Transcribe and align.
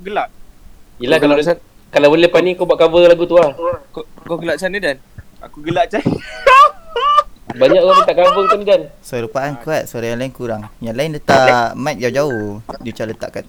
aku 0.00 0.08
gelak. 0.08 0.28
Yelah 0.96 1.18
kalau 1.20 1.36
gelak 1.36 1.46
macam- 1.52 1.68
kalau 1.92 2.06
boleh 2.08 2.22
lepas 2.24 2.40
ni 2.40 2.50
kau 2.56 2.64
buat 2.64 2.78
cover 2.80 3.04
lagu 3.04 3.24
tu 3.28 3.36
lah. 3.36 3.52
Kau, 3.92 4.02
kau 4.24 4.36
gelak 4.40 4.56
macam 4.56 4.68
mana 4.72 4.78
Dan? 4.80 4.96
Aku 5.44 5.58
gelak 5.60 5.84
cai. 5.92 6.04
Banyak 7.60 7.80
orang 7.82 7.96
minta 8.00 8.14
cover 8.16 8.42
kau 8.48 8.56
ni 8.56 8.64
Dan. 8.64 8.82
Suara 9.04 9.20
Rupaan 9.28 9.52
kuat, 9.60 9.82
suara 9.84 10.06
yang 10.08 10.18
lain 10.24 10.32
kurang. 10.32 10.62
Yang 10.80 10.96
lain 10.96 11.10
letak 11.20 11.76
mic 11.76 11.96
jauh-jauh. 12.00 12.64
Dia 12.80 12.90
macam 12.96 13.06
letak 13.12 13.30
kat 13.36 13.44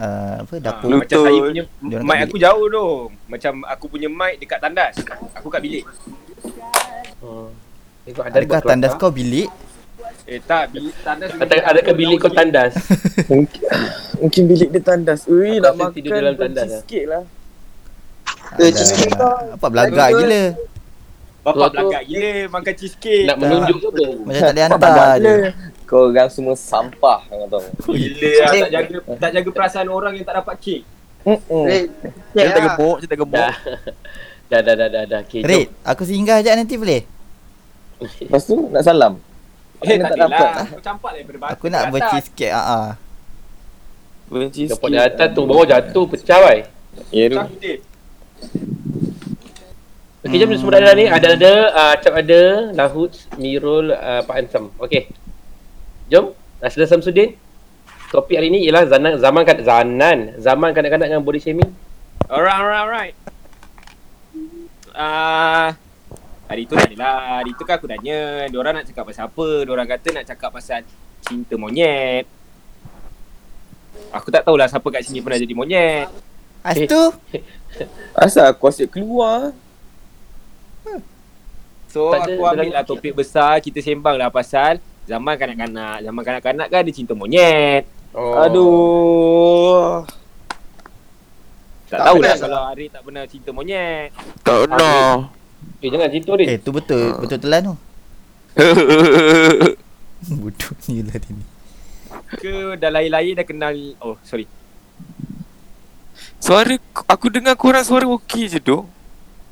uh, 0.00 0.34
apa 0.40 0.54
dapur. 0.56 0.88
Ah, 0.88 0.98
macam 1.04 1.18
saya 1.20 1.40
punya 1.44 1.64
Diorang 1.84 2.06
mic 2.08 2.18
aku 2.24 2.36
jauh 2.40 2.64
tu. 2.72 2.86
Macam 3.28 3.52
aku 3.68 3.84
punya 3.92 4.08
mic 4.08 4.34
dekat 4.40 4.58
tandas. 4.64 4.94
Aku 5.36 5.52
kat 5.52 5.60
bilik. 5.60 5.84
Hmm. 7.20 7.52
Tengok 8.08 8.24
ada 8.24 8.36
Adakah 8.40 8.60
tandas 8.64 8.92
kau 8.96 9.12
bilik? 9.12 9.52
Eh 10.30 10.38
tak, 10.40 10.70
bilik 10.70 10.94
tandas. 11.02 11.34
Ada 11.34 11.54
adakah 11.66 11.90
bilik 11.92 12.22
kau 12.22 12.30
tandas? 12.30 12.72
Mungkin, 13.30 13.62
mungkin 14.16 14.42
bilik 14.46 14.68
dia 14.70 14.78
tandas. 14.80 15.26
Ui, 15.26 15.58
Aku 15.58 15.64
nak 15.64 15.74
makan 15.74 15.90
tidur 15.92 16.10
dalam 16.14 16.34
tandas 16.34 16.62
benci 16.62 16.70
lah. 16.70 16.80
sikit 16.80 17.04
lah. 17.04 17.22
Eh, 18.52 18.70
cheesecake 18.70 19.14
Apa 19.54 19.66
belagak 19.66 20.08
gila. 20.12 20.42
Bapak 21.40 21.50
Tu- 21.50 21.58
tu- 21.58 21.70
belakang 21.72 22.04
gila 22.06 22.30
makan 22.48 22.74
cheesecake. 22.74 23.26
Nak 23.26 23.36
menunjuk 23.36 23.76
ke 23.76 23.86
apa? 23.86 24.04
Macam 24.20 24.40
tak 24.40 24.52
boleh 24.52 24.62
Kau 24.62 24.78
hantar 24.78 25.14
je. 25.16 25.34
Kau 25.84 26.00
orang 26.06 26.28
semua 26.30 26.54
sampah 26.54 27.18
kau 27.26 27.46
tahu. 27.48 27.66
Gila 27.90 28.30
lah, 28.30 28.50
tak 28.54 28.70
jaga 28.70 28.96
tak 29.18 29.30
jaga 29.34 29.48
perasaan 29.50 29.88
orang 29.88 30.12
yang 30.14 30.22
tak 30.22 30.36
dapat 30.38 30.54
kek. 30.58 30.80
Eh, 31.66 31.82
Kita 32.30 32.38
cek 32.38 32.46
lah. 32.46 32.64
gemuk, 32.70 32.96
kita 33.02 33.14
gemuk. 33.16 33.34
Dah. 33.36 33.54
Dah 34.50 34.60
dah 34.60 34.74
dah 34.74 34.88
dah 34.88 35.02
dah. 35.06 35.20
Okay, 35.22 35.42
Red, 35.42 35.70
aku 35.80 36.02
singgah 36.02 36.38
sekejap 36.38 36.54
nanti 36.56 36.74
boleh? 36.74 37.06
Lepas 38.20 38.42
tu 38.42 38.66
nak 38.66 38.82
salam. 38.82 39.14
Eh 39.80 39.96
tak 39.96 40.08
tak 40.12 40.18
dapat. 40.28 40.52
Aku 40.68 40.82
campak 40.84 41.10
daripada 41.16 41.38
batu. 41.40 41.52
Aku 41.56 41.64
nak 41.72 41.82
buat 41.88 42.00
atas. 42.04 42.10
cheesecake 42.12 42.52
ah 42.52 42.64
ah. 42.64 42.88
Benci 44.30 44.70
Dapat 44.70 44.88
di 44.92 44.98
atas 45.00 45.28
tu 45.34 45.42
bawah 45.42 45.66
jatuh 45.66 46.04
pecah 46.06 46.38
wai. 46.44 46.58
Ya 47.10 47.24
tu. 47.32 47.38
Okey 50.20 50.36
jom 50.36 50.52
semua 50.52 50.76
dah 50.76 50.80
ada 50.84 50.92
ni 50.92 51.08
ada 51.08 51.28
ada 51.32 51.52
uh, 51.72 51.94
Cap 51.96 52.12
ada 52.12 52.40
Lahut 52.76 53.08
Mirul 53.40 53.90
uh, 53.96 54.20
Pak 54.22 54.36
Ansam. 54.36 54.68
Okey. 54.76 55.08
Jom 56.12 56.36
Nasir 56.60 56.84
Samsudin. 56.84 57.40
Topik 58.10 58.36
hari 58.36 58.50
ni 58.50 58.66
ialah 58.66 58.90
zaman 58.90 59.22
zaman 59.22 59.42
kan 59.46 59.58
zanan 59.62 60.18
zaman 60.42 60.74
kanak-kanak 60.74 61.08
dengan 61.08 61.22
body 61.24 61.40
shaming. 61.40 61.70
Alright, 62.26 62.58
alright, 62.58 62.82
alright. 62.82 63.14
Ah, 64.94 65.78
hari 66.50 66.66
tu 66.66 66.74
tadi 66.74 66.98
lah. 66.98 67.40
Hari 67.40 67.54
tu 67.54 67.62
kan 67.62 67.78
aku 67.78 67.86
tanya, 67.86 68.18
diorang 68.50 68.74
nak 68.74 68.84
cakap 68.84 69.06
pasal 69.06 69.30
apa? 69.30 69.48
Diorang 69.62 69.86
kata 69.86 70.08
nak 70.10 70.26
cakap 70.26 70.50
pasal 70.50 70.80
cinta 71.22 71.54
monyet. 71.54 72.26
Aku 74.10 74.28
tak 74.28 74.42
tahulah 74.42 74.66
siapa 74.66 74.88
kat 74.90 75.06
sini 75.06 75.22
pernah 75.22 75.38
jadi 75.38 75.54
monyet. 75.54 76.10
As 76.60 76.76
Eh. 76.76 76.84
tu 76.84 77.00
Asal 78.18 78.50
aku 78.50 78.66
asyik 78.66 78.90
keluar. 78.90 79.54
So 81.86 82.10
Tak 82.10 82.22
aku 82.28 82.42
ambil 82.44 82.70
lah 82.70 82.84
topik 82.84 83.14
besar, 83.16 83.58
kita 83.58 83.78
sembang 83.78 84.14
lah 84.14 84.30
pasal 84.30 84.78
zaman 85.06 85.34
kanak-kanak. 85.34 86.02
Zaman 86.02 86.22
kanak-kanak 86.22 86.66
kan 86.66 86.80
ada 86.82 86.92
cinta 86.92 87.14
monyet. 87.14 87.86
Oh. 88.10 88.34
Aduh. 88.36 90.02
Tak, 91.86 91.98
Tak 91.98 92.00
tahu 92.04 92.16
pernah. 92.16 92.30
lah 92.30 92.38
kalau 92.38 92.60
Ari 92.68 92.86
tak 92.88 93.02
pernah 93.02 93.22
cinta 93.26 93.50
monyet. 93.50 94.10
Tak 94.42 94.60
nak. 94.66 95.18
Eh 95.80 95.88
jangan 95.88 96.08
cerita 96.12 96.32
dia. 96.36 96.46
Eh 96.52 96.58
tu 96.60 96.70
betul 96.76 97.16
betul 97.16 97.38
telan 97.40 97.60
tu. 97.72 97.74
Bodoh 100.40 100.72
ni 100.88 101.00
lah 101.00 101.16
dia 101.16 101.30
ni. 101.32 101.44
Ke 102.36 102.76
dah 102.76 102.90
lain-lain 102.92 103.32
dah 103.32 103.46
kenal, 103.48 103.74
oh 104.04 104.20
sorry. 104.20 104.44
Suara 106.36 106.76
aku 107.08 107.32
dengar 107.32 107.56
korang 107.56 107.80
suara 107.80 108.04
okey 108.20 108.52
je 108.52 108.60
tu. 108.60 108.84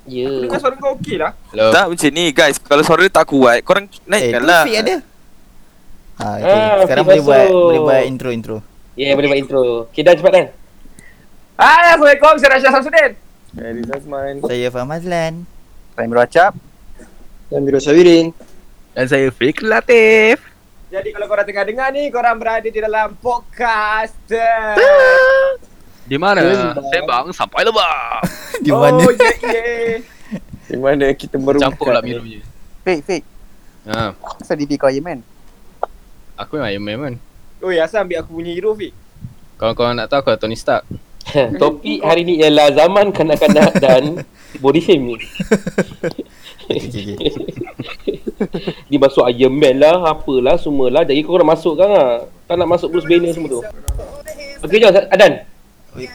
Ya. 0.05 0.45
Dengar 0.45 0.61
suara 0.61 0.77
kau 0.77 0.97
okey 1.01 1.17
lah. 1.17 1.33
Hello. 1.53 1.73
Tak 1.73 1.85
macam 1.89 2.11
ni 2.13 2.25
guys, 2.33 2.57
kalau 2.61 2.85
suara 2.85 3.05
tak 3.09 3.25
kuat, 3.29 3.65
korang 3.65 3.89
Eh 3.89 4.01
naikkan 4.05 4.41
tu 4.45 4.49
lah. 4.49 4.63
Fik 4.69 4.77
ada. 4.85 4.97
Ha, 6.19 6.27
okay. 6.35 6.51
Ah, 6.51 6.75
Sekarang 6.85 7.05
Fik 7.05 7.09
boleh 7.09 7.23
buat 7.23 7.45
masuk. 7.47 7.65
boleh 7.65 7.81
buat 7.81 8.03
intro 8.05 8.29
intro. 8.35 8.57
Ya 8.99 9.03
yeah, 9.09 9.13
boleh 9.15 9.29
buat 9.31 9.41
intro. 9.41 9.63
Okay 9.95 10.03
dah 10.05 10.13
cepat 10.13 10.33
kan. 10.35 10.47
Hai, 11.59 11.95
Assalamualaikum. 11.95 12.35
Saya 12.37 12.51
Rasyah 12.59 12.71
Samsudin. 12.75 13.13
Dari 13.55 13.81
Zazman. 13.87 14.35
Saya 14.45 14.67
Faham 14.69 14.91
Saya 15.99 16.07
meracap. 16.07 16.55
Dan 17.51 17.67
Biro 17.67 17.83
Sawirin. 17.83 18.31
Dan 18.95 19.11
saya 19.11 19.35
Fik 19.35 19.67
Latif. 19.67 20.39
Jadi 20.95 21.11
kalau 21.11 21.27
korang 21.27 21.43
tengah 21.43 21.67
dengar 21.67 21.91
ni, 21.91 22.07
korang 22.07 22.39
berada 22.39 22.71
di 22.71 22.79
dalam 22.79 23.19
podcast. 23.19 24.15
Di 26.07 26.15
mana? 26.15 26.39
Sembang. 26.95 27.35
Sampai 27.35 27.67
lebah. 27.67 28.23
Di 28.63 28.71
mana? 28.71 28.95
Oh, 28.95 29.11
yeah, 29.11 29.37
yeah. 29.43 29.99
Di 30.71 30.79
mana 30.79 31.11
kita 31.19 31.35
merupakan. 31.35 31.67
Campur 31.67 31.91
lah 31.91 31.99
biru 31.99 32.23
je. 32.31 32.47
Fake, 32.87 33.03
fake. 33.03 33.27
Ha, 33.91 34.15
Asal 34.39 34.55
DP 34.55 34.79
kau 34.79 34.87
Iron 34.87 35.03
Man? 35.03 35.21
aku 36.39 36.63
memang 36.63 36.71
Iron 36.71 36.85
Man 36.87 36.97
man. 37.03 37.15
Oh, 37.59 37.75
ya, 37.75 37.91
asal 37.91 38.07
ambil 38.07 38.23
aku 38.23 38.39
punya 38.39 38.55
hero, 38.55 38.71
Fik. 38.71 38.95
Kalau 39.59 39.75
korang 39.75 39.99
nak 39.99 40.07
tahu 40.07 40.23
aku 40.23 40.39
Tony 40.39 40.55
Stark. 40.55 40.87
Topik 41.59 42.07
hari 42.07 42.23
ni 42.23 42.39
ialah 42.39 42.71
zaman 42.71 43.11
kanak-kanak 43.11 43.83
dan 43.83 44.03
body 44.57 44.81
shaming. 44.81 45.21
Okay, 46.69 47.17
okay. 47.17 47.33
Dia 48.93 48.99
masuk 49.01 49.25
Iron 49.33 49.57
Man 49.57 49.81
lah, 49.81 50.05
apalah 50.05 50.61
semualah. 50.61 51.01
Jadi 51.09 51.25
kau 51.25 51.41
nak 51.41 51.57
masuk 51.57 51.81
kan 51.81 51.89
lah. 51.89 52.29
Tak 52.45 52.61
nak 52.61 52.69
masuk 52.69 52.93
Bruce 52.93 53.09
Banner 53.09 53.33
semua 53.33 53.49
tu. 53.49 53.61
Okey 54.61 54.77
jom 54.77 54.93
Adan. 54.93 55.49
Ya. 55.97 56.13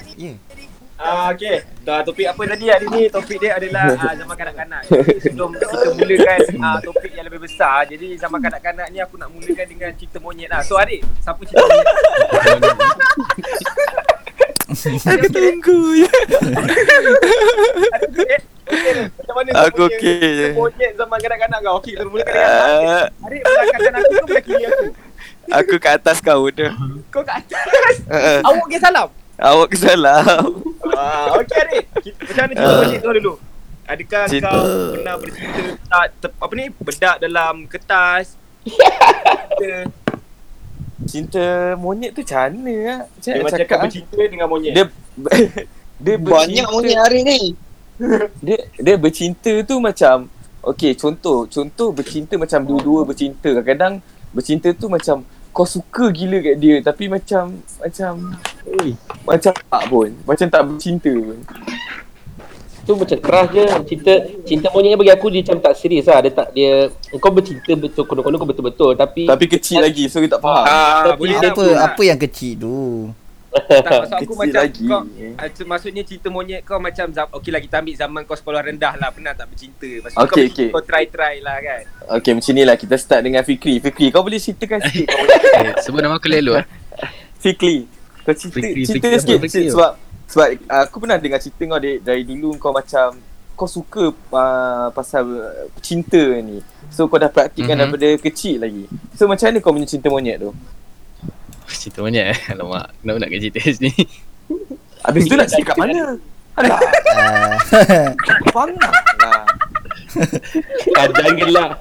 Ah, 1.03 1.33
okay. 1.33 1.65
Dah 1.83 1.99
topik 2.05 2.29
apa 2.29 2.41
tadi 2.53 2.69
hari 2.69 2.87
ni? 2.87 3.09
Topik 3.11 3.41
dia 3.41 3.59
adalah 3.59 3.91
ah, 3.97 4.13
zaman 4.15 4.35
kanak-kanak. 4.37 4.81
Jadi, 4.87 5.19
Sebelum 5.25 5.51
kita 5.57 5.89
mulakan 5.99 6.39
ah, 6.63 6.77
topik 6.79 7.11
yang 7.11 7.25
lebih 7.27 7.41
besar, 7.43 7.83
jadi 7.89 8.07
zaman 8.21 8.39
kanak-kanak 8.39 8.87
ni 8.93 9.01
aku 9.03 9.19
nak 9.19 9.33
mulakan 9.33 9.65
dengan 9.67 9.91
cerita 9.99 10.21
monyet 10.23 10.47
lah. 10.47 10.63
So 10.63 10.79
adik, 10.79 11.03
siapa 11.19 11.41
cerita 11.43 11.65
monyet? 11.65 11.87
Aku 14.73 15.27
tunggu 15.29 15.79
je. 16.01 16.09
Adik, 17.93 18.27
eh, 18.31 18.41
okay, 18.65 18.93
macam 19.11 19.35
mana 19.37 19.42
Aku 19.55 19.75
kau 19.75 19.87
okey 19.87 20.15
je. 20.19 20.27
cerita 20.43 20.55
Monyet 20.55 20.91
zaman 20.93 21.17
kanak-kanak 21.17 21.59
kau. 21.59 21.73
Okey, 21.77 21.91
kita 21.93 22.03
mulakan 22.05 22.31
dengan 22.31 22.49
adik. 22.59 22.87
Ah, 22.87 23.05
Adik 23.23 23.41
belakangkan 23.43 23.93
aku 23.93 24.09
ke 24.09 24.23
belakang 24.25 24.61
aku? 24.69 24.85
Aku 25.45 25.75
kat 25.77 25.93
atas 25.95 26.17
kau 26.19 26.45
dah. 26.49 26.71
Kau 27.07 27.21
kat 27.21 27.35
atas. 27.41 27.95
Uh, 28.05 28.39
Awak 28.47 28.67
ke 28.67 28.77
salam? 28.79 29.09
awak 29.35 29.67
ke 29.67 29.77
salam. 29.77 30.45
Ah, 30.89 31.35
okey 31.37 31.57
adik. 31.59 31.83
Kita, 31.99 32.21
macam 32.23 32.43
mana 32.43 32.53
cerita 32.53 32.73
monyet 32.77 32.99
tu 32.99 33.09
dulu? 33.11 33.33
Adakah 33.83 34.23
Cerita- 34.25 34.47
kau 34.47 34.63
pernah 34.93 35.15
bercinta 35.17 35.59
tak 35.83 36.05
te- 36.17 36.37
apa 36.37 36.53
ni 36.53 36.65
bedak 36.73 37.15
dalam 37.19 37.53
kertas? 37.65 38.25
Kita 38.63 39.91
Cinta 41.03 41.45
monyet 41.75 42.15
tu 42.15 42.23
macam 42.23 42.39
mana 42.53 42.73
lah? 42.79 42.99
Macam 43.03 43.19
Dia 43.25 43.33
nak 43.33 43.43
macam 43.43 43.59
cakap 43.59 43.75
ah. 43.75 43.81
bercinta 43.83 44.21
dengan 44.23 44.47
monyet. 44.47 44.71
Dia 44.71 44.85
dia 46.03 46.15
Banyak 46.17 46.67
monyet 46.69 46.97
hari 46.97 47.19
ni. 47.21 47.39
Dia 48.41 48.57
dia 48.81 48.95
bercinta 48.97 49.53
tu 49.63 49.77
macam 49.77 50.25
okey 50.73 50.97
contoh 50.97 51.45
contoh 51.45 51.89
bercinta 51.93 52.33
macam 52.39 52.59
dua-dua 52.65 53.05
bercinta. 53.05 53.53
Kadang-kadang 53.53 54.01
bercinta 54.33 54.69
tu 54.73 54.89
macam 54.89 55.21
kau 55.53 55.69
suka 55.69 56.09
gila 56.09 56.41
kat 56.41 56.55
dia 56.57 56.81
tapi 56.81 57.05
macam 57.05 57.61
macam 57.77 58.33
oi. 58.65 58.97
macam 59.21 59.53
tak 59.53 59.83
pun. 59.85 60.09
Macam 60.25 60.47
tak 60.49 60.61
bercinta 60.65 61.13
pun. 61.13 61.39
Tu 62.83 62.91
macam 62.91 63.15
keras 63.15 63.47
je. 63.55 63.65
Cinta 63.87 64.13
cinta 64.43 64.67
monyet 64.75 64.91
ni 64.91 64.97
bagi 64.99 65.13
aku 65.15 65.31
dia 65.31 65.39
macam 65.45 65.57
tak 65.63 65.73
serius 65.79 66.09
lah. 66.09 66.19
Dia 66.19 66.31
tak 66.35 66.51
dia 66.51 66.91
Kau 67.15 67.31
bercinta 67.31 67.71
betul 67.79 68.03
Konon-konon 68.03 68.35
kau 68.35 68.49
betul-betul 68.49 68.91
Tapi 68.99 69.23
tapi 69.23 69.45
kecil 69.47 69.79
lagi 69.79 70.11
so 70.11 70.19
kita 70.19 70.35
tak 70.35 70.43
faham. 70.43 70.65
Ah, 70.67 71.15
Tapi 71.15 71.19
boleh 71.21 71.37
Apa 71.39 71.63
tak? 71.63 71.79
apa 71.79 72.01
yang 72.03 72.19
kecil 72.19 72.53
tu? 72.59 72.75
Tak, 73.53 73.85
maksud 73.85 74.17
aku 74.19 74.33
macam 74.35 74.59
lagi. 74.59 74.85
kau 74.85 75.01
ah, 75.35 75.47
tu- 75.47 75.65
Maksudnya 75.65 76.01
cerita 76.01 76.27
monyet 76.27 76.61
kau 76.61 76.77
macam 76.77 77.05
Okey 77.31 77.49
lah 77.49 77.59
kita 77.59 77.75
ambil 77.77 77.95
zaman 77.95 78.21
kau 78.23 78.33
sekolah 78.33 78.61
rendah 78.61 78.93
lah 78.95 79.09
Pernah 79.09 79.31
tak 79.31 79.45
bercinta 79.45 79.85
Maksudnya 79.85 80.17
kau, 80.19 80.25
Okey, 80.27 80.43
bercinta, 80.43 80.57
okey. 80.59 80.69
kau 80.71 80.83
try-try 80.83 81.35
lah 81.39 81.57
kan 81.59 81.81
okey 82.13 82.31
macam 82.33 82.51
ni 82.51 82.63
lah 82.63 82.75
kita 82.75 82.95
start 82.95 83.21
dengan 83.21 83.41
Fikri 83.41 83.77
Fikri 83.77 84.07
kau 84.09 84.21
boleh 84.21 84.37
ceritakan 84.37 84.79
sikit 84.85 85.05
kau 85.07 85.25
Eh, 85.61 85.73
sebut 85.79 85.99
nama 85.99 86.17
aku 86.17 86.27
Lelo 86.27 86.53
eh. 86.55 86.65
Fikri 87.37 87.85
kau 88.19 88.33
cerita 88.33 88.57
Fikri, 88.57 88.81
cerita 88.83 89.05
Fikri, 89.05 89.19
sikit 89.19 89.37
Fikri? 89.43 89.65
sebab 89.69 89.91
sebab 90.25 90.47
uh, 90.65 90.81
aku 90.83 90.97
pernah 90.97 91.17
dengar 91.17 91.37
cerita 91.37 91.61
kau 91.61 91.77
dari, 91.77 91.99
dari 91.99 92.23
dulu 92.23 92.57
kau 92.57 92.71
macam 92.71 93.13
kau 93.53 93.67
suka 93.67 94.09
uh, 94.09 94.89
pasal 94.89 95.23
uh, 95.29 95.53
cinta 95.77 96.17
ni. 96.39 96.57
So 96.89 97.05
kau 97.05 97.15
dah 97.15 97.27
praktikkan 97.27 97.75
Mhm. 97.75 97.85
mm-hmm. 97.85 98.01
daripada 98.01 98.23
kecil 98.23 98.57
lagi. 98.59 98.83
So 99.13 99.27
macam 99.27 99.45
mana 99.45 99.57
kau 99.59 99.69
punya 99.69 99.85
cinta 99.85 100.07
monyet 100.07 100.41
tu? 100.41 100.49
Cerita 101.81 101.99
banyak 102.03 102.25
eh. 102.33 102.37
Alamak, 102.53 102.91
kenapa 103.01 103.17
nak 103.23 103.29
cerita 103.31 103.59
sini? 103.63 103.91
Habis 105.05 105.21
tu 105.27 105.35
nak 105.35 105.47
cerita 105.51 105.73
kat 105.73 105.77
mana? 105.79 106.15
Alah, 106.53 106.77
Ah, 107.17 107.57
faham 108.53 108.77
lah. 108.77 108.93
Adan 111.01 111.33
gelak 111.33 111.71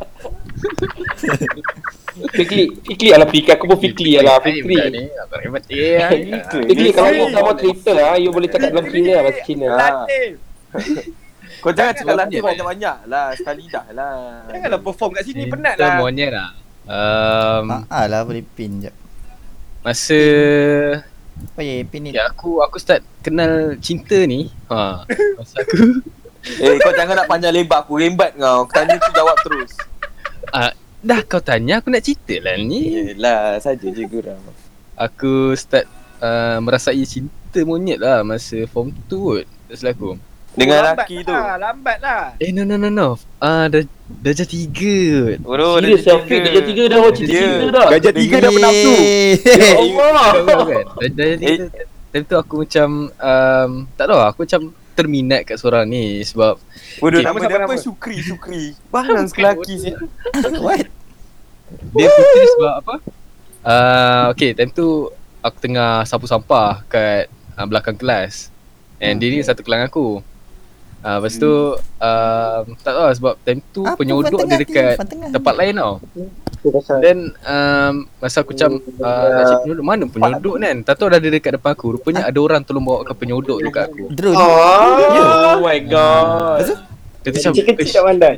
Fikli, 2.32 2.64
Fikli 2.80 3.08
ala 3.12 3.28
Fikli. 3.28 3.50
Aku 3.52 3.68
pun 3.68 3.76
Fikli 3.76 4.16
ala. 4.16 4.40
Ni, 4.48 4.64
dia. 5.68 6.08
Fikli 6.48 6.88
kalau 6.96 7.12
you 7.12 7.26
sama 7.28 7.52
cerita 7.60 7.92
ah, 8.00 8.16
you 8.16 8.32
boleh 8.32 8.48
cakap 8.48 8.72
dalam 8.72 8.86
Cina 8.88 9.12
bahasa 9.20 9.40
Cina. 9.44 9.66
Ah. 9.68 9.76
Latif. 9.76 10.30
Kau 11.60 11.70
jangan 11.70 11.92
cakap 11.94 12.14
monyet. 12.26 12.40
banyak-banyak 12.42 12.96
lah. 13.06 13.26
Sekali 13.36 13.62
dah 13.68 13.86
lah. 13.92 14.14
Janganlah 14.48 14.80
perform 14.80 15.10
kat 15.14 15.24
sini 15.28 15.44
penat 15.52 15.74
Kita 15.76 15.84
lah. 15.84 15.96
monyet 16.00 16.30
lah. 16.32 16.48
Um, 16.82 17.66
Haa 17.86 18.04
lah 18.08 18.20
boleh 18.24 18.42
pin 18.42 18.82
jap. 18.82 18.94
Masa 19.82 20.20
Apa 21.42 21.60
ya 21.60 21.82
ni? 21.82 22.14
ya 22.14 22.30
aku 22.30 22.62
aku 22.62 22.78
start 22.78 23.02
kenal 23.20 23.74
cinta 23.82 24.14
ni. 24.24 24.50
Ha. 24.70 25.02
Masa 25.36 25.54
aku 25.62 26.02
Eh 26.42 26.74
kau 26.82 26.90
jangan 26.90 27.14
nak 27.22 27.30
panjang 27.30 27.54
lebar 27.54 27.86
aku 27.86 28.02
rembat 28.02 28.34
kau. 28.34 28.66
Aku 28.66 28.72
tanya 28.74 28.98
tu 28.98 29.10
jawab 29.14 29.36
terus. 29.46 29.70
ah, 30.56 30.74
dah 30.98 31.22
kau 31.22 31.38
tanya 31.38 31.78
aku 31.78 31.90
nak 31.90 32.02
cerita 32.02 32.34
lah 32.42 32.58
ni. 32.58 33.14
Yelah 33.14 33.62
saja 33.62 33.86
je 33.86 34.02
gurau. 34.06 34.38
Aku 34.98 35.54
start 35.54 35.86
uh, 36.18 36.58
merasai 36.58 37.06
cinta 37.06 37.62
monyet 37.62 38.02
lah 38.02 38.26
masa 38.26 38.66
form 38.66 38.90
2 39.06 39.10
kot. 39.10 39.46
Tak 39.70 39.76
salah 39.78 39.94
aku. 39.94 40.10
Dengan 40.52 40.78
lambat 40.84 41.08
lelaki 41.08 41.16
tu. 41.22 41.32
Lah, 41.32 41.56
lambat 41.56 41.98
lah. 41.98 42.22
Eh 42.36 42.50
no 42.50 42.62
no 42.62 42.76
no 42.76 42.88
no. 42.88 43.08
Ah 43.38 43.64
uh, 43.64 43.64
dah 43.66 43.82
darjah 44.20 44.44
3 44.44 44.68
kot. 44.68 45.38
Bro, 45.40 45.68
Serius 45.78 46.00
Syafiq 46.02 46.38
dia 46.44 46.60
tiga 46.60 46.82
dah 46.86 46.98
awak 46.98 47.12
cerita 47.16 47.32
Ya. 47.32 47.40
cinta 47.40 47.66
dah. 47.70 47.86
Gajah 47.88 48.12
tiga 48.12 48.36
dah 48.38 48.50
bernafsu. 48.54 48.92
Ya 49.40 49.70
Allah. 49.74 50.30
Kan? 50.62 50.84
Dah 50.92 51.08
darjah 51.10 51.38
3 51.72 52.12
Time 52.12 52.24
tu 52.28 52.36
aku 52.36 52.54
macam 52.60 52.88
um, 53.08 53.70
Tak 53.90 54.04
tahu 54.04 54.20
aku 54.20 54.38
macam 54.44 54.60
terminat 54.92 55.48
kat 55.48 55.56
seorang 55.56 55.88
ni 55.88 56.20
sebab 56.20 56.60
Bodoh 57.00 57.16
Okay. 57.16 57.24
nama 57.24 57.36
dia 57.40 57.48
Nama 57.48 57.64
apa? 57.64 57.72
siapa? 57.72 57.74
Syukri, 57.80 58.16
Syukri. 58.20 58.64
Bahan 58.86 59.24
lelaki 59.24 59.74
sih. 59.88 59.94
What? 60.64 60.84
dia 61.72 62.04
putih 62.06 62.44
sebab 62.52 62.72
apa? 62.84 62.94
Uh, 63.64 64.22
okay 64.28 64.52
time 64.52 64.68
tu 64.68 65.08
aku 65.40 65.56
tengah 65.56 66.04
sapu 66.04 66.28
sampah 66.28 66.84
kat 66.84 67.26
uh, 67.56 67.64
belakang 67.64 67.96
kelas 67.96 68.52
and 69.00 69.16
dia 69.16 69.32
ni 69.32 69.40
satu 69.40 69.64
kelas 69.64 69.88
aku. 69.88 70.20
Uh, 71.02 71.18
lepas 71.18 71.34
tu 71.34 71.52
um, 71.98 72.62
tak 72.78 72.92
tahu 72.94 73.02
lah 73.10 73.14
sebab 73.18 73.34
time 73.42 73.58
tu 73.74 73.82
Apa 73.82 73.98
penyodok 73.98 74.46
dia 74.46 74.54
dekat 74.54 75.02
tu? 75.02 75.18
Tempat 75.34 75.54
lain 75.58 75.74
tau. 75.74 75.94
Then 77.02 77.34
um, 77.42 78.06
masa 78.22 78.46
aku 78.46 78.54
macam 78.54 78.78
uh, 79.02 79.26
nak 79.34 79.44
cari 79.50 79.58
penyodok 79.66 79.82
mana 79.82 80.02
penyodok 80.06 80.54
kan? 80.62 80.76
Tak 80.86 80.94
tahu 81.02 81.08
dah 81.10 81.18
dia 81.18 81.30
dekat 81.34 81.58
depan 81.58 81.74
aku. 81.74 81.86
Rupanya 81.98 82.22
ada 82.30 82.38
orang 82.38 82.62
tolong 82.62 82.86
bawa 82.86 83.02
ke 83.02 83.18
penyodok 83.18 83.58
tu 83.58 83.70
kat 83.74 83.90
aku. 83.90 84.14
Drone. 84.14 84.38
Oh 84.38 85.58
my 85.58 85.78
god. 85.90 86.70
Dia 87.26 87.28
tu 87.34 87.38
macam 87.38 87.52
"Ish, 87.82 87.92
tak 87.94 88.02
pandai. 88.06 88.34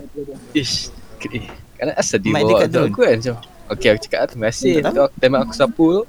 Ish, 0.56 0.76
eh, 1.28 1.44
kan 1.76 1.92
asal 2.00 2.16
dia 2.16 2.32
bawa 2.32 2.64
drone. 2.64 2.88
aku 2.88 3.00
kan 3.04 3.16
macam 3.20 3.34
Okay 3.64 3.88
aku 3.92 4.00
cakap 4.08 4.18
ah, 4.20 4.28
terima 4.28 4.46
kasih 4.52 4.72
tu 4.80 5.00
aku, 5.04 5.52
sapu 5.52 5.84
tu 6.00 6.02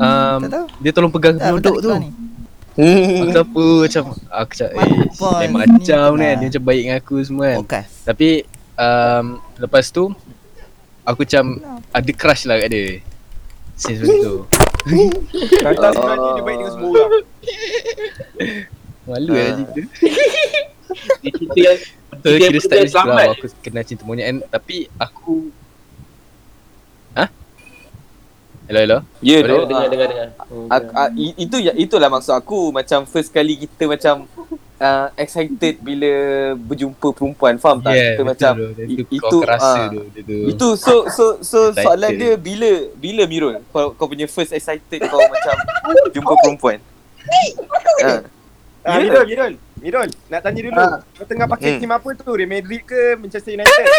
um. 0.00 0.40
Dia 0.80 0.90
tolong 0.96 1.12
pegang 1.12 1.36
penyodok 1.36 1.76
tu 1.84 1.88
ni. 2.76 3.20
Aku 3.20 3.32
sapu 3.32 3.64
macam 3.82 4.02
Aku 4.30 4.52
cakap 4.52 4.72
eh 4.76 4.90
Lain 5.10 5.48
ni 5.48 5.54
macam 5.54 6.08
lah. 6.14 6.22
kan 6.22 6.34
Dia 6.38 6.46
macam 6.50 6.62
baik 6.62 6.80
dengan 6.80 6.96
aku 6.98 7.16
semua 7.20 7.44
kan 7.46 7.58
Podcast. 7.62 7.92
Tapi 8.04 8.28
um, 8.74 9.24
Lepas 9.56 9.84
tu 9.88 10.04
Aku 11.02 11.18
macam 11.22 11.44
Ada 11.90 12.10
crush 12.12 12.44
lah 12.44 12.56
kat 12.58 12.68
dia 12.68 12.84
Since 13.74 13.98
macam 14.00 14.18
tu 14.20 14.36
Rantas 15.60 15.92
sebenarnya 15.92 16.28
dia 16.30 16.42
baik 16.42 16.56
dengan 16.56 16.72
semua 16.72 16.90
orang. 16.90 17.24
Malu 19.10 19.32
lah 19.32 19.48
cerita 19.50 19.80
Dia 21.20 21.30
cerita 21.32 21.58
yang 21.58 21.78
Dia 22.20 22.38
kira 22.38 22.58
start 22.60 22.70
dia 22.70 22.78
dari 22.78 22.88
situ 22.88 22.96
lah 22.96 23.04
selamat. 23.04 23.26
Aku 23.32 23.46
kenal 23.60 23.82
cinta 23.82 24.02
monyet 24.04 24.26
and, 24.26 24.38
Tapi 24.46 24.76
aku 24.96 25.50
Ha? 27.10 27.26
Hello 28.70 28.80
hello 28.80 28.98
Ya, 29.18 29.42
Boleh 29.42 29.50
tu. 29.52 29.66
dengar 29.66 29.86
dengar 29.90 30.06
dengar. 30.08 30.28
Ah, 30.94 31.10
i- 31.12 31.34
itu 31.36 31.56
ya 31.58 31.74
itulah 31.74 32.06
maksud 32.08 32.30
aku 32.32 32.70
macam 32.70 33.02
first 33.04 33.28
kali 33.28 33.58
kita 33.58 33.84
macam 33.84 34.30
uh, 34.78 35.06
excited 35.14 35.74
bila 35.80 36.10
berjumpa 36.56 37.08
perempuan 37.10 37.58
faham 37.58 37.78
tak 37.80 37.92
Yeah, 37.92 38.02
kita 38.06 38.22
betul 38.22 38.30
macam 38.30 38.52
tu. 38.54 38.66
Tu 38.70 39.04
itu, 39.10 39.18
kau 39.20 39.40
rasa 39.42 39.66
ah, 39.76 39.90
tu, 39.90 40.00
dia 40.08 40.22
tu. 40.22 40.36
itu 40.48 40.68
so 40.78 40.94
so 41.08 41.24
so 41.40 41.58
Excited. 41.68 41.82
soalan 41.82 42.10
dia 42.14 42.32
bila 42.38 42.70
bila 42.94 43.22
Mirul 43.26 43.58
kau, 43.68 43.90
kau 43.92 44.06
punya 44.06 44.24
first 44.24 44.54
excited 44.54 45.02
kau 45.02 45.18
macam 45.20 45.54
jumpa 46.08 46.32
perempuan 46.38 46.78
ha. 47.98 48.06
Ah, 48.06 48.20
Ya. 48.80 48.96
Mirul, 48.96 49.24
Mirul. 49.26 49.52
Mirul, 49.76 50.08
nak 50.26 50.40
tanya 50.40 50.60
dulu. 50.62 50.80
Ah. 50.80 51.04
Kau 51.12 51.24
tengah 51.24 51.44
pakai 51.46 51.68
Hmm. 51.70 51.80
tim 51.80 51.90
apa 51.90 52.08
tu? 52.14 52.32
Real 52.32 52.48
Madrid 52.48 52.80
ke 52.80 53.12
Manchester 53.14 53.52
United? 53.52 53.84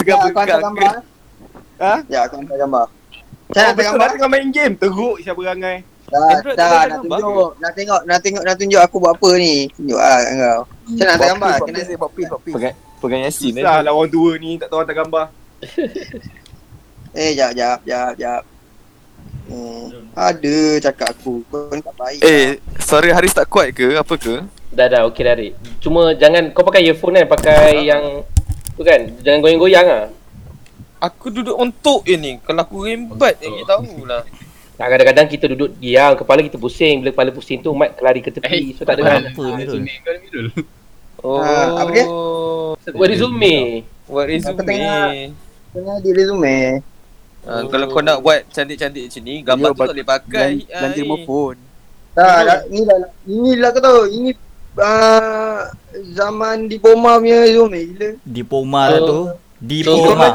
Ya, 0.00 0.16
aku 0.16 0.32
hantar 0.32 0.60
gambar. 0.62 0.92
Ha? 1.76 1.94
Ya, 2.06 2.24
aku 2.24 2.40
hantar 2.40 2.56
gambar. 2.56 2.86
Oh, 3.44 3.52
Saya 3.52 3.64
hantar 3.66 3.76
betul 3.76 3.88
gambar. 3.90 4.00
lah 4.00 4.12
tengah 4.14 4.30
main 4.30 4.48
game. 4.48 4.74
Teruk 4.74 5.16
siapa 5.20 5.36
berangai. 5.36 5.76
Dah, 6.04 6.20
Android 6.30 6.54
dah, 6.54 6.68
nak 6.84 6.98
tunjuk. 7.00 7.10
Nak 7.10 7.22
tengok, 7.24 7.50
nak 7.58 7.72
tengok, 7.72 8.00
nak 8.04 8.18
tengok, 8.20 8.42
nak 8.44 8.56
tunjuk 8.56 8.80
aku 8.80 8.96
buat 8.98 9.12
apa 9.14 9.30
ni. 9.34 9.54
Tunjuk 9.70 9.98
lah 9.98 10.18
kau. 10.20 10.60
Saya 10.86 11.04
nak 11.04 11.12
hantar 11.12 11.28
gambar. 11.30 11.54
Kena 11.64 11.80
saya 11.82 11.96
buat 11.96 12.10
pin, 12.12 12.24
buat 12.26 12.40
pin. 12.40 12.52
pegang 12.54 12.74
pegang 12.98 13.20
Yasin 13.22 13.52
Susah 13.52 13.76
lah 13.80 13.92
orang 13.92 14.08
tua 14.08 14.30
ni 14.36 14.50
tak 14.56 14.68
tahu 14.68 14.78
hantar 14.80 14.96
gambar. 14.96 15.26
Eh, 17.14 17.30
jap, 17.32 17.54
jap, 17.54 17.78
jap, 17.86 18.10
jap. 18.18 18.42
Hmm, 19.46 19.86
ada 20.12 20.56
cakap 20.82 21.14
aku. 21.14 21.46
Kau 21.46 21.70
ni 21.70 21.78
tak 21.78 21.94
baik. 21.94 22.20
eh 22.20 22.58
suara 22.76 23.06
Haris 23.12 23.30
tak 23.30 23.46
kuat 23.46 23.70
ke 23.70 23.94
apa 23.94 24.14
ke 24.16 24.42
Dah 24.74 24.90
dah 24.90 25.06
okey 25.06 25.22
dah 25.22 25.34
Rik. 25.36 25.52
Cuma 25.78 26.10
jangan 26.12 26.50
kau 26.50 26.66
pakai 26.66 26.82
earphone 26.82 27.14
kan 27.14 27.30
pakai 27.30 27.86
yang 27.86 28.02
tu 28.74 28.82
kan. 28.82 29.06
Jangan 29.22 29.38
goyang-goyang 29.38 29.86
ah. 29.86 30.04
Aku 31.04 31.26
duduk 31.28 31.52
ontok 31.54 32.00
je 32.02 32.16
ni 32.16 32.32
kalau 32.40 32.64
aku 32.64 32.88
rembat 32.88 33.36
je 33.36 33.48
kita 33.52 33.68
tahulah 33.68 34.22
Tak 34.74 34.90
kadang-kadang 34.90 35.26
kita 35.30 35.46
duduk 35.46 35.70
diam, 35.78 36.18
kepala 36.18 36.42
kita 36.42 36.58
pusing. 36.58 36.98
Bila 36.98 37.14
kepala 37.14 37.30
pusing 37.30 37.62
tu 37.62 37.70
mic 37.78 37.94
lari 38.02 38.18
ke 38.18 38.34
tepi. 38.34 38.74
So 38.74 38.82
tak 38.82 38.98
dengar. 38.98 39.22
Apa 39.22 39.54
Mirul? 39.54 39.86
Ni 39.86 39.94
oh 41.22 41.38
Ah, 41.38 41.78
apa 41.78 41.90
dia? 41.94 42.06
Buat 42.90 43.08
resume. 43.14 43.86
buat 44.10 44.26
Aku 44.26 44.32
resume 44.34 44.58
tengah- 44.66 45.30
Tengah 45.70 45.96
di 46.02 46.10
resume. 46.10 46.58
Ah, 47.46 47.62
kalau 47.70 47.86
kau 47.86 48.02
nak 48.02 48.18
buat 48.18 48.50
cantik-cantik 48.50 49.06
macam 49.06 49.22
ni, 49.22 49.34
gambar 49.46 49.70
tu 49.70 49.78
tak 49.78 49.94
boleh 49.94 50.08
pakai. 50.10 50.50
Belanja 50.66 51.02
Ai. 51.06 51.22
phone. 51.22 51.58
Tak, 52.14 52.36
dah, 52.42 52.60
ni 52.66 52.80
dah, 52.82 52.98
ini 53.26 53.50
lah 53.58 53.70
kau 53.70 53.82
tahu. 53.82 54.00
Ini 54.10 54.30
uh, 54.74 55.60
zaman 56.14 56.66
diploma 56.66 57.22
punya 57.22 57.46
resume 57.46 57.78
gila. 57.94 58.10
Diploma 58.26 58.80
lah 58.90 59.00
tu. 59.02 59.20
So, 59.64 59.70
Diploma. 59.70 60.28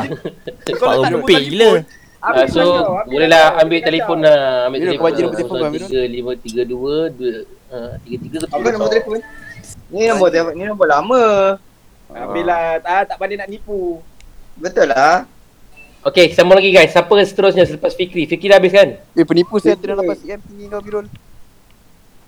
Kau 0.66 1.06
nombor 1.06 1.22
Opik 1.22 1.38
telefon. 1.38 1.54
gila. 1.54 1.72
Uh, 2.20 2.46
so 2.52 2.64
bolehlah 3.08 3.44
ambil 3.62 3.80
telefon 3.80 4.18
lah. 4.26 4.68
Ambil 4.68 4.80
telefon. 4.90 5.00
kau 5.00 5.10
nombor 5.22 5.38
telefon 5.38 5.58
kau, 5.62 5.70
Mirul. 5.70 5.88
3 5.88 6.66
5 6.66 6.66
3 6.66 6.66
2 6.66 7.14
2 7.14 7.70
uh, 7.70 7.94
3 8.04 8.26
3 8.26 8.42
tu. 8.44 8.48
Apa 8.50 8.68
nombor 8.74 8.90
telefon? 8.90 9.18
Ni 9.94 10.02
nombor 10.10 10.28
telefon, 10.34 10.54
ni 10.58 10.64
nombor 10.66 10.88
lama. 10.90 11.24
Habis 12.10 12.44
lah, 12.44 12.82
tak, 12.82 13.14
tak 13.14 13.16
pandai 13.22 13.38
nak 13.38 13.50
nipu. 13.54 14.02
Betul 14.58 14.90
lah. 14.90 15.30
Okey, 16.00 16.34
sambung 16.34 16.58
lagi 16.58 16.74
guys. 16.74 16.90
Siapa 16.90 17.12
seterusnya 17.22 17.70
selepas 17.70 17.94
Fikri? 17.94 18.26
Fikri 18.26 18.50
dah 18.50 18.58
habis 18.58 18.74
kan? 18.74 18.98
Eh 19.14 19.26
penipu 19.28 19.60
saya 19.62 19.78
tengah 19.78 20.00
lepas 20.02 20.18
CM 20.18 20.42
tinggi 20.42 20.66
kau 20.72 20.82
Mirul. 20.82 21.06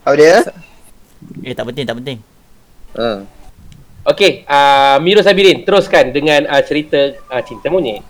Apa 0.06 0.14
dia? 0.14 0.44
Eh 1.42 1.56
tak 1.56 1.66
penting 1.72 1.86
tak 1.88 1.98
penting. 1.98 2.18
Ah. 2.94 3.24
Okey, 4.02 4.50
uh, 4.50 4.98
Miro 4.98 5.22
Sabirin 5.22 5.62
teruskan 5.62 6.10
dengan 6.10 6.50
uh, 6.50 6.62
cerita 6.66 7.14
uh, 7.30 7.42
cinta 7.46 7.70
monyet. 7.70 8.02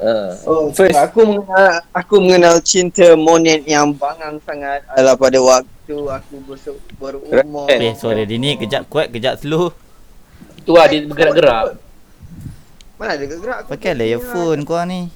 Ah. 0.00 0.32
Oh, 0.48 0.72
First. 0.72 0.96
aku 0.96 1.22
mengenal 1.22 1.84
aku 1.92 2.14
mengenal 2.18 2.56
cinta 2.64 3.12
monyet 3.12 3.62
yang 3.68 3.92
bangang 3.92 4.40
sangat 4.42 4.82
adalah 4.90 5.14
pada 5.20 5.38
waktu 5.38 5.96
aku 6.00 6.34
besok 6.48 6.76
berumur. 6.96 7.68
Right. 7.68 7.92
Eh 7.92 7.94
suara 7.94 8.24
dia 8.24 8.40
ni 8.40 8.56
kejap 8.56 8.88
kuat 8.88 9.12
kejap 9.12 9.36
slow. 9.36 9.70
Tu 10.64 10.72
lah 10.72 10.88
dia 10.88 11.04
bergerak-gerak. 11.04 11.76
Mana 12.96 13.20
ada 13.20 13.24
gerak 13.28 13.58
aku? 13.62 13.68
Pakai 13.76 13.92
lah 13.92 14.06
earphone 14.16 14.64
kau 14.64 14.80
ni. 14.88 15.12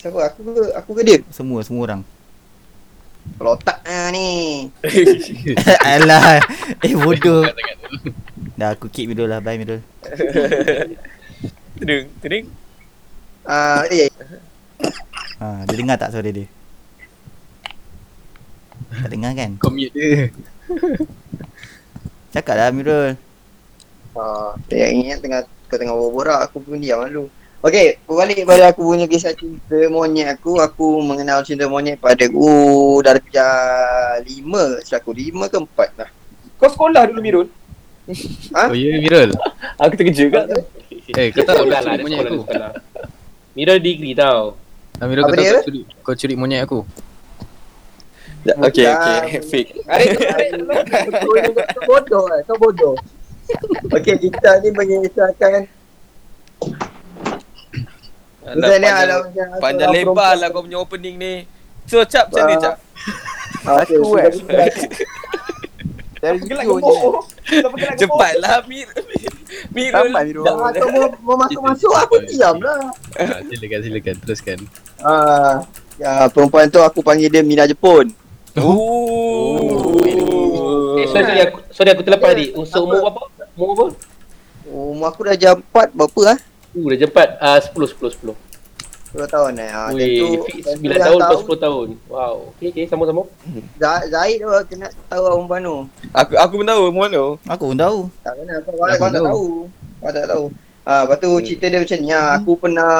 Siapa? 0.00 0.18
Aku 0.32 0.40
ke 0.40 0.62
aku 0.72 0.90
ke 0.96 1.02
dia? 1.04 1.18
Semua 1.28 1.60
semua 1.60 1.84
orang. 1.84 2.00
Kalau 3.36 3.54
tak 3.60 3.82
ah, 3.84 4.08
ni. 4.14 4.66
Alah. 5.90 6.40
Eh 6.80 6.94
bodoh. 6.94 7.44
Dah 8.56 8.72
aku 8.72 8.88
keep 8.88 9.10
Mirul 9.10 9.28
lah. 9.28 9.42
Bye 9.44 9.60
Mirul. 9.60 9.84
Tedeng, 11.76 12.08
tedeng. 12.24 12.46
Ah, 13.44 13.84
eh 13.92 14.08
Ha, 15.36 15.68
dia 15.68 15.76
dengar 15.76 16.00
tak 16.00 16.16
suara 16.16 16.32
dia? 16.32 16.48
Tak 18.88 19.10
dengar 19.12 19.36
kan? 19.36 19.60
Commute 19.60 19.92
dia. 19.92 20.32
Cakap 22.32 22.56
lah 22.56 22.72
Mirul. 22.72 23.20
Ah, 24.16 24.56
saya 24.72 24.88
ingat 24.88 25.20
tengah 25.20 25.44
kau 25.68 25.76
tengah 25.76 25.92
borak 25.92 26.48
aku 26.48 26.64
pun 26.64 26.80
diam 26.80 27.04
malu. 27.04 27.28
Okey, 27.64 27.96
berbalik 28.04 28.44
pada 28.44 28.68
aku 28.68 28.84
punya 28.84 29.08
kisah 29.08 29.32
cinta 29.32 29.88
monyet 29.88 30.28
aku, 30.36 30.60
aku 30.60 31.00
mengenal 31.00 31.40
cinta 31.40 31.64
monyet 31.64 31.96
pada 31.96 32.28
aku 32.28 32.48
darjah 33.00 34.20
5, 34.20 34.84
selaku 34.84 35.10
5 35.16 35.48
ke 35.48 35.58
4 35.64 36.00
lah. 36.04 36.10
Kau 36.60 36.68
sekolah 36.68 37.08
dulu 37.08 37.20
Mirul. 37.24 37.48
Ha? 38.52 38.68
Oh 38.68 38.76
ya 38.76 39.00
Mirul. 39.02 39.34
Aku 39.82 39.92
terkejut 39.98 40.30
kat. 40.30 40.46
Eh 41.18 41.34
kau 41.34 41.42
tahu 41.42 41.66
lah 41.66 41.82
lah, 41.82 41.98
dia 41.98 42.04
punya 42.06 42.22
sekolah, 42.22 42.70
aku. 42.70 42.80
Mira 43.58 43.74
degree 43.82 44.14
tau. 44.14 44.54
Kau 44.96 45.04
tahu 45.04 45.34
dia? 45.36 45.58
kau 45.58 45.64
curi, 45.66 45.80
kau 46.06 46.14
curi 46.14 46.34
monyet 46.38 46.62
aku. 46.64 46.80
Okay, 48.46 48.86
okay. 48.86 49.18
Bukan. 49.42 49.42
Fake. 49.50 49.70
Kau 51.74 51.82
bodoh 51.88 52.24
lah, 52.30 52.38
kau 52.46 52.56
bodoh. 52.62 52.94
Okey, 53.90 54.14
kita 54.22 54.62
ni 54.62 54.70
mengisahkan 54.70 55.66
Alah, 58.46 58.68
panjang, 58.70 58.94
ada 58.94 59.14
macam 59.18 59.46
panjang 59.58 59.90
lebar 59.90 60.32
lah 60.38 60.48
kau 60.48 60.62
punya 60.62 60.78
opening 60.78 61.16
ni. 61.18 61.34
So, 61.84 62.02
Cap, 62.04 62.30
macam 62.30 62.46
Ah. 62.46 62.58
Cap? 62.60 62.74
Ah, 63.62 63.82
Aku, 63.82 64.14
eh. 64.16 64.30
kita- 64.30 64.46
Dari 66.16 66.38
Gelak 66.40 66.64
video 66.64 66.94
je. 66.96 67.08
Cepatlah, 67.98 68.64
Mir. 68.64 68.88
Mirul. 69.70 70.10
Sampai 70.42 70.80
kau 70.80 70.90
mau, 71.20 71.36
masuk-masuk 71.36 71.92
aku 71.92 72.16
diam 72.24 72.56
lah. 72.58 72.90
Ah, 73.14 73.38
silakan 73.44 73.80
silakan 73.82 74.16
teruskan. 74.24 74.58
Ah, 74.98 75.62
ya 75.96 76.26
perempuan 76.26 76.66
tu 76.66 76.80
aku 76.80 76.98
panggil 77.00 77.28
dia 77.28 77.42
Mina 77.42 77.62
Jepun. 77.64 78.10
Oh. 78.56 80.00
Eh, 80.96 81.06
sorry, 81.06 81.44
aku, 81.44 81.58
sorry 81.68 81.90
aku 81.92 82.02
terlepas 82.02 82.32
tadi. 82.32 82.50
Unsur 82.54 82.88
umur 82.88 82.98
berapa? 83.04 83.20
Umur 83.54 83.72
berapa? 83.76 83.86
Umur 84.66 85.06
aku 85.06 85.20
dah 85.22 85.36
jam 85.36 85.56
4 85.60 85.92
berapa 85.92 86.20
ah? 86.26 86.38
Uh, 86.76 86.86
dah 86.86 86.98
cepat. 87.00 87.28
Uh, 87.38 87.58
10, 87.58 87.72
10, 88.12 88.36
10. 88.36 88.36
10 89.16 89.24
tahun 89.26 89.52
eh. 89.56 89.70
Ah, 89.70 89.88
Ui, 89.88 89.96
fix 90.44 90.60
tentu 90.60 90.82
9 90.82 90.92
yang 90.92 91.00
tahun 91.00 91.18
tahu, 91.18 91.30
plus 91.32 91.42
10 91.48 91.64
tahun. 91.64 91.86
Wow. 92.06 92.36
Okay, 92.52 92.68
okay, 92.68 92.84
sama-sama. 92.84 93.22
Zah- 93.80 94.04
Zahid 94.06 94.36
tu 94.38 94.48
kena 94.68 94.86
tahu 95.08 95.22
lah 95.22 95.32
perempuan 95.32 95.60
tu. 95.62 95.76
Aku 96.12 96.32
aku 96.36 96.52
pun 96.54 96.66
tahu 96.66 96.82
mana. 96.90 97.22
Aku 97.48 97.62
pun 97.66 97.78
tahu. 97.78 97.98
Tak 98.20 98.32
kena 98.36 98.54
kau 98.60 98.72
Aku 98.74 98.84
kau 98.94 99.08
tak 99.08 99.12
tahu. 99.14 99.24
tahu. 99.24 99.46
Kau 99.96 100.12
tak 100.12 100.26
tahu. 100.28 100.44
Ah, 100.84 101.02
lepas 101.02 101.16
tu 101.16 101.30
cerita 101.40 101.64
dia 101.66 101.80
macam 101.80 101.98
ni 101.98 102.10
ah. 102.12 102.28
Aku 102.36 102.52
pernah 102.54 102.92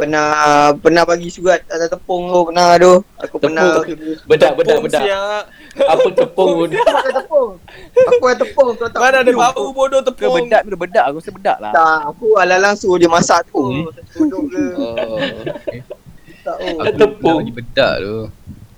pernah 0.00 0.26
pernah 0.74 1.02
bagi 1.04 1.28
surat 1.28 1.60
atas 1.66 1.88
tepung 1.88 2.26
tu 2.26 2.40
pernah 2.48 2.68
tu. 2.74 2.94
Aku 3.20 3.36
pernah 3.36 3.84
Bedak, 4.24 4.56
bedak, 4.56 4.74
Tepung 4.74 4.84
bedak. 4.88 5.02
siap. 5.04 5.44
Apa 5.76 6.08
tepung 6.10 6.50
pun. 6.56 6.68
Aku 6.70 6.88
ada 6.90 7.10
tepung. 7.14 7.50
Aku 7.92 8.24
ada 8.24 8.36
tepung 8.38 8.68
kau 8.72 8.88
tak. 8.88 8.98
Mana 8.98 9.16
ada 9.20 9.30
bau 9.30 9.64
bodoh 9.70 10.00
Ke 10.00 10.08
tepung. 10.08 10.34
bedak 10.40 10.60
ke 10.64 10.74
bedak 10.74 11.04
aku 11.04 11.16
rasa 11.18 11.30
bedak 11.30 11.56
lah. 11.60 11.72
Tak, 11.72 12.00
aku 12.08 12.26
alang-alang 12.34 12.74
suruh 12.74 12.96
dia 12.96 13.06
masak 13.06 13.44
tu. 13.46 13.60
Hmm. 13.60 13.84
Duduk 14.16 14.44
ke. 14.48 14.64
Oh. 14.80 15.20
Tak. 16.40 16.56
Aku 16.56 16.96
Tepung. 16.96 17.36
bagi 17.38 17.52
bedak 17.52 17.94
tu. 18.00 18.16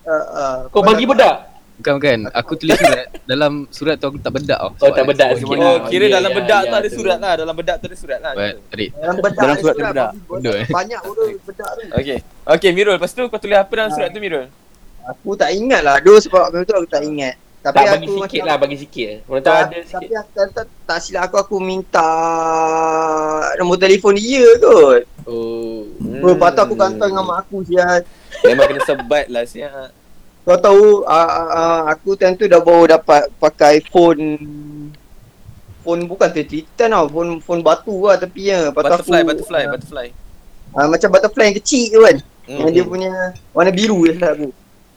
Ah, 0.03 0.11
ah. 0.35 0.55
Kau 0.69 0.83
bagi 0.83 1.07
bedak? 1.07 1.52
Bukan 1.83 1.99
bukan. 1.99 2.19
Aku 2.31 2.55
tulis 2.55 2.79
surat 2.79 3.07
dalam 3.27 3.53
surat 3.69 3.99
tu 3.99 4.07
aku 4.07 4.17
tak 4.17 4.33
bedak 4.33 4.55
tau. 4.55 4.71
Oh, 4.79 4.91
tak 4.95 5.03
bedak 5.03 5.29
sikit. 5.35 5.59
Oh, 5.59 5.83
kira 5.85 6.07
Ya, 6.07 6.13
dalam 6.15 6.31
ya, 6.31 6.37
bedak 6.39 6.61
ya, 6.61 6.65
tu 6.65 6.75
ada 6.77 6.87
tu. 6.87 6.95
surat 6.95 7.19
lah. 7.19 7.33
Dalam 7.35 7.55
bedak 7.55 7.77
tu 7.77 7.85
ada 7.85 7.97
surat 7.99 8.19
lah. 8.23 8.33
Baik, 8.33 8.55
Adik. 8.71 8.91
Dalam 8.95 9.17
bedak 9.19 9.35
Dalam 9.35 9.57
surat 9.59 9.75
surat 9.75 9.91
ada 9.91 10.05
bedak. 10.23 10.55
eh. 10.55 10.67
Banyak 10.71 11.01
bodoh 11.03 11.27
bedak 11.43 11.71
tu. 11.75 11.83
Okay. 11.93 12.19
Okay, 12.49 12.71
Mirul. 12.71 12.95
Lepas 12.95 13.11
tu 13.11 13.27
kau 13.27 13.37
tulis 13.37 13.59
apa 13.59 13.73
dalam 13.73 13.91
surat 13.91 14.09
tu, 14.09 14.23
Mirul? 14.23 14.47
Aku 15.03 15.35
tak 15.35 15.51
ingat 15.51 15.83
lah. 15.83 15.99
Dua 15.99 16.17
sebab 16.17 16.41
waktu 16.47 16.63
tu 16.63 16.73
aku 16.73 16.87
tak 16.87 17.03
ingat. 17.03 17.35
Tapi 17.61 17.75
Tak 17.75 17.85
bagi 17.85 17.95
aku 18.01 18.15
sikit 18.17 18.23
macam- 18.23 18.47
lah, 18.47 18.57
bagi 18.57 18.77
sikit. 18.77 19.09
Tahu 19.23 19.39
Tak, 19.41 19.55
ada 19.61 19.79
sikit. 19.81 19.95
tapi 19.97 20.13
aku, 20.13 20.31
tak, 20.33 20.47
tak, 20.53 20.67
tak 20.83 20.99
silap 20.99 21.23
aku 21.25 21.37
aku 21.41 21.57
minta 21.59 22.11
nombor 23.55 23.77
telefon 23.77 24.15
dia 24.15 24.47
kot. 24.59 25.03
Oh. 25.25 25.87
Hmm. 25.97 26.23
Lepas 26.25 26.51
tu 26.53 26.61
aku 26.61 26.75
kantong 26.75 27.09
dengan 27.09 27.23
mak 27.25 27.39
aku 27.43 27.63
sial. 27.63 28.03
Memang 28.43 28.67
kena 28.67 28.83
sebat 28.85 29.27
lah 29.27 29.43
siap. 29.45 29.95
Kau 30.43 30.59
tahu 30.59 31.07
uh, 31.07 31.29
uh, 31.55 31.81
aku 31.87 32.19
time 32.19 32.35
tu 32.35 32.51
dah 32.51 32.59
baru 32.59 32.99
dapat 32.99 33.31
pakai 33.39 33.79
phone 33.87 34.39
phone 35.87 36.03
bukan 36.11 36.31
3310 36.31 36.91
tau, 36.91 37.07
phone 37.07 37.31
phone 37.39 37.63
batu 37.63 37.95
lah 38.07 38.19
tepi 38.19 38.51
ya. 38.51 38.71
Tu 38.71 38.75
Butterfly, 38.75 39.23
aku, 39.23 39.29
butterfly, 39.31 39.63
uh, 39.63 39.71
butterfly. 39.71 40.07
uh, 40.75 40.87
macam 40.91 41.09
butterfly 41.15 41.45
yang 41.51 41.57
kecil 41.63 41.85
tu 41.95 42.01
kan. 42.03 42.17
Mm, 42.43 42.59
Yang 42.59 42.71
dia 42.75 42.85
punya 42.87 43.13
warna 43.55 43.71
biru 43.71 44.03
je 44.03 44.19
silap 44.19 44.35
aku. 44.35 44.49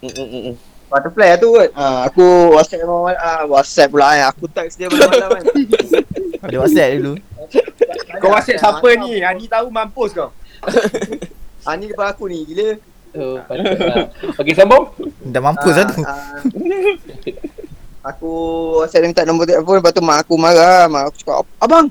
mm, 0.01 0.09
mm, 0.09 0.27
mm, 0.29 0.41
mm. 0.49 0.55
Butterfly 0.89 1.27
lah 1.29 1.37
tu 1.37 1.49
kan. 1.53 1.69
Uh, 1.77 1.99
aku 2.09 2.25
WhatsApp 2.57 2.81
dengan 2.81 3.17
uh, 3.17 3.43
WhatsApp 3.49 3.89
pula 3.93 4.05
kan. 4.09 4.25
Aku 4.33 4.43
text 4.49 4.75
dia 4.81 4.87
malam-malam 4.89 5.29
kan. 5.29 5.45
Ada 6.45 6.55
WhatsApp 6.57 6.89
dulu. 6.97 7.13
Kau 8.17 8.29
WhatsApp 8.33 8.57
siapa 8.57 8.87
ni? 8.97 9.21
Ani 9.21 9.45
tahu 9.45 9.69
mampus 9.69 10.09
kau. 10.09 10.33
Ah 11.65 11.73
ni 11.77 11.89
depan 11.89 12.13
aku 12.13 12.29
ni 12.29 12.45
gila. 12.49 12.77
Oh, 13.15 13.39
patutlah. 13.47 14.11
Okey, 14.39 14.53
sambung. 14.53 14.91
Dah 15.23 15.41
mampus 15.41 15.73
lah 15.73 15.85
tu. 15.87 16.01
Ah, 16.03 16.35
aku 18.11 18.31
WhatsApp 18.83 19.01
dia 19.01 19.09
minta 19.09 19.23
nombor 19.25 19.47
telefon 19.47 19.79
lepas 19.79 19.91
tu 19.91 20.03
mak 20.03 20.27
aku 20.27 20.35
marah. 20.35 20.85
Mak 20.85 21.03
aku 21.09 21.15
cakap, 21.23 21.45
"Abang, 21.57 21.87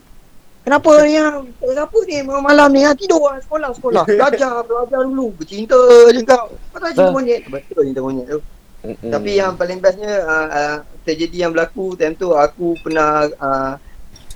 kenapa 0.62 0.90
ah? 1.00 1.32
Kenapa 1.58 1.96
ni 2.04 2.16
malam-malam 2.22 2.68
ni? 2.70 2.80
ah? 2.84 2.94
Tidur 2.94 3.24
lah 3.24 3.40
sekolah 3.40 3.70
sekolah. 3.74 4.04
Belajar, 4.10 4.62
belajar 4.62 5.00
dulu. 5.02 5.32
Bercinta 5.34 5.80
je 6.12 6.20
kau. 6.22 6.52
Kau 6.70 6.78
tak 6.78 6.90
cinta 6.92 7.08
Ah. 7.08 7.12
monyet. 7.12 7.40
Betul 7.48 7.82
cinta 7.88 8.00
monyet 8.00 8.26
tu. 8.28 8.40
Mm, 8.84 8.96
mm. 9.00 9.12
Tapi 9.16 9.30
yang 9.32 9.52
paling 9.56 9.78
bestnya 9.80 10.12
uh, 10.28 10.48
uh, 10.52 10.76
tragedi 11.02 11.40
yang 11.40 11.56
berlaku 11.56 11.96
time 11.96 12.12
tu 12.12 12.36
aku 12.36 12.76
pernah 12.84 13.24
uh, 13.40 13.72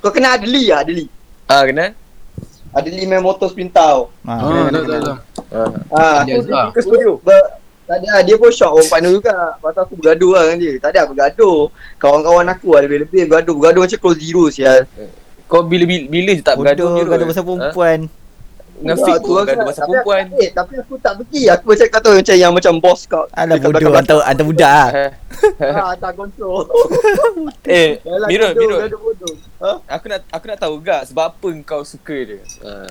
kau 0.01 0.09
kenal 0.09 0.41
Adli 0.41 0.73
tak 0.73 0.89
Adli? 0.89 1.05
Ah, 1.45 1.69
kenal? 1.69 1.93
Adli 2.71 3.05
main 3.05 3.19
motor 3.19 3.47
sprintau. 3.47 4.13
Ha. 4.23 4.33
Oh, 4.39 4.69
tak 4.69 4.83
tak 4.83 5.01
tak. 5.01 5.19
Ah. 5.49 5.71
Ah, 5.91 6.19
Dia 6.23 6.37
aku 6.37 6.47
Azhar. 6.47 6.67
ke 6.71 6.81
studio. 6.81 7.13
Ber, 7.19 7.41
tak 7.85 7.97
ada 7.99 8.21
dia 8.21 8.37
pun 8.37 8.51
shock 8.51 8.71
orang 8.71 8.89
partner 8.89 9.11
juga. 9.11 9.37
Lepas 9.55 9.71
tu 9.71 9.81
aku 9.81 9.95
bergaduh 9.97 10.31
lah 10.31 10.43
dengan 10.45 10.59
dia. 10.59 10.73
Tak 10.77 10.91
ada 10.91 11.01
bergaduh. 11.07 11.59
Kawan-kawan 11.97 12.47
aku 12.47 12.69
lah 12.71 12.81
lebih-lebih 12.85 13.21
bergaduh. 13.25 13.55
Bergaduh 13.55 13.81
macam 13.83 13.99
close 13.99 14.19
zero 14.19 14.45
sial. 14.49 14.85
Kau 15.47 15.65
bila 15.65 15.85
bila, 15.85 16.05
bila 16.07 16.31
je 16.31 16.43
tak 16.43 16.55
bergaduh 16.55 16.85
Bodoh 16.85 16.97
Mirul? 16.99 17.11
gaduh 17.11 17.27
pasal 17.27 17.41
Ha? 17.41 17.49
perempuan. 17.49 17.99
Dengan 18.05 18.18
Ah, 18.79 18.95
Fik 18.95 19.17
tu 19.21 19.31
lah 19.35 19.43
kan. 19.43 19.57
pasal 19.67 19.83
Tapi 19.83 19.91
perempuan. 19.91 20.23
Aku, 20.23 20.39
eh, 20.39 20.51
tapi 20.55 20.73
aku 20.79 20.95
tak 21.03 21.13
pergi. 21.19 21.43
Aku 21.51 21.65
macam 21.67 21.87
kata 21.91 22.09
macam 22.15 22.37
yang 22.39 22.53
macam 22.55 22.73
bos 22.79 23.01
kau. 23.05 23.25
Alah 23.35 23.57
bodoh 23.59 23.91
hantar 23.91 24.17
hantar 24.23 24.45
budak 24.47 24.71
ah. 24.71 24.91
Eh, 24.99 25.11
Ah, 25.71 25.95
tak 25.95 26.13
kontrol. 26.15 26.67
Eh, 27.67 28.03
Yalah, 28.03 28.29
Mirul, 28.31 28.51
gaduh, 28.55 28.79
Mirul. 29.03 29.35
Ha? 29.63 29.71
Aku 29.99 30.05
nak 30.11 30.21
aku 30.31 30.45
nak 30.47 30.59
tahu 30.59 30.75
gak 30.79 31.03
sebab 31.11 31.25
apa 31.31 31.49
kau 31.63 31.83
suka 31.83 32.17
dia. 32.23 32.41
Ah. 32.63 32.91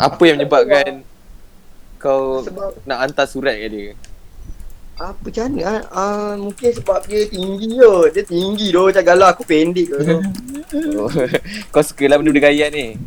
Apa 0.00 0.22
yang 0.24 0.36
menyebabkan 0.40 1.04
kau 2.00 2.40
Sebab 2.44 2.80
nak 2.84 2.98
hantar 3.04 3.28
surat 3.28 3.56
ke 3.56 3.68
dia? 3.68 3.92
apa 5.00 5.16
macam 5.32 5.44
mana 5.48 5.60
ah? 5.64 5.80
Ah, 5.96 6.32
mungkin 6.36 6.76
sebab 6.76 7.00
dia 7.08 7.24
tinggi 7.24 7.80
kot. 7.80 8.12
Dia 8.12 8.20
tinggi 8.20 8.68
tu 8.68 8.84
macam 8.84 9.00
galau 9.00 9.32
aku 9.32 9.48
pendek 9.48 9.88
kot. 9.88 10.04
Oh, 11.00 11.08
kau 11.72 11.80
suka 11.80 12.04
lah 12.04 12.20
benda-benda 12.20 12.44
gayat 12.44 12.68
ni. 12.68 13.00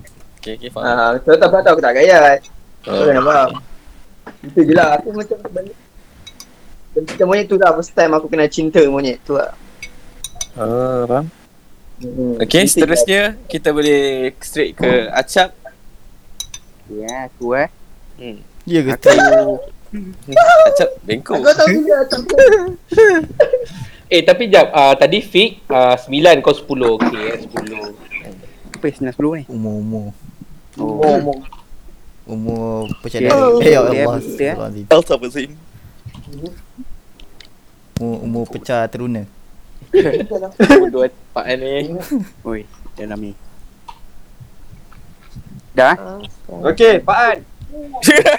Okay, 0.43 0.59
okay, 0.59 0.69
faham. 0.75 0.91
Ah, 0.91 1.15
kau 1.23 1.39
tak 1.39 1.47
tahu 1.47 1.79
aku 1.79 1.79
tak 1.79 1.95
gaya. 1.95 2.35
Kau 2.83 2.91
Oh. 2.91 3.07
kena 3.07 3.23
faham. 3.23 3.49
Itu 4.43 4.59
je 4.67 4.73
lah. 4.75 4.99
Aku 4.99 5.15
macam 5.15 5.39
benda 5.39 5.71
dan 6.93 7.03
cinta 7.09 7.23
monyet 7.23 7.47
tu 7.47 7.55
lah 7.55 7.73
first 7.73 7.95
time 7.95 8.11
aku 8.13 8.27
kena 8.27 8.45
cinta 8.51 8.83
monyet 8.91 9.23
tu 9.23 9.39
lah. 9.39 9.55
Ah, 10.59 11.07
faham. 11.07 11.31
Hmm. 12.03 12.35
Okay, 12.43 12.67
Cinta 12.67 12.83
seterusnya 12.83 13.39
kita 13.47 13.71
boleh 13.71 14.35
straight 14.43 14.75
ke 14.75 15.07
Acap. 15.15 15.55
Ya, 16.91 17.31
aku 17.31 17.55
eh. 17.55 17.71
Ya 18.67 18.83
ke? 18.83 18.99
Aku 18.99 19.63
Acap 20.67 20.89
bengkok. 21.07 21.39
Aku 21.39 21.55
tahu 21.55 21.71
juga 21.71 22.03
tak 22.11 22.19
Eh, 24.11 24.21
tapi 24.27 24.51
jap. 24.51 24.75
Uh, 24.75 24.91
tadi 24.99 25.23
Fik 25.23 25.71
uh, 25.71 25.95
9 25.95 26.43
kau 26.43 26.51
10. 26.51 26.99
Okey, 26.99 27.23
eh, 27.31 27.37
10. 27.47 27.95
apa 28.75 28.85
yang 28.91 29.15
910 29.15 29.39
ni? 29.39 29.43
Umur-umur. 29.47 30.11
Oh. 30.75 30.97
ngomong. 30.97 31.39
Umur 32.23 32.87
macam 32.87 33.19
Okay. 33.19 33.27
mana? 33.27 33.59
Eh 33.59 33.69
ya 33.69 33.79
Okay, 33.83 33.99
Allah. 33.99 34.15
eh. 34.15 34.17
Astagfirullahaladzim. 34.17 34.85
Elsa 34.89 35.13
Bazin. 35.15 35.51
Umur, 37.99 38.17
umur 38.21 38.43
pecah 38.47 38.81
teruna. 38.87 39.23
Dua 40.89 41.05
pak 41.29 41.45
ni. 41.53 41.93
Oi, 42.49 42.61
dalam 42.95 43.19
ni. 43.19 43.31
Dah? 45.73 45.93
eh? 45.93 46.69
Okey, 46.69 47.01
Pak 47.01 47.17
An. 47.19 47.37
Kira 48.03 48.33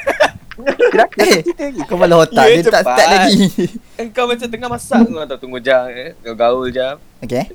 Eh, 1.18 1.42
cerita 1.42 1.66
lagi. 1.66 1.80
Kau 1.84 1.98
malah 1.98 2.22
otak 2.22 2.46
Ya, 2.46 2.54
dia 2.56 2.70
tak 2.70 2.86
start 2.86 3.06
lagi. 3.10 3.42
Kau 4.14 4.30
macam 4.30 4.46
tengah 4.46 4.68
masak 4.70 5.02
kau 5.04 5.26
tak 5.26 5.38
tunggu 5.38 5.58
jam 5.58 5.90
eh. 5.90 6.14
Kau 6.22 6.34
gaul 6.34 6.70
jam. 6.70 6.94
Okey. 7.20 7.50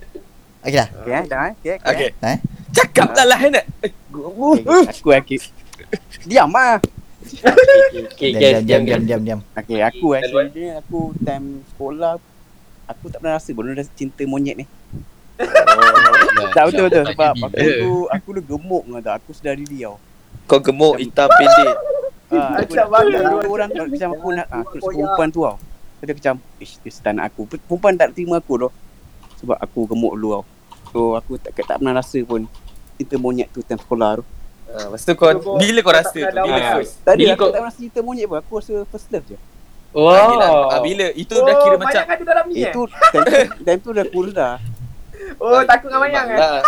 Okey 0.60 0.76
dah. 0.76 0.88
Okay, 0.92 1.14
eh, 1.16 1.24
dah 1.24 1.40
eh. 1.40 1.54
Okay, 1.56 1.76
okay. 1.80 1.88
Okay. 1.88 2.10
Eh? 2.36 2.38
Cakap 2.76 3.08
dah 3.16 3.26
lah 3.26 3.40
nak. 3.48 3.66
okay. 3.80 4.92
Aku 4.92 5.10
aku. 5.16 5.36
Diam 6.28 6.52
lah. 6.52 6.84
Okey, 8.00 8.30
Diam 8.36 8.60
guys. 8.60 8.64
diam 8.68 8.82
diam 8.84 9.02
diam 9.08 9.22
diam. 9.24 9.40
Okay, 9.56 9.80
aku 9.80 10.20
actually 10.20 10.68
aku 10.76 11.16
time 11.24 11.64
sekolah 11.72 12.20
aku 12.90 13.06
tak 13.08 13.20
pernah 13.24 13.40
rasa 13.40 13.50
pun 13.56 13.72
rasa 13.72 13.92
cinta 13.96 14.24
monyet 14.28 14.60
ni. 14.60 14.66
Tak 16.52 16.64
betul 16.68 16.92
betul 16.92 17.04
sebab 17.16 17.34
aku 17.40 17.64
tu 17.64 17.92
aku 18.12 18.28
tu 18.36 18.42
gemuk 18.44 18.84
dengan 18.84 19.02
tak. 19.06 19.14
Aku 19.24 19.32
sedar 19.32 19.56
diri 19.56 19.88
tau. 19.88 19.96
Kau 20.44 20.60
gemuk 20.60 21.00
hitam 21.00 21.32
pendek. 21.32 21.76
Aku 22.30 22.62
Acap 22.62 22.88
banget. 22.92 23.22
aku 23.26 23.48
orang 23.50 23.70
nak 23.74 23.86
macam 23.90 24.10
aku 24.14 24.28
nak 24.36 24.48
ah, 24.52 24.62
aku 24.62 24.76
nak 24.76 24.84
suka 24.84 24.96
perempuan 25.00 25.30
tu 25.32 25.42
tau. 25.48 25.56
Dia 26.00 26.14
macam 26.16 26.34
ish 26.60 26.76
dia 26.84 26.92
tak 27.00 27.14
nak 27.16 27.26
aku. 27.32 27.42
Perempuan 27.48 27.94
tak 27.96 28.12
terima 28.12 28.44
aku 28.44 28.68
tu. 28.68 28.70
Sebab 29.40 29.56
aku 29.56 29.80
gemuk 29.86 30.14
dulu 30.14 30.30
tau. 30.34 30.44
So 30.90 31.00
aku 31.14 31.38
tak 31.38 31.56
tak 31.56 31.78
pernah 31.78 31.96
rasa 31.96 32.20
pun 32.22 32.44
cinta 32.96 33.16
monyet 33.16 33.48
tu 33.50 33.62
time 33.62 33.78
sekolah 33.78 34.20
tu. 34.20 34.24
Ah, 34.68 34.86
lepas 34.86 35.02
tu 35.02 35.14
kau 35.14 35.26
Kau- 35.26 35.58
bila 35.58 35.80
kau 35.80 35.94
rasa 35.94 36.14
tak 36.14 36.30
tu? 36.30 36.44
Bila 36.44 36.62
first? 36.76 36.94
Tadi 37.02 37.20
Bila 37.20 37.32
aku 37.32 37.40
kau- 37.40 37.50
tak 37.50 37.60
pernah 37.60 37.76
cinta 37.76 38.00
monyet 38.02 38.26
pun. 38.26 38.38
Aku 38.38 38.52
rasa 38.56 38.74
first 38.86 39.08
love 39.10 39.26
je. 39.26 39.38
Ah, 39.90 40.26
bila, 40.28 40.46
Wow. 40.46 40.70
ah, 40.70 40.80
bila 40.80 41.06
itu 41.14 41.34
dah 41.34 41.56
kira 41.58 41.74
oh, 41.74 41.80
macam 41.80 42.02
ada 42.04 42.24
dalam 42.24 42.46
ni 42.46 42.54
eh? 42.60 42.70
Itu 42.70 42.82
time 42.86 43.24
tu, 43.24 43.34
time 43.60 43.80
tu 43.80 43.90
dah 43.92 44.06
kurus 44.08 44.34
dah. 44.34 44.56
Oh, 45.38 45.62
takut 45.62 45.88
dengan 45.88 46.02
Mayang 46.02 46.28
eh? 46.28 46.40
Ah. 46.40 46.62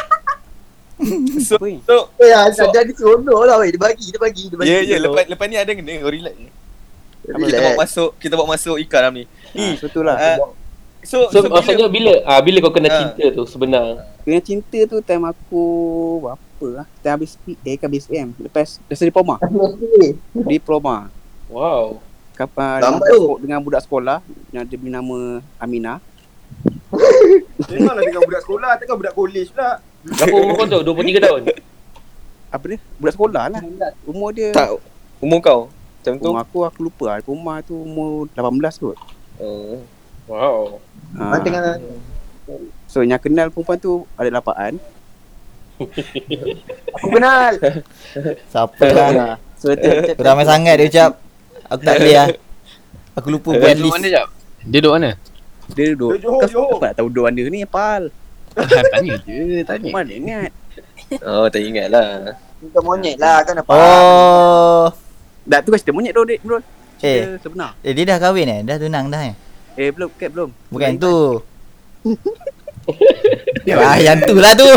so, 1.42 1.56
Apa 1.56 1.66
ni? 1.66 1.80
so 1.82 2.10
Eh, 2.18 2.30
ada 2.30 2.52
So- 2.52 2.70
jadi 2.70 2.92
seronok 2.92 3.42
lah 3.42 3.56
weh. 3.58 3.70
Dia 3.70 3.80
bagi, 3.80 4.08
dia 4.08 4.20
bagi, 4.20 4.44
dia 4.48 4.56
bagi. 4.56 4.70
Ya 4.70 4.80
ya 4.82 4.98
lepas 4.98 5.26
lepas 5.26 5.46
ni 5.46 5.56
ada 5.56 5.72
kena 5.72 5.92
kau 5.98 6.10
relax. 6.10 6.36
Kita 7.22 7.38
Relax. 7.38 7.58
bawa 7.60 7.74
masuk 7.80 8.10
kita 8.18 8.34
bawa 8.34 8.48
masuk 8.50 8.76
ikan 8.82 9.00
dalam 9.00 9.14
ni. 9.14 9.26
Ni. 9.52 9.66
Ah, 9.68 9.74
betul 9.80 10.04
lah. 10.04 10.16
ah, 10.16 10.38
so 11.02 11.18
So, 11.28 11.40
so, 11.40 11.48
maksudnya 11.48 11.88
bila 11.88 12.14
ah 12.24 12.40
bila 12.40 12.58
kau 12.60 12.70
kena 12.70 12.88
Ah. 12.88 12.98
cinta 13.00 13.26
tu 13.32 13.44
sebenar. 13.44 14.06
Kena 14.22 14.40
cinta 14.40 14.80
tu 14.86 14.98
time 15.00 15.26
aku 15.26 15.64
berapa 16.20 16.40
lah. 16.74 16.86
Time 17.00 17.14
habis 17.16 17.36
PA 17.38 17.72
ke 17.72 17.84
habis 17.84 18.06
M. 18.08 18.34
Lepas 18.38 18.78
rasa 18.84 19.04
diploma. 19.04 19.42
Diploma. 20.52 21.10
Wow. 21.48 22.00
Kapan 22.32 22.80
Lambat 22.80 23.02
dengan, 23.04 23.20
budak- 23.20 23.40
dengan 23.40 23.60
budak 23.62 23.82
sekolah 23.84 24.18
yang 24.50 24.64
dia 24.64 24.78
punya 24.78 24.98
nama 24.98 25.20
Aminah. 25.58 25.98
Memanglah 27.70 28.04
dengan 28.04 28.24
budak 28.24 28.42
sekolah, 28.42 28.72
takkan 28.76 28.96
budak 28.98 29.14
kolej 29.14 29.48
pula. 29.50 29.80
Berapa 30.02 30.36
umur 30.36 30.56
kau 30.58 30.68
tu? 30.68 30.80
23 30.84 31.22
tahun. 31.22 31.42
Apa 32.50 32.64
dia? 32.68 32.78
Budak 32.98 33.14
sekolah 33.14 33.44
lah. 33.48 33.62
Umur 34.04 34.30
dia 34.32 34.50
tak 34.52 34.76
umur 35.18 35.40
kau 35.40 35.62
macam 35.70 36.14
tu. 36.18 36.26
Umur 36.26 36.42
aku 36.42 36.58
aku 36.64 36.80
lupa 36.84 37.06
lah. 37.08 37.22
Umur 37.24 37.62
tu 37.62 37.76
umur 37.76 38.10
18 38.32 38.82
kot. 38.82 38.98
Oh. 39.38 39.78
Wow. 40.26 40.82
Ah, 41.18 41.36
Ah, 41.36 41.40
tengah 41.44 41.62
so 42.88 43.04
yang 43.04 43.20
kenal 43.20 43.48
perempuan 43.52 43.80
tu 43.80 44.04
ada 44.16 44.30
lapaan. 44.32 44.80
Aku 46.96 47.08
kenal. 47.10 47.54
Siapa 48.52 48.86
lah. 48.92 49.36
So 49.58 49.74
ramai 50.20 50.46
sangat 50.46 50.78
dia 50.78 50.88
ucap. 50.88 51.12
Aku 51.68 51.82
tak 51.82 51.96
boleh 52.00 52.16
lah. 52.16 52.28
Aku 53.20 53.28
lupa 53.28 53.52
buat 53.56 53.76
list. 53.76 53.92
mana 53.92 54.08
jap? 54.08 54.28
Dia 54.64 54.80
duduk 54.80 54.94
mana? 54.96 55.12
dia 55.72 55.96
duduk. 55.96 56.20
Kau 56.20 56.48
Johor. 56.52 56.80
kau 56.80 56.84
nak 56.84 56.94
tahu 57.00 57.08
duduk 57.08 57.24
mana 57.32 57.42
ni 57.48 57.64
Pal? 57.64 58.04
tanya 58.92 59.16
je, 59.24 59.64
tanya. 59.64 59.90
Mana 59.92 60.12
ingat? 60.12 60.52
Oh 61.24 61.48
tak 61.48 61.64
ingat 61.64 61.88
lah. 61.92 62.36
Cinta 62.60 62.80
monyet 62.84 63.16
lah 63.20 63.40
kan 63.44 63.56
apa. 63.60 63.72
Oh. 63.72 64.84
Dah 65.48 65.60
tu 65.64 65.72
kan 65.72 65.80
cerita 65.80 65.96
monyet 65.96 66.12
bro, 66.12 66.28
bro. 66.28 66.60
Eh, 67.02 67.40
sebenar. 67.42 67.74
eh 67.82 67.98
dia 67.98 68.06
dah 68.06 68.18
kahwin 68.22 68.46
eh? 68.46 68.60
Dah 68.62 68.78
tunang 68.78 69.10
dah 69.10 69.22
eh? 69.26 69.36
Eh 69.80 69.90
belum, 69.92 70.10
kat 70.20 70.30
belum. 70.32 70.50
Bukan 70.72 70.92
tu. 71.00 71.16
ah, 73.78 73.98
yang 74.02 74.20
tu 74.26 74.36
lah 74.36 74.54
tu. 74.58 74.72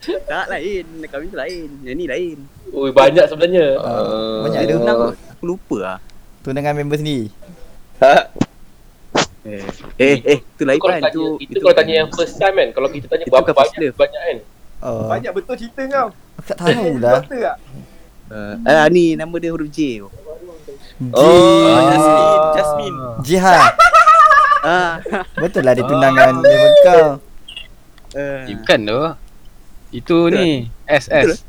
Tak 0.00 0.46
lain, 0.48 0.84
kahwin 1.10 1.28
tu 1.28 1.38
lain. 1.38 1.68
Yang 1.82 1.96
ni 1.96 2.04
lain. 2.06 2.36
Ui 2.70 2.90
banyak 2.94 3.26
sebenarnya. 3.26 3.66
Uh, 3.82 4.46
banyak 4.46 4.60
dia. 4.64 4.74
Tunang 4.78 4.98
aku 4.98 5.44
lupa 5.44 5.76
lah. 5.78 5.98
Tunangan 6.46 6.74
member 6.78 6.96
sendiri. 6.96 7.28
Ha, 8.00 8.32
Eh, 9.40 9.64
eh, 9.96 10.20
eh, 10.20 10.38
tu 10.52 10.68
lain 10.68 10.76
Kalau 10.76 10.92
kan. 10.92 11.00
tanya, 11.00 11.16
Tu, 11.16 11.24
kita 11.48 11.64
kalau 11.64 11.74
tanya 11.80 11.94
yang 12.04 12.08
first 12.12 12.36
time 12.36 12.54
kan, 12.60 12.68
kalau 12.76 12.88
kita 12.92 13.06
tanya 13.08 13.24
Itu 13.24 13.32
berapa 13.32 13.52
banyak 13.56 13.78
love. 13.80 13.96
banyak 13.96 14.20
kan. 14.20 14.38
Oh. 14.84 15.08
Banyak 15.08 15.32
betul 15.32 15.54
cerita 15.56 15.82
kau. 15.88 16.08
Aku 16.12 16.44
tak 16.44 16.58
tahu 16.60 16.92
lah. 17.00 17.12
Doktor 17.24 17.38
tak? 17.40 17.56
Uh, 18.30 18.54
ah, 18.68 18.86
ni 18.92 19.16
nama 19.16 19.34
dia 19.40 19.50
huruf 19.50 19.66
J. 19.72 20.04
tu. 20.04 20.08
Oh, 21.16 21.24
J. 21.24 21.88
Jasmine, 21.88 22.44
Jasmine. 22.54 22.98
Jihad. 23.24 23.72
Ah, 24.60 25.00
Betul 25.34 25.62
lah 25.62 25.72
dia 25.72 25.82
tunangan 25.82 26.36
member 26.36 26.52
kau. 26.82 26.98
uh, 26.98 27.12
Eh, 28.10 28.52
bukan 28.52 28.78
tu. 28.82 29.00
Itu 29.92 30.16
ni 30.28 30.66
SS. 30.84 31.42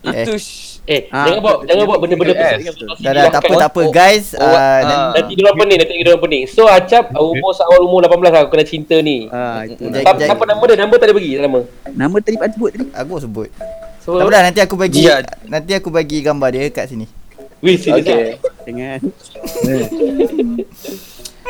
Itu 0.00 0.32
sh- 0.36 0.68
Eh, 0.82 1.06
Ah, 1.06 1.28
jangan 1.28 1.40
betul, 1.40 1.56
jangan 1.60 1.76
betul, 1.76 1.86
bawa 1.86 1.98
benda-benda 2.00 2.32
betul, 2.32 2.56
tu. 2.56 2.64
betul. 2.64 2.86
Dah 2.98 3.12
dah 3.12 3.24
tak 3.28 3.40
apa 3.42 3.52
tak 3.54 3.70
apa 3.70 3.82
guys. 3.90 4.26
Oh, 4.32 4.42
Ah, 4.42 4.48
ah. 4.48 4.78
nan- 4.80 5.12
Nanti 5.12 5.32
dia 5.32 5.44
orang 5.44 5.56
pening, 5.60 5.78
nanti 5.78 5.92
dia 5.94 6.08
orang 6.08 6.22
pening. 6.22 6.42
So 6.46 6.62
Acap 6.66 7.04
umur 7.12 7.52
seawal 7.52 7.80
umur 7.82 8.00
18 8.00 8.16
lah 8.26 8.40
aku 8.40 8.50
kena 8.50 8.64
cinta 8.64 8.96
ni. 8.98 9.28
ah, 9.28 9.60
itu. 9.62 9.82
Jai- 9.86 10.02
siapa 10.20 10.42
nama 10.42 10.62
dia? 10.64 10.76
Nama 10.76 10.92
tak 10.92 11.04
ada 11.04 11.12
bagi 11.12 11.30
nama. 11.36 11.58
Nama 11.86 12.16
tadi 12.18 12.36
Pak 12.36 12.48
sebut 12.50 12.70
tadi. 12.70 12.86
aku 12.90 13.12
sebut. 13.18 13.48
So, 14.00 14.16
Tak 14.16 14.24
apa 14.24 14.30
dah 14.32 14.42
nanti 14.42 14.60
aku 14.60 14.74
bagi 14.74 15.00
Jihad. 15.00 15.24
nanti 15.44 15.72
aku 15.74 15.88
bagi 15.90 16.18
gambar 16.20 16.48
dia 16.48 16.64
kat 16.70 16.86
sini. 16.86 17.04
Wih, 17.60 17.76
serius 17.76 18.00
Okay. 18.02 18.40
okay. 18.64 18.96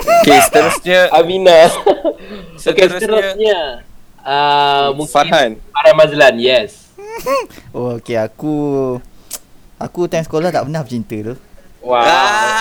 Okay, 0.00 0.38
seterusnya 0.42 1.00
Amina. 1.16 1.58
okay, 1.66 2.56
Seterusnya- 2.56 3.00
seterusnya. 3.00 3.60
Uh, 4.20 4.92
mungkin 4.94 5.10
Farhan. 5.10 5.50
Farhan 5.70 5.94
Mazlan, 5.94 6.34
yes. 6.36 6.92
Oh 7.76 7.96
okey 7.96 8.16
aku 8.16 8.54
aku 9.76 10.00
time 10.06 10.22
sekolah 10.22 10.48
tak 10.48 10.64
pernah 10.64 10.80
bercinta 10.80 11.16
tu. 11.22 11.34
Wow, 11.80 11.96
Ah. 11.96 12.12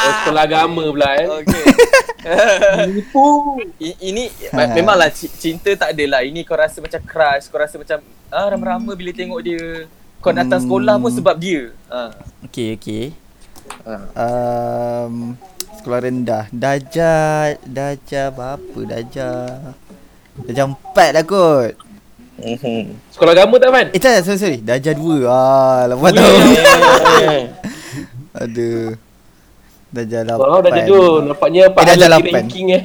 oh, 0.02 0.14
sekolah 0.24 0.44
agama 0.46 0.84
pula 0.88 1.10
eh. 1.14 1.28
Okay. 1.44 1.64
I- 3.80 4.00
ini 4.02 4.24
me- 4.50 4.72
memanglah 4.74 5.10
ci- 5.10 5.28
cinta 5.30 5.76
tak 5.76 5.92
adalah. 5.92 6.24
Ini 6.24 6.44
kau 6.44 6.56
rasa 6.56 6.80
macam 6.80 7.00
crush, 7.02 7.48
kau 7.48 7.58
rasa 7.58 7.76
macam 7.76 8.00
ah 8.30 8.48
rama-rama 8.48 8.92
bila 8.94 9.12
tengok 9.12 9.40
dia. 9.42 9.88
Kau 10.20 10.32
datang 10.32 10.60
Hmm. 10.60 10.68
sekolah 10.68 10.96
pun 10.98 11.12
sebab 11.12 11.36
dia. 11.36 11.72
Ah. 11.88 12.12
Okey 12.44 12.76
okey. 12.76 13.06
Ah. 13.84 14.08
Um, 15.06 15.36
sekolah 15.76 16.00
rendah. 16.02 16.44
Darjah 16.50 17.54
darjah 17.62 18.28
berapa 18.30 18.80
darjah? 18.86 19.76
Darjah 20.42 20.66
4 20.66 21.10
lah 21.12 21.24
kot. 21.24 21.74
Mhm. 22.40 22.96
Sekolah 23.12 23.32
agama 23.34 23.56
tak 23.56 23.70
Man? 23.70 23.88
Eh 23.92 24.00
tak 24.00 24.24
sorry 24.24 24.38
sorry. 24.38 24.58
Darjah 24.60 24.96
2. 24.96 25.24
Ah, 25.26 25.86
lepas 25.86 26.12
tu. 26.16 26.24
Aduh. 28.34 28.96
Darjah 29.90 30.22
8. 30.24 30.38
Wow, 30.38 30.60
dah 30.62 30.72
jujur. 30.80 31.26
Nampaknya 31.26 31.64
Pak 31.68 31.82
Eh, 31.84 31.96
di 31.96 32.06
lapan. 32.06 32.34
ranking 32.36 32.68
eh. 32.72 32.84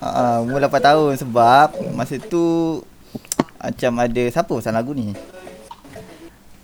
Ah, 0.00 0.40
umur 0.40 0.58
8 0.58 0.72
tahun 0.80 1.12
sebab 1.18 1.66
masa 1.92 2.16
tu 2.18 2.80
macam 3.54 3.92
ada 3.98 4.22
siapa 4.26 4.48
pasal 4.50 4.72
lagu 4.72 4.90
ni? 4.90 5.12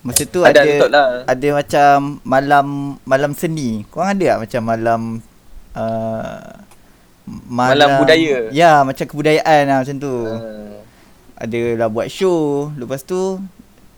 Masa 0.01 0.23
tu 0.25 0.41
Ada, 0.41 0.63
ada 0.63 0.87
lah. 0.89 1.09
ada 1.27 1.49
macam 1.53 1.95
malam 2.25 2.67
malam 3.05 3.33
seni. 3.33 3.85
Korang 3.87 4.17
ada 4.17 4.25
tak 4.27 4.39
macam 4.41 4.63
malam 4.65 5.01
uh, 5.77 6.65
Malam 7.27 8.07
budaya? 8.07 8.55
Ya, 8.55 8.87
macam 8.87 9.03
kebudayaan 9.03 9.63
lah 9.67 9.77
macam 9.83 9.97
tu. 9.99 10.15
Ah. 10.31 10.79
Ada 11.43 11.61
lah 11.75 11.89
buat 11.91 12.07
show. 12.07 12.71
Lepas 12.79 13.03
tu 13.03 13.43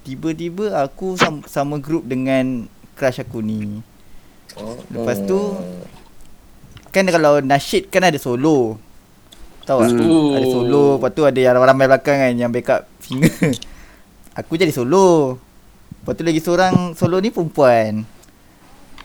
tiba-tiba 0.09 0.73
aku 0.81 1.21
sama, 1.21 1.45
sama 1.45 1.77
group 1.77 2.09
dengan 2.09 2.65
crush 2.97 3.21
aku 3.21 3.45
ni. 3.45 3.85
Oh. 4.57 4.81
Lepas 4.89 5.21
tu 5.29 5.37
kan 6.89 7.05
kalau 7.13 7.45
nasyid 7.45 7.93
kan 7.93 8.09
ada 8.09 8.17
solo. 8.17 8.81
Tahu 9.69 9.79
tak? 9.85 9.93
Hmm. 9.93 10.33
Ada 10.41 10.47
solo, 10.49 10.97
lepas 10.97 11.11
tu 11.13 11.23
ada 11.29 11.37
yang 11.37 11.53
ramai-ramai 11.53 11.85
belakang 11.85 12.17
kan 12.17 12.33
yang 12.33 12.49
backup 12.49 12.89
singer. 13.05 13.29
aku 14.41 14.57
jadi 14.57 14.73
solo. 14.73 15.37
Lepas 16.01 16.17
tu 16.17 16.25
lagi 16.25 16.41
seorang 16.41 16.97
solo 16.97 17.21
ni 17.21 17.29
perempuan. 17.29 18.09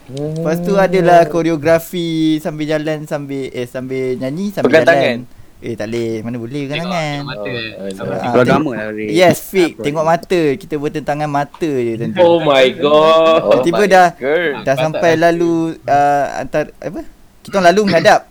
Lepas 0.06 0.60
tu 0.60 0.74
adalah 0.74 1.24
koreografi 1.24 2.08
sambil 2.38 2.68
jalan 2.70 3.04
sambil 3.04 3.48
eh 3.48 3.64
sambil 3.64 4.14
nyanyi 4.14 4.50
sambil 4.50 4.68
Pegang 4.70 4.84
jalan. 4.84 4.94
tangan? 4.94 5.18
Eh 5.58 5.74
tak 5.74 5.86
boleh, 5.88 6.12
mana 6.20 6.36
boleh 6.36 6.62
pegang 6.62 6.84
tangan. 6.84 7.18
Mata. 7.24 7.40
Oh, 7.40 7.56
Ah, 7.80 7.88
tengok- 8.20 8.44
agama 8.44 8.70
lah. 8.74 8.86
Yes, 9.00 9.40
fake. 9.42 9.80
Tengok 9.80 10.04
mata. 10.04 10.40
Kita 10.54 10.74
bertentangan 10.76 11.24
mata 11.26 11.70
je 11.70 11.92
tentu. 11.96 12.20
Oh 12.20 12.36
my 12.38 12.66
god. 12.74 13.40
Oh 13.42 13.60
Tiba 13.62 13.80
my 13.80 13.88
dah- 13.88 14.12
girl. 14.14 14.60
Dah 14.60 14.76
sampai 14.76 15.16
lalu 15.16 15.52
uh, 15.82 16.24
antar 16.36 16.68
apa? 16.76 17.00
Kita 17.40 17.52
orang 17.54 17.66
lalu 17.66 17.80
menghadap. 17.86 18.28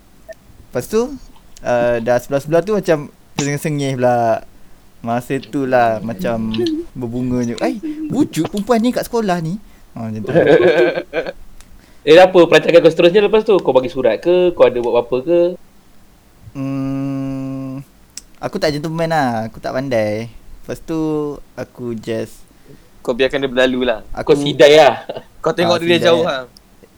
Lepas 0.69 0.85
tu 0.85 1.09
uh, 1.59 1.95
dah 1.99 2.17
sebelah-sebelah 2.17 2.61
tu 2.61 2.73
macam 2.75 2.97
sengih-sengih 3.35 3.97
pula. 3.97 4.45
Masa 5.01 5.35
tu 5.35 5.65
lah 5.65 5.99
macam 5.99 6.53
berbunganya. 6.93 7.57
Eh, 7.59 7.81
wujud 8.07 8.45
perempuan 8.47 8.77
ni 8.77 8.89
kat 8.89 9.03
sekolah 9.03 9.41
ni. 9.41 9.57
Ha, 9.91 10.05
macam 10.05 10.21
tu. 10.21 10.31
Eh 12.03 12.19
apa 12.19 12.35
perancangan 12.43 12.79
kau 12.79 12.91
seterusnya 12.91 13.23
lepas 13.23 13.41
tu? 13.43 13.55
Kau 13.57 13.71
bagi 13.71 13.87
surat 13.87 14.19
ke? 14.19 14.51
Kau 14.51 14.67
ada 14.67 14.75
buat 14.75 14.95
apa 14.99 15.15
ke? 15.23 15.39
Hmm, 16.53 17.79
aku 18.37 18.59
tak 18.59 18.75
gentleman 18.75 19.07
lah. 19.07 19.47
Aku 19.47 19.57
tak 19.57 19.71
pandai. 19.71 20.27
Lepas 20.27 20.79
tu 20.79 20.99
aku 21.55 21.91
just 21.93 22.43
Kau 22.99 23.11
biarkan 23.11 23.39
dia 23.39 23.47
berlalu 23.47 23.83
lah. 23.83 23.99
Kau 24.13 24.31
aku 24.31 24.33
sidai 24.35 24.75
lah. 24.75 25.03
Kau 25.39 25.51
tengok 25.51 25.75
Ah, 25.75 25.81
dia 25.81 25.99
jauh 26.01 26.23
lah. 26.23 26.47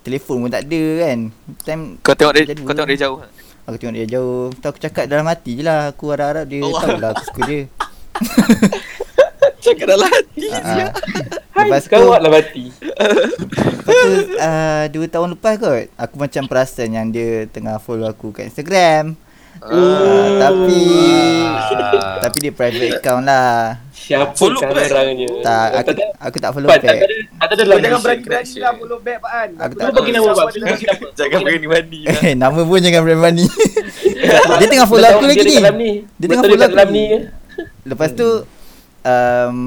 telefon 0.01 0.41
pun 0.41 0.49
tak 0.49 0.65
ada 0.65 0.81
kan. 1.01 1.17
Time 1.61 1.81
Kau 2.01 2.13
tengok 2.13 2.33
dia, 2.35 2.43
kau 2.55 2.73
tengok 2.73 2.89
dia 2.89 2.99
jauh 3.01 3.17
lah. 3.17 3.29
aku 3.65 3.75
tengok 3.77 3.95
dia 3.95 4.07
jauh. 4.07 4.41
Tu 4.53 4.65
aku 4.65 4.79
cakap 4.79 5.05
dalam 5.05 5.25
hati 5.25 5.51
je 5.57 5.61
lah. 5.61 5.89
Aku 5.89 6.09
harap-harap 6.09 6.45
dia 6.45 6.61
Allah. 6.61 6.81
tahu 6.81 6.97
lah 6.97 7.09
aku 7.13 7.23
suka 7.25 7.41
dia. 7.45 7.61
Cakap 9.65 9.85
dalam 9.87 10.05
hati. 10.05 10.45
Ah, 10.45 10.61
ah. 10.61 10.89
Hai, 11.57 11.67
Lepas 11.69 11.83
tu 11.83 11.89
kau 11.89 12.05
lah 12.11 12.29
mati. 12.29 12.63
Lepas 12.95 13.93
tu 13.93 14.09
uh, 14.35 14.83
Dua 14.89 15.05
tahun 15.05 15.29
lepas 15.33 15.53
kot 15.55 15.87
Aku 15.93 16.15
macam 16.15 16.43
perasan 16.45 16.89
yang 16.89 17.07
dia 17.09 17.45
Tengah 17.45 17.77
follow 17.77 18.05
aku 18.05 18.31
kat 18.31 18.47
Instagram 18.47 19.15
Ah, 19.55 19.71
tapi 20.37 20.83
Ah. 21.41 22.19
tapi 22.19 22.37
dia 22.37 22.51
private 22.51 22.99
account 22.99 23.23
lah. 23.23 23.79
Siapa 23.95 24.35
Follow 24.35 24.59
kan 24.59 24.75
orangnya? 24.75 25.25
Tak 25.41 25.67
aku 25.73 25.91
tak 25.95 26.07
aku 26.19 26.37
tak 26.37 26.51
follow 26.51 26.69
tak 26.69 26.83
back. 26.83 26.91
ada 26.91 27.05
tak 27.07 27.45
ada 27.47 27.53
dalam 27.55 27.77
jangan 27.79 27.99
berani-berani 28.03 28.55
lah 28.59 28.71
follow 28.75 28.99
back 28.99 29.17
Pak 29.17 29.31
An. 29.31 29.49
Aku 29.49 29.63
Aku 29.63 29.73
tak- 29.79 29.93
bagi 29.95 30.11
nama 30.11 30.27
nama. 30.27 30.43
Jangan 31.17 31.39
berani-berani 31.39 31.99
lah. 32.03 32.19
Eh, 32.19 32.33
nama 32.35 32.59
pun 32.61 32.77
jangan 32.77 33.01
berani. 33.01 33.45
dia 34.59 34.67
tengah 34.67 34.85
follow 34.85 35.07
aku 35.07 35.25
lagi 35.25 35.47
ni. 35.47 35.91
Dia 36.13 36.25
tengah 36.27 36.43
follow 36.43 36.57
aku 36.59 36.75
dalam 36.75 36.89
ni. 36.91 37.03
ni. 37.07 37.17
Lepas 37.87 38.09
tu 38.11 38.27
um, 39.01 39.57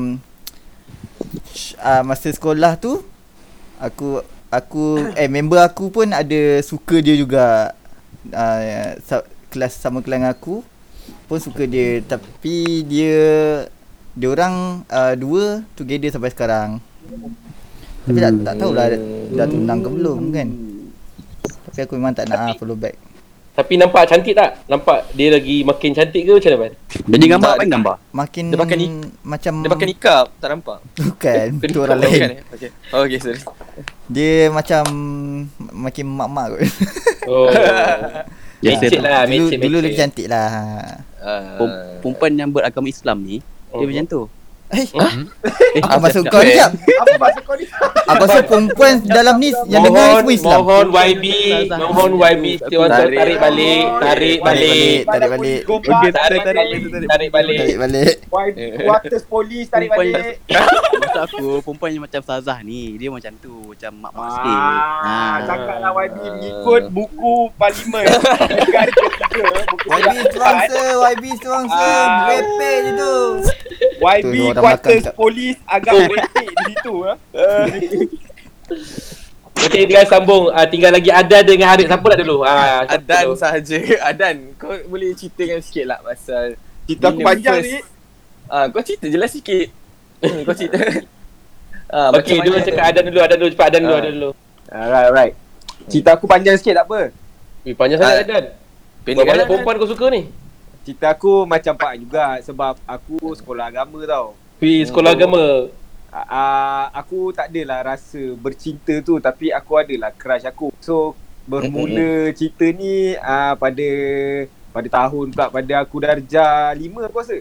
uh, 1.80 2.02
masa 2.04 2.28
sekolah 2.28 2.76
tu 2.76 3.02
aku 3.78 4.22
aku 4.50 5.14
eh 5.14 5.30
member 5.30 5.62
aku 5.62 5.90
pun 5.90 6.10
ada 6.10 6.60
suka 6.62 7.00
dia 7.00 7.14
juga. 7.14 7.72
Uh, 8.28 8.98
sa- 9.08 9.24
kelas 9.48 9.80
sama 9.80 10.04
kelas 10.04 10.28
aku 10.28 10.60
pun 11.24 11.38
suka 11.40 11.64
dia 11.64 12.04
tapi 12.04 12.84
dia 12.84 13.16
dia 14.12 14.28
orang 14.28 14.84
uh, 14.92 15.14
dua 15.16 15.64
together 15.72 16.12
sampai 16.12 16.34
sekarang. 16.34 16.70
Tapi 18.04 18.18
tak 18.20 18.32
tak 18.44 18.54
tahulah 18.60 18.86
dah 19.36 19.46
tunang 19.48 19.80
ke 19.80 19.88
belum 19.88 20.18
kan. 20.32 20.48
Tapi 21.68 21.78
aku 21.84 21.92
memang 21.96 22.12
tak 22.16 22.28
nak 22.28 22.38
ah, 22.40 22.52
follow 22.56 22.76
back. 22.76 22.96
Tapi 23.58 23.74
nampak 23.74 24.06
cantik 24.06 24.38
tak? 24.38 24.62
Nampak 24.64 25.10
dia 25.12 25.34
lagi 25.34 25.66
makin 25.66 25.90
cantik 25.90 26.22
ke 26.22 26.30
macam 26.30 26.50
mana? 26.56 26.74
Jadi 26.86 27.24
gambar 27.26 27.50
apa 27.50 27.64
gambar? 27.66 27.94
Makin 28.14 28.44
Dia 28.46 28.56
pakai 28.56 28.76
ni- 28.78 29.10
macam 29.20 29.52
Dia 29.58 29.68
pakai 29.68 29.86
nikap, 29.88 30.24
tak 30.38 30.48
nampak. 30.48 30.78
bukan, 30.94 31.46
itu 31.66 31.78
orang 31.80 31.98
Bukan, 31.98 32.14
lain. 32.14 32.30
eh? 32.30 32.40
Okay. 32.48 32.70
Oh, 32.94 33.02
okay, 33.02 33.18
sorry. 33.18 33.42
Dia 34.06 34.46
macam 34.48 34.82
makin 35.74 36.06
mak-mak 36.06 36.46
kot. 36.48 36.60
Oh. 37.26 37.50
Ya, 38.58 38.74
Mecik 38.74 38.98
lah, 38.98 39.22
dulu 39.22 39.46
mecik, 39.46 39.58
dulu 39.62 39.76
lagi 39.78 39.94
cantik 39.94 40.26
lah. 40.26 40.50
Ah. 41.16 41.54
Pem- 41.54 41.78
Perempuan 42.02 42.32
yang 42.34 42.50
beragama 42.50 42.86
Islam 42.86 43.22
ni 43.22 43.38
Oh. 43.68 43.78
Dia 43.78 43.86
macam 43.86 44.06
tu 44.08 44.20
Eh, 44.68 44.84
Eh, 44.84 45.80
apa 45.80 45.96
maksud 45.98 46.28
kau 46.28 46.44
ni 46.44 46.52
jap? 46.52 46.76
Apa 46.76 47.12
bahasa 47.16 47.40
kau 47.40 47.56
ni? 47.56 47.64
Apa 48.04 48.20
maksud 48.20 48.44
perempuan 48.44 48.92
dalam 49.02 49.34
ni 49.36 49.48
yang 49.64 49.80
dengar 49.80 50.20
semua 50.20 50.28
Islam? 50.30 50.60
mohon 50.60 50.88
YB, 50.90 51.24
mohon 51.88 52.12
YB 52.14 52.44
Setiawan 52.58 52.88
Tarik. 52.90 53.16
tarik 53.16 53.38
balik, 53.38 53.84
tarik 53.98 54.38
balik. 54.38 54.98
Tarik 55.04 55.28
balik. 55.30 55.60
Okey, 55.64 55.88
tarik 55.88 56.12
tarik, 56.12 56.42
balik. 56.44 56.80
tarik, 56.84 57.08
Tarik 57.08 57.28
balik. 57.30 57.58
Tarik 57.58 57.76
balik. 57.78 58.14
Waters 58.84 59.24
polis 59.24 59.66
tarik 59.66 59.88
balik. 59.90 60.36
Maksud 60.98 61.20
aku 61.22 61.46
Perempuan 61.62 61.90
yang 61.90 62.04
macam 62.04 62.20
Sazah 62.20 62.58
ni 62.60 62.92
Dia 62.94 63.08
macam 63.08 63.32
tu 63.38 63.72
Macam 63.72 63.92
mak-mak 63.96 64.28
sikit 64.30 64.50
Ah, 64.50 65.00
Ah. 65.00 65.34
cakaplah 65.42 65.90
YB 66.02 66.16
mengikut 66.28 66.82
buku 66.90 67.34
parlimen. 67.54 68.04
YB 69.88 70.12
keempat. 70.28 70.28
sponsor, 70.28 70.88
YB 71.08 71.24
sponsor. 71.34 71.80
Ah. 72.04 72.28
Repe 72.28 72.70
je 72.78 72.90
tu. 72.94 73.14
YB 73.98 74.34
Tu, 74.58 74.60
orang 74.60 74.74
Quarters 74.74 74.94
belakang. 75.00 75.16
Polis 75.16 75.56
agak 75.64 75.92
merepek 76.10 76.46
di 76.48 76.62
situ. 76.68 76.94
ah. 77.00 77.16
Okey, 79.58 79.82
tinggal 79.84 80.06
sambung. 80.06 80.44
Ah, 80.50 80.64
tinggal 80.64 80.92
lagi 80.92 81.10
Adan 81.10 81.42
dengan 81.42 81.68
Harid. 81.68 81.86
Siapa 81.86 82.02
nak 82.04 82.18
dulu? 82.18 82.36
Siapa 82.40 82.94
Adan 82.94 83.24
dulu? 83.24 83.34
sahaja. 83.34 83.78
Adan, 84.10 84.36
kau 84.54 84.70
boleh 84.86 85.10
ceritakan 85.12 85.60
sikit 85.60 85.84
lah 85.84 85.98
pasal 86.00 86.54
Cerita 86.84 87.10
aku 87.10 87.20
panjang 87.20 87.58
ni. 87.60 87.78
Ah, 88.46 88.66
kau 88.66 88.80
cerita 88.80 89.06
jelas 89.06 89.30
sikit. 89.30 89.68
Hmm, 90.18 90.40
kau 90.42 90.54
cerita. 90.54 90.78
Ah, 91.86 92.12
Okey, 92.12 92.38
dulu 92.38 92.56
cakap 92.60 92.84
Adan 92.86 93.02
dulu, 93.04 93.18
Adan 93.18 93.36
dulu, 93.36 93.50
cepat 93.50 93.66
Adan 93.68 93.80
dulu, 93.82 93.92
Ah. 93.92 94.00
Adan 94.00 94.12
dulu. 94.14 94.30
Alright, 94.68 95.06
alright. 95.06 95.34
Cerita 95.86 96.10
aku 96.12 96.24
panjang 96.24 96.54
sikit 96.54 96.74
tak 96.74 96.84
apa. 96.84 97.00
Wih, 97.62 97.74
panjang 97.74 97.98
sangat 97.98 98.14
Ah, 98.14 98.24
Adan. 98.24 98.44
Pendek 99.00 99.24
banyak 99.24 99.36
kan? 99.38 99.48
perempuan 99.48 99.74
kau 99.76 99.88
suka 99.88 100.06
ni? 100.08 100.22
Cerita 100.80 101.06
aku 101.10 101.44
macam 101.44 101.74
Pak 101.74 101.92
juga 101.98 102.24
sebab 102.40 102.76
aku 102.82 103.16
sekolah 103.34 103.68
agama 103.68 104.00
tau. 104.04 104.38
Sekolah 104.58 105.10
Oh. 105.10 105.16
agama. 105.16 105.44
Uh, 106.08 106.84
aku 106.90 107.30
tak 107.30 107.46
adalah 107.48 107.84
rasa 107.86 108.18
bercinta 108.34 108.96
tu 109.00 109.20
tapi 109.20 109.52
aku 109.52 109.76
adalah 109.76 110.10
crush 110.10 110.42
aku. 110.42 110.72
So 110.80 111.12
bermula 111.44 112.32
cerita 112.32 112.64
ni 112.66 113.14
uh, 113.14 113.54
pada 113.54 113.88
pada 114.68 114.88
tahun 114.90 115.30
pula 115.30 115.46
pada 115.48 115.74
aku 115.78 115.96
darjah 115.98 116.72
5 116.72 116.80
aku 117.04 117.18
rasa. 117.18 117.36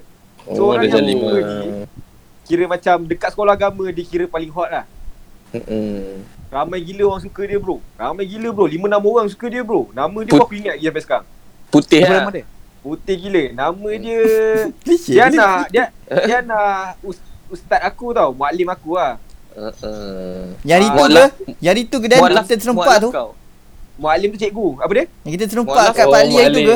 So, 0.48 0.62
Oh, 0.64 0.72
orang 0.72 0.86
darjah 0.86 1.02
yang 1.02 1.08
lima. 1.10 1.32
ni, 1.36 1.60
Kira 2.44 2.64
macam 2.66 3.04
dekat 3.04 3.30
sekolah 3.30 3.54
agama 3.54 3.84
dia 3.90 4.04
kira 4.04 4.26
paling 4.26 4.48
hot 4.48 4.70
lah. 4.70 4.86
Mm-mm. 5.50 6.24
Ramai 6.48 6.80
gila 6.82 7.04
orang 7.10 7.24
suka 7.24 7.44
dia 7.44 7.58
bro. 7.58 7.84
Ramai 7.94 8.24
gila 8.26 8.48
bro. 8.52 8.66
5 8.66 8.80
6 8.80 9.04
orang 9.10 9.28
suka 9.28 9.46
dia 9.48 9.64
bro. 9.64 9.92
Nama 9.92 10.18
dia 10.22 10.32
Put- 10.32 10.44
aku 10.44 10.56
ingat 10.56 10.76
lagi 10.76 10.86
sampai 10.86 11.04
sekarang. 11.04 11.28
Putih 11.68 12.00
lah. 12.02 12.22
nama 12.22 12.32
dia? 12.32 12.46
Putih 12.88 13.16
gila. 13.20 13.44
Nama 13.52 13.90
dia 14.00 14.20
Klise. 14.88 15.12
dia 15.20 15.28
nak 15.28 15.68
dia 15.68 15.92
dia 16.24 16.40
nak 16.40 16.96
us, 17.04 17.20
ustaz 17.52 17.84
aku 17.84 18.16
tau, 18.16 18.32
muallim 18.32 18.72
aku 18.72 18.96
lah. 18.96 19.20
Uh-uh. 19.52 20.56
Yang 20.64 20.88
itu 20.88 21.02
ke? 21.04 21.26
Yang 21.60 21.78
itu 21.84 21.96
ke 22.00 22.08
dan 22.08 22.20
kita 22.24 22.72
mualaf 22.72 23.04
tu? 23.04 23.10
kau. 23.12 23.30
Muallim 23.98 24.30
tu 24.32 24.40
cikgu. 24.40 24.68
Apa 24.80 24.92
dia? 24.94 25.06
Yang 25.26 25.32
kita 25.36 25.60
Mualaf- 25.60 25.92
kat 25.92 26.06
Pak 26.08 26.22
Lia 26.24 26.44
itu 26.48 26.60
ke? 26.64 26.76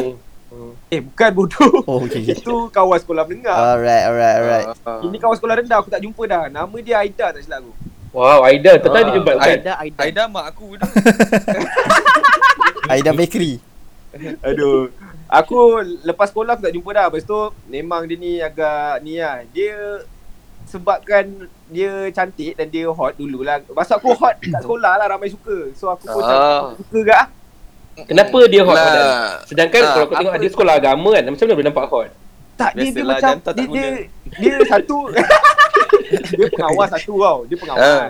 Hmm. 0.52 0.74
Eh 0.92 1.00
bukan 1.00 1.30
bodoh. 1.32 1.72
Oh, 1.88 2.04
okey. 2.04 2.36
Itu 2.36 2.68
kawan 2.68 3.00
sekolah 3.00 3.24
menengah. 3.24 3.56
Alright, 3.56 4.04
alright, 4.04 4.36
alright. 4.36 4.68
Ah. 4.84 5.00
Ini 5.00 5.16
kawan 5.16 5.40
sekolah 5.40 5.56
rendah 5.64 5.80
aku 5.80 5.88
tak 5.88 6.04
jumpa 6.04 6.28
dah. 6.28 6.52
Nama 6.52 6.76
dia 6.84 7.00
Aida 7.00 7.32
tak 7.32 7.40
silap 7.40 7.64
aku. 7.64 7.72
Wow, 8.12 8.44
Aidan. 8.44 8.76
Tak 8.76 8.92
tahu 8.92 9.00
Ah, 9.00 9.04
dia 9.08 9.14
jumpa 9.16 9.32
kan? 9.32 9.48
Aida 9.48 9.72
Aida 9.80 10.00
Aida 10.04 10.24
mak 10.28 10.46
aku. 10.52 10.76
Aida 12.90 13.12
Bakery. 13.14 13.64
Aduh. 14.44 14.92
Aku 15.32 15.80
lepas 16.04 16.28
sekolah 16.28 16.54
aku 16.54 16.68
tak 16.68 16.76
jumpa 16.76 16.90
dah. 16.92 17.06
Lepas 17.08 17.24
tu 17.24 17.40
memang 17.66 18.04
dia 18.04 18.18
ni 18.18 18.38
agak 18.38 19.00
ni 19.00 19.16
lah. 19.16 19.48
Dia 19.50 20.04
sebabkan 20.64 21.24
dia 21.68 22.12
cantik 22.12 22.54
dan 22.54 22.68
dia 22.68 22.86
hot 22.86 23.16
dululah. 23.16 23.64
Masa 23.72 23.96
aku 23.96 24.12
hot 24.12 24.36
kat 24.44 24.60
sekolah 24.60 25.00
lah 25.00 25.08
ramai 25.08 25.32
suka. 25.32 25.72
So 25.72 25.88
aku 25.88 26.04
pun 26.06 26.20
Ah. 26.22 26.76
suka 26.76 27.00
ke 27.02 27.14
ah. 27.14 27.28
Kenapa 28.04 28.40
dia 28.46 28.62
hot? 28.62 28.76
Lah. 28.76 29.40
Sedangkan 29.46 29.82
Ah, 29.82 29.92
kalau 29.94 30.06
kau 30.06 30.16
tengok 30.16 30.36
dia 30.38 30.50
sekolah 30.50 30.74
agama 30.76 31.10
kan, 31.14 31.24
macam 31.26 31.44
mana 31.44 31.56
boleh 31.56 31.68
nampak 31.68 31.86
hot? 31.88 32.10
Tak 32.54 32.72
dia, 32.76 32.90
dia 32.92 33.04
macam 33.04 33.34
dia, 33.42 33.66
guna. 33.66 33.74
dia, 33.74 33.90
dia 34.38 34.54
satu 34.68 34.98
dia 36.38 36.46
pengawas 36.52 36.90
satu 36.92 37.14
tau. 37.18 37.40
Dia 37.48 37.58
pengawas. 37.58 37.88
Ah. 37.88 38.08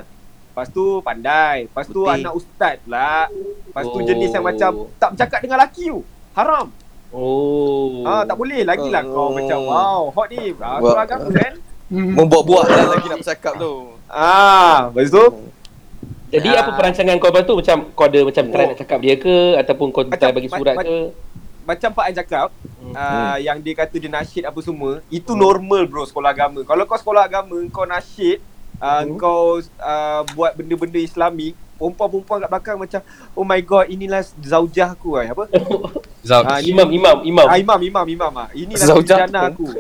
Lepas 0.52 0.68
tu 0.68 0.86
pandai. 1.00 1.58
Lepas 1.64 1.86
tu 1.86 2.02
Putih. 2.02 2.18
anak 2.18 2.34
ustaz 2.36 2.74
pula. 2.82 3.30
Lepas 3.30 3.84
tu 3.86 3.96
Oh. 3.96 4.04
jenis 4.04 4.32
yang 4.32 4.44
macam 4.44 4.72
tak 4.98 5.10
bercakap 5.14 5.40
dengan 5.40 5.58
lelaki 5.60 5.86
tu. 5.88 6.02
Haram. 6.34 6.66
Oh. 7.12 8.04
Ah 8.04 8.24
tak 8.24 8.36
boleh 8.36 8.64
lagi 8.64 8.88
lah 8.88 9.04
kau 9.04 9.28
Oh. 9.28 9.32
macam 9.32 9.60
wow 9.64 10.02
hot 10.10 10.28
ni. 10.30 10.56
Ah, 10.58 10.80
Wah. 10.80 10.80
sekolah 10.82 11.04
agama 11.04 11.28
kan. 11.30 11.54
Membuat-buat 11.92 12.66
lah 12.66 12.86
lagi 12.90 13.06
nak 13.06 13.20
bercakap 13.20 13.54
tu. 13.58 13.74
Ah, 14.08 14.88
lepas 14.90 15.08
tu 15.10 15.26
Jadi 16.32 16.48
Ah. 16.50 16.64
apa 16.64 16.72
perancangan 16.74 17.16
kau 17.18 17.28
lepas 17.28 17.44
tu? 17.44 17.54
Macam 17.54 17.78
kau 17.92 18.06
ada 18.06 18.20
macam 18.24 18.44
try 18.46 18.64
Oh. 18.64 18.68
nak 18.70 18.80
cakap 18.80 18.98
dia 18.98 19.16
ke? 19.16 19.38
Ataupun 19.58 19.88
kau 19.90 20.02
Macam- 20.02 20.16
try 20.18 20.32
bagi 20.32 20.48
surat 20.50 20.76
ma- 20.76 20.86
ke? 20.86 21.00
macam 21.62 21.90
Pak 21.92 22.06
An 22.06 22.14
cakap 22.16 22.48
Hmm. 22.82 22.94
uh, 22.94 23.38
yang 23.38 23.58
dia 23.60 23.74
kata 23.76 23.96
dia 23.96 24.10
nasyid 24.10 24.44
apa 24.44 24.60
semua, 24.60 25.04
itu 25.10 25.36
normal 25.36 25.86
bro 25.86 26.02
sekolah 26.02 26.32
agama. 26.32 26.64
Kalau 26.64 26.84
kau 26.84 26.98
sekolah 26.98 27.22
agama 27.22 27.54
kau 27.70 27.86
nasyid, 27.86 28.40
uh, 28.78 29.04
Hmm. 29.04 29.16
kau 29.16 29.60
uh, 29.78 30.22
buat 30.32 30.52
benda-benda 30.54 30.98
Islami, 30.98 31.52
perempuan-perempuan 31.82 32.38
kat 32.46 32.50
belakang 32.54 32.78
macam 32.78 33.02
oh 33.34 33.42
my 33.42 33.58
god 33.66 33.90
inilah 33.90 34.22
zaujah 34.38 34.94
aku 34.94 35.18
eh 35.18 35.34
apa? 35.34 35.50
Zau. 36.22 36.46
Ah, 36.46 36.62
Imam, 36.62 36.86
imam, 36.86 37.26
imam. 37.26 37.46
Ah, 37.50 37.58
imam, 37.58 37.82
imam, 37.82 38.06
imam 38.06 38.34
ah. 38.38 38.46
Inilah 38.54 38.86
Zaujah 38.86 39.26
aku. 39.26 39.74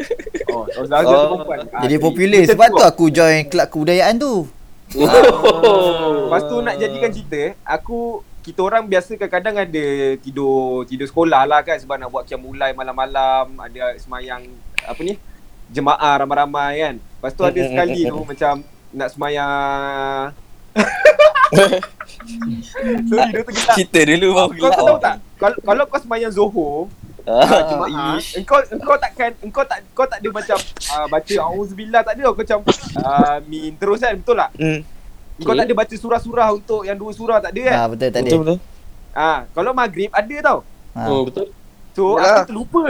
Oh, 0.49 0.65
zaujah 0.89 1.05
tu 1.05 1.13
Oh. 1.13 1.37
perempuan. 1.37 1.59
Ah, 1.69 1.81
Jadi 1.85 1.95
popular 2.01 2.41
macam 2.41 2.49
sebab 2.57 2.67
tu 2.73 2.81
aku 2.81 3.05
join 3.13 3.45
kelab 3.45 3.67
kebudayaan 3.69 4.17
tu. 4.17 4.49
Oh. 4.97 6.25
Lepas 6.25 6.41
tu 6.49 6.57
nak 6.59 6.75
jadikan 6.81 7.13
cerita, 7.13 7.53
aku 7.61 8.25
kita 8.41 8.57
orang 8.57 8.89
biasa 8.89 9.13
kadang-kadang 9.15 9.69
ada 9.69 9.85
tidur 10.17 10.81
tidur 10.89 11.05
sekolah 11.05 11.45
lah 11.45 11.61
kan 11.61 11.77
sebab 11.77 12.01
nak 12.01 12.09
buat 12.09 12.25
kiam 12.25 12.41
mulai 12.41 12.73
malam-malam, 12.73 13.61
ada 13.61 13.93
semayang 14.01 14.41
apa 14.81 14.97
ni? 15.05 15.21
Jemaah 15.69 16.25
ramai-ramai 16.25 16.73
kan. 16.81 16.95
Lepas 16.97 17.31
tu 17.31 17.45
ada 17.45 17.61
sekali 17.61 18.01
tu 18.03 18.17
macam 18.33 18.65
nak 18.91 19.09
semayang 19.13 20.33
Sorry, 23.09 23.29
dia 23.31 23.43
tergelak. 23.43 23.75
Cerita 23.75 23.99
dulu 24.07 24.27
Kau, 24.31 24.47
baru 24.47 24.61
kau 24.61 24.71
tahu 24.71 24.97
tak? 25.01 25.15
Kalau 25.37 25.57
kalau 25.61 25.83
kau 25.89 25.99
semayang 25.99 26.33
Zohor, 26.33 26.87
Ah, 27.21 27.61
jemaah, 27.69 28.17
ish. 28.17 28.33
engkau 28.41 28.57
engkau 28.73 28.97
takkan 28.97 29.29
engkau 29.45 29.61
tak 29.61 29.85
kau 29.93 30.09
tak 30.09 30.17
ada 30.25 30.29
macam 30.33 30.57
uh, 30.89 31.05
baca 31.05 31.33
auzubillah 31.53 32.01
tak 32.01 32.17
ada 32.17 32.33
kau 32.33 32.37
macam 32.41 32.57
amin 32.97 33.77
terus 33.77 34.01
kan 34.01 34.17
betul 34.17 34.41
tak? 34.41 34.49
Hmm. 34.57 34.81
Kau 35.41 35.53
tak 35.53 35.65
ada 35.69 35.73
baca 35.77 35.95
surah-surah 35.97 36.47
untuk 36.57 36.81
yang 36.81 36.97
dua 36.97 37.13
surah 37.13 37.37
tak 37.37 37.53
ada 37.53 37.61
kan? 37.61 37.75
Ha 37.77 37.85
betul 37.93 38.09
tak 38.09 38.21
ada. 38.21 38.25
Betul 38.25 38.39
betul. 38.41 38.57
Ah, 39.13 39.39
kalau 39.53 39.71
maghrib 39.75 40.09
ada 40.09 40.35
tau. 40.41 40.59
Ha. 40.97 41.01
Oh, 41.07 41.21
betul. 41.29 41.47
So 41.93 42.17
Yalah. 42.17 42.41
aku 42.41 42.49
terlupa. 42.49 42.85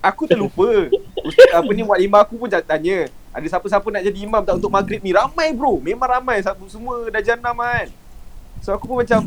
Aku 0.00 0.22
terlupa. 0.24 0.68
Ustaz 1.28 1.52
apa 1.56 1.70
ni 1.72 1.82
Wak 1.84 1.98
Lima 2.00 2.18
aku 2.24 2.34
pun 2.40 2.48
tanya. 2.48 3.08
Ada 3.34 3.46
siapa-siapa 3.50 3.86
nak 3.90 4.02
jadi 4.06 4.18
imam 4.22 4.42
tak 4.46 4.62
untuk 4.62 4.70
maghrib 4.70 5.02
ni? 5.02 5.10
Ramai 5.10 5.50
bro. 5.50 5.82
Memang 5.82 6.06
ramai. 6.06 6.38
Semua 6.70 7.10
dah 7.10 7.18
jenam 7.18 7.56
kan. 7.56 7.88
So 8.64 8.72
aku 8.72 8.88
pun 8.88 9.04
macam 9.04 9.20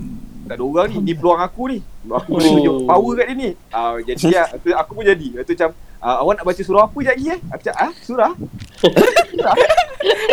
tak 0.50 0.58
ada 0.58 0.66
orang 0.66 0.90
ni, 0.90 0.98
ni 1.06 1.14
peluang 1.14 1.38
aku 1.38 1.70
ni. 1.70 1.86
Aku 2.10 2.42
boleh 2.42 2.50
tunjuk 2.58 2.90
power 2.90 3.14
kat 3.22 3.26
dia 3.30 3.36
ni. 3.38 3.50
Ah 3.70 3.94
jadi 4.02 4.34
ya, 4.34 4.50
tu 4.58 4.74
aku 4.74 4.98
pun 4.98 5.06
jadi. 5.06 5.28
Tu 5.46 5.54
macam 5.54 5.78
ah, 6.02 6.26
awak 6.26 6.42
nak 6.42 6.46
baca 6.50 6.62
surah 6.66 6.90
apa 6.90 6.98
je 6.98 7.10
lagi 7.14 7.26
eh? 7.38 7.40
Aku 7.54 7.62
cakap, 7.62 7.78
ah 7.78 7.92
surah? 8.02 8.34
surah? 9.30 9.56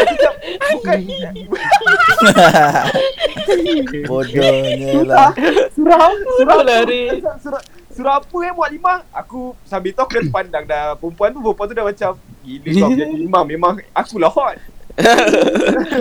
Aku 0.01 0.15
cakap, 0.17 0.35
bukan 0.73 0.99
Bodohnya 4.09 4.93
surah. 4.97 5.05
lah. 5.05 5.31
Surah, 5.77 6.09
surah? 6.41 6.81
Rik. 6.89 7.21
Surah, 7.45 7.61
surah 7.93 8.15
apa 8.25 8.37
eh 8.41 8.53
buat 8.57 8.73
limang? 8.73 9.05
Aku 9.13 9.53
sambil 9.69 9.93
tu 9.93 10.01
aku 10.01 10.17
dah 10.17 10.25
pandang 10.33 10.65
dah 10.65 10.97
perempuan 10.97 11.29
tu, 11.29 11.45
perempuan 11.45 11.69
tu 11.69 11.77
dah 11.77 11.85
macam 11.85 12.17
gila 12.41 12.69
kau 12.73 12.89
jadi 12.89 13.05
imam 13.29 13.45
memang 13.45 13.85
akulah 13.93 14.33
hot. 14.33 14.57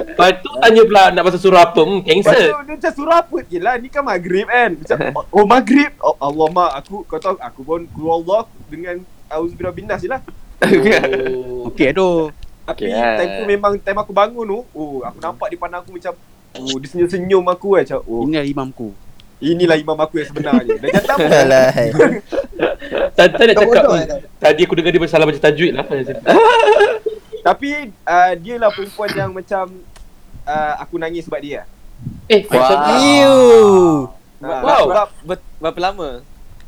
Lepas 0.07 0.29
tu 0.39 0.49
tanya 0.55 0.81
pula 0.83 1.03
nak 1.09 1.23
pasal 1.25 1.39
surah 1.39 1.63
apa. 1.65 1.81
Hmm, 1.81 1.99
Lepas 1.99 2.13
cancel. 2.29 2.45
tu 2.45 2.61
dia 2.63 2.75
macam 2.75 2.93
surah 2.93 3.17
apa? 3.19 3.37
Yelah 3.47 3.73
ni 3.75 3.87
kan 3.87 4.03
maghrib 4.03 4.45
kan. 4.45 4.71
Macam 4.75 4.97
oh 5.35 5.45
maghrib. 5.45 5.91
Oh, 5.97 6.15
Allah 6.15 6.47
mak 6.49 6.71
aku 6.77 7.01
kau 7.03 7.17
tahu 7.17 7.35
aku 7.35 7.61
pun 7.61 7.81
keluar 7.89 8.15
Allah 8.19 8.41
dengan 8.67 8.95
auzubillah 9.27 9.73
binas 9.73 9.99
je 9.99 10.09
lah. 10.09 10.21
Oh. 10.63 11.67
Okey 11.67 11.91
tu. 11.91 12.31
Tapi 12.63 12.87
Okay, 12.87 12.95
ah. 12.95 13.19
time 13.19 13.31
tu 13.35 13.43
memang 13.43 13.73
time 13.75 13.99
aku 13.99 14.15
bangun 14.15 14.45
tu, 14.47 14.59
oh 14.71 15.03
aku 15.03 15.19
nampak 15.19 15.51
di 15.51 15.59
pandang 15.59 15.83
aku 15.83 15.91
macam 15.91 16.15
oh 16.55 16.77
dia 16.79 16.87
senyum-senyum 16.87 17.43
aku 17.43 17.75
kan 17.75 17.83
macam 17.83 17.99
oh 18.05 18.23
Inilah 18.23 18.45
imamku. 18.45 18.87
inilah 19.43 19.75
imam 19.75 19.97
aku 19.97 20.23
yang 20.23 20.31
sebenarnya. 20.31 20.79
Dan 20.79 20.87
jantan 20.93 21.15
pun 21.19 21.27
Alah. 21.27 21.71
Tadi 23.11 23.31
nak 23.35 23.53
cakap 23.53 23.67
bodoh 23.67 23.93
eh, 23.93 24.07
Tadi 24.39 24.61
aku 24.63 24.73
dengar 24.73 24.91
dia 24.91 25.01
bersalah 25.03 25.25
baca 25.27 25.41
tajwid 25.41 25.71
lah 25.75 25.83
Tapi 27.43 27.69
uh, 28.01 28.33
dia 28.39 28.55
lah 28.55 28.71
perempuan 28.71 29.11
yang 29.11 29.31
macam 29.35 29.67
uh, 30.47 30.73
aku 30.79 30.95
nangis 30.95 31.27
sebab 31.27 31.43
dia. 31.43 31.67
Eh 32.25 32.47
Wah. 32.47 32.55
macam 32.55 32.77
ni 32.87 33.19
Iu. 33.19 33.35
Uh, 33.35 34.11
Wow. 34.43 34.83
Sebab 34.87 35.07
Ber- 35.23 35.47
berapa 35.55 35.79
lama? 35.79 36.09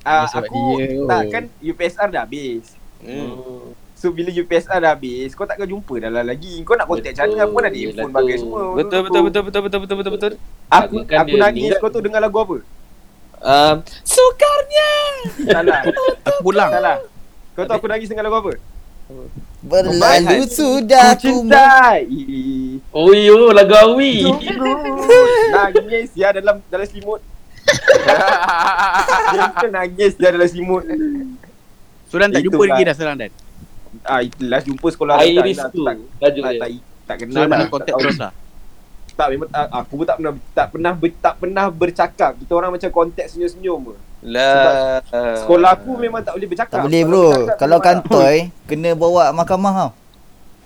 uh, 0.04 0.26
Sebab 0.32 0.48
aku 0.48 0.60
dia, 0.80 0.96
oh. 0.96 1.08
tak 1.08 1.22
kan 1.28 1.44
UPSR 1.60 2.08
dah 2.08 2.24
habis. 2.24 2.72
Hmm. 3.04 3.76
So 3.96 4.12
bila 4.12 4.32
UPSR 4.32 4.80
dah 4.80 4.96
habis, 4.96 5.36
kau 5.36 5.44
takkan 5.44 5.68
jumpa 5.68 6.00
dah 6.00 6.08
lah 6.08 6.24
lagi. 6.24 6.64
Kau 6.64 6.76
nak 6.76 6.88
contact 6.88 7.16
macam 7.16 7.32
mana? 7.32 7.52
Pun 7.52 7.60
ada 7.60 7.68
Betul, 7.68 7.80
handphone 7.82 7.96
betul. 8.06 8.16
bagai 8.16 8.36
semua. 8.38 8.62
Betul 8.76 9.00
betul 9.04 9.22
betul 9.24 9.42
betul 9.44 9.62
betul 9.62 9.80
betul 9.80 9.98
betul 10.00 10.14
betul. 10.16 10.32
Aku 10.68 10.96
aku 11.04 11.36
nangis 11.36 11.72
kau 11.80 11.92
tu 11.92 12.00
dengar 12.00 12.20
lagu 12.20 12.38
apa? 12.38 12.58
Um, 13.46 13.76
sukarnya. 14.08 14.92
Salah. 15.46 15.80
Aku 16.24 16.42
pulang. 16.42 16.72
Salah. 16.72 16.98
Kau 17.52 17.64
tahu 17.64 17.76
aku 17.76 17.88
nangis 17.88 18.08
dengar 18.08 18.24
lagu 18.24 18.40
apa? 18.40 18.52
Berlalu 19.66 20.46
sudah 20.46 21.18
Ku 21.18 21.42
cintai. 21.42 22.06
Oh 22.94 23.10
yo 23.10 23.50
lagu 23.50 23.74
awi 23.74 24.22
nangis 25.50 26.14
ya 26.14 26.30
dalam 26.30 26.62
dalam 26.70 26.86
selimut. 26.86 27.22
Dia 29.34 29.68
nangis 29.74 30.14
dia 30.22 30.30
dalam 30.30 30.46
selimut. 30.46 30.86
Suran 32.14 32.30
tak 32.30 32.46
jumpa 32.46 32.62
lagi 32.62 32.84
dah 32.86 32.96
Suran 32.96 33.16
dan. 33.18 33.34
Ah 34.06 34.22
itulah 34.22 34.62
jumpa 34.62 34.88
sekolah 34.94 35.16
Iris 35.26 35.58
tak, 35.58 35.74
tu 35.74 35.82
tak, 35.82 35.98
tak, 36.22 36.30
dia 36.36 36.42
tak, 36.46 36.70
tak 37.10 37.16
kenal 37.26 37.34
Suran 37.34 37.50
lah. 37.50 37.58
nak 37.58 37.70
kontak 37.74 37.90
Tak- 37.90 38.02
terus 38.06 38.18
lah. 38.22 38.32
Tak 39.16 39.28
memang 39.32 39.48
tak, 39.48 39.66
aku 39.72 39.94
pun 39.96 40.06
tak 40.06 40.16
pernah 40.20 40.34
tak 40.52 40.68
pernah 40.76 40.94
ber, 40.94 41.10
tak 41.24 41.34
pernah 41.42 41.66
bercakap. 41.72 42.32
Kita 42.38 42.52
orang 42.54 42.72
macam 42.76 42.90
kontak 42.94 43.26
senyum-senyum 43.32 43.82
Lah. 44.26 45.06
Sekolah 45.38 45.70
aku 45.72 45.92
memang 45.96 46.20
tak 46.20 46.34
boleh 46.34 46.48
bercakap. 46.48 46.74
Tak 46.74 46.84
boleh 46.84 47.02
Kalau 47.02 47.12
bro. 47.12 47.26
bercakap 47.30 47.56
Kalau 47.56 47.78
memang- 47.78 47.86
kantoi 48.02 48.36
kena 48.66 48.90
bawa 48.94 49.24
mahkamah 49.32 49.74
tau. 49.76 49.92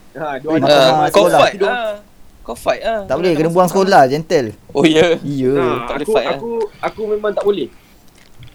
Ha, 0.09 0.25
dia 0.35 0.47
Mahkamah 0.49 0.71
Uh, 1.05 1.05
kau 1.05 1.19
sekolah. 1.21 1.39
fight 1.41 1.59
ah. 1.61 1.93
Kau 2.41 2.55
fight 2.55 2.81
ah. 2.81 3.01
Tak 3.03 3.15
boleh 3.15 3.31
kena 3.33 3.49
buang 3.49 3.67
sekolah 3.67 4.01
gentle. 4.05 4.47
Oh 4.71 4.83
ya. 4.83 5.19
Ya. 5.21 5.53
Ha, 5.53 5.65
tak 5.85 5.93
boleh 5.93 6.01
aku, 6.01 6.13
fight, 6.13 6.27
aku, 6.31 6.51
aku 6.79 7.01
memang 7.05 7.31
tak 7.31 7.43
boleh. 7.43 7.67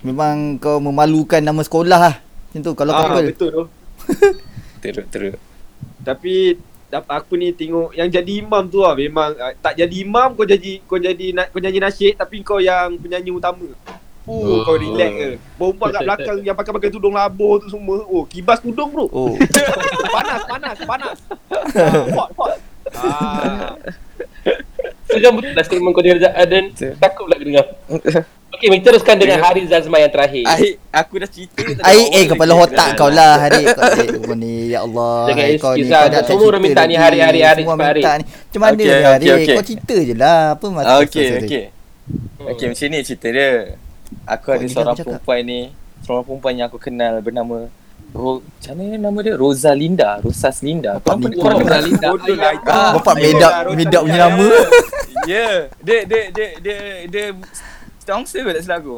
Memang 0.00 0.34
kau 0.56 0.76
memalukan 0.78 1.40
nama 1.40 1.60
sekolah 1.60 1.98
lah. 2.02 2.14
Macam 2.50 2.60
tu 2.60 2.72
kalau 2.72 2.92
Ah, 2.92 3.00
couple. 3.04 3.28
betul 3.28 3.48
tu. 3.50 3.64
Teruk 4.82 5.06
teruk. 5.08 5.36
Tapi 6.00 6.56
aku 6.92 7.34
ni 7.34 7.50
tengok 7.50 7.90
yang 7.92 8.06
jadi 8.06 8.32
imam 8.38 8.68
tu 8.68 8.78
lah 8.78 8.94
memang 8.94 9.32
uh, 9.32 9.50
tak 9.58 9.74
jadi 9.74 9.96
imam 9.98 10.30
kau 10.30 10.44
jadi 10.44 10.78
kau 10.84 10.94
jadi 10.94 11.26
kau 11.48 11.58
nyanyi 11.58 11.80
nasyid 11.80 12.14
tapi 12.14 12.38
kau 12.40 12.60
yang 12.60 12.94
penyanyi 12.94 13.30
utama. 13.30 13.66
Oh, 14.24 14.40
Oh. 14.40 14.60
kau 14.64 14.80
relax 14.80 15.10
ke. 15.12 15.28
Perempuan 15.60 15.88
kat 15.92 16.02
belakang 16.02 16.38
yang 16.40 16.56
pakai-pakai 16.56 16.88
tudung 16.88 17.12
labur 17.12 17.60
tu 17.60 17.68
semua. 17.68 18.00
Oh, 18.08 18.24
kibas 18.24 18.56
tudung 18.58 18.88
bro. 18.88 19.04
Oh. 19.06 19.36
panas, 20.16 20.40
panas, 20.48 20.76
panas. 20.80 21.16
Ah, 21.76 22.04
hot, 22.08 22.30
hot. 22.32 22.56
Ah, 22.94 23.76
So 25.04 25.20
jangan 25.20 25.40
betul 25.40 25.52
lah 25.52 25.64
statement 25.64 25.92
kau 25.92 26.02
dengar 26.02 26.20
dan 26.44 26.64
takut 26.96 27.24
pula 27.28 27.36
dengar 27.36 27.64
Okay, 28.54 28.68
kita 28.70 28.86
teruskan 28.86 29.16
dengan 29.18 29.42
Haris 29.42 29.66
Zazman 29.66 29.98
yang 29.98 30.12
terakhir 30.12 30.44
Ai 30.46 30.78
aku 30.90 31.18
dah 31.18 31.26
cerita 31.26 31.58
tadi 31.58 31.80
Ai 31.80 32.00
eh 32.12 32.24
kepala 32.28 32.54
otak 32.54 32.94
kau 32.94 33.10
lah 33.10 33.38
hari 33.42 33.66
kau 33.66 33.82
eh, 33.82 34.36
ni 34.36 34.70
ya 34.70 34.86
Allah. 34.86 35.32
Jangan 35.32 35.44
hai, 35.44 35.56
kau 35.58 35.72
ni 35.74 35.86
lah. 35.86 36.06
kau 36.06 36.06
dah 36.06 36.20
tak 36.20 36.30
Semua 36.30 36.46
orang 36.46 36.62
minta 36.62 36.82
ni 36.86 36.94
hari-hari, 36.94 37.40
hari 37.42 37.62
Semua 37.62 37.76
hari. 37.78 38.00
minta 38.00 38.12
ni. 38.16 38.24
Macam 38.24 38.60
mana 38.60 38.74
okey, 38.74 39.02
hari? 39.02 39.26
okey. 39.26 39.54
Kau 39.54 39.64
cerita 39.66 39.96
je 39.98 40.14
lah. 40.14 40.40
Apa 40.54 40.66
masalah? 40.70 40.94
Ah, 40.94 41.06
sorry. 41.06 41.40
okey. 41.42 41.62
Okey 42.44 42.66
macam 42.68 42.86
ni 42.86 42.98
cerita 43.02 43.28
dia. 43.28 43.50
Aku 44.24 44.44
Kau 44.44 44.54
ada 44.54 44.62
ni 44.62 44.70
seorang 44.70 44.96
perempuan 44.96 45.40
ni, 45.42 45.60
seorang 46.00 46.24
perempuan 46.24 46.52
yang 46.54 46.66
aku 46.68 46.78
kenal 46.78 47.18
bernama 47.20 47.68
Ro, 48.14 48.38
macam 48.38 48.74
mana 48.78 48.94
nama 48.94 49.18
dia? 49.26 49.34
Rosalinda, 49.34 50.22
Rosas 50.22 50.62
Linda. 50.62 51.02
Kau 51.02 51.18
pernah 51.18 51.34
ni 51.34 51.34
korang 51.34 51.58
kau. 51.58 51.66
kenal 51.66 51.80
Linda? 51.82 52.08
bodoh 52.14 52.36
lah. 52.38 52.52
Ah, 52.62 52.90
Bapak 52.94 53.14
Rosa 53.18 53.74
medap 53.74 54.02
punya 54.06 54.18
nama. 54.30 54.48
Ya, 55.24 55.72
dia 55.80 56.04
dia 56.04 56.22
dia 56.30 56.48
dia 56.60 56.76
dia 57.08 57.24
Stongster 57.96 58.44
kot 58.44 58.52
tak 58.52 58.62
silap 58.62 58.84
aku. 58.84 58.96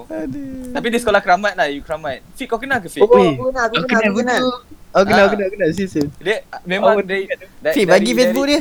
Tapi 0.75 0.87
dia 0.91 0.99
sekolah 0.99 1.23
keramat 1.23 1.55
lah, 1.55 1.71
you 1.71 1.79
keramat. 1.81 2.19
Fik 2.35 2.51
kau 2.51 2.59
kenal 2.59 2.83
ke 2.83 2.91
Fik? 2.91 3.01
Oh, 3.01 3.09
aku 3.09 3.55
kenal, 3.55 3.65
aku 3.71 3.75
Aku 3.79 3.87
kenal, 3.87 3.95
kenal 3.95 4.11
aku 4.11 4.19
kenal. 4.19 4.43
Aku 4.91 5.05
kenal, 5.07 5.25
Ah. 5.25 5.31
kenal, 5.31 5.49
kenal. 5.49 5.69
Sis, 5.71 5.95
Dia 6.19 6.37
memang 6.67 6.99
Oh, 6.99 7.07
dari, 7.07 7.31
dari 7.63 7.73
Fik 7.73 7.87
bagi 7.87 8.11
Facebook 8.11 8.47
dia. 8.51 8.61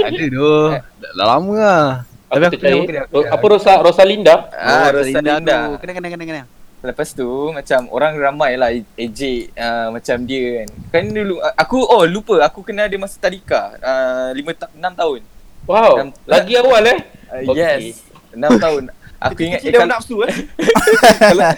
Ada 0.00 0.24
tu. 0.30 0.52
Dah, 0.72 0.82
dah 1.12 1.26
lama 1.26 1.52
lah. 1.58 1.86
Aku 2.28 2.36
Tapi 2.36 2.44
aku 2.46 2.60
kenal, 2.60 2.76
aku 2.76 2.86
kenal. 2.86 3.32
Apa 3.32 3.44
Rosa, 3.46 3.72
Rosalinda? 3.80 4.34
Ah, 4.50 4.88
Oh, 4.88 5.00
Rosalinda. 5.00 5.56
Kenal, 5.80 5.94
kenal, 5.96 6.10
kenal, 6.12 6.26
kenal. 6.26 6.46
Lepas 6.78 7.10
tu 7.10 7.26
macam 7.50 7.90
orang 7.90 8.14
ramai 8.14 8.54
lah 8.54 8.70
ejek 8.94 9.50
uh, 9.52 9.90
macam 9.90 10.16
dia 10.22 10.62
kan. 10.62 10.68
Kan 10.92 11.04
dulu 11.10 11.34
aku 11.42 11.78
oh 11.80 12.04
lupa 12.04 12.38
aku 12.40 12.62
kenal 12.62 12.86
dia 12.86 12.94
masa 12.96 13.18
tadika 13.18 13.74
uh, 13.78 14.30
5 14.30 14.46
ta- 14.54 14.70
6 14.70 14.78
tahun. 14.94 15.20
Wow, 15.66 15.92
Dan- 15.98 16.14
lagi 16.24 16.52
awal 16.60 16.84
eh 16.86 16.98
Uh, 17.28 17.44
Okey. 17.44 17.60
Yes. 17.92 18.08
6 18.32 18.40
tahun. 18.56 18.82
Aku 19.18 19.40
ingat 19.42 19.60
dah 19.60 19.72
kalau, 19.74 19.90
nafsu 19.90 20.16
eh. 20.22 20.32
kalau 21.20 21.50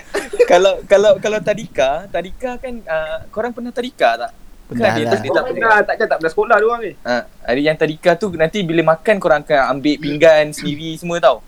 kalau 0.48 0.72
kalau 0.83 1.12
kalau 1.20 1.38
tadika, 1.38 2.09
tadika 2.09 2.56
kan 2.56 2.80
uh, 2.80 3.28
korang 3.28 3.52
pernah 3.52 3.70
tadika 3.70 4.16
tak? 4.16 4.33
Kan 4.70 4.78
dia 4.78 4.87
lah. 4.87 4.94
dia 4.94 5.06
tak 5.11 5.18
Tak 5.35 5.44
pernah, 5.50 5.78
takkan 5.83 6.06
tak 6.06 6.16
pernah 6.22 6.33
sekolah 6.33 6.56
dia 6.56 6.66
orang 6.66 6.80
ni. 6.83 6.92
Ha, 7.02 7.14
hari 7.46 7.62
yang 7.66 7.76
tadika 7.76 8.11
tu 8.14 8.26
nanti 8.38 8.59
bila 8.62 8.94
makan 8.94 9.14
korang 9.18 9.42
akan 9.42 9.61
ambil 9.78 9.94
pinggan 9.98 10.54
sendiri 10.54 10.94
semua 10.94 11.18
tau. 11.18 11.42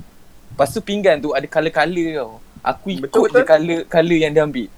Lepas 0.52 0.68
tu 0.74 0.80
pinggan 0.82 1.16
tu 1.22 1.30
ada 1.32 1.46
colour-colour 1.46 2.08
tau. 2.18 2.32
Aku 2.62 2.86
ikut 2.94 3.10
Betul, 3.10 3.26
je 3.34 3.76
colour 3.90 4.18
yang 4.18 4.30
dia 4.30 4.42
ambil. 4.46 4.68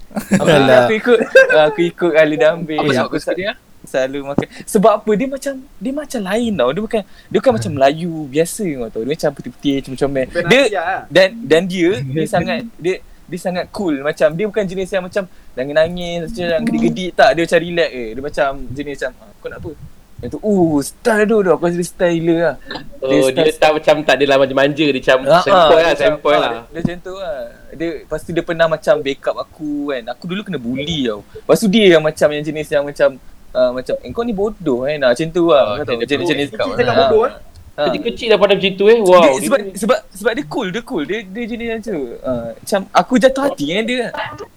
Alah. 0.41 0.89
aku 0.89 0.93
ikut 0.97 1.19
aku 1.53 1.79
ikut 1.85 2.11
colour 2.17 2.37
dia 2.37 2.49
ambil. 2.53 2.79
Apa 2.81 2.89
sebab 2.89 3.05
aku 3.05 3.17
kau 3.17 3.21
suka 3.21 3.33
dia? 3.37 3.51
selalu 3.85 4.19
makan. 4.25 4.47
Sebab 4.65 4.91
apa 4.97 5.11
dia 5.13 5.27
macam 5.29 5.53
dia 5.77 5.93
macam 5.93 6.21
lain 6.25 6.51
tau. 6.57 6.69
Dia 6.73 6.81
bukan 6.81 7.01
dia 7.05 7.37
bukan 7.37 7.53
macam 7.53 7.71
Melayu 7.77 8.13
biasa 8.25 8.65
kau 8.65 8.89
tahu. 8.89 9.01
Dia 9.05 9.13
macam 9.13 9.29
putih-putih 9.37 9.73
comel-comel. 9.85 10.25
Dia 10.25 10.41
Penasihat 10.41 10.85
lah. 10.85 11.01
dan 11.13 11.29
dan 11.45 11.61
dia 11.69 11.89
dia 12.01 12.23
sangat 12.25 12.57
dia 12.81 12.95
dia 13.25 13.37
sangat 13.37 13.65
cool. 13.69 13.99
Macam 13.99 14.29
dia 14.31 14.45
bukan 14.45 14.63
jenis 14.63 14.89
yang 14.89 15.03
macam 15.03 15.23
nangis-nangis 15.53 16.29
macam 16.29 16.59
gedik-gedik 16.63 17.09
tak. 17.13 17.29
Dia 17.33 17.41
macam 17.43 17.59
relax 17.59 17.89
je. 17.91 18.05
Dia 18.07 18.21
macam 18.21 18.49
jenis 18.69 18.93
macam 18.95 19.11
ah, 19.17 19.31
kau 19.35 19.49
nak 19.49 19.59
apa? 19.59 19.71
Yang 20.15 20.31
tu 20.31 20.39
uh 20.39 20.75
style 20.79 21.25
tu 21.25 21.37
tu 21.41 21.51
aku 21.51 21.63
rasa 21.63 21.75
dia 21.75 21.85
style 21.85 22.23
lah. 22.31 22.55
Oh, 23.03 23.27
dia 23.27 23.51
tak 23.51 23.71
macam 23.73 23.95
tak 24.01 24.15
adalah 24.15 24.39
manja-manja 24.39 24.85
Dia 24.87 24.97
macam 24.97 25.17
Ah, 25.27 25.43
sempoi 25.43 25.51
ah, 25.51 25.75
lah, 25.75 25.91
dia 25.91 26.01
sempoi 26.01 26.33
lah 26.33 26.39
ah, 26.39 26.51
Dia, 26.63 26.63
dia 26.63 26.79
macam 26.81 26.97
tu 27.03 27.13
lah. 27.15 27.37
Dia 27.75 27.87
Lepas 27.99 28.19
tu 28.21 28.31
dia 28.31 28.43
pernah 28.43 28.67
macam 28.67 28.95
backup 28.99 29.35
aku 29.37 29.71
kan. 29.91 30.03
Aku 30.09 30.23
dulu 30.25 30.41
kena 30.41 30.57
bully 30.57 30.99
tau. 31.05 31.19
Lepas 31.21 31.57
tu 31.59 31.67
dia 31.67 31.85
yang 31.91 32.03
macam 32.03 32.27
yang 32.31 32.43
jenis 32.43 32.67
yang 32.69 32.83
macam 32.83 33.09
uh, 33.51 33.71
Macam 33.71 33.93
eh, 33.99 34.09
kau 34.09 34.23
ni 34.23 34.31
bodoh 34.31 34.79
kan? 34.83 34.95
Nah, 34.95 35.09
Macam 35.11 35.27
tu 35.29 35.43
lah. 35.51 35.63
Oh, 35.67 35.75
Kau 35.75 35.85
tahu 35.85 35.99
dia- 35.99 36.09
jenis-jenis 36.09 36.47
Kecil 36.47 36.73
cakap 36.73 36.95
bodoh 37.03 37.23
eh. 37.25 37.33
Ah. 37.75 37.91
Kecil-kecil 37.91 38.31
dah 38.31 38.39
pada 38.39 38.55
macam 38.55 38.71
tu 38.73 38.85
eh 38.87 38.97
Wow 38.97 39.11
dia, 39.11 39.27
dia- 39.27 39.43
sebab 39.43 39.59
sebab 39.75 39.99
sebab 40.09 40.31
dia 40.31 40.45
cool, 40.47 40.67
dia 40.71 40.81
cool. 40.81 41.03
Dia 41.03 41.19
dia 41.21 41.43
jenis 41.43 41.67
macam 41.69 41.81
tu. 41.83 41.99
Uh, 42.17 42.49
macam 42.55 42.79
aku 42.89 43.13
jatuh 43.19 43.43
hati 43.43 43.63
dengan 43.67 43.83
dia. 43.83 44.05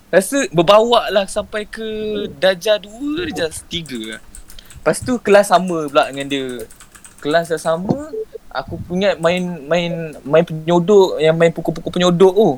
Rasa 0.08 0.38
berbawa 0.48 1.10
lah 1.10 1.26
sampai 1.26 1.66
ke 1.66 1.82
darjah 2.32 2.78
2 2.78 3.26
darjah 3.26 3.50
3. 3.50 4.22
Lepas 4.78 5.02
tu 5.02 5.18
kelas 5.18 5.50
sama 5.50 5.84
pula 5.84 6.08
dengan 6.08 6.26
dia. 6.26 6.46
Kelas 7.18 7.50
dah 7.50 7.58
sama, 7.58 8.06
aku 8.48 8.78
punya 8.80 9.18
main 9.18 9.42
main 9.60 9.92
main 10.22 10.46
penyodok 10.46 11.18
yang 11.18 11.34
main 11.34 11.50
pukul-pukul 11.50 11.90
penyodok 11.90 12.32
tu. 12.32 12.50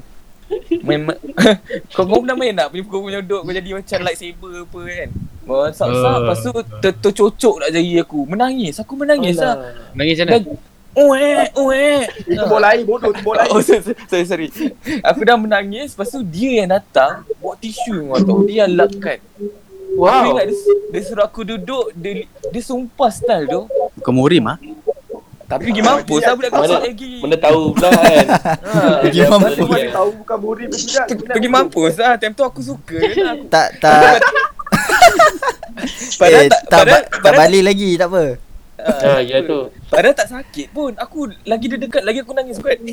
Main, 0.83 1.09
ma- 1.09 1.21
kau 1.95 2.05
kau 2.05 2.21
pernah 2.21 2.37
main 2.37 2.53
tak 2.53 2.69
punya 2.69 2.85
pukul 2.85 3.09
penyodok 3.09 3.41
kau 3.43 3.55
jadi 3.55 3.71
macam 3.73 3.99
lightsaber 4.05 4.53
apa 4.63 4.81
kan. 4.85 5.11
Oh, 5.51 5.67
sak-sak, 5.69 5.91
Uh. 6.07 6.19
lepas 6.23 6.39
tu 6.39 6.51
ter- 6.79 6.99
tercocok 7.01 7.55
nak 7.59 7.71
jari 7.71 7.99
aku. 7.99 8.23
Menangis, 8.25 8.79
aku 8.79 8.95
menangis 8.95 9.35
lah. 9.37 9.59
Nangis 9.93 10.15
macam 10.17 10.27
mana? 10.31 10.55
Ueh, 10.93 11.43
ueh. 11.57 12.03
Itu 12.25 12.45
bola 12.47 12.67
air 12.69 12.83
bodoh 12.83 13.11
tu 13.11 13.19
bola 13.21 13.43
air. 13.43 13.51
Oh, 13.51 13.59
sorry, 13.61 13.83
sorry, 14.05 14.25
sorry. 14.25 14.49
Aku 15.01 15.23
dah 15.23 15.35
menangis, 15.35 15.93
lepas 15.93 16.07
tu 16.09 16.21
dia 16.21 16.63
yang 16.63 16.71
datang 16.73 17.23
bawa 17.37 17.55
tisu 17.57 18.07
kau 18.07 18.19
tahu. 18.21 18.39
Dia 18.45 18.65
yang 18.65 18.75
lapkan. 18.77 19.19
Aku 19.19 19.99
Wow. 19.99 20.23
ingat 20.31 20.47
dia, 20.47 20.57
dia 20.89 21.01
suruh 21.01 21.25
aku 21.25 21.43
duduk, 21.43 21.91
dia, 21.93 22.23
dia 22.25 22.63
sumpah 22.63 23.11
style 23.11 23.43
tu. 23.45 23.63
Bukan 23.97 24.13
murim 24.13 24.47
ah. 24.47 24.59
Tapi 25.45 25.67
pergi 25.67 25.83
mampus 25.83 26.23
lah 26.23 26.35
budak 26.39 26.51
kecil 26.53 26.79
lagi. 26.81 27.13
mana 27.19 27.37
tahu 27.37 27.75
pula 27.75 27.89
kan. 27.91 28.27
Ha, 28.71 29.03
Pergi 29.03 29.21
mampus. 29.25 29.51
Aku 29.53 29.67
mana 29.67 29.91
tahu 29.91 30.09
bukan 30.17 30.37
tidak. 30.71 31.07
Pergi 31.27 31.49
mampus 31.49 31.93
lah. 31.99 32.15
Time 32.15 32.35
tu 32.35 32.45
aku 32.45 32.61
suka 32.63 32.97
je 32.97 33.19
lah. 33.19 33.35
Aku- 33.35 33.51
Tak 33.51 33.69
tak 33.79 34.23
Padahal 36.21 36.45
eh, 36.45 36.51
tak, 36.51 36.61
tak, 36.69 36.79
padahal, 36.83 37.03
ba- 37.03 37.09
tak 37.09 37.21
padahal, 37.23 37.41
balik 37.41 37.63
lagi 37.65 37.91
tak 37.97 38.09
apa. 38.13 38.25
Ha, 38.81 39.21
ya 39.21 39.39
tu. 39.45 39.69
padahal 39.93 40.17
tak 40.17 40.29
sakit 40.33 40.67
pun. 40.73 40.93
Aku 40.97 41.29
lagi 41.45 41.67
dia 41.69 41.77
dekat, 41.77 42.03
lagi 42.05 42.25
aku 42.25 42.33
nangis 42.33 42.57
kuat. 42.61 42.81
Tu 42.81 42.93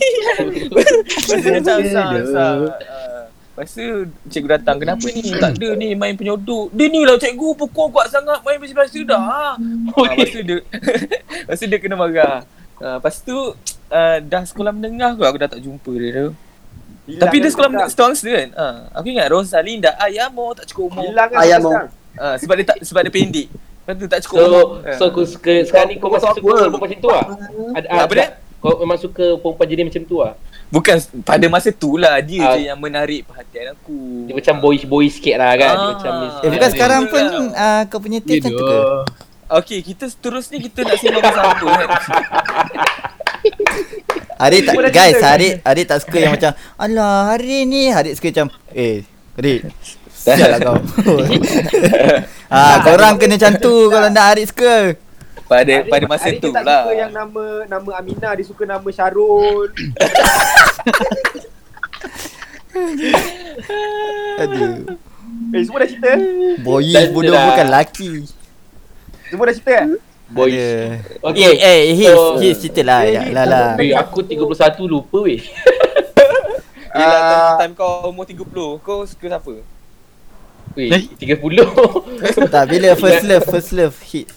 macam 1.31 1.77
sah, 1.87 2.11
sah. 2.27 2.53
Ah, 2.83 3.23
Lepas 3.57 3.73
tu 3.73 4.05
cikgu 4.29 4.61
datang, 4.61 4.77
kenapa 4.77 5.01
ni? 5.09 5.33
Tak 5.33 5.57
ada 5.57 5.69
ni 5.73 5.97
main 5.97 6.13
penyodok. 6.13 6.69
Dia 6.77 6.87
ni 6.93 7.01
lah 7.07 7.17
cikgu 7.17 7.57
pukul 7.57 7.89
kuat 7.89 8.13
sangat 8.13 8.43
main 8.45 8.61
bahasa 8.61 8.99
dah. 9.01 9.17
Ah, 9.17 9.53
lepas 9.57 10.29
tu 10.29 10.41
dia, 10.45 10.57
lepas 11.41 11.57
tu 11.57 11.65
dia 11.65 11.79
kena 11.81 11.95
marah. 11.97 12.45
Ah, 12.77 13.01
lepas 13.01 13.17
tu 13.25 13.57
uh, 13.89 14.17
dah 14.21 14.43
sekolah 14.45 14.69
menengah 14.69 15.17
aku, 15.17 15.25
aku 15.25 15.37
dah 15.41 15.49
tak 15.49 15.63
jumpa 15.65 15.91
dia 15.97 16.29
tu. 16.29 16.31
Tapi 17.09 17.35
dia 17.39 17.47
sekolah 17.47 17.69
menengah 17.69 17.87
setahun 17.87 18.19
kan? 18.19 18.49
Ah, 18.53 18.75
aku 18.91 19.07
ingat 19.07 19.27
Rosalinda 19.27 19.95
Ayamo 19.95 20.51
tak 20.51 20.67
cukup 20.67 20.91
umur. 20.91 21.07
Hilang 21.07 21.27
kan 21.29 21.37
Ayam 21.39 21.59
sekarang. 21.61 21.89
Ah, 22.13 22.35
sebab 22.35 22.53
dia 22.53 22.65
tak 22.65 22.77
sebab 22.81 23.01
dia 23.01 23.13
pendek. 23.13 23.47
Lepas 23.47 23.93
tu 23.95 24.05
tak 24.05 24.19
cukup 24.21 24.37
So, 24.37 24.43
umur. 24.43 24.67
so 24.91 25.03
aku 25.05 25.21
suka, 25.23 25.53
sekarang 25.63 25.87
ni 25.87 25.95
kau 25.95 26.11
masih 26.11 26.27
suka 26.29 26.39
perempuan 26.59 26.81
macam 26.83 26.99
tu 26.99 27.09
lah? 27.09 27.23
Ada, 27.73 27.87
Apa 28.03 28.13
dia? 28.13 28.27
Kau 28.57 28.73
memang 28.75 28.97
suka 28.97 29.25
perempuan 29.37 29.67
jenis 29.69 29.85
macam 29.87 30.03
tu 30.03 30.17
lah? 30.19 30.33
Bukan 30.67 30.95
pada 31.23 31.45
masa 31.47 31.69
tu 31.71 31.95
lah 31.95 32.19
dia 32.19 32.43
Ah. 32.43 32.51
je 32.53 32.67
yang 32.67 32.75
menarik 32.75 33.23
perhatian 33.23 33.71
aku. 33.71 34.27
Dia 34.27 34.35
macam 34.35 34.53
boyish-boyish 34.59 35.13
sikit 35.15 35.39
lah 35.39 35.55
kan? 35.55 35.71
Dia 35.71 35.79
Ah. 35.79 35.89
macam 35.93 36.11
ni. 36.11 36.27
Eh 36.37 36.49
bukan 36.51 36.69
sekarang 36.69 37.01
dia 37.01 37.11
pun 37.13 37.23
lah. 37.23 37.47
uh, 37.55 37.81
kau 37.87 37.99
punya 38.01 38.19
taste 38.19 38.43
macam 38.43 38.51
tu 38.51 38.65
ke? 38.65 38.79
Okey, 39.47 39.79
kita 39.81 40.05
seterusnya 40.05 40.59
kita 40.59 40.83
nak 40.83 40.99
sembang 40.99 41.23
pasal 41.23 41.43
apa 41.47 41.65
kan? 41.71 41.89
Adik 44.37 44.59
tak 44.63 44.73
guys. 44.89 45.15
Adik 45.19 45.53
Adik 45.61 45.85
tak 45.85 45.97
suka 45.99 46.17
yang 46.19 46.31
macam 46.31 46.51
alah 46.75 47.29
hari 47.29 47.63
ni 47.63 47.89
Adik 47.89 48.13
suka 48.13 48.27
macam 48.31 48.47
eh 48.71 49.01
Adik 49.33 49.59
Sial 50.09 50.47
lah 50.47 50.59
kau 50.59 50.75
Ah, 52.47 52.79
korang 52.79 53.15
kena 53.15 53.35
macam 53.35 53.51
tu 53.57 53.87
kalau 53.87 54.07
nak 54.07 54.25
Adik 54.31 54.45
suka 54.47 54.95
Pada 55.43 55.59
Adik- 55.63 55.87
pada 55.87 56.03
masa 56.05 56.27
adik 56.27 56.39
tu 56.39 56.47
tak 56.49 56.61
lah. 56.61 56.83
suka 56.83 56.91
yang 56.93 57.11
nama 57.11 57.43
nama 57.65 57.89
Aminah, 57.95 58.31
dia 58.31 58.43
suka 58.43 58.63
nama 58.63 58.87
Syarul. 58.87 59.67
Aduh 64.37 64.69
Eh 65.49 65.63
semua 65.63 65.79
dah 65.79 65.87
cerita? 65.87 66.11
Boyish 66.59 66.93
Dah- 66.93 67.09
bodoh 67.09 67.35
bukan 67.35 67.67
laki 67.67 68.11
Semua 69.27 69.43
dah 69.45 69.53
cerita 69.53 69.71
kan? 69.73 69.87
Boyish. 70.27 70.99
Ada. 71.17 71.27
Okay. 71.29 71.43
Eh, 71.49 71.55
eh, 71.57 71.95
his, 71.95 72.07
So- 72.09 72.35
his 72.37 72.55
cerita 72.57 72.81
lah. 72.83 72.99
Eh, 73.01 73.15
his. 73.15 73.31
lah 73.31 73.45
lah. 73.45 73.67
Eh, 73.77 73.91
aku 73.91 74.19
31 74.21 74.43
lupa 74.85 75.17
weh. 75.21 75.39
Yelah 76.89 77.19
Ah. 77.19 77.29
time, 77.55 77.71
time 77.71 77.73
kau 77.75 78.09
umur 78.09 78.25
30, 78.25 78.43
kau 78.77 79.03
suka 79.03 79.27
siapa? 79.29 79.53
Weh, 80.73 80.89
Eh? 80.89 81.03
30. 81.15 81.63
Tak, 82.49 82.63
bila 82.65 82.91
first 82.93 83.23
love, 83.23 83.45
first 83.45 83.69
love 83.71 83.95
hit. 84.03 84.27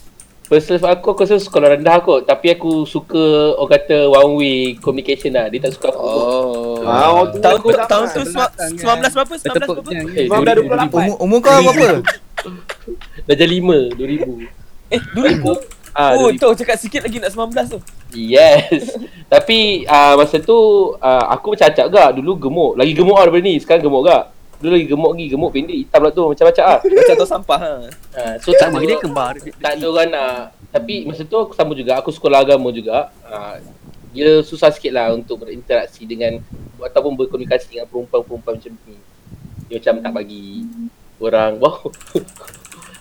First 0.45 0.67
love 0.69 0.85
aku, 0.85 1.07
aku 1.09 1.23
rasa 1.23 1.39
sekolah 1.39 1.73
rendah 1.73 1.99
kot. 1.99 2.23
Tapi 2.23 2.53
aku 2.53 2.83
suka 2.85 3.23
orang 3.55 3.71
kata 3.73 3.97
one 4.07 4.31
way 4.37 4.55
communication 4.77 5.31
lah. 5.33 5.47
Dia 5.47 5.63
tak 5.63 5.73
suka 5.73 5.89
aku. 5.89 6.03
Oh. 6.03 6.83
Ah, 6.83 7.11
waktu 7.17 7.39
tahun 7.39 7.59
tu 7.59 7.69
tahun 7.71 8.05
tu 8.05 8.21
sembilan- 8.25 8.53
Belakang, 8.53 8.71
19 8.75 9.13
berapa? 9.13 9.33
19 9.33 9.47
Bertepuk 9.49 9.77
berapa? 9.77 9.91
jang. 9.91 10.07
Eh, 10.11 10.25
Memang 10.25 10.43
dah 10.43 10.55
2000, 10.55 10.69
28. 10.69 10.91
Umur, 10.93 11.17
umur 11.19 11.39
kau 11.41 11.59
berapa? 11.65 11.89
Dah 13.23 13.35
jadi 13.35 13.55
5, 13.57 13.79
2000. 13.95 14.33
Eh, 14.91 15.01
2000. 15.09 15.55
Ah, 16.01 16.17
Oh, 16.17 16.33
2000. 16.33 16.41
tu 16.41 16.49
cakap 16.65 16.77
sikit 16.81 17.01
lagi 17.05 17.21
nak 17.21 17.33
19 17.37 17.77
tu. 17.77 17.79
Yes. 18.17 18.97
Tapi 19.33 19.85
uh, 19.85 20.17
masa 20.17 20.41
tu 20.41 20.57
uh, 20.97 21.25
aku 21.29 21.53
macam 21.53 21.69
acak 21.69 21.87
gak 21.93 22.09
dulu 22.17 22.33
gemuk. 22.41 22.73
Lagi 22.81 22.93
gemuk 22.97 23.21
lah 23.21 23.29
daripada 23.29 23.45
ni. 23.45 23.55
Sekarang 23.61 23.85
gemuk 23.85 24.09
gak. 24.09 24.33
Dulu 24.61 24.73
lagi 24.77 24.87
gemuk 24.89 25.13
lagi, 25.17 25.27
gemuk 25.33 25.51
pendek 25.57 25.77
hitam 25.77 26.01
lah 26.05 26.13
tu 26.13 26.25
macam 26.25 26.45
acak 26.49 26.67
ah. 26.69 26.79
Macam 27.01 27.15
tau 27.21 27.29
sampah 27.29 27.61
ha. 27.61 27.73
Uh, 28.17 28.35
so 28.41 28.49
tak 28.57 28.73
dia 28.73 28.81
ada, 28.81 28.97
kembar. 28.97 29.33
tak 29.37 29.73
ada 29.77 29.85
orang 29.89 30.09
nak. 30.09 30.41
Tapi 30.73 30.95
masa 31.05 31.23
tu 31.29 31.37
aku 31.37 31.53
sama 31.53 31.73
juga. 31.77 32.01
Aku 32.01 32.09
sekolah 32.13 32.45
agama 32.45 32.73
juga. 32.73 33.13
Uh, 33.25 33.61
dia 34.11 34.41
susah 34.43 34.73
sikit 34.75 34.91
lah 34.97 35.13
untuk 35.13 35.45
berinteraksi 35.45 36.03
dengan 36.09 36.41
ataupun 36.81 37.15
berkomunikasi 37.15 37.77
dengan 37.77 37.87
perempuan-perempuan 37.93 38.57
macam 38.57 38.73
ni. 38.89 38.97
Dia 39.69 39.79
macam 39.79 39.95
tak 40.03 40.13
bagi 40.17 40.65
orang 41.21 41.53
wow. 41.63 41.79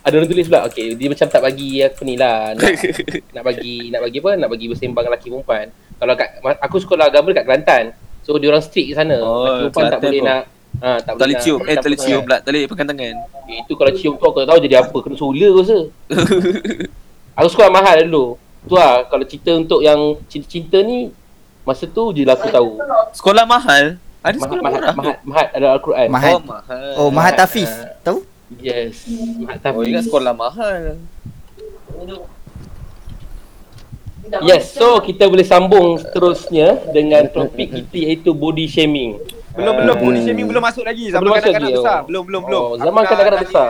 Ada 0.10 0.16
orang 0.18 0.28
tulis 0.28 0.46
pula. 0.46 0.60
Okay, 0.66 0.86
dia 0.92 1.08
macam 1.08 1.28
tak 1.28 1.40
bagi 1.40 1.70
aku 1.80 2.02
ni 2.02 2.16
lah. 2.16 2.52
Nak, 2.52 2.72
nak 3.36 3.44
bagi 3.44 3.74
nak 3.88 4.02
bagi 4.02 4.18
apa? 4.18 4.32
Nak 4.36 4.50
bagi 4.50 4.66
bersembang 4.66 5.06
lelaki 5.06 5.28
perempuan. 5.30 5.66
Kalau 5.96 6.14
kat 6.16 6.30
aku 6.60 6.78
sekolah 6.80 7.06
agama 7.08 7.30
dekat 7.30 7.46
Kelantan. 7.46 7.84
So 8.20 8.36
dia 8.36 8.50
orang 8.50 8.62
strict 8.62 8.90
kat 8.90 8.96
sana. 8.98 9.18
Oh, 9.20 9.46
Lelaki 9.46 9.60
perempuan 9.70 9.86
tak 9.88 10.00
boleh 10.02 10.20
tu. 10.20 10.26
nak 10.26 10.42
ha, 10.76 10.90
tak 10.98 11.04
Tak 11.08 11.14
boleh 11.16 11.30
nak 11.30 11.44
cium. 11.44 11.60
Eh, 11.60 11.66
tak 11.70 11.84
boleh 11.84 11.84
campur 11.94 11.98
cium 12.00 12.10
sangat. 12.12 12.26
pula. 12.26 12.38
Tak 12.40 12.50
boleh 12.50 12.64
pegang 12.66 12.88
tangan. 12.88 13.16
Eh, 13.46 13.58
Itu 13.62 13.74
kalau 13.76 13.92
cium 13.94 14.14
tu 14.16 14.26
aku 14.26 14.38
tak 14.40 14.48
tahu 14.48 14.60
jadi 14.60 14.76
apa. 14.80 14.98
Kena 15.00 15.16
sola 15.16 15.46
aku 15.48 15.60
rasa. 15.62 15.80
aku 17.36 17.48
sekolah 17.50 17.70
mahal 17.70 17.98
dulu. 18.04 18.26
Tu 18.62 18.74
lah 18.74 18.92
kalau 19.06 19.24
cerita 19.24 19.52
untuk 19.54 19.80
yang 19.80 20.00
cinta-cinta 20.26 20.78
ni 20.80 21.10
masa 21.64 21.86
tu 21.86 22.12
je 22.12 22.24
lah 22.24 22.34
aku 22.34 22.50
tahu. 22.50 22.70
Sekolah 23.14 23.46
mahal? 23.46 23.96
Ada 24.20 24.36
Mahat, 24.36 24.44
sekolah 24.44 24.62
mahat, 24.62 24.76
murah? 24.76 24.94
mahat, 24.94 25.18
mahat 25.24 25.48
ada 25.54 25.68
Al-Quran. 25.72 26.08
Mahat. 26.10 26.34
Oh, 26.34 26.42
mahal. 26.44 26.88
Oh, 26.98 27.10
Mahat 27.10 27.34
Tafiz. 27.36 27.72
Tahu? 28.02 28.20
Yes. 28.58 29.06
Oh, 29.06 29.54
tapi. 29.54 29.94
ingat 29.94 30.10
sekolah 30.10 30.34
mahal. 30.34 30.98
Yes, 34.42 34.74
so 34.74 34.98
kita 35.00 35.26
boleh 35.26 35.42
sambung 35.42 35.98
seterusnya 35.98 36.90
dengan 36.90 37.26
topik 37.26 37.70
kita 37.72 37.96
iaitu 38.00 38.30
body 38.32 38.66
shaming. 38.66 39.18
Belum 39.54 39.74
belum 39.76 39.96
Hmm. 39.96 40.06
body 40.06 40.20
shaming 40.22 40.46
belum 40.46 40.64
masuk 40.64 40.84
lagi. 40.86 41.10
Zaman 41.10 41.22
Belum 41.22 41.34
masuk 41.34 41.46
kanak-kanak 41.46 41.66
lagi, 41.68 41.82
besar. 41.82 41.98
oh. 41.98 42.06
Belum 42.06 42.24
belum 42.26 42.42
belum. 42.46 42.62
Oh, 42.64 42.74
zaman 42.78 43.00
nak 43.00 43.10
kanak-kanak 43.10 43.42
besar. 43.44 43.70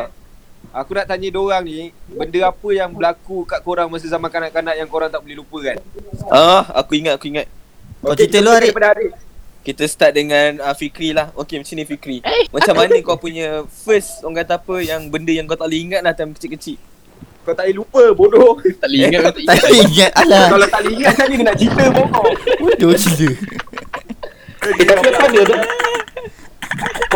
Aku 0.69 0.91
nak 0.93 1.05
tanya 1.07 1.27
diorang 1.27 1.63
ni, 1.63 1.89
benda 2.05 2.39
apa 2.45 2.67
yang 2.69 2.89
berlaku 2.91 3.41
kat 3.41 3.59
korang 3.63 3.87
masa 3.89 4.05
zaman 4.05 4.29
kanak-kanak 4.29 4.75
yang 4.75 4.85
korang 4.85 5.09
tak 5.09 5.23
boleh 5.23 5.39
lupakan? 5.39 5.75
Ah, 6.29 6.61
aku 6.75 6.93
ingat, 6.93 7.17
aku 7.17 7.25
ingat. 7.25 7.47
Kau 7.99 8.13
Okey, 8.13 8.27
cerita 8.27 8.37
lu, 8.39 8.51
Arik. 8.51 8.69
daripada 8.69 8.87
Arik. 8.93 9.11
Kita 9.59 9.83
start 9.85 10.15
dengan 10.15 10.63
uh, 10.63 10.71
Fikri 10.71 11.11
lah. 11.11 11.35
Okey, 11.35 11.59
macam 11.59 11.73
ni 11.75 11.83
Fikri. 11.83 12.17
Macam 12.49 12.73
mana 12.79 12.95
kau 13.03 13.19
punya 13.19 13.67
first 13.67 14.23
orang 14.23 14.41
kata 14.41 14.55
apa 14.55 14.75
yang 14.79 15.11
benda 15.11 15.35
yang 15.35 15.45
kau 15.45 15.59
tak 15.59 15.67
boleh 15.67 15.81
ingat 15.83 16.01
lah 16.01 16.15
time 16.15 16.31
kecil-kecil. 16.31 16.79
Kau 17.43 17.51
tak 17.51 17.67
boleh 17.67 17.77
lupa 17.83 18.03
bodoh. 18.15 18.55
Tak 18.79 18.87
boleh 18.87 18.99
ingat 19.11 19.19
kau 19.19 19.33
tak 19.35 19.43
Tak 19.43 19.55
ingat. 19.67 19.83
ingat. 19.83 20.11
Alah. 20.15 20.47
Kalau 20.47 20.67
tak 20.73 20.79
boleh 20.79 20.93
ingat 20.95 21.13
kan 21.13 21.25
dia 21.27 21.39
nak 21.43 21.55
cerita 21.59 21.83
pokok. 21.91 22.31
Bodoh 22.59 22.91
gila. 22.95 23.29
Eh, 24.59 24.73
tapi 24.85 25.07
aku 25.07 25.23
ada 25.39 25.55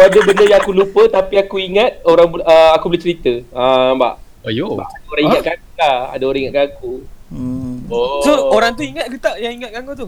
ada 0.03 0.19
benda 0.25 0.43
yang 0.43 0.59
aku 0.59 0.71
lupa 0.73 1.01
tapi 1.07 1.35
aku 1.37 1.55
ingat 1.61 2.01
orang 2.03 2.27
uh, 2.43 2.71
aku 2.75 2.91
boleh 2.91 3.01
cerita. 3.01 3.33
Ah, 3.55 3.93
uh, 3.93 3.99
mbak. 3.99 4.13
Oh 4.43 4.51
yo. 4.51 4.67
Orang 4.83 5.23
ingatkan 5.31 5.55
aku 5.55 5.69
lah. 5.79 5.97
Ada 6.11 6.23
orang 6.27 6.41
ingatkan 6.43 6.65
aku. 6.75 6.93
Hmm. 7.33 7.75
Oh. 7.89 8.21
So, 8.21 8.31
orang 8.53 8.75
tu 8.75 8.83
ingat 8.85 9.09
ke 9.09 9.17
tak 9.17 9.39
yang 9.39 9.57
ingatkan 9.57 9.81
kau 9.87 9.95
tu? 9.95 10.07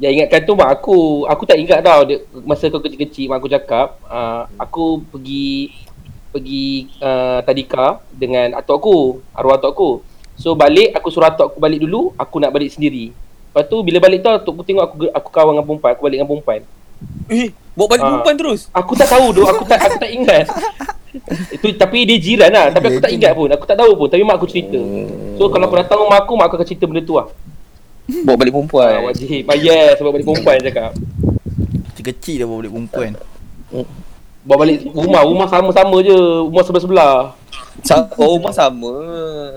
Yang 0.00 0.12
ingatkan 0.16 0.40
tu 0.48 0.52
mak 0.56 0.70
aku. 0.72 1.28
Aku 1.28 1.44
tak 1.44 1.60
ingat 1.60 1.84
tau 1.84 2.00
dia, 2.08 2.24
masa 2.48 2.72
kau 2.72 2.80
kecil-kecil 2.80 3.28
mak 3.28 3.44
aku 3.44 3.52
cakap, 3.52 4.00
uh, 4.08 4.48
aku 4.56 5.04
pergi 5.12 5.76
pergi 6.30 6.88
uh, 7.02 7.44
tadika 7.44 8.00
dengan 8.08 8.56
atuk 8.56 8.74
aku, 8.80 8.98
arwah 9.36 9.60
atuk 9.60 9.70
aku. 9.76 9.90
So 10.40 10.56
balik 10.56 10.96
aku 10.96 11.12
suruh 11.12 11.28
atuk 11.28 11.52
aku 11.52 11.58
balik 11.60 11.84
dulu, 11.84 12.16
aku 12.16 12.40
nak 12.40 12.48
balik 12.48 12.72
sendiri. 12.72 13.12
Lepas 13.50 13.68
tu 13.68 13.76
bila 13.84 14.00
balik 14.00 14.24
tu 14.24 14.30
atuk 14.32 14.56
aku 14.56 14.64
tengok 14.64 14.84
aku 14.88 14.96
aku 15.12 15.28
kawan 15.28 15.52
dengan 15.52 15.66
perempuan, 15.68 15.92
aku 15.92 16.02
balik 16.08 16.16
dengan 16.16 16.30
perempuan. 16.32 16.60
Eh, 17.28 17.48
bawa 17.76 17.86
balik 17.92 18.02
Ah. 18.02 18.08
perempuan 18.08 18.36
terus. 18.40 18.60
Aku 18.72 18.92
tak 18.96 19.08
tahu 19.12 19.26
tu, 19.36 19.42
aku 19.44 19.62
tak 19.68 19.78
aku 19.84 19.98
tak 20.00 20.10
ingat. 20.16 20.46
Itu 21.58 21.74
tapi 21.74 22.06
dia 22.06 22.16
jiran 22.16 22.48
lah, 22.54 22.66
tapi 22.70 22.94
aku 22.94 23.02
tak 23.02 23.10
ingat 23.12 23.34
pun, 23.34 23.50
aku 23.50 23.66
tak 23.66 23.76
tahu 23.76 23.92
pun, 23.98 24.06
tapi 24.06 24.22
mak 24.22 24.38
aku 24.38 24.46
cerita. 24.46 24.78
So 25.36 25.50
kalau 25.50 25.66
kau 25.66 25.76
datang 25.76 25.98
rumah 25.98 26.22
aku, 26.22 26.38
mak 26.38 26.48
aku 26.48 26.56
akan 26.62 26.68
cerita 26.70 26.86
benda 26.86 27.02
tu 27.02 27.18
lah. 27.18 27.26
Bawa 28.26 28.36
balik 28.36 28.52
perempuan. 28.54 28.92
Ah, 28.92 29.02
wajib. 29.10 29.44
Ah, 29.46 29.56
yes, 29.56 29.98
sebab 29.98 30.10
balik 30.14 30.26
perempuan 30.26 30.58
cakap. 30.60 30.92
Kecil-kecil 31.94 32.36
dah 32.42 32.46
bawa 32.46 32.58
balik 32.64 32.72
perempuan. 32.72 33.10
Bawa 34.40 34.56
balik 34.64 34.78
rumah, 34.90 35.22
rumah 35.26 35.46
sama-sama 35.48 35.96
je, 36.00 36.16
rumah 36.46 36.64
sebelah-sebelah. 36.64 37.14
Sa- 37.84 38.08
oh, 38.20 38.36
rumah 38.36 38.52
sama. 38.52 38.92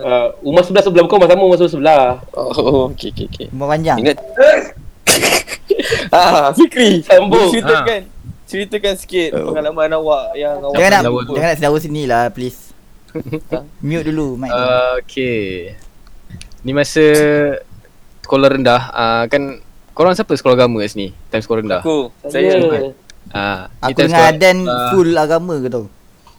Uh, 0.04 0.26
rumah 0.44 0.62
sebelah-sebelah 0.64 1.02
bukan 1.04 1.16
rumah 1.20 1.30
sama, 1.30 1.42
rumah 1.44 1.58
sebelah-sebelah. 1.58 2.04
Oh, 2.36 2.92
okey 2.92 3.10
okey 3.12 3.26
okey. 3.32 3.46
Rumah 3.52 3.68
panjang. 3.68 3.98
Ingat. 4.00 4.16
ah, 6.16 6.48
Fikri. 6.52 7.04
Sambung. 7.04 7.52
Ceritakan. 7.52 8.00
Ceritakan 8.44 8.94
sikit 9.00 9.30
pengalaman 9.34 9.88
awak 9.96 10.36
yang 10.36 10.60
awak 10.60 10.76
Jangan 10.76 10.90
nak 10.92 11.02
jangan 11.32 11.48
nak 11.48 11.56
sedawa 11.58 11.76
sini 11.80 12.02
lah 12.04 12.28
please. 12.28 12.76
Mute 13.84 14.04
dulu 14.12 14.36
mic. 14.36 14.52
Uh, 14.52 15.00
okay. 15.00 15.74
Ni 16.60 16.76
masa 16.76 17.02
sekolah 18.24 18.48
rendah 18.48 18.80
uh, 18.90 19.24
kan 19.28 19.60
korang 19.92 20.16
siapa 20.16 20.32
sekolah 20.32 20.56
agama 20.56 20.80
kat 20.80 20.96
sini? 20.96 21.08
Time 21.28 21.42
sekolah 21.44 21.60
rendah. 21.60 21.80
Aku, 21.84 22.08
saya. 22.26 22.56
Ah, 23.28 23.68
ni 23.84 23.92
Aku 23.92 23.98
dengan 24.00 24.10
sekolah- 24.16 24.32
Adan 24.32 24.58
ah, 24.64 24.90
full 24.92 25.10
agama 25.12 25.54
ke 25.60 25.68
tau. 25.68 25.84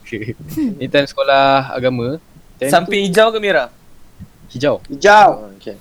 Ni 0.81 0.85
time 0.89 1.07
sekolah 1.09 1.73
agama. 1.73 2.17
Time 2.61 2.71
Samping 2.71 3.09
hijau 3.09 3.29
ke 3.33 3.39
merah? 3.41 3.69
tu 3.69 3.85
hijau. 4.55 4.75
Hijau. 4.87 5.29
Oh, 5.43 5.49
okay. 5.57 5.75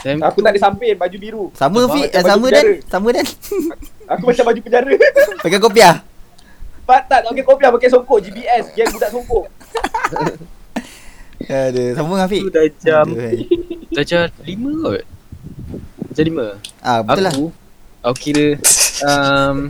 Time 0.00 0.20
Aku 0.22 0.38
tak 0.44 0.54
ada 0.54 0.60
samping 0.60 0.94
baju 0.94 1.16
biru. 1.18 1.44
Sama 1.56 1.80
Fi, 1.90 2.02
eh, 2.06 2.22
sama. 2.22 2.46
Dan. 2.52 2.64
Sama 2.86 3.08
Dan. 3.10 3.26
Aku 4.14 4.22
macam 4.30 4.44
baju 4.46 4.60
penjara. 4.62 4.90
Pakai 5.44 5.58
kopiah. 5.58 5.96
Pak 6.86 7.10
tak 7.10 7.26
tak 7.26 7.34
pakai 7.34 7.42
kopiah 7.42 7.70
pakai 7.74 7.88
songkok 7.90 8.22
GBS. 8.22 8.70
Geng 8.78 8.94
budak 8.94 9.10
songkok. 9.10 9.50
Ada. 11.50 11.84
Sambung 11.98 12.22
Afiq. 12.22 12.46
Tu 12.46 12.52
dah 12.54 12.66
jam. 12.78 13.06
Aduhai. 13.10 13.42
darjah 13.90 14.30
5 14.46 14.86
kot. 14.86 15.02
Darjah 16.16 16.32
5. 16.32 16.80
Ah, 16.80 17.04
betul 17.04 17.22
lah. 17.22 17.30
aku, 17.30 17.46
aku 18.00 18.18
kira 18.18 18.56
um, 19.04 19.68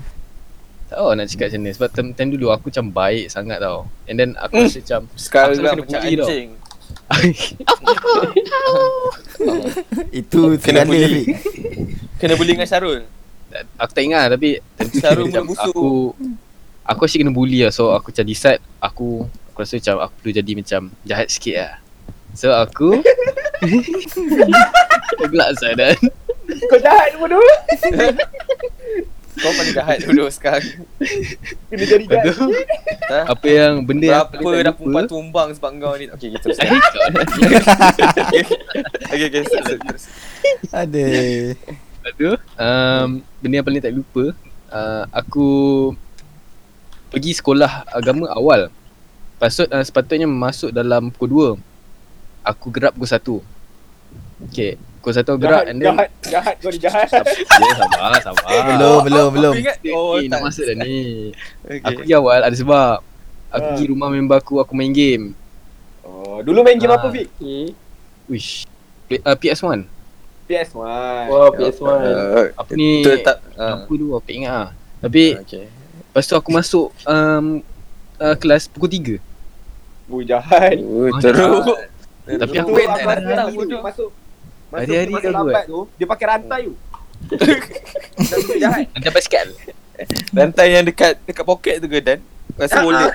tak 0.86 0.94
tahu 0.94 1.10
nak 1.12 1.26
cakap 1.26 1.46
macam 1.50 1.60
mana 1.60 1.74
sebab 1.74 1.90
time, 1.90 2.14
time 2.14 2.30
dulu 2.30 2.46
aku 2.48 2.70
macam 2.70 2.86
baik 2.88 3.26
sangat 3.26 3.58
tau. 3.58 3.90
And 4.06 4.14
then 4.14 4.38
aku 4.38 4.62
rasa 4.62 4.78
macam 4.78 5.10
Sekarang 5.18 5.52
Aku 5.52 5.60
lah 5.60 5.74
kena 5.74 5.82
macam 5.82 5.98
bully 5.98 6.14
tau. 6.14 6.30
anjing. 6.30 6.54
Itu 10.14 10.54
Kena 10.58 10.82
bully. 10.86 11.34
Kena 12.16 12.32
bully 12.34 12.54
dengan 12.54 12.64
Syarul. 12.64 13.04
aku 13.80 13.90
tak 13.90 14.04
ingat 14.04 14.28
tapi 14.28 14.60
Sarung 14.94 15.32
macam 15.32 15.48
busuk. 15.48 15.64
aku 15.64 16.12
aku 16.84 17.00
asyik 17.08 17.24
kena 17.24 17.32
bully 17.32 17.64
lah 17.64 17.72
so 17.72 17.88
aku 17.90 18.12
macam 18.12 18.26
decide 18.28 18.60
aku 18.78 19.24
aku 19.48 19.58
rasa 19.58 19.80
macam 19.80 19.96
aku 20.04 20.12
perlu 20.20 20.32
jadi 20.34 20.52
macam 20.54 20.80
jahat 21.02 21.26
sikit 21.26 21.56
lah. 21.58 21.74
So 22.36 22.52
aku 22.52 22.96
Gelak 25.32 25.50
saya 25.56 25.72
dan 25.74 25.96
Kau 26.46 26.78
jahat 26.78 27.16
bodoh. 27.18 27.42
Kau 29.36 29.52
paling 29.52 29.74
jahat 29.76 29.98
dulu 30.06 30.30
sekarang. 30.32 30.86
Kena 31.68 31.84
jadi 31.84 32.04
jahat. 32.08 32.36
Ha? 33.06 33.20
Apa 33.36 33.46
yang 33.46 33.84
benda 33.84 34.06
yang 34.08 34.24
Berapa 34.24 34.34
aku 34.40 34.46
tak 34.48 34.56
dah 34.56 34.72
lupa. 34.72 34.78
perempuan 34.80 35.04
tumbang 35.06 35.48
sebab 35.52 35.70
kau 35.76 35.94
ni. 35.98 36.06
Okay, 36.08 36.28
kita 36.34 36.46
terus. 36.48 36.58
Okay, 39.06 39.26
okay, 39.28 39.28
terus, 39.44 39.76
terus. 39.84 40.04
Ada. 40.72 41.06
Tu 42.14 42.30
um, 42.30 43.08
Benda 43.42 43.54
yang 43.58 43.66
paling 43.66 43.82
tak 43.82 43.90
lupa 43.90 44.30
uh, 44.70 45.04
Aku 45.10 45.48
Pergi 47.10 47.34
sekolah 47.34 47.82
agama 47.90 48.30
awal 48.30 48.70
Pasut 49.42 49.66
uh, 49.66 49.82
sepatutnya 49.82 50.30
masuk 50.30 50.70
dalam 50.70 51.10
pukul 51.10 51.58
2 51.58 52.46
Aku 52.46 52.70
gerap 52.70 52.94
pukul 52.94 53.42
1 53.42 54.46
Okay 54.46 54.78
Pukul 55.06 55.14
1 55.14 55.22
aku 55.24 55.38
gerak 55.38 55.62
Jahat, 55.62 55.70
and 55.70 55.78
then 55.78 55.86
jahat, 55.86 56.08
jahat 56.26 56.54
kau 56.58 56.66
ni 56.66 56.78
jahat. 56.82 57.06
Ya 57.06 57.72
sabar 57.78 58.18
sabar 58.18 58.46
Belum, 58.74 58.98
belum, 59.00 59.28
belum. 59.30 59.54
Ingat. 59.54 59.76
Oh, 59.88 59.94
Oh, 59.94 60.14
nak 60.18 60.26
tak. 60.28 60.40
masuk 60.42 60.64
dah 60.66 60.76
ni 60.76 61.30
Okay. 61.62 61.78
Aku 61.80 61.98
pergi 62.02 62.14
awal 62.14 62.38
ada 62.42 62.56
sebab 62.56 62.98
Aku 63.46 63.62
Ah. 63.62 63.70
pergi 63.70 63.86
rumah 63.86 64.08
member 64.10 64.34
aku 64.34 64.58
Aku 64.58 64.74
main 64.74 64.90
game 64.90 65.30
Oh, 66.02 66.42
dulu 66.42 66.66
main 66.66 66.74
game 66.74 66.90
Ah. 66.90 66.98
apa 66.98 67.06
Fik? 67.06 67.30
Wish 68.26 68.66
Play- 69.06 69.22
uh, 69.22 69.38
PS1 69.38 69.86
PS1. 70.46 70.74
Wah, 71.28 71.50
PS1. 71.54 71.86
Uh, 71.86 72.46
Apa 72.52 72.70
ni 72.74 73.02
tu 73.02 73.10
tak. 73.22 73.46
Uh, 73.54 73.78
Apa 73.78 73.92
tu 73.92 74.06
aku 74.10 74.28
ingat 74.28 74.50
lah 74.50 74.68
Tapi 75.00 75.38
okay. 75.38 75.70
Lepas 76.10 76.24
tu 76.24 76.34
aku 76.34 76.50
masuk 76.50 76.90
um, 77.04 77.62
uh, 78.18 78.34
Kelas 78.34 78.66
pukul 78.66 78.90
3 78.90 80.10
Bu 80.10 80.22
jahat. 80.22 80.74
Oh, 80.78 81.06
Oh, 81.06 81.18
teruk. 81.18 81.78
Tapi 82.26 82.54
aku 82.58 82.74
aku 82.74 82.90
tak 82.92 83.22
nak 83.24 83.54
Masuk 83.84 84.10
Hari-hari 84.78 85.10
masuk 85.10 85.22
kau 85.22 85.32
buat. 85.32 85.38
lambat 85.42 85.64
tu 85.64 85.80
Dia 85.94 86.06
pakai 86.06 86.26
rantai 86.26 86.60
tu 86.62 86.74
Dan 88.22 88.38
tu 88.38 88.54
jahat 88.56 88.82
Macam 88.90 89.12
basikal 89.12 89.46
Rantai 90.30 90.66
yang 90.70 90.84
dekat 90.84 91.12
dekat 91.22 91.44
poket 91.44 91.76
tu 91.78 91.88
ke 91.88 91.98
Dan? 91.98 92.20
Rasa 92.54 92.80
boleh. 92.80 93.04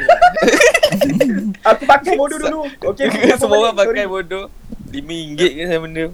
Aku 1.63 1.83
pakai 1.83 2.13
bodoh 2.13 2.37
dulu 2.37 2.61
Okay 2.85 3.07
Semua 3.35 3.57
orang 3.63 3.75
pakai 3.75 4.05
bodoh. 4.05 4.45
RM5 4.87 5.09
ke 5.33 5.65
saya 5.65 5.79
benda. 5.79 6.05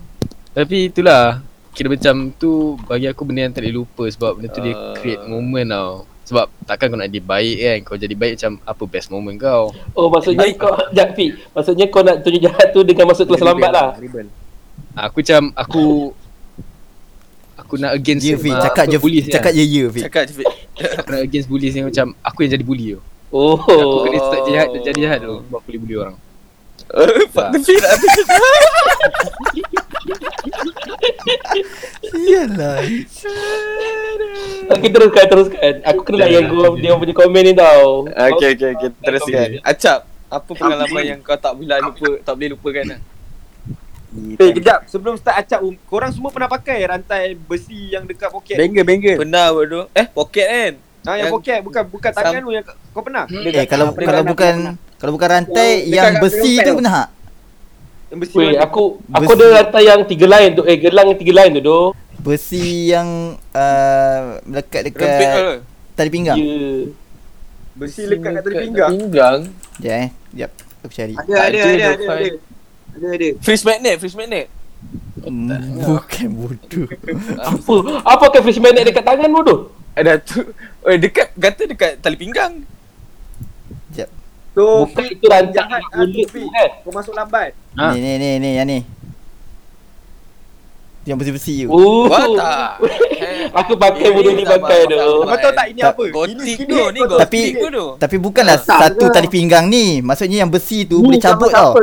Tapi 0.54 0.78
itulah 0.88 1.42
Kira 1.72 1.88
macam 1.88 2.16
tu 2.34 2.52
Bagi 2.84 3.06
aku 3.06 3.22
benda 3.24 3.42
yang 3.42 3.52
tak 3.52 3.64
boleh 3.64 3.76
lupa 3.76 4.04
Sebab 4.06 4.32
benda 4.36 4.48
tu 4.50 4.60
dia 4.60 4.72
Ah. 4.72 4.96
create 4.96 5.24
moment 5.24 5.68
tau 5.68 5.92
Sebab 6.24 6.46
takkan 6.64 6.88
kau 6.88 6.98
nak 6.98 7.08
jadi 7.08 7.22
baik 7.22 7.58
kan 7.58 7.78
Kau 7.84 7.96
jadi 7.96 8.14
baik 8.14 8.34
macam 8.36 8.52
Apa 8.64 8.84
best 8.86 9.08
moment 9.08 9.36
kau 9.36 9.64
Oh 9.92 10.08
maksudnya 10.08 10.46
kau 10.54 10.72
Fi 11.14 11.26
Maksudnya 11.52 11.86
kau 11.88 12.02
nak 12.02 12.22
tunjuk 12.22 12.42
jahat 12.44 12.68
tu 12.70 12.82
Dengan 12.82 13.06
masuk 13.08 13.24
kelas 13.26 13.44
lambat 13.44 13.70
lah 13.70 13.88
Aku 14.98 15.22
macam 15.22 15.42
Aku 15.54 15.84
Aku 17.58 17.74
nak 17.78 17.94
against 17.94 18.26
Ya 18.26 18.38
Fi, 18.38 18.50
uh, 18.50 18.62
cakap 18.64 18.86
je 18.90 18.98
bullies 18.98 19.26
ni 19.28 19.34
cakap 19.34 19.52
lah. 19.54 19.60
je 19.62 19.64
ya 19.66 19.86
Fi. 19.94 20.02
Cakap 20.10 20.24
je 20.26 20.34
Fik. 20.42 20.48
Aku 20.98 21.10
nak 21.14 21.22
against 21.22 21.48
bullies 21.50 21.74
ni 21.78 21.82
macam 21.86 22.06
Aku 22.26 22.38
yang 22.42 22.52
jadi 22.58 22.66
bully 22.66 22.86
tu 22.98 23.02
Oh 23.30 23.58
Aku 23.62 23.98
kena 24.08 24.18
start 24.24 24.42
jadi 24.46 24.54
jahat 24.56 24.68
Jadi 24.82 25.00
jahat 25.04 25.20
tu 25.22 25.36
Sebab 25.46 25.62
boleh 25.62 25.80
bully 25.82 25.96
orang 25.98 26.18
Pak 27.30 27.48
Fik 27.62 27.78
nak 27.84 27.94
Iyalah. 32.08 32.78
Okay 34.68 34.90
teruskan 34.90 35.26
teruskan 35.28 35.74
Aku 35.84 36.02
kena 36.06 36.26
layan 36.26 36.48
kau 36.48 36.74
Dia 36.80 36.96
punya 36.96 37.14
komen 37.14 37.42
ni 37.44 37.54
tau 37.54 38.08
Okay, 38.08 38.56
okay, 38.56 38.70
okay. 38.78 38.90
Teruskan. 39.04 39.48
Acap, 39.62 40.00
apa 40.28 40.52
pengalaman 40.52 41.04
yang 41.04 41.20
kau 41.24 41.36
tak 41.40 41.56
boleh 41.56 41.80
lupa, 41.80 42.10
tak 42.24 42.34
boleh 42.36 42.50
lupakan 42.56 42.86
lah? 42.96 43.00
Eh 44.10 44.52
kejap 44.52 44.88
Sebelum 44.88 45.14
start 45.14 45.36
acap 45.38 45.60
um, 45.60 45.76
Korang 45.84 46.10
semua 46.10 46.32
pernah 46.32 46.48
pakai 46.48 46.80
rantai 46.82 47.36
besi 47.36 47.92
yang 47.92 48.04
dekat 48.04 48.30
poket 48.30 48.56
Banger 48.56 48.84
banger. 48.84 49.16
Pernah 49.20 49.46
bodoh. 49.52 49.86
Eh, 49.92 50.08
poket 50.08 50.48
kan? 50.48 50.74
Ha 51.04 51.12
yang 51.14 51.20
Yang- 51.22 51.34
poket 51.34 51.60
bukan 51.62 51.84
bukan 51.86 52.12
Sam- 52.12 52.20
tangan 52.26 52.42
tu 52.42 52.52
yang 52.52 52.66
kau 52.66 53.02
pernah 53.02 53.24
Eh 53.28 53.34
kalau 53.34 53.44
Pernah, 53.44 53.68
kalau 53.68 53.92
pernah, 53.94 54.22
bukan 54.26 54.54
pernah. 54.54 54.74
kalau 54.98 55.12
bukan 55.14 55.30
rantai 55.30 55.72
Oh, 55.78 55.90
yang 55.90 56.08
dekat- 56.10 56.22
besi 56.22 56.52
dekat 56.54 56.66
tu 56.66 56.74
pernah 56.76 56.94
tak? 56.94 57.08
yang 58.08 58.20
besi 58.20 58.36
Weh 58.38 58.56
aku 58.56 58.84
Aku 59.10 59.22
Besi. 59.22 59.34
ada 59.34 59.46
rantai 59.54 59.84
yang 59.86 60.00
tiga 60.04 60.26
line 60.26 60.52
tu 60.54 60.64
Eh 60.64 60.78
gelang 60.78 61.06
yang 61.06 61.20
tiga 61.20 61.34
line 61.34 61.52
tu 61.54 61.62
doh 61.62 61.88
Besi 62.18 62.66
yang 62.88 63.08
uh, 63.54 64.22
melekat 64.44 64.82
Rempit 64.86 64.96
dekat 64.96 65.32
ke? 65.34 65.50
tali 65.94 66.10
pinggang. 66.10 66.38
Ya 66.38 66.88
besi 67.74 68.02
lekat 68.04 68.32
kat 68.32 68.42
tepi 68.42 68.56
pinggang 68.64 68.90
Pinggang. 68.92 69.40
Sekejap 69.76 69.94
eh. 69.94 70.10
Sekejap. 70.26 70.52
Aku 70.78 70.94
cari. 70.94 71.14
Ada 71.14 71.34
ada 71.38 71.58
ada 71.58 71.88
ada. 72.10 72.28
Ada. 72.98 73.08
Ada. 73.14 73.30
Fridge 73.40 73.64
magnet, 73.64 73.96
fridge 74.02 74.18
magnet. 74.18 74.48
Hmm, 75.18 75.50
bukan 75.82 76.28
bodoh. 76.34 76.88
Apa 77.50 77.74
Apa 78.06 78.26
ke 78.32 78.40
fish 78.48 78.62
magnet 78.62 78.86
dekat 78.88 79.04
tangan 79.04 79.28
bodoh 79.34 79.74
Ada 79.98 80.22
tu. 80.22 80.46
Oh, 80.86 80.94
dekat 80.94 81.34
kata 81.36 81.66
dekat 81.66 81.92
tali 82.00 82.16
pinggang. 82.16 82.62
Sekejap. 83.92 84.10
Tu 84.54 84.66
Bukan 84.66 85.06
itu 85.10 85.26
tu 85.26 86.22
Fik. 86.34 86.48
kan 86.54 86.70
Kau 86.86 86.92
masuk 86.94 87.14
lambat 87.18 87.54
Ha. 87.78 87.94
Ni 87.94 88.02
ni 88.02 88.12
ni 88.18 88.30
ni 88.42 88.50
yang 88.58 88.66
ni. 88.66 88.82
Yang 91.08 91.18
besi-besi 91.24 91.56
tu. 91.64 91.72
Oh 91.72 92.12
Wah 92.12 92.28
tak. 92.36 92.84
Aku 93.64 93.80
pakai 93.80 94.12
bodoh 94.12 94.36
ni 94.36 94.44
pakai 94.44 94.86
tu 94.86 95.00
Kau 95.00 95.38
tahu 95.40 95.54
tak 95.56 95.66
ini 95.72 95.80
Tak. 95.80 95.96
apa? 95.96 96.04
Gotik 96.12 96.36
Ini 96.36 96.54
tu 96.60 96.78
ni 96.92 97.00
gotik 97.00 97.22
Tapi-. 97.24 97.48
Tapi 97.96 98.16
bukanlah 98.20 98.58
Tak 98.60 98.78
satu 98.92 99.06
ke? 99.08 99.14
tali 99.16 99.28
pinggang 99.32 99.72
ni. 99.72 100.04
Maksudnya 100.04 100.44
yang 100.44 100.52
besi 100.52 100.84
tu 100.84 101.00
boleh 101.00 101.16
cabut 101.16 101.48
tau. 101.48 101.80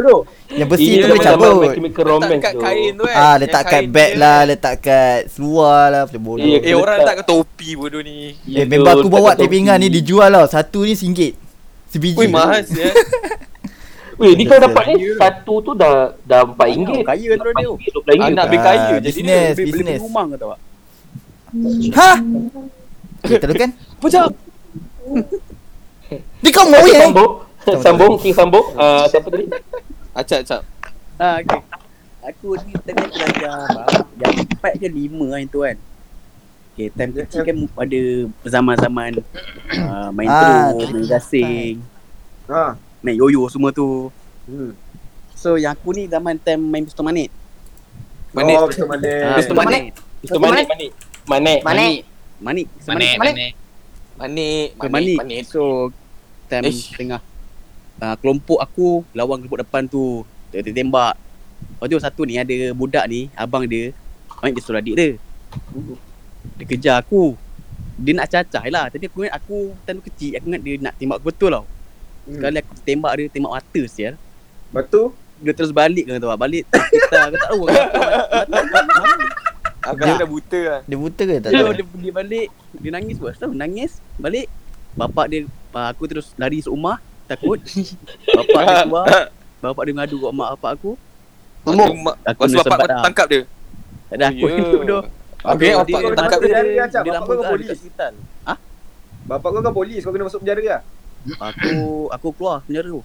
Yang 0.52 0.68
besi 0.68 0.84
Ini 0.84 0.96
tu 1.00 1.06
boleh 1.08 1.24
cabut. 1.24 1.72
Letak 1.72 2.04
Romance 2.04 2.36
kat 2.38 2.54
kain 2.54 2.92
tu 2.92 3.04
kan. 3.08 3.16
Ah, 3.16 3.34
letak 3.40 3.62
kat 3.64 3.82
dia. 3.88 4.06
lah, 4.14 4.40
letak 4.44 4.74
kat 4.84 5.18
seluar 5.32 5.82
lah 5.88 6.02
macam 6.04 6.20
bodoh. 6.20 6.44
Eh 6.44 6.74
orang 6.76 6.96
Letak- 7.00 7.16
kat 7.16 7.26
topi 7.26 7.68
bodoh 7.74 8.04
ni. 8.04 8.36
Eh, 8.44 8.68
member 8.68 8.92
aku 8.94 9.08
bawa 9.08 9.32
tali 9.32 9.48
pinggang 9.48 9.80
ni 9.80 9.88
dijual 9.88 10.28
tau. 10.28 10.44
Satu 10.44 10.84
ni 10.84 10.92
RM1. 10.92 11.32
Sebiji. 11.88 12.20
Wih 12.20 12.28
mahal 12.28 12.60
ya. 12.68 12.92
Weh 14.14 14.32
ni 14.32 14.44
kau 14.44 14.56
dapat 14.56 14.84
ni 14.90 15.10
Satu 15.14 15.54
tu 15.60 15.72
dah 15.72 16.14
Dah 16.22 16.46
RM4 16.46 17.02
Kaya 17.02 17.28
tu 17.34 17.50
dia. 17.50 17.66
RM4 17.66 18.22
Anak 18.22 18.36
Ah, 18.36 18.44
lebih 18.44 18.60
kaya 18.60 18.86
jadi 18.94 19.02
business. 19.04 19.54
dia. 19.54 19.64
Beli 19.66 19.94
rumah 19.98 20.24
ke 20.26 20.36
tak? 20.36 20.58
Ha? 21.94 22.10
Okay, 23.20 23.38
teruskan. 23.38 23.70
Macam 23.98 24.22
Ni 26.38 26.50
kau 26.50 26.66
mau 26.66 26.84
ya? 26.84 27.00
Sambung 27.02 27.32
Sambung 27.80 28.12
King 28.18 28.34
sambung 28.34 28.66
Ah, 28.74 29.04
Siapa 29.06 29.28
tadi 29.28 29.46
acap 30.14 30.38
acap. 30.40 30.62
Ha 31.16 31.30
okey. 31.40 31.60
Aku 32.24 32.48
ni 32.56 32.72
tengah 32.80 33.04
belajar 33.04 33.54
apa? 33.66 33.82
Yang 34.16 34.34
empat 34.48 34.72
ke 34.76 34.88
lima 34.88 35.26
kan 35.28 35.44
tu 35.44 35.60
kan. 35.60 35.76
Okay, 36.70 36.88
time 36.88 37.10
kecil 37.12 37.42
kan 37.42 37.56
ada 37.76 38.00
zaman-zaman 38.44 39.12
uh, 39.76 40.08
main 40.10 40.26
Ah, 40.26 40.70
terus, 40.72 40.90
main 40.90 41.06
gasing, 41.06 41.76
Ha. 42.46 42.74
Main 43.04 43.20
yoyo 43.20 43.44
semua 43.52 43.68
tu. 43.68 44.08
Hmm. 44.48 44.72
So 45.36 45.60
yang 45.60 45.76
aku 45.76 45.92
ni 45.92 46.08
zaman 46.08 46.40
time 46.40 46.64
main 46.64 46.88
pistol 46.88 47.04
manik. 47.04 47.28
Manik. 48.32 48.56
Oh, 48.56 48.66
betul 48.66 48.88
manik. 48.88 49.36
Pistol 49.36 49.56
manik. 49.60 49.82
Itu 50.24 50.38
manik 50.40 50.66
Manik 50.72 50.90
Manik 51.28 51.60
Manik. 51.64 52.00
Manik, 52.40 52.66
pistol 52.72 52.92
Manik 52.96 53.14
manik. 53.20 53.52
Manik 54.16 54.68
Manik, 54.80 55.18
Pistol. 55.20 55.52
So 55.52 55.62
time 56.48 56.64
Ish. 56.72 56.96
tengah 56.96 57.20
uh, 58.00 58.16
kelompok 58.16 58.64
aku 58.64 59.04
lawan 59.12 59.44
kelompok 59.44 59.60
depan 59.60 59.84
tu 59.84 60.24
tembak. 60.50 61.20
Lepas 61.76 61.86
tu 61.92 61.96
satu 62.00 62.22
ni 62.24 62.40
ada 62.40 62.72
budak 62.72 63.04
ni, 63.08 63.28
abang 63.36 63.68
dia 63.68 63.92
Ambil 64.44 64.60
suruh 64.60 64.80
adik 64.80 64.94
dia. 64.98 65.16
Dia 66.60 66.64
kejar 66.68 66.96
aku. 67.00 67.32
Dia 67.96 68.12
nak 68.12 68.28
cacah 68.28 68.62
lah. 68.68 68.92
Tapi 68.92 69.08
aku 69.08 69.24
ingat 69.24 69.34
aku 69.40 69.72
time 69.88 69.96
tu 70.02 70.04
kecil. 70.12 70.30
Aku 70.36 70.46
ingat 70.52 70.60
dia 70.60 70.74
nak 70.82 70.94
tembak 71.00 71.16
aku 71.22 71.32
betul 71.32 71.48
tau. 71.54 71.64
Sekali 72.24 72.56
aku 72.58 72.72
tembak 72.82 73.12
dia 73.14 73.24
tembak 73.28 73.52
mata 73.54 73.82
sial. 73.84 74.14
Lepas 74.70 74.84
tu 74.88 75.02
Dia 75.38 75.52
terus 75.52 75.70
balik 75.70 76.04
kau 76.06 76.16
tahu 76.16 76.30
tak? 76.30 76.40
Balik 76.40 76.64
kita 76.66 77.16
aku 77.20 77.34
tak 77.34 77.42
tahu 77.44 77.60
kenapa. 77.66 78.00
Agak 79.84 80.16
dah 80.16 80.24
buta 80.24 80.60
lah. 80.64 80.80
Dia 80.88 80.96
buta 80.96 81.22
ke 81.22 81.34
tak 81.38 81.50
Dia, 81.52 81.60
tahu. 81.60 81.72
dia, 81.76 81.84
dia 81.84 82.12
balik 82.14 82.48
Dia 82.72 82.90
nangis 82.90 83.16
pun 83.20 83.28
tahu 83.30 83.52
Nangis 83.52 83.92
Balik 84.16 84.48
Bapak 84.96 85.28
dia 85.28 85.44
Aku 85.92 86.08
terus 86.08 86.32
lari 86.40 86.64
rumah 86.64 86.96
Takut 87.28 87.60
Bapak 88.32 88.60
dia 88.64 88.74
keluar 88.80 89.06
Bapak 89.60 89.82
dia 89.84 89.92
mengadu 89.92 90.16
kat 90.20 90.32
mak 90.32 90.48
bapak 90.56 90.70
aku. 90.76 90.90
Mak, 91.64 92.16
Aku 92.28 92.40
Lepas 92.40 92.48
tu 92.48 92.56
dah 92.56 92.64
bapak 92.64 92.78
kau 92.86 93.04
tangkap 93.04 93.26
dia. 93.28 93.40
Tak 94.04 94.16
ada 94.16 94.24
aku 94.28 94.46
hidup 94.46 94.68
tu 94.68 94.78
Dia- 94.84 95.04
bapak 95.44 95.56
dia- 95.56 95.74
kau 95.74 95.84
dia- 95.84 96.16
tangkap 96.16 96.38
dia- 96.40 96.64
dia. 96.64 97.12
Lama 97.12 97.24
kau 97.24 97.34
kan 97.34 97.48
polis. 97.50 97.68
hospital 97.72 98.12
bapak 99.24 99.48
kau 99.50 99.60
kan 99.60 99.72
polis 99.72 100.00
kau 100.00 100.12
kena 100.12 100.24
masuk 100.24 100.40
penjara 100.40 100.62
lah. 100.62 100.80
Aku 101.34 101.74
Aku 102.10 102.28
keluar 102.32 102.60
penjara 102.62 102.88
tu 102.88 103.02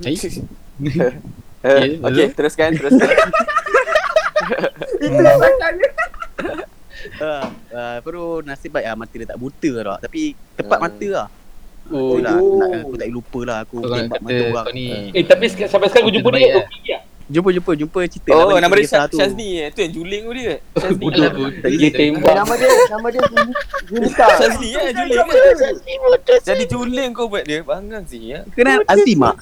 Eh, 0.00 0.14
Eh, 1.60 1.98
Okay, 1.98 2.26
teruskan, 2.30 2.70
teruskan. 2.72 3.08
Itu 5.00 5.10
yang 5.12 5.36
masalahnya. 5.36 5.88
uh, 7.18 7.44
uh, 7.68 7.96
Baru 8.00 8.24
nasib 8.40 8.70
baik 8.70 8.86
lah 8.86 8.96
Mata 8.96 9.10
dia 9.12 9.26
tak 9.26 9.36
buta 9.36 9.70
lah 9.76 9.98
Tapi 9.98 10.20
Tepat 10.54 10.78
Hmm. 10.78 10.84
mata 10.86 11.08
lah 11.08 11.28
Oh, 11.88 12.14
Itulah 12.14 12.36
Oh. 12.36 12.60
nak, 12.60 12.68
Aku 12.76 12.88
tak 12.92 13.00
boleh 13.00 13.10
lupa 13.10 13.40
lah 13.42 13.58
Aku 13.64 13.76
tembak 13.82 14.20
mata 14.20 14.42
orang 14.46 14.66
ni 14.70 14.86
Eh 15.10 15.24
tapi 15.24 15.44
sampai 15.48 15.88
sekarang 15.88 16.04
aku 16.04 16.12
jumpa 16.12 16.28
dia 16.32 16.48
okey 16.58 16.80
ya. 16.86 16.98
Jumpa 17.28 17.52
jumpa 17.52 17.72
Jumpa 17.76 17.98
cerita 18.08 18.32
Oh, 18.32 18.56
nama 18.56 18.72
dia 18.72 18.88
Syaz- 18.88 19.12
Syazni 19.12 19.60
eh. 19.60 19.68
Tu 19.68 19.84
yang 19.84 19.92
juling 19.92 20.22
tu 20.24 20.32
dia. 20.32 20.54
Syazni. 20.80 20.96
Bodoh. 20.96 21.28
Dia 21.60 21.88
tembak. 21.90 22.34
Nama 22.34 22.54
dia 22.56 22.70
nama 22.88 23.06
dia 23.06 23.20
Junika. 23.84 24.26
Syazni 24.34 24.68
eh, 24.72 24.90
juling 24.90 25.18
kan. 25.18 25.74
Jadi 26.42 26.62
juling 26.64 27.10
kau 27.12 27.28
buat 27.28 27.44
dia. 27.44 27.60
Bangang 27.60 28.04
sih 28.04 28.32
ya. 28.32 28.48
Kenal 28.50 28.80
Azim 28.84 29.18
mak 29.18 29.36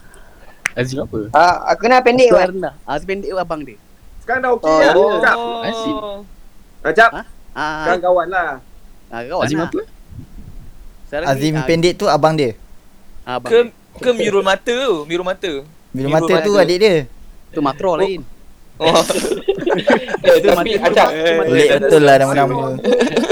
Azim 0.74 0.98
apa? 1.00 1.30
Ah, 1.32 1.72
aku 1.72 1.86
kenal 1.86 2.02
pendek 2.02 2.28
kan. 2.28 2.50
rendah 2.50 2.74
Azim 2.84 3.06
pendek 3.06 3.30
abang 3.32 3.62
dia 3.62 3.78
Sekarang 4.18 4.40
dah 4.42 4.50
okey 4.52 4.66
Oh. 4.66 4.78
lah. 4.82 4.94
Cap. 5.22 5.38
Asyik. 5.64 5.96
Ah, 6.82 6.92
Cap. 6.92 7.10
Ah, 7.14 7.24
Sekarang 7.80 8.02
kawan 8.02 8.26
lah. 8.28 8.50
ah, 9.08 9.20
kawan 9.22 9.44
Azim 9.46 9.56
lah. 9.56 9.70
apa? 9.70 9.80
Sekarang 11.06 11.26
Azim 11.30 11.54
ah, 11.54 11.64
pendek 11.64 11.94
tu 11.94 12.04
abang 12.06 12.34
dia. 12.34 12.58
ah, 13.22 13.38
abang 13.38 13.48
Ke 13.48 13.58
ke 13.96 14.10
mirul 14.12 14.42
mata 14.42 14.68
tu, 14.68 15.06
mirul 15.06 15.22
mata. 15.22 15.52
Ibu 15.94 16.10
mata 16.10 16.34
tu 16.42 16.52
adik 16.52 16.76
dia. 16.76 16.94
Tu 17.56 17.64
makro 17.64 17.96
lain 17.96 18.20
Oh. 18.76 18.92
Eh 20.20 20.36
tapi 20.44 20.76
acap. 20.76 21.08
Eh, 21.08 21.40
Pelik 21.40 21.68
betul 21.80 22.02
lah 22.04 22.20
nama-nama. 22.20 22.76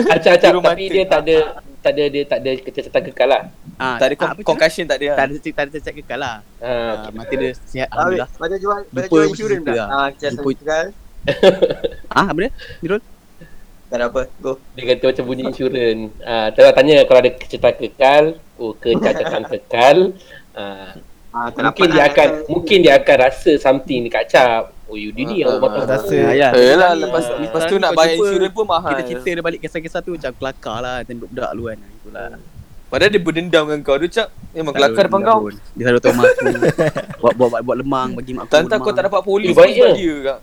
Acap 0.08 0.40
Biru 0.40 0.60
tapi 0.64 0.84
dia 0.88 1.04
tak 1.04 1.20
ada 1.20 1.36
tak 1.84 1.92
ada 1.92 2.04
dia 2.08 2.22
tak 2.24 2.38
ada 2.40 2.50
kecacatan 2.56 3.02
kekal 3.12 3.28
lah. 3.28 3.42
ah, 3.76 4.00
Tak 4.00 4.06
ada 4.08 4.14
ah, 4.24 4.32
concussion 4.40 4.88
tak 4.88 5.04
ada. 5.04 5.20
Tak 5.20 5.24
ada 5.28 5.34
tak 5.36 5.62
ada 5.62 5.70
cacat 5.76 5.92
kekal 5.94 6.16
lah 6.16 6.34
Ha. 6.64 6.72
ah, 6.72 7.06
Mata 7.12 7.34
dia 7.36 7.52
sihat 7.68 7.92
Ah, 7.92 8.08
Alhamdulillah 8.08 8.28
Macam 8.40 8.56
jual 8.56 8.80
macam 8.88 9.10
jual 9.12 9.24
insurans 9.28 9.64
lah. 9.68 9.86
Ah, 9.86 10.08
Jumpa- 10.16 10.56
sekal. 10.56 10.86
Ah, 12.16 12.24
apa 12.24 12.38
dia? 12.40 12.50
Mirul? 12.80 13.00
Tak 13.84 13.96
ada 14.00 14.04
apa. 14.08 14.22
Go. 14.40 14.52
Dia 14.72 14.82
kata 14.88 15.04
macam 15.12 15.24
bunyi 15.28 15.42
insurans. 15.44 16.08
Ah, 16.24 16.48
tanya 16.72 17.04
kalau 17.04 17.20
ada 17.20 17.30
kecacatan 17.30 17.74
kekal, 17.78 18.24
oh 18.56 18.72
kecacatan 18.74 19.42
kekal. 19.44 19.96
Ah, 20.56 20.96
Ah, 21.34 21.50
tak 21.50 21.66
mungkin 21.66 21.88
dia 21.90 21.98
lah. 21.98 22.08
akan 22.08 22.28
mungkin 22.46 22.76
dia 22.78 22.92
akan 22.94 23.16
rasa 23.20 23.52
something 23.58 24.06
dekat 24.06 24.24
cap. 24.30 24.70
Oh 24.86 24.94
you 24.94 25.10
ni 25.10 25.26
Ah, 25.26 25.34
yang 25.34 25.50
ah, 25.50 25.58
bakal 25.58 25.82
ah. 25.82 25.90
Rasa. 25.90 26.14
Ah, 26.14 26.30
ya. 26.30 26.48
Eh 26.54 26.72
lah, 26.72 26.94
ni- 26.94 27.02
lepas 27.02 27.24
ah, 27.26 27.36
lepas 27.42 27.62
tu 27.66 27.74
nak 27.74 27.90
bayar 27.92 28.14
insurans 28.14 28.54
pun 28.54 28.64
mahal. 28.64 28.90
Kita 28.94 29.02
cerita 29.04 29.28
dia 29.32 29.42
balik 29.42 29.60
kisah-kisah 29.60 29.98
tu 29.98 30.14
macam 30.14 30.30
kelakar 30.30 30.76
lah 30.78 31.02
Time 31.02 31.20
budak 31.20 31.50
dulu 31.50 31.64
kan 31.66 31.78
Itulah 31.82 32.38
Padahal 32.84 33.10
dia 33.10 33.18
berdendam 33.18 33.66
dengan 33.66 33.82
kau 33.82 33.98
tu 33.98 34.06
cap. 34.06 34.30
Memang 34.54 34.70
Tak 34.70 34.78
kelakar 34.78 35.02
depan 35.10 35.20
kau. 35.26 35.38
Dia 35.50 35.82
selalu 35.82 35.98
tahu 35.98 36.12
mak 36.14 36.22
aku 36.22 36.46
buat, 37.18 37.34
buat, 37.34 37.48
buat, 37.50 37.62
buat 37.66 37.76
lemang 37.82 38.08
bagi 38.14 38.30
mak 38.30 38.46
aku 38.46 38.54
Tantang 38.54 38.78
kau 38.78 38.92
tak 38.94 39.02
dapat 39.10 39.20
polis 39.26 39.50
Eh, 39.50 39.52
baik 39.52 39.74
dia 39.98 40.14
kak. 40.22 40.38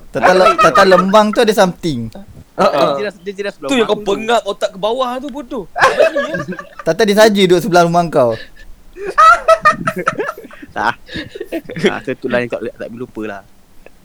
Tata 0.60 0.84
lembang 0.84 1.32
tu 1.32 1.40
ada 1.40 1.54
something. 1.56 2.12
Ha, 2.52 2.68
Dia 2.68 2.84
ha. 2.84 3.00
jelas, 3.00 3.16
dia 3.16 3.34
jelas 3.34 3.54
belum 3.56 3.70
Tu 3.72 3.76
yang 3.80 3.88
kau 3.88 3.96
aku 3.96 4.04
pengap 4.04 4.42
otak 4.44 4.76
ke 4.76 4.78
bawah 4.78 5.16
tu 5.16 5.32
bodoh. 5.32 5.66
Tata 6.86 7.02
dia 7.08 7.16
saja 7.16 7.32
duduk 7.32 7.58
sebelah 7.58 7.88
rumah 7.88 8.04
kau. 8.12 8.36
Tak 10.72 10.96
ah, 11.92 12.00
so 12.04 12.16
itulah 12.16 12.40
yang 12.40 12.48
kau 12.48 12.64
tak 12.64 12.88
boleh 12.88 13.04
lupa 13.04 13.24
lah 13.28 13.42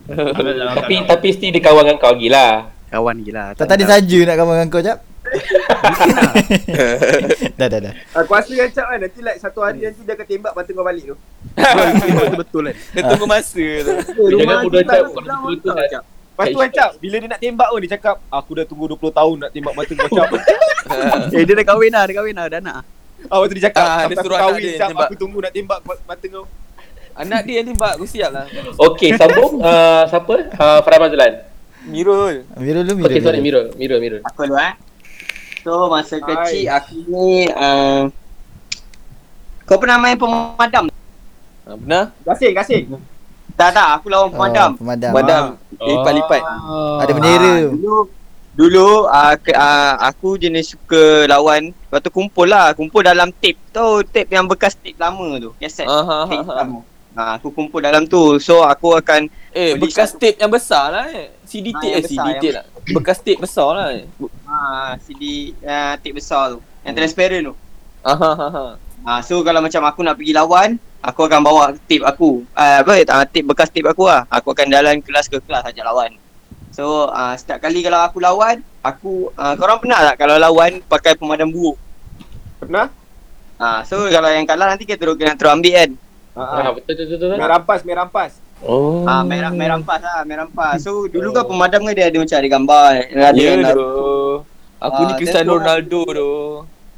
tapi 0.06 0.94
tapi 1.02 1.28
still 1.34 1.50
dia 1.50 1.62
kawan 1.62 1.82
dengan 1.82 1.98
kau 1.98 2.14
lagi 2.14 2.28
lah. 2.30 2.70
Kawan 2.86 3.18
gila 3.26 3.44
Tata 3.58 3.74
dia 3.74 3.90
saja 3.90 4.18
nak 4.22 4.36
kawan 4.38 4.54
dengan 4.54 4.70
kau 4.70 4.82
jap. 4.82 4.98
dah 7.58 7.66
dah 7.66 7.80
dah. 7.82 7.92
Aku 8.14 8.30
rasa 8.30 8.54
kan 8.54 8.70
Cap 8.70 8.86
kan 8.94 8.98
nanti 9.02 9.20
like 9.26 9.42
satu 9.42 9.58
hari 9.58 9.82
nanti 9.82 10.06
dia 10.06 10.14
akan 10.14 10.26
tembak 10.30 10.52
mata 10.54 10.70
kau 10.70 10.86
balik 10.86 11.04
tu. 11.10 11.16
Betul-betul 11.58 12.62
kan 12.70 12.74
Dia 12.94 13.02
tunggu 13.10 13.26
masa 13.26 13.66
tu. 13.82 13.92
Jangan 14.14 14.56
bodoh 14.62 14.82
cap 14.86 15.02
betul 15.10 15.74
Lepas 16.36 16.46
tak. 16.46 16.52
tu 16.52 16.58
kan 16.60 16.70
Cap, 16.70 16.90
bila 17.00 17.16
dia 17.16 17.28
nak 17.32 17.40
tembak 17.40 17.68
pun 17.72 17.80
dia 17.80 17.90
cakap, 17.96 18.16
aku 18.28 18.50
dah 18.60 18.64
tunggu 18.68 18.84
20 18.92 19.08
tahun 19.08 19.36
nak 19.40 19.50
tembak 19.50 19.74
mata 19.74 19.92
kau 19.98 20.10
Cap. 20.14 20.28
Eh 21.34 21.42
dia 21.42 21.54
dah 21.58 21.66
kahwin 21.66 21.90
lah 21.90 22.06
Dia 22.06 22.14
kahwin 22.14 22.34
lah 22.38 22.46
Dah 22.46 22.62
nak 22.62 22.95
Ah, 23.26 23.38
waktu 23.42 23.54
dia 23.58 23.64
cakap, 23.70 23.82
Ah, 23.82 23.88
sampai 24.04 24.06
dia 24.06 24.16
aku 24.16 24.24
suruh 24.26 24.36
anak 24.36 24.46
kahwin 24.46 24.62
Cap, 24.76 24.88
tembak. 24.90 25.08
aku 25.08 25.14
tunggu 25.16 25.38
nak 25.42 25.52
tembak 25.52 25.78
mata 25.82 26.26
kau. 26.28 26.44
Anak 27.16 27.40
dia 27.42 27.54
yang 27.58 27.66
tembak, 27.72 27.92
aku 27.96 28.06
siap 28.06 28.30
lah. 28.30 28.44
Okey, 28.86 29.10
sambung 29.16 29.52
uh, 29.60 30.02
siapa? 30.10 30.34
Uh, 30.52 30.78
Farah 30.84 30.98
Mazlan. 31.00 31.32
Mirul. 31.86 32.34
Mirul 32.58 32.82
lu 32.82 32.92
Mirul. 32.98 33.08
Okey, 33.10 33.20
sorry 33.22 33.38
dulu. 33.38 33.46
Mirul, 33.46 33.66
Mirul, 33.74 33.98
Mirul. 33.98 34.20
Aku 34.22 34.44
dulu 34.44 34.58
eh. 34.58 34.74
So 35.62 35.90
masa 35.90 36.18
Hai. 36.18 36.22
kecil 36.22 36.64
aku 36.70 36.94
ni 37.10 37.50
uh, 37.50 38.06
Kau 39.66 39.82
pernah 39.82 39.98
main 39.98 40.14
pemadam? 40.14 40.86
Benar? 41.66 42.14
Gasing, 42.22 42.54
gasing. 42.54 42.84
Tak 43.58 43.74
tak, 43.74 43.98
aku 43.98 44.06
lawan 44.06 44.30
pemadam. 44.30 44.70
Oh, 44.74 44.78
pemadam. 44.78 45.10
Madam. 45.10 45.42
Lipat-lipat. 45.74 46.42
Ada 47.02 47.10
bendera. 47.10 47.50
Ah, 47.50 47.58
dulu 47.74 48.06
dulu 48.57 49.04
uh, 49.04 49.36
ke, 49.36 49.52
uh, 49.52 50.00
aku 50.02 50.34
jenis 50.34 50.72
suka 50.72 51.28
lawan 51.28 51.70
Lepas 51.70 52.00
tu 52.00 52.09
kumpul 52.09 52.48
lah 52.48 52.72
Kumpul 52.72 53.04
dalam 53.04 53.28
tape 53.30 53.61
Tahu 53.68 54.00
tape 54.02 54.32
yang 54.32 54.44
bekas 54.44 54.72
tape 54.74 54.96
lama 54.96 55.36
tu 55.36 55.52
Kaset 55.57 55.84
Ha, 55.84 55.92
ha, 56.00 56.16
ha, 56.18 56.26
tape 56.26 56.42
ha. 56.42 56.54
lama 56.57 56.80
uh, 57.12 57.30
Aku 57.36 57.52
kumpul 57.52 57.78
dalam 57.78 58.04
tu 58.04 58.40
So 58.40 58.61
aku 58.61 58.96
akan 58.96 59.28
Eh, 59.52 59.72
bekas 59.74 60.12
satu. 60.12 60.20
tape 60.20 60.36
yang 60.36 60.48
besar 60.48 60.88
lah 60.88 61.04
eh. 61.09 61.32
CD 61.42 61.72
tape 61.72 61.88
yang 61.90 62.00
eh, 62.00 62.07
CD 62.07 62.28
tape 62.34 62.54
lah. 62.54 62.64
Bekas 62.90 63.18
tape 63.20 63.38
besar 63.38 63.68
lah 63.72 63.88
eh. 63.92 64.04
uh, 64.20 64.92
CD 65.00 65.22
uh, 65.61 65.94
tape 65.96 66.16
besar 66.16 66.52
tu 66.52 66.59
Yang 66.80 66.94
transparent 66.96 67.42
tu 67.46 67.54
Ah, 68.02 68.16
ha, 68.16 68.30
ha, 68.32 68.46
ha. 68.48 68.64
uh, 69.04 69.20
So 69.20 69.40
kalau 69.40 69.61
macam 69.61 69.80
aku 69.82 70.00
nak 70.00 70.16
pergi 70.16 70.32
lawan 70.32 70.76
Aku 71.00 71.22
akan 71.22 71.40
bawa 71.40 71.64
tape 71.84 72.02
aku 72.02 72.44
uh, 72.52 72.76
Apa 72.80 73.00
uh, 73.00 73.24
tape 73.24 73.44
bekas 73.44 73.68
tape 73.68 73.84
aku 73.84 74.04
lah 74.04 74.24
Aku 74.28 74.50
akan 74.50 74.68
jalan 74.68 75.00
kelas 75.00 75.28
ke 75.28 75.40
kelas 75.40 75.64
ajak 75.64 75.84
lawan 75.84 76.16
So 76.76 77.08
uh, 77.08 77.32
setiap 77.32 77.64
kali 77.64 77.80
kalau 77.80 78.04
aku 78.04 78.20
lawan 78.20 78.60
Aku 78.84 79.32
uh, 79.32 79.56
Korang 79.56 79.80
pernah 79.80 80.04
tak 80.04 80.20
kalau 80.20 80.36
lawan 80.36 80.84
pakai 80.84 81.16
pemadam 81.16 81.48
buruk 81.48 81.80
Pernah? 82.60 82.92
Ah, 83.56 83.80
so 83.80 83.96
kalau 84.12 84.28
yang 84.28 84.44
kalah 84.44 84.68
nanti 84.68 84.84
kita 84.84 85.00
terus 85.00 85.16
kena 85.16 85.32
terus 85.32 85.48
ambil 85.48 85.72
kan. 85.72 85.90
Ha, 86.36 86.42
Ah, 86.44 86.60
ha. 86.60 86.70
betul 86.76 86.92
betul 86.92 87.16
betul. 87.16 87.28
Merah 87.32 87.48
rampas, 87.56 87.80
merah 87.80 88.04
rampas. 88.04 88.30
Oh. 88.60 89.08
Ah, 89.08 89.24
merah 89.24 89.48
merah 89.48 89.80
rampas 89.80 90.00
lah, 90.04 90.20
merah 90.28 90.44
rampas. 90.44 90.84
So 90.84 91.08
dulu 91.08 91.32
kan 91.32 91.48
pemadam 91.48 91.80
kan 91.80 91.96
dia 91.96 92.12
ada 92.12 92.20
macam 92.20 92.36
ada 92.36 92.48
gambar, 92.50 92.90
ada 93.08 93.32
Ya 93.32 93.56
yang 93.56 93.64
tu. 93.72 93.88
Aku 94.76 95.00
ni 95.00 95.12
Ah, 95.12 95.16
Cristiano 95.16 95.40
then 95.40 95.48
tu- 95.48 95.56
Ronaldo 95.56 96.00
tu. 96.04 96.32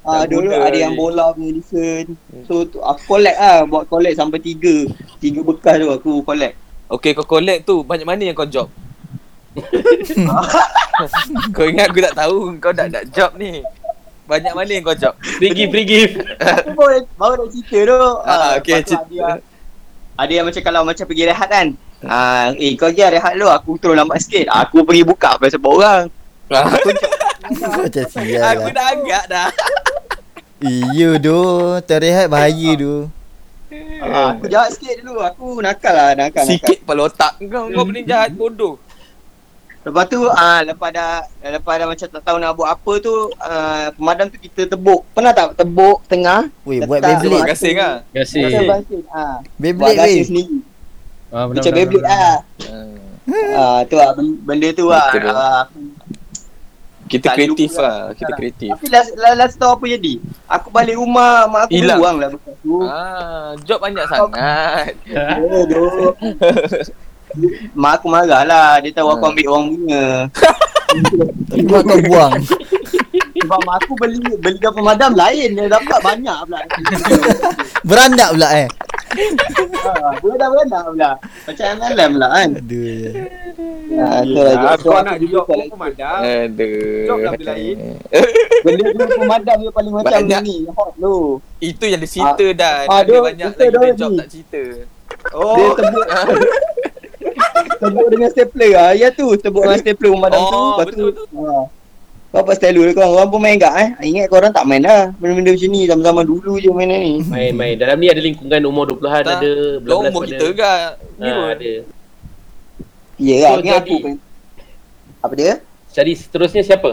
ah, 0.02 0.24
dulu 0.26 0.48
ada 0.50 0.74
yang 0.74 0.94
bola 0.94 1.30
punya 1.30 1.52
different. 1.54 2.08
So 2.42 2.66
tu, 2.66 2.82
aku 2.82 3.02
collect 3.08 3.38
ah, 3.38 3.62
buat 3.62 3.86
collect 3.86 4.18
sampai 4.18 4.42
tiga. 4.42 4.74
Tiga 5.18 5.40
bekas 5.40 5.78
tu 5.78 5.88
aku 5.88 6.12
collect. 6.24 6.58
Okay 6.90 7.12
kau 7.12 7.28
collect 7.28 7.62
tu 7.62 7.84
Banyak 7.84 8.02
mana 8.02 8.22
yang 8.24 8.34
kau 8.34 8.48
job? 8.48 8.66
kau 11.56 11.66
ingat 11.66 11.90
aku 11.90 12.00
tak 12.04 12.14
tahu 12.14 12.36
Kau 12.60 12.70
dah 12.70 12.86
nak 12.86 13.10
job 13.10 13.34
ni 13.40 13.64
Banyak 14.28 14.52
mana 14.52 14.68
yang 14.68 14.84
kau 14.84 14.92
job? 14.92 15.16
Free 15.40 15.56
gift, 15.56 15.72
free 15.72 15.88
gift. 15.88 16.20
Aku 16.36 16.76
baru, 16.76 17.00
baru 17.16 17.32
nak 17.40 17.48
cerita 17.48 17.78
tu. 17.88 17.96
Ah, 18.28 18.60
okay, 18.60 18.84
tu 18.84 18.92
cerita. 18.92 19.08
Ada, 19.08 19.40
ada 20.20 20.32
yang 20.36 20.44
macam 20.44 20.62
kalau 20.68 20.80
macam 20.84 21.04
pergi 21.08 21.24
rehat 21.24 21.48
kan. 21.48 21.66
Ah, 22.04 22.52
eh 22.52 22.76
kau 22.76 22.92
pergi 22.92 23.08
rehat 23.08 23.32
lu, 23.40 23.48
aku 23.48 23.80
terus 23.80 23.96
lambat 23.96 24.20
sikit. 24.20 24.52
Aku 24.52 24.84
pergi 24.84 25.08
buka 25.08 25.40
pasal 25.40 25.56
sebab 25.56 25.72
orang. 25.72 26.04
Macam 27.48 28.04
sial 28.04 28.44
Aku 28.52 28.68
dah 28.68 28.92
agak 28.92 29.24
dah 29.32 29.48
Iya 30.60 31.16
tu. 31.16 31.40
Terrehat 31.88 32.28
bahaya 32.28 32.70
tu. 32.76 33.08
Ah, 34.04 34.36
aku 34.36 34.44
jahat 34.52 34.76
sikit 34.76 35.00
dulu. 35.00 35.24
Aku 35.24 35.64
nakal 35.64 35.96
lah, 35.96 36.12
nakal. 36.12 36.44
nakal. 36.44 36.52
Sikit 36.52 36.84
kepala 36.84 37.08
otak 37.08 37.32
kau 37.48 37.72
Kau 37.72 37.84
benda 37.88 38.04
jahat 38.04 38.36
bodoh 38.36 38.76
Lepas 39.80 40.04
tu 40.06 40.20
ah 40.26 40.60
lepas 40.60 40.90
dah 40.90 41.10
lepas 41.40 41.74
dah 41.74 41.86
macam 41.86 42.06
tak 42.08 42.20
tahu 42.20 42.36
nak 42.36 42.52
buat 42.52 42.68
apa 42.68 42.92
tu 42.98 43.14
ah, 43.38 43.88
pemadam 43.90 44.26
tu 44.26 44.36
kita 44.36 44.68
tebuk. 44.68 45.06
Pernah 45.10 45.32
tak 45.32 45.54
tebuk 45.54 46.02
tengah? 46.04 46.50
Weh, 46.62 46.82
buat 46.82 46.98
Letak- 46.98 47.18
Terima 47.18 47.38
Beyblade. 47.38 47.48
kasih 47.48 47.72
kan 47.72 47.94
Terima 48.10 48.74
kasih. 48.76 49.00
Ah, 49.08 49.36
Beyblade 49.56 49.96
gasing 49.96 50.12
weh. 50.12 50.26
sendiri. 50.26 50.56
Ah, 51.28 51.44
benar, 51.44 51.56
Macam 51.56 51.72
Beyblade 51.72 52.02
benar. 52.02 52.18
ah. 52.18 52.38
Ah 53.54 53.78
tu 53.84 53.94
lah 53.94 54.08
ben- 54.12 54.40
benda 54.42 54.68
tu 54.72 54.84
lah. 54.86 55.08
Betul. 55.08 55.30
Ah, 55.30 55.62
Kita 57.06 57.32
kreatif 57.32 57.72
lupa 57.72 57.80
lah. 57.82 57.98
Kita 58.12 58.32
kreatif. 58.34 58.68
Tapi 58.70 58.86
last, 58.86 59.10
last, 59.14 59.36
last 59.38 59.54
tahu 59.56 59.72
apa 59.72 59.84
jadi? 59.88 60.20
Aku 60.46 60.68
balik 60.68 60.92
rumah, 60.94 61.44
mak 61.46 61.60
aku 61.64 61.72
Hilang. 61.74 61.98
buang 61.98 62.16
lah 62.18 62.28
bekas 62.28 62.56
tu. 62.58 62.76
Ah, 62.82 63.56
job 63.62 63.78
banyak 63.78 64.04
sangat. 64.06 64.92
Aduh. 65.56 66.12
mak 67.72 67.92
aku 67.96 68.06
marah 68.08 68.42
lah, 68.42 68.78
dia 68.78 68.90
tahu 68.90 69.08
aku 69.08 69.24
ambil 69.26 69.46
orang 69.48 69.64
punya. 69.70 70.04
Tapi 71.46 71.62
mak 71.64 71.82
kau 71.82 71.98
buang. 72.04 72.32
Sebab 73.38 73.60
mak 73.62 73.76
aku 73.80 73.92
beli 73.96 74.18
belikan 74.36 74.72
pemadam 74.72 75.12
lain, 75.14 75.48
dia 75.52 75.66
dapat 75.68 75.98
banyak 76.00 76.38
pula. 76.42 76.58
Berandak 77.82 78.30
pula 78.34 78.48
eh. 78.56 78.68
ha, 79.78 79.90
Beranak-beranak 80.18 80.82
pula. 80.84 81.10
Macam 81.46 81.64
alam 81.86 82.10
pula 82.12 82.26
kan. 82.28 82.48
Aduh. 82.56 83.08
Ha, 83.88 84.04
tu 84.22 84.36
lah. 84.36 84.76
Kau 84.76 85.00
nak 85.00 85.16
job 85.22 85.44
pun 85.44 85.58
pemadam. 85.66 86.18
Aduh. 86.20 87.06
Job 87.06 87.18
lah 87.18 87.32
benda 87.32 87.46
lain. 87.48 87.76
Benda 88.60 88.84
tu 89.00 89.16
pemadam 89.16 89.56
dia 89.56 89.70
paling 89.72 89.92
macam 89.94 90.12
Banyak. 90.12 90.40
ni. 90.42 90.56
Hot 90.68 90.90
tu. 90.94 91.16
Itu 91.58 91.84
yang 91.86 92.00
dia 92.02 92.10
cerita 92.10 92.46
dah. 92.52 92.74
ah, 92.84 93.00
Ada 93.00 93.08
dia- 93.08 93.22
banyak 93.22 93.48
lagi 93.48 93.70
dah 93.70 93.80
dia 93.80 93.94
job 93.94 94.10
tak 94.14 94.28
cerita. 94.28 94.62
Dia 94.68 94.86
Oh, 95.34 95.72
tebuk 95.74 96.04
Tebuk 97.78 98.08
dengan 98.08 98.28
stapler 98.28 98.70
lah 98.72 98.90
Ya 98.92 99.08
tu 99.08 99.26
Tebuk 99.34 99.62
dengan 99.62 99.78
stapler 99.78 100.10
pemadam 100.10 100.40
tu 100.40 100.52
Oh, 100.52 100.68
Lepas 100.74 100.86
betul, 100.88 101.08
tu 101.12 101.24
ha. 101.40 101.66
Kau 102.28 102.38
apa 102.38 102.52
style 102.52 102.76
dia 102.76 102.92
korang 102.92 103.08
Korang 103.10 103.28
pun 103.28 103.40
main 103.40 103.56
tak 103.56 103.72
eh 103.74 103.88
Ingat 104.04 104.26
korang 104.28 104.50
tak 104.50 104.64
main 104.64 104.80
dah 104.80 105.08
Benda-benda 105.14 105.50
macam 105.50 105.70
ni 105.70 105.80
Zaman-zaman 105.84 106.24
dulu 106.24 106.52
je 106.56 106.68
main 106.68 106.84
ni 106.86 107.24
Main-main. 107.24 107.74
Dalam 107.74 107.96
ni 107.96 108.06
ada 108.06 108.20
lingkungan 108.20 108.60
umur 108.62 108.84
20-an 108.90 109.22
Tak. 109.22 109.36
ada. 109.38 109.52
Dah 109.80 109.96
umur 109.98 110.22
ada. 110.22 110.28
kita 110.28 110.46
ke? 110.50 110.74
Ni 111.16 111.24
Ha, 111.24 111.32
pun. 111.32 111.46
ada. 111.48 111.72
Ya 113.16 113.36
lah 113.40 113.50
So, 113.50 113.60
Ingat 113.60 113.76
aku 113.80 113.96
pun 113.98 114.12
Apa 115.18 115.32
dia 115.34 115.52
Jadi 115.88 116.12
seterusnya 116.14 116.62
siapa? 116.62 116.90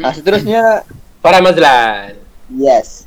ah, 0.00 0.12
Seterusnya 0.12 0.62
Farah 1.18 1.40
Mazlan. 1.40 2.16
Yes 2.48 3.04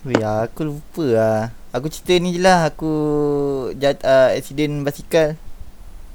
Weh, 0.00 0.16
aku 0.16 0.62
lupa 0.64 1.04
lah. 1.04 1.42
Aku 1.68 1.92
cerita 1.92 2.16
ni 2.16 2.32
je 2.32 2.40
lah. 2.40 2.72
Aku 2.72 2.92
jat, 3.76 4.00
uh, 4.00 4.32
accident 4.32 4.80
basikal. 4.80 5.36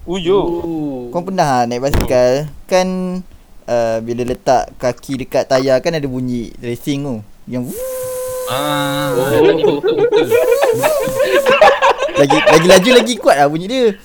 Uyo. 0.09 0.41
Kau 1.13 1.21
pernah 1.21 1.63
tak 1.63 1.65
naik 1.69 1.81
basikal? 1.85 2.31
Kan 2.65 2.87
uh, 3.69 3.97
bila 4.01 4.25
letak 4.25 4.73
kaki 4.81 5.23
dekat 5.23 5.45
tayar 5.45 5.77
kan 5.79 5.93
ada 5.93 6.09
bunyi 6.09 6.49
racing 6.57 7.05
tu. 7.05 7.15
Yang 7.45 7.69
Ah. 8.43 9.15
Oh. 9.15 9.79
lagi 12.19 12.37
lagi 12.43 12.67
laju 12.67 12.89
lagi 12.91 13.13
kuat 13.15 13.39
lah 13.39 13.47
bunyi 13.47 13.71
dia. 13.71 13.95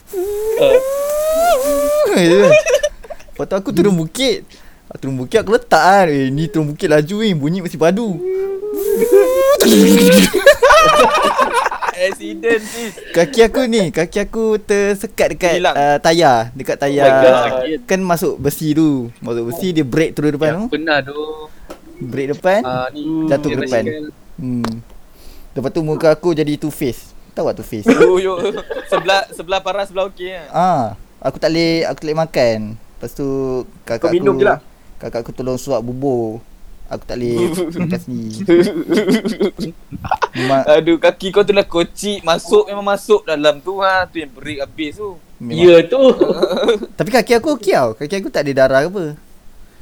Lepas 3.35 3.45
tu 3.51 3.55
aku 3.59 3.75
turun 3.75 3.99
bukit. 3.99 4.47
Aku 4.95 5.03
turun 5.03 5.19
bukit 5.19 5.43
aku 5.43 5.59
letak 5.59 5.83
kan. 5.83 6.07
Eh 6.07 6.31
ni 6.31 6.47
turun 6.47 6.71
bukit 6.71 6.87
laju 6.87 7.17
ni. 7.19 7.35
Bunyi 7.35 7.59
mesti 7.67 7.75
padu. 7.81 8.15
Accident 11.99 12.63
sis. 12.63 12.95
Kaki 13.11 13.41
aku 13.43 13.67
ni, 13.67 13.91
kaki 13.91 14.19
aku 14.21 14.55
tersekat 14.57 15.35
dekat 15.35 15.53
Hilang. 15.59 15.75
uh, 15.75 15.99
tayar, 15.99 16.55
dekat 16.55 16.77
Oh 16.77 16.81
tayar. 16.81 17.11
God. 17.19 17.83
kan 17.85 18.01
masuk 18.01 18.39
besi 18.39 18.71
tu. 18.71 19.11
Masuk 19.19 19.51
besi 19.51 19.73
dia 19.73 19.83
break 19.83 20.15
terus 20.15 20.31
depan 20.31 20.49
tu. 20.49 20.59
Yang 20.61 20.71
pernah 20.71 20.99
tu 21.01 21.19
Break 21.99 22.27
depan. 22.33 22.61
ah, 22.63 22.87
ni 22.89 23.27
Jatuh 23.27 23.51
ke 23.51 23.59
depan. 23.61 23.83
Hmm. 24.39 24.71
Lepas 25.51 25.71
tu 25.73 25.83
muka 25.83 26.15
aku 26.15 26.31
jadi 26.31 26.55
two 26.55 26.71
face. 26.71 27.11
Tahu 27.35 27.51
tak 27.51 27.59
two 27.59 27.67
face? 27.67 27.87
Uyo. 28.15 28.39
Sebelah 28.87 29.27
sebelah 29.29 29.59
parah 29.59 29.83
sebelah 29.83 30.07
okey 30.07 30.31
kan. 30.31 30.47
ah, 30.55 30.85
aku 31.19 31.37
tak 31.37 31.51
boleh 31.51 31.83
aku 31.83 31.99
tak 31.99 32.07
boleh 32.07 32.19
makan. 32.21 32.59
Lepas 32.95 33.11
tu 33.13 33.27
kakak 33.83 33.99
Kau 34.01 34.15
minum 34.15 34.33
aku 34.33 34.39
je 34.39 34.47
lah. 34.47 34.59
kakak 34.97 35.27
aku 35.27 35.33
tolong 35.33 35.59
suap 35.59 35.83
bubur. 35.83 36.39
Aku 36.89 37.05
tak 37.05 37.21
boleh 37.21 37.37
makan 37.85 38.01
sendiri. 38.01 38.41
Memang, 40.33 40.61
Aduh 40.73 40.97
kaki 40.97 41.29
kau 41.31 41.45
tu 41.45 41.53
lah 41.53 41.69
kocik 41.69 42.25
masuk 42.25 42.65
memang 42.65 42.97
masuk 42.97 43.29
dalam 43.29 43.61
tu 43.61 43.77
ha 43.85 44.09
tu 44.09 44.17
yang 44.17 44.33
break 44.33 44.65
habis 44.65 44.97
tu. 44.97 45.21
memang. 45.37 45.69
Ya 45.69 45.77
tu. 45.85 46.01
Tapi 46.99 47.11
kaki 47.13 47.33
aku 47.37 47.61
okey 47.61 47.77
tau. 47.77 47.89
Kaki 47.93 48.15
aku 48.25 48.33
tak 48.33 48.49
ada 48.49 48.53
darah 48.65 48.81
ke 48.85 48.89
apa. 48.89 49.05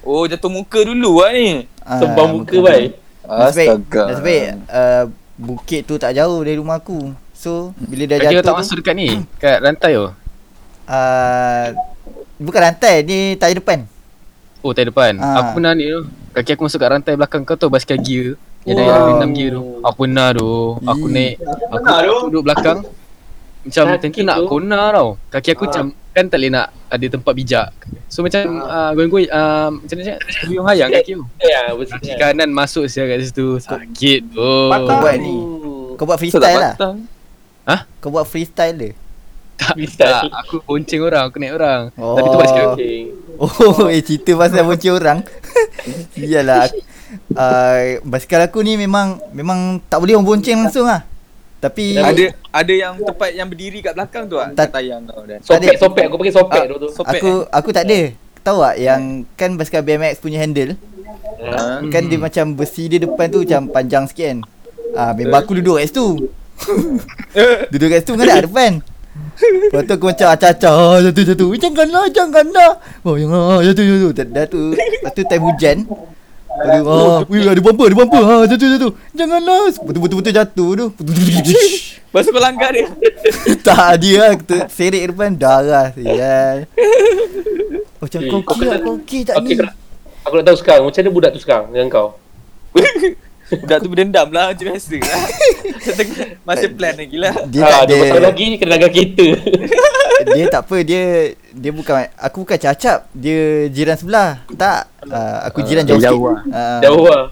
Oh 0.03 0.27
jatuh 0.27 0.51
muka 0.51 0.83
dulu 0.83 1.23
lah 1.23 1.31
ni. 1.31 1.71
Ah, 1.87 2.03
Sembang 2.03 2.43
muka 2.43 2.57
baik. 2.59 2.99
Astaga. 3.27 4.03
nasib 4.11 4.23
baik 4.23 4.47
uh, 4.71 5.05
bukit 5.35 5.83
tu 5.83 5.99
tak 5.99 6.15
jauh 6.15 6.43
dari 6.43 6.59
rumah 6.59 6.79
aku. 6.79 7.11
So, 7.37 7.71
bila 7.77 8.07
dah 8.09 8.19
Kaki 8.19 8.27
kau 8.27 8.35
jatuh 8.39 8.47
tak 8.47 8.55
tu, 8.55 8.61
masuk 8.65 8.75
dekat 8.81 8.95
ni 8.97 9.09
Kat 9.37 9.61
rantai 9.61 9.93
tu 9.93 10.09
uh, 10.89 11.67
bukan 12.39 12.61
rantai, 12.63 12.95
ni 13.03 13.35
tayar 13.37 13.59
depan. 13.59 13.85
Oh 14.63 14.73
tayar 14.73 14.91
depan 14.91 15.19
Ah. 15.21 15.43
Aku 15.43 15.59
pernah 15.59 15.75
ni 15.75 15.87
tu 15.87 16.03
Kaki 16.37 16.53
aku 16.53 16.69
masuk 16.69 16.77
kat 16.77 16.91
rantai 16.93 17.17
belakang 17.17 17.49
kau 17.49 17.57
tu 17.57 17.73
Basikal 17.73 17.97
gear. 17.97 18.37
Yang 18.69 18.77
Wow. 18.77 18.93
ada 18.93 19.11
enam 19.17 19.31
gear 19.33 19.51
tu. 19.57 19.63
Aku 19.81 19.99
pernah 20.05 20.29
tu. 20.37 20.53
Aku 20.85 21.07
naik. 21.09 21.41
Aku, 21.73 22.29
duduk 22.29 22.45
belakang. 22.45 22.85
Macam 23.65 23.85
tentu 23.99 24.21
nak 24.21 24.39
kona 24.45 24.81
tau. 24.93 25.09
Kaki 25.33 25.57
aku 25.57 25.65
Ah. 25.65 25.69
macam 25.73 25.85
Kan 26.17 26.33
tak 26.33 26.39
boleh 26.41 26.53
nak 26.53 26.67
Ada 26.89 27.07
tempat 27.09 27.33
bijak. 27.33 27.69
So 28.09 28.21
macam 28.21 28.41
uh, 28.63 28.93
Goyang-goyang 28.93 29.33
uh, 29.33 29.69
Macam 29.75 29.95
mana 29.97 30.05
cakap? 30.07 30.21
Goyang 30.45 30.67
hayang 30.69 30.89
kaki 30.93 31.13
tu. 31.13 31.25
Ya, 31.53 31.63
betul. 31.73 31.97
Kaki 31.97 32.13
kanan 32.17 32.51
masuk 32.53 32.85
saya 32.87 33.05
kat 33.09 33.25
situ. 33.25 33.47
Sakit 33.57 34.21
tu 34.29 34.51
Patah. 34.69 34.85
Kau 34.87 34.97
buat 35.01 35.17
ni. 35.17 35.37
Kau 35.97 36.05
buat 36.05 36.19
freestyle 36.21 36.61
lah. 36.61 36.75
patah. 36.77 37.81
Kau 37.99 38.09
buat 38.13 38.29
freestyle 38.29 38.77
dia. 38.77 38.93
Tak, 39.57 39.75
tak, 39.97 40.29
aku 40.31 40.61
bonceng 40.63 41.03
orang, 41.03 41.25
aku 41.27 41.37
naik 41.41 41.55
orang. 41.57 41.83
Oh. 41.97 42.15
Tapi 42.15 42.29
tu 42.29 42.39
aku. 42.39 42.61
Okay. 42.77 42.99
Oh, 43.37 43.89
eh 43.93 44.01
cerita 44.01 44.33
pasal 44.37 44.63
bocor 44.65 44.95
orang. 44.97 45.19
Iyalah. 46.17 46.69
Uh, 47.33 48.03
basikal 48.03 48.45
aku 48.45 48.61
ni 48.61 48.77
memang 48.77 49.17
memang 49.31 49.81
tak 49.87 50.03
boleh 50.03 50.15
orang 50.15 50.27
bonceng 50.27 50.61
langsung 50.61 50.85
lah. 50.85 51.05
Tapi 51.57 51.97
Ada 51.97 52.37
ada 52.53 52.73
yang 52.73 52.95
tempat 53.01 53.33
yang 53.33 53.49
berdiri 53.49 53.81
kat 53.81 53.97
belakang 53.97 54.29
tu 54.29 54.37
ah 54.37 54.53
Tak- 54.53 54.77
tayang 54.77 55.09
kau 55.09 55.25
dan. 55.25 55.41
Sopek, 55.41 55.81
sopek. 55.81 56.05
Aku 56.07 56.17
pakai 56.21 56.35
sopek 56.35 56.63
Ah, 56.63 56.65
tu. 56.69 56.89
Sopek, 56.93 57.17
aku 57.17 57.31
aku 57.49 57.69
tak 57.73 57.85
ada. 57.89 58.01
Tahu 58.45 58.59
tak 58.63 58.77
yang 58.79 59.01
kan 59.35 59.51
basikal 59.57 59.83
BMX 59.83 60.21
punya 60.21 60.39
handle 60.39 60.77
Ah. 61.37 61.81
kan 61.91 62.03
dia 62.07 62.17
macam 62.17 62.55
besi 62.55 62.89
dia 62.89 63.01
depan 63.01 63.29
tu 63.29 63.43
macam 63.43 63.69
panjang 63.69 64.05
sikit 64.05 64.27
kan. 64.27 64.39
Ah, 64.93 65.13
member 65.13 65.37
aku 65.37 65.53
duduk 65.57 65.81
kat 65.81 65.89
situ. 65.89 66.29
duduk 67.73 67.89
kat 67.91 68.01
situ 68.05 68.13
kan 68.15 68.27
ada 68.27 68.45
depan. 68.45 68.73
Lepas 69.37 69.85
tu 69.85 69.93
aku 69.93 70.07
macam 70.09 70.27
acah-acah 70.33 70.73
ah, 70.73 70.97
Jatuh 71.05 71.25
jatuh 71.29 71.49
Eh, 71.53 71.61
Janganlah 71.61 72.05
janganlah 72.09 72.73
Oh 73.05 73.15
yang 73.15 73.29
ah, 73.31 73.61
jatuh 73.61 73.85
jatuh 73.85 74.25
dah, 74.25 74.45
tu 74.47 74.73
Lepas 74.73 75.13
tu 75.13 75.23
time 75.23 75.45
hujan. 75.45 75.77
Tu 75.85 76.89
ah, 76.89 77.21
Wih 77.29 77.45
ada 77.45 77.61
bumper 77.61 77.93
ada 77.93 77.97
bumper. 77.97 78.23
Ah, 78.23 78.45
Jatuh 78.45 78.69
jatuh 78.73 78.93
Janganlah. 79.13 79.69
Betul-betul 79.77 80.33
jatuh 80.33 80.69
tu. 80.73 80.87
Lepas 80.97 82.23
tu 82.25 82.31
kau 82.33 82.41
langgar 82.41 82.73
dia. 82.73 82.89
Tak 83.67 84.01
dia 84.01 84.17
lah 84.25 84.33
Serik 84.67 85.13
depan 85.13 85.37
darah 85.37 85.93
Sial 85.93 86.65
Macam 88.01 88.19
Eh, 88.25 88.29
kau 88.33 88.41
okey 88.41 88.67
Kau 88.81 88.95
okey 89.05 89.21
tak 89.23 89.37
ni? 89.45 89.53
aku 90.27 90.35
nak 90.35 90.47
tahu 90.49 90.59
sekarang. 90.59 90.83
Macam 90.89 90.99
mana 90.99 91.11
budak 91.13 91.31
tu 91.31 91.41
sekarang 91.41 91.71
dengan 91.71 91.87
kau? 91.87 92.09
Budak 93.47 93.79
tu 93.79 93.89
berdendam 93.89 94.27
lah 94.29 94.51
macam 94.51 94.65
biasa 94.67 94.97
lah. 95.07 95.23
Masih 96.43 96.69
plan 96.73 96.95
lagi 96.95 97.17
lah. 97.17 97.35
Dia 97.47 97.61
ah, 97.61 97.71
tak 97.71 97.83
dia 97.85 97.95
ada 97.95 98.03
pasal 98.03 98.23
lagi 98.25 98.47
kena 98.57 98.71
langgar 98.73 98.91
kereta. 98.91 99.27
Dia 100.27 100.49
tak 100.49 100.65
apa 100.65 100.81
Dia 100.81 101.03
Dia 101.53 101.71
bukan 101.71 101.93
Aku 102.17 102.43
bukan 102.43 102.57
cacap 102.57 103.05
Dia 103.13 103.69
jiran 103.69 103.95
sebelah 103.95 104.43
Tak 104.49 104.89
uh, 105.05 105.39
Aku 105.45 105.61
jiran 105.61 105.85
jauh, 105.85 106.01
jauh 106.01 106.19
sikit 106.33 106.51
Ah. 106.51 106.81
Jauh 106.81 107.05
lah. 107.05 107.25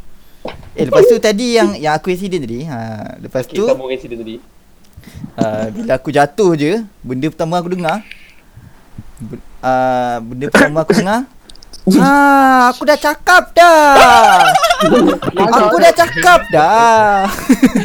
Eh 0.77 0.85
lepas 0.85 1.03
tu 1.03 1.17
tadi 1.17 1.57
yang 1.57 1.75
Yang 1.75 1.95
aku 1.97 2.13
accident 2.13 2.45
tadi 2.45 2.61
ha, 2.63 2.79
Lepas 3.19 3.49
Okay, 3.49 3.57
tu 3.57 3.65
sambung 3.65 3.89
incident 3.89 4.21
tadi. 4.21 4.37
uh, 5.35 5.67
Bila 5.73 5.93
aku 5.97 6.13
jatuh 6.13 6.53
je 6.55 6.85
Benda 7.01 7.27
pertama 7.27 7.57
aku 7.57 7.73
dengar 7.73 8.05
uh, 9.59 10.17
Benda 10.21 10.45
pertama 10.47 10.79
aku 10.85 10.93
dengar 10.95 11.25
Ha, 11.85 12.73
aku 12.73 12.89
dah 12.89 12.97
cakap 12.97 13.53
dah. 13.53 14.41
aku 15.37 15.77
dah 15.77 15.93
cakap 15.93 16.41
dah. 16.49 17.29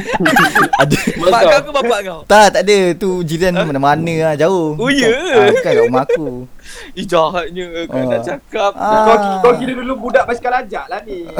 ada 0.81 0.95
Mak 1.19 1.41
kau 1.43 1.59
ke 1.59 1.71
bapak 1.75 1.99
kau? 2.07 2.19
tak 2.23 2.47
tak 2.55 2.63
ada 2.63 2.95
tu 2.95 3.19
jiran 3.27 3.59
mana-mana 3.59 4.31
lah 4.31 4.39
jauh. 4.39 4.79
Oh, 4.79 4.87
ya? 4.87 5.11
Ah, 5.11 5.51
bukan 5.51 5.59
kat 5.59 5.73
rumah 5.83 6.07
aku. 6.07 6.47
Ih 6.95 7.03
jahatnya 7.03 7.65
kau 7.91 7.99
Ah. 7.99 8.07
dah 8.07 8.21
cakap. 8.23 8.71
Ah. 8.79 9.03
Kau, 9.03 9.15
kau 9.43 9.53
kira 9.59 9.75
dulu 9.75 10.07
budak 10.07 10.23
basikal 10.23 10.55
ajak 10.55 10.87
lah 10.87 11.03
ni. 11.03 11.27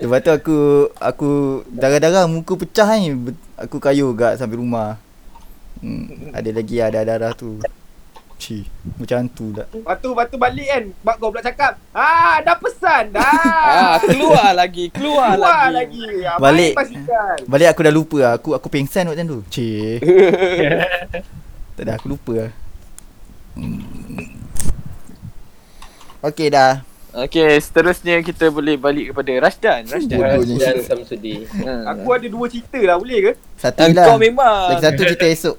Lepas 0.00 0.20
tu 0.24 0.32
aku 0.32 0.58
aku 0.96 1.30
darah-darah 1.68 2.24
muka 2.24 2.56
pecah 2.56 2.88
ni. 2.96 3.12
Aku 3.60 3.76
kayu 3.76 4.08
gak 4.16 4.40
sampai 4.40 4.56
rumah. 4.56 4.96
Hmm, 5.84 6.32
ada 6.32 6.48
lagi 6.48 6.80
ada 6.80 7.04
darah 7.04 7.36
tu. 7.36 7.60
Ci, 8.44 8.60
macam 9.00 9.24
hantu 9.24 9.56
tak. 9.56 9.72
Lepas 9.72 9.96
tu, 9.96 10.08
lepas 10.12 10.26
tu 10.28 10.36
balik 10.36 10.68
kan. 10.68 10.84
Mak 11.00 11.14
kau 11.16 11.32
pula 11.32 11.40
cakap. 11.40 11.80
Ah, 11.96 12.44
dah 12.44 12.52
pesan 12.54 13.08
dah. 13.08 13.24
Ah, 13.64 13.96
keluar 13.96 14.52
lagi, 14.52 14.92
keluar, 14.92 15.32
Keluar 15.32 15.72
lagi. 15.72 16.04
lagi. 16.04 16.28
Ah, 16.28 16.36
Balik. 16.36 16.76
basikal. 16.76 17.36
Balik 17.48 17.68
aku 17.72 17.80
dah 17.80 17.94
lupa 17.94 18.18
lah. 18.20 18.32
Aku 18.36 18.52
aku 18.52 18.68
pengsan 18.68 19.08
waktu 19.08 19.24
tu. 19.24 19.40
Cik. 19.48 20.04
tak 21.74 21.82
ada 21.82 21.96
aku 21.96 22.12
lupa 22.12 22.32
lah. 22.36 22.50
Hmm. 23.56 23.80
Okey 26.22 26.52
dah. 26.52 26.84
Okay, 27.14 27.56
seterusnya 27.56 28.20
kita 28.20 28.50
boleh 28.50 28.74
balik 28.74 29.14
kepada 29.14 29.32
Rashdan. 29.40 29.86
Rashdan. 29.86 30.18
Bodohnya. 30.18 30.68
Dan 30.68 30.76
Samsudi. 30.82 31.46
Ha. 31.62 31.94
Aku 31.94 32.10
ada 32.10 32.26
dua 32.26 32.44
cerita 32.50 32.76
lah 32.76 32.98
boleh 32.98 33.18
ke? 33.22 33.32
Satu 33.56 33.86
Kau 33.86 33.94
lah. 33.94 34.18
memang. 34.18 34.68
Lagi 34.68 34.82
satu 34.82 35.00
cerita 35.00 35.24
esok. 35.24 35.56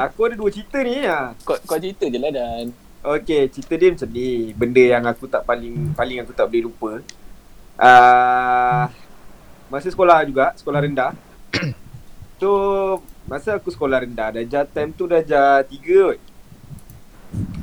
Aku 0.00 0.24
ada 0.24 0.34
dua 0.36 0.48
cerita 0.48 0.80
ni 0.80 1.04
ha. 1.04 1.36
Kau, 1.44 1.60
kau 1.68 1.76
cerita 1.76 2.08
je 2.08 2.16
lah 2.16 2.32
Dan. 2.32 2.72
Okay, 3.00 3.52
cerita 3.52 3.76
dia 3.76 3.92
macam 3.92 4.08
ni. 4.08 4.56
Benda 4.56 4.80
yang 4.80 5.04
aku 5.04 5.28
tak 5.28 5.44
paling 5.44 5.92
paling 5.92 6.24
aku 6.24 6.32
tak 6.32 6.48
boleh 6.48 6.64
lupa. 6.64 6.92
Uh, 7.80 8.84
masa 9.68 9.88
sekolah 9.92 10.24
juga, 10.24 10.56
sekolah 10.56 10.80
rendah. 10.84 11.12
so, 12.40 12.48
masa 13.28 13.56
aku 13.56 13.72
sekolah 13.72 14.04
rendah, 14.04 14.36
darjah 14.36 14.64
time 14.68 14.92
tu 14.92 15.04
darjah 15.08 15.64
3 15.64 15.72
kot. 15.80 16.18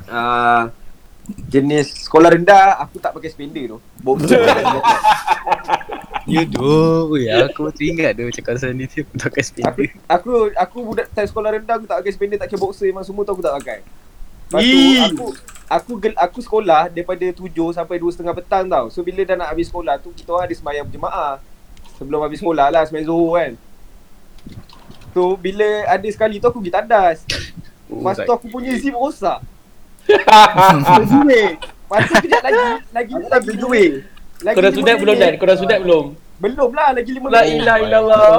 Uh, 0.08 0.70
jenis 1.48 2.08
sekolah 2.08 2.34
rendah, 2.34 2.80
aku 2.80 3.00
tak 3.00 3.12
pakai 3.16 3.30
spender 3.32 3.76
tu. 3.76 3.78
Boxer. 4.00 4.44
Ya 6.28 6.44
doh. 6.44 7.08
Ui, 7.08 7.24
aku 7.24 7.72
teringat 7.72 8.12
dia 8.12 8.28
cakap 8.28 8.60
pasal 8.60 8.76
ni 8.76 8.84
dia 8.84 9.00
tak 9.16 9.32
aku, 9.32 9.40
spender. 9.40 9.88
aku, 10.04 10.32
aku 10.52 10.76
budak 10.84 11.08
time 11.16 11.24
sekolah 11.24 11.56
rendah, 11.56 11.74
aku 11.80 11.88
tak 11.88 12.04
pakai 12.04 12.12
spender, 12.12 12.36
tak 12.36 12.52
pakai 12.52 12.60
boxer, 12.60 12.86
memang 12.92 13.04
semua 13.04 13.24
tu 13.24 13.32
aku 13.32 13.40
tak 13.40 13.56
pakai. 13.56 13.80
Lepas 14.48 14.60
tu, 14.60 14.80
aku, 15.04 15.26
aku 15.68 15.92
gel, 16.00 16.14
aku 16.16 16.38
sekolah 16.40 16.88
daripada 16.88 17.24
7 17.28 17.76
sampai 17.76 17.96
2.30 18.00 18.38
petang 18.40 18.64
tau. 18.68 18.88
So 18.88 19.04
bila 19.04 19.20
dah 19.24 19.36
nak 19.36 19.48
habis 19.52 19.68
sekolah 19.68 20.00
tu 20.00 20.12
kita 20.16 20.32
orang 20.32 20.48
ada 20.48 20.56
sembahyang 20.56 20.84
berjemaah. 20.88 21.32
Sebelum 22.00 22.20
habis 22.24 22.40
sekolah 22.40 22.66
lah 22.72 22.82
sembahyang 22.88 23.08
Zuhur 23.08 23.32
kan. 23.36 23.52
So 25.12 25.36
bila 25.36 25.68
ada 25.88 26.08
sekali 26.08 26.40
tu 26.40 26.48
aku 26.48 26.64
pergi 26.64 26.72
tandas. 26.76 27.24
Lepas 27.88 28.16
tu 28.20 28.32
aku 28.32 28.46
punya 28.48 28.72
zip 28.76 28.96
rosak. 28.96 29.40
Tu 30.08 30.16
kejap 32.24 32.42
lagi 32.42 32.64
lagi 32.92 33.12
lagi 33.14 33.44
berjuih. 33.44 33.88
Lagi 34.38 34.54
Kau 34.54 34.62
dah 34.62 34.72
lima 34.72 34.80
sunat 34.80 34.96
belum. 35.02 35.16
Dan? 35.18 35.32
Kau 35.36 35.46
dah 35.46 35.56
sunat 35.58 35.78
belum? 35.84 36.04
Belum 36.38 36.70
lah 36.70 36.94
lagi 36.94 37.10
5 37.10 37.26
La 37.26 37.42
minit. 37.42 37.58
ilaha 37.58 37.78
illallah. 37.82 38.30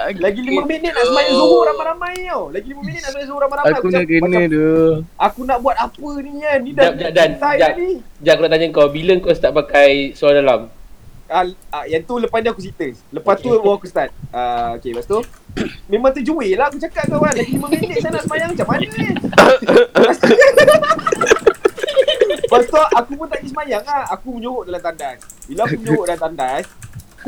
Lagi 0.00 0.40
5 0.42 0.66
minit 0.66 0.90
nak 0.96 1.04
sembahyang 1.06 1.34
Zuhur 1.38 1.62
ramai-ramai 1.70 2.14
tau. 2.26 2.42
Lagi 2.50 2.68
5 2.74 2.82
minit 2.82 3.00
nak 3.00 3.10
sembahyang 3.14 3.30
Zuhur 3.30 3.42
ramai-ramai. 3.46 3.70
Aku 3.70 3.86
nak 3.86 4.02
kena 4.08 4.26
macam, 4.26 4.42
tu. 4.50 4.68
Aku 5.14 5.40
nak 5.46 5.58
buat 5.62 5.76
apa 5.78 6.08
ni 6.18 6.30
kan? 6.42 6.58
Ni 6.64 6.70
dah 6.74 6.84
jap, 6.90 6.94
Jap. 6.98 7.10
dah 7.14 7.26
ni. 7.78 7.90
Sekejap 8.02 8.34
aku 8.34 8.42
nak 8.42 8.50
tanya 8.50 8.66
kau, 8.74 8.86
bila 8.90 9.12
kau 9.22 9.34
start 9.36 9.54
pakai 9.54 9.90
suara 10.18 10.42
dalam? 10.42 10.60
Ah, 11.30 11.46
ah, 11.70 11.86
yang 11.86 12.02
tu 12.02 12.18
lepas 12.18 12.42
ni 12.42 12.50
aku 12.50 12.58
cerita. 12.58 12.90
Lepas 13.14 13.38
tu 13.38 13.54
baru 13.54 13.78
aku 13.78 13.86
start. 13.86 14.10
Ah, 14.34 14.74
okay, 14.74 14.90
lepas 14.90 15.06
tu 15.06 15.22
memang 15.86 16.10
terjuih 16.10 16.58
lah 16.58 16.66
aku 16.66 16.82
cakap 16.82 17.06
kawan. 17.06 17.30
Lagi 17.30 17.54
5 17.54 17.70
minit 17.70 18.02
saya 18.02 18.18
nak 18.18 18.26
semayang 18.26 18.50
macam 18.50 18.66
mana 18.66 18.86
ni? 18.90 19.06
Lepas 22.50 22.66
tu, 22.66 22.82
aku 22.82 23.14
pun 23.14 23.30
tak 23.30 23.38
pergi 23.38 23.54
semayang 23.54 23.86
lah. 23.86 24.10
Aku 24.10 24.34
menyuruk 24.34 24.66
dalam 24.66 24.82
tandas. 24.82 25.22
Bila 25.46 25.70
aku 25.70 25.78
menyuruk 25.78 26.02
dalam 26.10 26.18
tandas, 26.18 26.66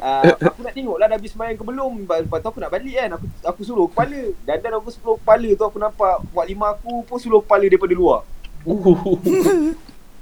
ah, 0.03 0.35
aku 0.35 0.67
nak 0.67 0.75
tengok 0.75 0.97
lah 0.99 1.07
dah 1.07 1.15
habis 1.15 1.31
semayang 1.31 1.55
ke 1.55 1.63
belum. 1.63 1.93
Lepas 2.03 2.39
tu 2.43 2.49
aku 2.51 2.59
nak 2.59 2.75
balik 2.75 2.95
kan. 2.99 3.09
Aku 3.15 3.27
aku 3.47 3.61
suruh 3.63 3.87
kepala. 3.87 4.23
Dan 4.43 4.57
dan 4.67 4.83
aku 4.83 4.91
suruh 4.91 5.15
kepala 5.23 5.49
tu 5.55 5.63
aku 5.63 5.79
nampak 5.79 6.27
buat 6.35 6.43
lima 6.51 6.75
aku 6.75 7.07
pun 7.07 7.23
suruh 7.23 7.39
kepala 7.39 7.71
daripada 7.71 7.95
luar. 7.95 8.27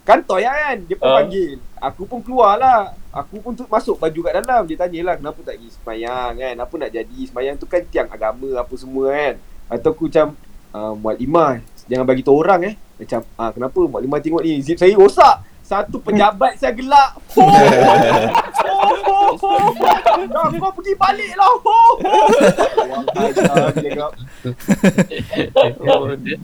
Kantor 0.01 0.39
ya 0.41 0.49
kan 0.49 0.81
Dia 0.89 0.97
pun 0.97 1.13
Ah. 1.13 1.21
panggil 1.21 1.61
Aku 1.77 2.09
pun 2.09 2.25
keluar 2.25 2.57
lah 2.57 2.97
Aku 3.11 3.43
pun 3.43 3.59
tu 3.59 3.67
masuk 3.67 3.99
baju 3.99 4.21
kat 4.23 4.33
dalam 4.39 4.63
Dia 4.71 4.79
tanyalah 4.87 5.19
kenapa 5.19 5.43
tak 5.43 5.59
pergi 5.59 5.69
semayang 5.75 6.31
kan 6.39 6.55
Apa 6.63 6.75
nak 6.79 6.91
jadi 6.95 7.19
Semayang 7.27 7.57
tu 7.59 7.67
kan 7.67 7.83
tiang 7.91 8.07
agama 8.07 8.55
apa 8.55 8.75
semua 8.79 9.11
kan 9.11 9.35
Atau 9.67 9.91
aku 9.91 10.07
macam 10.07 10.39
uh, 10.71 10.95
Muat 10.95 11.17
lima 11.19 11.59
Jangan 11.91 12.07
bagi 12.07 12.23
tahu 12.23 12.39
orang 12.39 12.61
eh 12.71 12.75
Macam 13.03 13.21
ah 13.35 13.51
kenapa 13.51 13.81
Muat 13.83 14.03
lima 14.07 14.17
tengok 14.23 14.43
ni 14.47 14.63
Zip 14.63 14.79
saya 14.79 14.95
rosak 14.95 15.43
Satu 15.67 15.99
pejabat 15.99 16.55
saya 16.55 16.71
gelak 16.71 17.19
Ho! 19.11 19.37
Ho! 19.39 19.51
Dah 20.31 20.47
kau 20.51 20.73
pergi 20.79 20.95
balik 20.95 21.33
lah. 21.35 21.51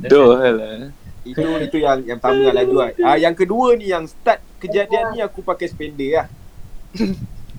Doh 0.06 0.30
lah. 0.34 0.90
Itu 1.26 1.46
itu 1.58 1.76
yang 1.82 1.98
yang 2.06 2.18
pertama 2.22 2.54
lah 2.54 2.64
dua. 2.64 2.84
Ah 3.02 3.16
yang 3.18 3.34
kedua 3.34 3.74
ni 3.74 3.90
yang 3.90 4.06
start 4.06 4.38
kejadian 4.62 5.14
ni 5.14 5.18
aku 5.22 5.42
pakai 5.42 5.66
spender 5.66 6.22
lah. 6.22 6.26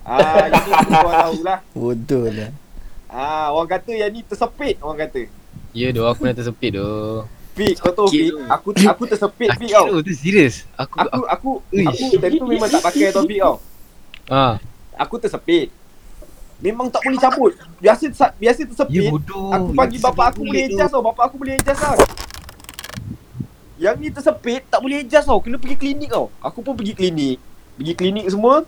Ah 0.04 0.48
itu 0.48 0.70
kau 0.88 1.12
tahu 1.12 1.36
lah. 1.42 1.60
Bodoh 1.72 2.26
lah. 2.28 2.52
Ah 3.08 3.52
orang 3.52 3.70
kata 3.70 3.92
yang 3.94 4.10
ni 4.10 4.22
tersepit 4.22 4.80
orang 4.80 5.04
kata. 5.04 5.28
Ya 5.72 5.92
doh 5.92 6.06
aku 6.06 6.24
nak 6.24 6.36
tersepit 6.36 6.74
doh. 6.74 7.28
Fik 7.54 7.74
kau 7.78 7.92
tahu 7.92 8.08
Fik 8.08 8.30
aku 8.48 8.68
aku 8.86 9.04
tersepit 9.06 9.50
Akhir 9.50 9.68
kau. 9.74 10.00
tu 10.00 10.14
serius. 10.14 10.64
Aku 10.74 10.96
Aku 11.02 11.24
aku 11.26 11.50
aku 11.82 12.04
tadi 12.16 12.36
tu 12.38 12.46
memang 12.46 12.70
tak 12.70 12.82
pakai 12.82 13.10
tau 13.10 13.24
Fik 13.24 13.40
kau. 13.40 13.56
ah. 14.28 14.56
Aku 14.96 15.16
tersepit. 15.18 15.70
Memang 16.58 16.90
tak 16.90 17.02
boleh 17.02 17.18
cabut. 17.18 17.54
Biasa 17.78 18.10
sa- 18.12 18.34
biasa 18.34 18.62
Ya 18.62 18.68
tersepit. 18.68 19.10
bodoh. 19.10 19.52
Aku 19.52 19.70
panggil 19.74 20.00
bapak 20.00 20.26
aku 20.32 20.42
boleh 20.44 20.62
adjust 20.66 20.90
tau. 20.90 21.02
Bapak 21.02 21.24
aku 21.26 21.36
boleh 21.36 21.54
adjust 21.56 21.78
tau. 21.80 21.98
Yang 23.78 23.96
ni 23.96 24.08
tersepit 24.10 24.62
tak 24.66 24.80
boleh 24.80 24.98
adjust 25.00 25.26
tau. 25.26 25.38
Kena 25.38 25.58
pergi 25.58 25.78
klinik 25.78 26.10
tau. 26.10 26.34
Aku 26.40 26.62
pun 26.62 26.74
pergi 26.74 26.94
klinik. 26.94 27.38
Pergi 27.76 27.94
klinik 27.94 28.26
semua. 28.28 28.66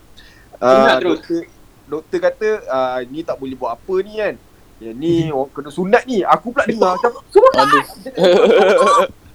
Uh, 0.60 0.86
terus. 1.00 1.18
doktor, 1.18 1.42
doktor 1.88 2.20
kata 2.22 2.48
uh, 2.66 3.00
ni 3.08 3.24
tak 3.24 3.36
boleh 3.36 3.56
buat 3.56 3.72
apa 3.74 3.96
ni 4.00 4.14
kan. 4.16 4.36
Yang 4.80 4.96
ni 4.96 5.14
orang 5.36 5.52
kena 5.52 5.70
sunat 5.70 6.04
ni. 6.04 6.20
Aku 6.22 6.52
pula 6.52 6.64
dengar 6.64 6.94
macam 6.96 7.12
sunat. 7.28 7.68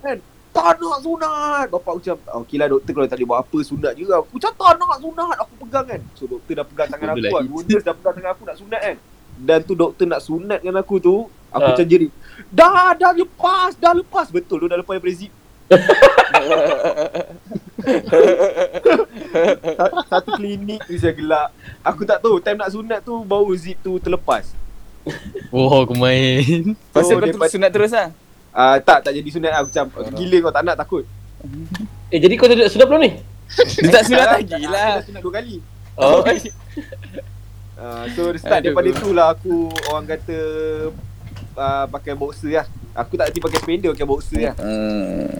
kan. 0.00 0.18
Tak 0.54 0.78
nak 0.78 0.98
sunat. 1.02 1.66
Bapak 1.66 1.90
aku 1.90 2.00
macam 2.00 2.16
okey 2.44 2.56
lah 2.56 2.68
doktor 2.68 2.92
kalau 2.92 3.06
tak 3.06 3.16
boleh 3.16 3.28
buat 3.28 3.40
apa 3.42 3.58
sunat 3.60 3.92
je 3.92 4.04
lah. 4.04 4.18
Aku 4.20 4.32
macam 4.38 4.52
tak 4.54 4.72
nak 4.78 4.98
sunat. 5.00 5.36
Aku 5.40 5.52
pegang 5.60 5.86
kan. 5.88 6.00
So 6.14 6.22
doktor 6.24 6.52
dah 6.54 6.64
pegang 6.64 6.88
tangan 6.88 7.06
Bodoh 7.10 7.18
aku 7.18 7.34
lah. 7.34 7.42
kan. 7.42 7.82
Dah 7.82 7.94
pegang 7.94 8.14
tangan 8.14 8.30
aku 8.30 8.42
nak 8.44 8.56
sunat 8.56 8.80
kan. 8.80 8.96
Dan 9.34 9.58
tu 9.66 9.72
doktor 9.74 10.06
nak 10.06 10.20
sunat 10.22 10.58
dengan 10.62 10.76
aku 10.78 10.96
tu. 10.98 11.16
Aku 11.50 11.58
Ah. 11.60 11.70
macam 11.72 11.86
jerit. 11.86 12.10
Dah, 12.50 12.94
dah 12.94 13.10
lepas, 13.12 13.74
dah 13.74 13.92
lepas. 13.92 14.26
Betul 14.28 14.62
tu 14.62 14.66
dah 14.66 14.74
lepas 14.74 14.94
daripada 14.94 15.14
zip. 15.16 15.32
Satu, 20.06 20.30
klinik 20.36 20.80
tu 20.84 20.94
saya 20.94 21.12
gelak. 21.12 21.48
Aku 21.82 22.04
tak 22.04 22.20
tahu 22.20 22.38
time 22.38 22.58
nak 22.58 22.70
sunat 22.70 23.00
tu 23.00 23.24
baru 23.24 23.50
zip 23.54 23.78
tu 23.80 23.96
terlepas. 23.98 24.44
Oh 25.50 25.84
aku 25.84 25.94
main. 25.94 26.72
Pasal 26.88 27.04
So, 27.06 27.14
kau 27.14 27.22
daripada- 27.22 27.36
terus 27.38 27.52
sunat 27.52 27.70
terus 27.70 27.92
lah. 27.92 28.08
Ah 28.50 28.78
tak 28.78 29.02
tak 29.02 29.12
jadi 29.12 29.28
sunat 29.28 29.52
aku 29.52 29.68
macam 29.68 29.86
gila 30.14 30.36
kau 30.40 30.52
tak 30.52 30.62
nak 30.62 30.76
takut. 30.78 31.04
Eh, 32.08 32.18
jadi 32.18 32.34
kau 32.38 32.46
dah 32.46 32.70
sudah 32.70 32.86
belum 32.86 33.02
ni? 33.02 33.10
Dia 33.82 33.90
tak 34.00 34.04
sunat 34.06 34.28
lagi 34.32 34.62
lah. 34.64 35.02
sunat 35.02 35.20
dua 35.20 35.32
kali. 35.34 35.56
Oh, 35.94 36.24
Ah, 37.74 38.06
so 38.14 38.30
start 38.38 38.62
Aduh. 38.62 38.70
daripada 38.70 38.90
tu 38.96 39.10
lah 39.10 39.34
aku 39.34 39.66
orang 39.90 40.06
kata 40.06 40.38
uh, 41.52 41.84
pakai 41.90 42.14
boxer 42.14 42.54
lah. 42.54 42.66
Aku 42.94 43.18
tak 43.18 43.34
erti 43.34 43.42
pakai 43.42 43.58
spender 43.58 43.90
pakai 43.90 44.06
boxer 44.06 44.38
lah. 44.38 44.54
Hmm. 44.54 45.34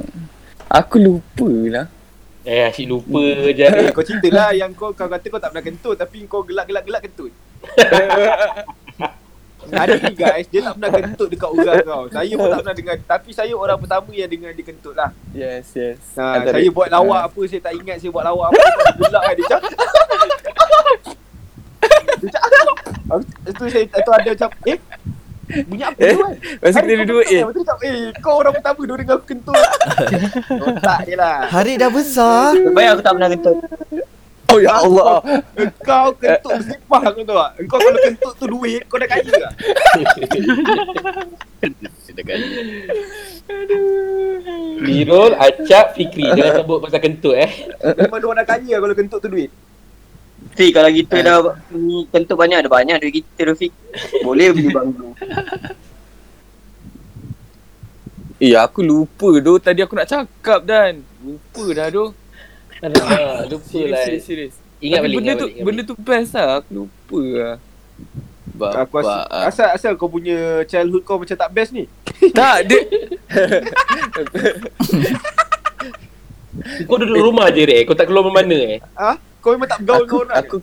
Aku 0.66 0.98
lupa 0.98 1.50
lah. 1.70 1.86
eh 2.44 2.66
asyik 2.66 2.86
lupa 2.90 3.22
je. 3.55 3.64
Eh, 3.64 3.88
kau 3.94 4.05
cerita 4.05 4.28
lah 4.28 4.50
yang 4.52 4.74
kau 4.74 4.90
kau 4.92 5.07
kata 5.07 5.26
kau 5.30 5.40
tak 5.40 5.55
pernah 5.55 5.64
kentut 5.64 5.96
tapi 5.96 6.26
kau 6.26 6.42
gelak-gelak-gelak 6.42 7.07
kentut. 7.07 7.32
Ada 9.64 9.96
ni 9.96 10.12
guys, 10.12 10.44
dia 10.52 10.61
tak 10.61 10.76
pernah 10.76 10.92
kentut 10.92 11.28
dekat 11.32 11.48
orang 11.48 11.80
kau. 11.88 12.05
Saya 12.12 12.32
pun 12.36 12.46
tak 12.52 12.61
pernah 12.61 12.76
dengar. 12.76 12.96
Tapi 13.00 13.30
saya 13.32 13.52
orang 13.57 13.78
pertama 13.80 14.11
yang 14.12 14.28
dengar 14.28 14.52
dia 14.52 14.64
kentut 14.66 14.92
lah. 14.92 15.09
Yes, 15.32 15.72
yes. 15.72 15.96
Ha, 16.20 16.36
Antara- 16.36 16.61
saya 16.61 16.68
buat 16.68 16.88
lawak 16.92 17.32
apa, 17.32 17.40
saya 17.48 17.61
tak 17.64 17.72
ingat 17.80 17.96
saya 17.96 18.12
buat 18.12 18.28
lawak 18.28 18.52
apa. 18.52 18.61
Saya 18.61 18.92
gelak 19.00 19.22
kan, 19.24 19.34
dia 19.34 19.44
macam... 19.48 19.61
macam... 19.64 20.02
Itu 23.48 23.64
saya 23.68 23.84
itu 23.84 24.11
ada 24.12 24.28
macam, 24.36 24.50
eh? 24.68 24.78
Bunyi 25.45 25.84
apa 25.84 25.99
tu 26.01 26.18
kan? 26.18 26.32
Masa 26.62 26.78
kita 26.80 26.92
kau 26.95 27.05
duduk 27.05 27.24
kentut 27.24 27.34
eh. 27.34 27.42
tu 27.45 27.61
macam, 27.61 27.76
eh 27.84 28.01
kau 28.20 28.34
orang 28.40 28.55
pertama 28.57 28.80
dia 28.80 28.95
dengar 28.97 29.16
aku 29.20 29.26
kentut. 29.28 29.64
Otak 30.68 30.99
dia 31.05 31.16
lah. 31.20 31.38
Hari 31.53 31.72
dah 31.76 31.90
besar. 31.92 32.57
Baik 32.72 32.88
aku 32.97 33.03
tak 33.05 33.12
pernah 33.18 33.30
kentut. 33.30 33.57
Oh 34.53 34.59
ya 34.61 34.72
Allah. 34.80 35.14
Engkau 35.57 36.07
kentut 36.16 36.53
bersipah 36.62 37.01
kau 37.11 37.24
tahu 37.24 37.36
tak? 37.36 37.51
Engkau 37.59 37.78
kalau 37.80 37.99
kentut 38.01 38.32
tu 38.38 38.47
duit, 38.47 38.82
kau 38.86 38.97
dah 39.01 39.09
kaya 39.09 39.30
tak? 39.32 39.53
Dekat 42.14 42.38
Mirul, 44.78 45.34
Acap, 45.34 45.99
Fikri. 45.99 46.30
Jangan 46.30 46.53
sebut 46.62 46.78
pasal 46.78 47.01
kentut 47.03 47.34
eh. 47.34 47.51
Memang 47.82 48.18
dia 48.22 48.26
orang 48.30 48.38
dah 48.38 48.47
kaya 48.47 48.74
kalau 48.78 48.95
kentut 48.95 49.18
tu 49.18 49.26
duit. 49.26 49.51
Fik 50.55 50.70
kalau 50.70 50.90
kita 50.90 51.16
dah 51.18 51.38
ni 51.74 52.07
kentut 52.14 52.38
banyak 52.38 52.62
ada 52.62 52.70
banyak 52.70 52.96
duit 53.02 53.14
kita 53.22 53.50
tu 53.50 53.66
Fik. 53.66 53.72
Boleh 54.22 54.55
beli 54.55 54.70
banglo. 54.70 55.11
Eh 58.42 58.59
aku 58.59 58.82
lupa 58.82 59.30
doh 59.38 59.62
tadi 59.62 59.80
aku 59.80 59.94
nak 59.94 60.11
cakap 60.11 60.66
dan. 60.66 61.07
Lupa 61.22 61.64
dah 61.70 61.86
doh. 61.86 62.11
Alah, 62.82 63.46
lupa 63.46 63.78
lah. 63.94 64.05
serius, 64.05 64.24
serius. 64.26 64.55
Ingat 64.82 65.00
Tapi 65.00 65.07
balik, 65.07 65.16
benda 65.16 65.30
ingat 65.30 65.38
tu 65.38 65.46
benda 65.62 65.80
tu 65.86 65.94
best 65.96 66.30
lah. 66.34 66.48
Aku 66.61 66.70
lupa 66.82 67.20
lah. 67.22 67.57
Bapak. 68.55 68.82
Aku 68.84 68.94
asal, 69.00 69.22
asal, 69.48 69.68
asal 69.70 69.92
kau 69.94 70.11
punya 70.11 70.66
childhood 70.66 71.07
kau 71.07 71.16
macam 71.16 71.38
tak 71.38 71.50
best 71.55 71.70
ni? 71.72 71.86
tak 72.34 72.70
dia 72.70 72.78
Kau 76.88 76.96
duduk 76.96 77.20
rumah 77.20 77.52
je 77.52 77.62
Rek, 77.64 77.84
kau 77.84 77.96
tak 77.96 78.08
keluar 78.08 78.26
mana 78.32 78.78
eh? 78.78 78.80
Kau 79.44 79.52
memang 79.52 79.68
tak 79.68 79.80
bergaul 79.84 80.00
aku, 80.04 80.16
dengan 80.24 80.32
orang. 80.32 80.40
aku 80.40 80.56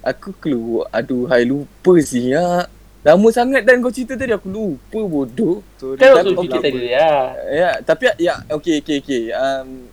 aku 0.00 0.30
keluar. 0.40 0.84
Aduh 0.94 1.28
hai 1.28 1.44
lupa 1.44 1.92
siap 2.00 2.72
lama 3.06 3.28
sangat 3.30 3.62
dan 3.62 3.78
kau 3.78 3.94
cerita 3.94 4.18
tadi. 4.18 4.34
Aku 4.34 4.48
lupa 4.50 5.00
bodoh. 5.06 5.62
Sorry, 5.78 6.00
Kan 6.00 6.08
waktu 6.16 6.34
cerita 6.42 6.58
tadi 6.58 6.80
ya. 6.90 7.12
Ya 7.52 7.70
tapi 7.84 8.10
ya 8.18 8.34
okey 8.50 8.82
okey 8.82 8.96
okey. 9.04 9.22
Um, 9.30 9.86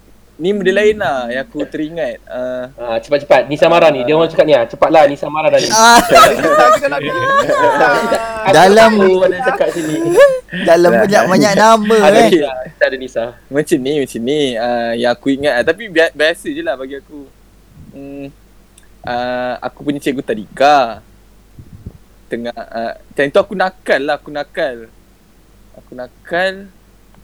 ni 0.43 0.51
benda 0.51 0.75
lain 0.75 0.99
lah 0.99 1.31
yang 1.31 1.47
aku 1.47 1.63
teringat 1.63 2.19
uh, 2.27 2.67
ha, 2.75 2.99
Cepat-cepat, 2.99 3.47
Nisa 3.47 3.71
marah 3.71 3.87
ni, 3.95 4.03
dia 4.03 4.11
orang 4.11 4.27
cakap 4.27 4.43
ni 4.43 4.51
ah, 4.51 4.67
Cepatlah 4.67 5.07
Nisa 5.07 5.31
marah 5.31 5.47
dah 5.47 5.59
ni. 5.63 5.71
Ah, 5.71 6.03
dalam 8.51 8.91
ada 9.23 9.39
cakap 9.47 9.71
sini. 9.71 10.03
dalam 10.67 10.91
banyak-banyak 10.99 11.53
nama 11.55 11.95
Ada 12.11 12.19
eh. 12.19 12.27
Nisa, 12.27 12.51
kita 12.75 12.83
ada 12.91 12.97
Nisa 12.99 13.23
macam 13.47 13.77
ni 13.79 13.93
macam 14.03 14.19
ni 14.19 14.39
uh, 14.59 14.91
yang 14.99 15.11
aku 15.15 15.27
ingat. 15.31 15.53
Uh, 15.63 15.65
tapi 15.71 15.83
bi- 15.87 16.11
biasa 16.11 16.47
je 16.51 16.59
lah 16.59 16.75
bagi 16.75 16.99
aku. 16.99 17.19
Hmm, 17.95 18.27
uh, 19.07 19.53
aku 19.63 19.79
punya 19.79 20.03
cikgu 20.03 20.27
tadika. 20.27 20.99
Tengah 22.27 22.51
uh, 22.51 22.93
time 23.15 23.31
tu 23.31 23.39
aku 23.39 23.55
nakal 23.55 24.01
lah 24.03 24.19
aku 24.19 24.27
nakal. 24.27 24.91
Aku 25.79 25.95
nakal. 25.95 26.67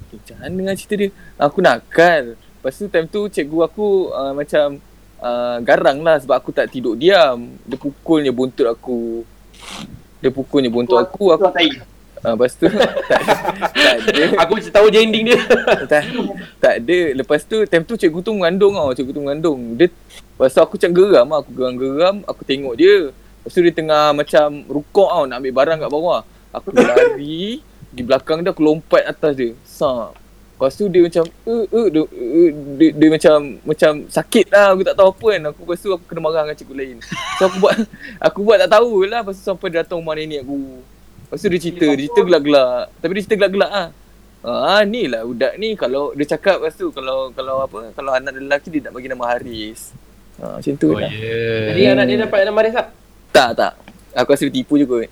Okay, 0.08 0.16
macam 0.18 0.36
mana 0.40 0.54
dengan 0.56 0.76
cerita 0.80 0.96
dia? 0.96 1.10
Aku 1.36 1.60
nakal 1.60 2.40
lepas 2.60 2.76
tu 2.76 2.86
time 2.92 3.08
tu 3.08 3.32
cikgu 3.32 3.60
aku 3.72 4.12
uh, 4.12 4.36
macam 4.36 4.78
uh, 5.24 5.58
garang 5.64 6.04
lah 6.04 6.20
sebab 6.20 6.36
aku 6.36 6.52
tak 6.52 6.68
tidur 6.68 7.00
diam 7.00 7.56
dia 7.64 7.78
pukulnya 7.80 8.36
buntut 8.36 8.68
aku 8.68 9.24
dia 10.20 10.30
pukulnya 10.30 10.68
buntut 10.68 11.00
aku 11.00 11.32
aku 11.32 11.48
uh, 11.48 12.36
lepas 12.36 12.52
tu 12.60 12.68
tak, 13.12 13.22
tak 13.72 13.96
ada 14.12 14.24
Aku 14.44 14.52
mesti 14.60 14.72
tahu 14.72 14.92
je 14.92 15.00
ending 15.00 15.32
dia 15.32 15.40
tak, 15.92 16.04
tak 16.60 16.74
ada. 16.84 17.00
Lepas 17.16 17.44
tu 17.48 17.64
time 17.68 17.86
tu 17.88 17.96
cikgu 17.96 18.20
tu 18.24 18.32
mengandung 18.36 18.76
tau. 18.76 18.92
Cikgu 18.96 19.12
tu 19.16 19.22
mengandung. 19.24 19.60
Dia 19.80 19.88
lepas 20.36 20.52
tu 20.52 20.60
aku 20.60 20.76
macam 20.76 20.92
geram 20.96 21.28
lah. 21.32 21.38
Aku 21.44 21.52
geram-geram. 21.56 22.16
Aku 22.28 22.42
tengok 22.44 22.74
dia. 22.76 23.12
Lepas 23.12 23.52
tu 23.56 23.62
dia 23.64 23.74
tengah 23.74 24.12
macam 24.12 24.48
rukuk 24.68 25.10
tau 25.10 25.24
nak 25.28 25.40
ambil 25.40 25.54
barang 25.56 25.78
kat 25.80 25.90
bawah. 25.92 26.22
Aku 26.52 26.68
lari. 26.76 27.64
di 27.90 28.06
belakang 28.06 28.46
dia 28.46 28.54
aku 28.54 28.62
lompat 28.62 29.02
atas 29.08 29.34
dia. 29.34 29.52
Sa. 29.66 30.14
Lepas 30.60 30.76
tu 30.76 30.92
dia 30.92 31.00
macam 31.08 31.24
uh, 31.48 31.66
uh, 31.72 31.88
dia, 31.88 32.04
uh, 32.04 32.50
dia, 32.76 32.88
dia, 32.92 33.08
macam 33.08 33.64
macam 33.64 33.92
sakit 34.12 34.52
lah 34.52 34.76
aku 34.76 34.84
tak 34.84 34.96
tahu 35.00 35.08
apa 35.08 35.28
kan. 35.32 35.42
Aku 35.56 35.60
lepas 35.64 35.78
tu 35.80 35.90
aku 35.96 36.04
kena 36.04 36.20
marah 36.20 36.44
dengan 36.44 36.58
cikgu 36.60 36.76
lain. 36.76 36.98
So 37.40 37.48
aku 37.48 37.58
buat 37.64 37.76
aku 38.28 38.40
buat 38.44 38.58
tak 38.68 38.72
tahu 38.76 39.08
lah 39.08 39.24
lepas 39.24 39.40
tu 39.40 39.44
sampai 39.48 39.72
dia 39.72 39.88
datang 39.88 40.04
rumah 40.04 40.20
nenek 40.20 40.44
aku. 40.44 40.84
Lepas 40.84 41.40
tu 41.40 41.48
dia 41.48 41.62
cerita, 41.64 41.88
dia 41.88 41.96
cerita 41.96 42.20
gelak-gelak. 42.28 42.92
Tapi 43.00 43.12
dia 43.16 43.22
cerita 43.24 43.36
gelak-gelak 43.40 43.72
ah. 43.72 43.88
Ah 44.44 44.84
ni 44.84 45.08
lah 45.08 45.24
budak 45.24 45.56
ni 45.56 45.80
kalau 45.80 46.12
dia 46.12 46.28
cakap 46.28 46.60
lepas 46.60 46.76
tu 46.76 46.92
kalau 46.92 47.32
kalau 47.32 47.64
apa 47.64 47.96
kalau 47.96 48.12
anak 48.12 48.36
dia 48.36 48.44
lelaki 48.44 48.68
dia 48.68 48.92
nak 48.92 49.00
bagi 49.00 49.08
nama 49.08 49.24
Haris. 49.32 49.96
Ha 50.44 50.60
macam 50.60 50.74
tu 50.76 50.92
Oh 50.92 51.00
lah. 51.00 51.08
yeah. 51.08 51.72
Jadi 51.72 51.82
anak 51.88 52.04
dia 52.04 52.18
dapat 52.28 52.40
nama 52.44 52.60
Haris 52.60 52.76
tak? 52.76 52.88
Tak 53.32 53.50
tak. 53.56 53.74
Aku 54.12 54.36
rasa 54.36 54.44
dia 54.52 54.60
tipu 54.60 54.76
je 54.76 54.84
kot. 54.84 55.08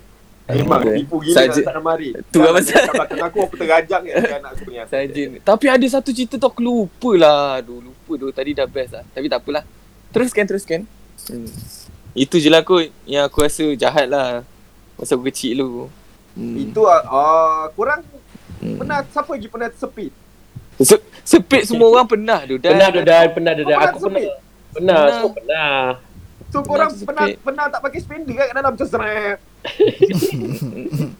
Memang 0.48 0.80
Okay. 0.80 0.94
tipu 0.98 1.16
gila 1.20 1.40
nak 1.42 1.56
tak 1.58 1.74
nak 1.74 1.84
mari. 1.84 2.08
Tu 2.26 2.38
lah 2.38 2.52
pasal. 2.52 2.80
Kat 2.80 2.92
belakang 2.94 3.20
aku 3.22 3.38
aku 3.42 3.54
terajak 3.56 4.00
kan 4.00 4.14
anak 4.34 4.50
aku 4.50 4.64
ni. 4.66 4.76
Saja. 4.82 5.22
Tapi 5.44 5.66
ada 5.68 5.86
satu 5.86 6.08
cerita 6.08 6.34
tu 6.34 6.46
aku 6.46 6.60
lupa 6.60 7.10
lah. 7.14 7.60
Aduh 7.60 7.84
lupa 7.84 8.12
tu 8.16 8.26
tadi 8.30 8.50
dah 8.52 8.64
best 8.64 8.92
lah. 8.92 9.04
Tapi 9.06 9.26
tak 9.26 9.38
apalah. 9.38 9.64
Teruskan 10.08 10.44
teruskan. 10.44 10.80
Hmm. 11.28 11.48
Itu 12.12 12.40
je 12.40 12.48
lah 12.48 12.62
kot 12.62 12.88
yang 13.04 13.22
aku 13.22 13.44
rasa 13.44 13.64
jahat 13.74 14.08
lah. 14.08 14.40
Masa 14.96 15.12
aku 15.12 15.28
kecil 15.28 15.58
dulu. 15.58 15.84
Hmm. 16.32 16.56
Itu 16.58 16.82
ah 16.84 17.68
korang 17.72 18.00
Hmm. 18.58 18.74
pernah 18.74 19.06
siapa 19.06 19.30
lagi 19.30 19.46
pernah 19.46 19.68
tersepit? 19.68 20.10
Se- 20.80 21.06
sepit 21.22 21.62
semua 21.62 21.92
orang 21.92 22.08
pernah 22.08 22.42
tu. 22.42 22.56
Dan 22.56 22.74
Pernah 22.74 22.88
dah 22.90 23.02
dah 23.04 23.20
pernah 23.28 23.52
dah 23.52 23.64
dah. 23.64 23.76
Aku 23.86 23.98
pernah. 24.00 24.22
Pernah, 24.68 24.96
Pernah. 24.98 25.12
semua 25.14 25.30
pernah. 25.30 25.74
So 26.48 26.58
korang 26.62 26.90
pernah 26.98 27.24
pernah 27.36 27.64
tak 27.68 27.80
pakai 27.80 28.00
spender 28.00 28.34
kat 28.34 28.48
dalam 28.50 28.72
macam 28.72 28.88
serap. 28.88 29.38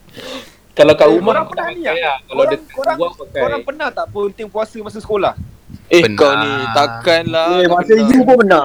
Kalau 0.72 0.94
kat 0.94 1.04
Eh, 1.04 1.12
rumah 1.12 1.32
korang 1.34 1.42
aku 1.42 1.50
pernah 1.50 1.64
tak 1.64 1.74
ni 1.74 1.82
pakai 1.82 1.90
ah? 1.90 2.04
lah. 2.04 2.16
Kalau 2.20 2.38
Korang 2.38 2.50
dekat 2.52 2.70
korang 2.70 2.96
luar 2.96 3.10
pakai. 3.12 3.40
korang 3.40 3.62
pernah 3.64 3.88
tak 3.90 4.06
ponting 4.08 4.48
puasa 4.48 4.76
masa 4.78 4.98
sekolah? 4.98 5.34
Eh 5.88 6.00
Pernah. 6.00 6.16
kau 6.16 6.32
ni 6.34 6.52
takkan 6.72 7.22
lah. 7.26 7.46
Eh, 7.52 7.66
masa 7.66 7.90
pernah. 7.90 8.08
you 8.08 8.20
pun 8.22 8.36
benar. 8.38 8.64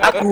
aku 0.00 0.30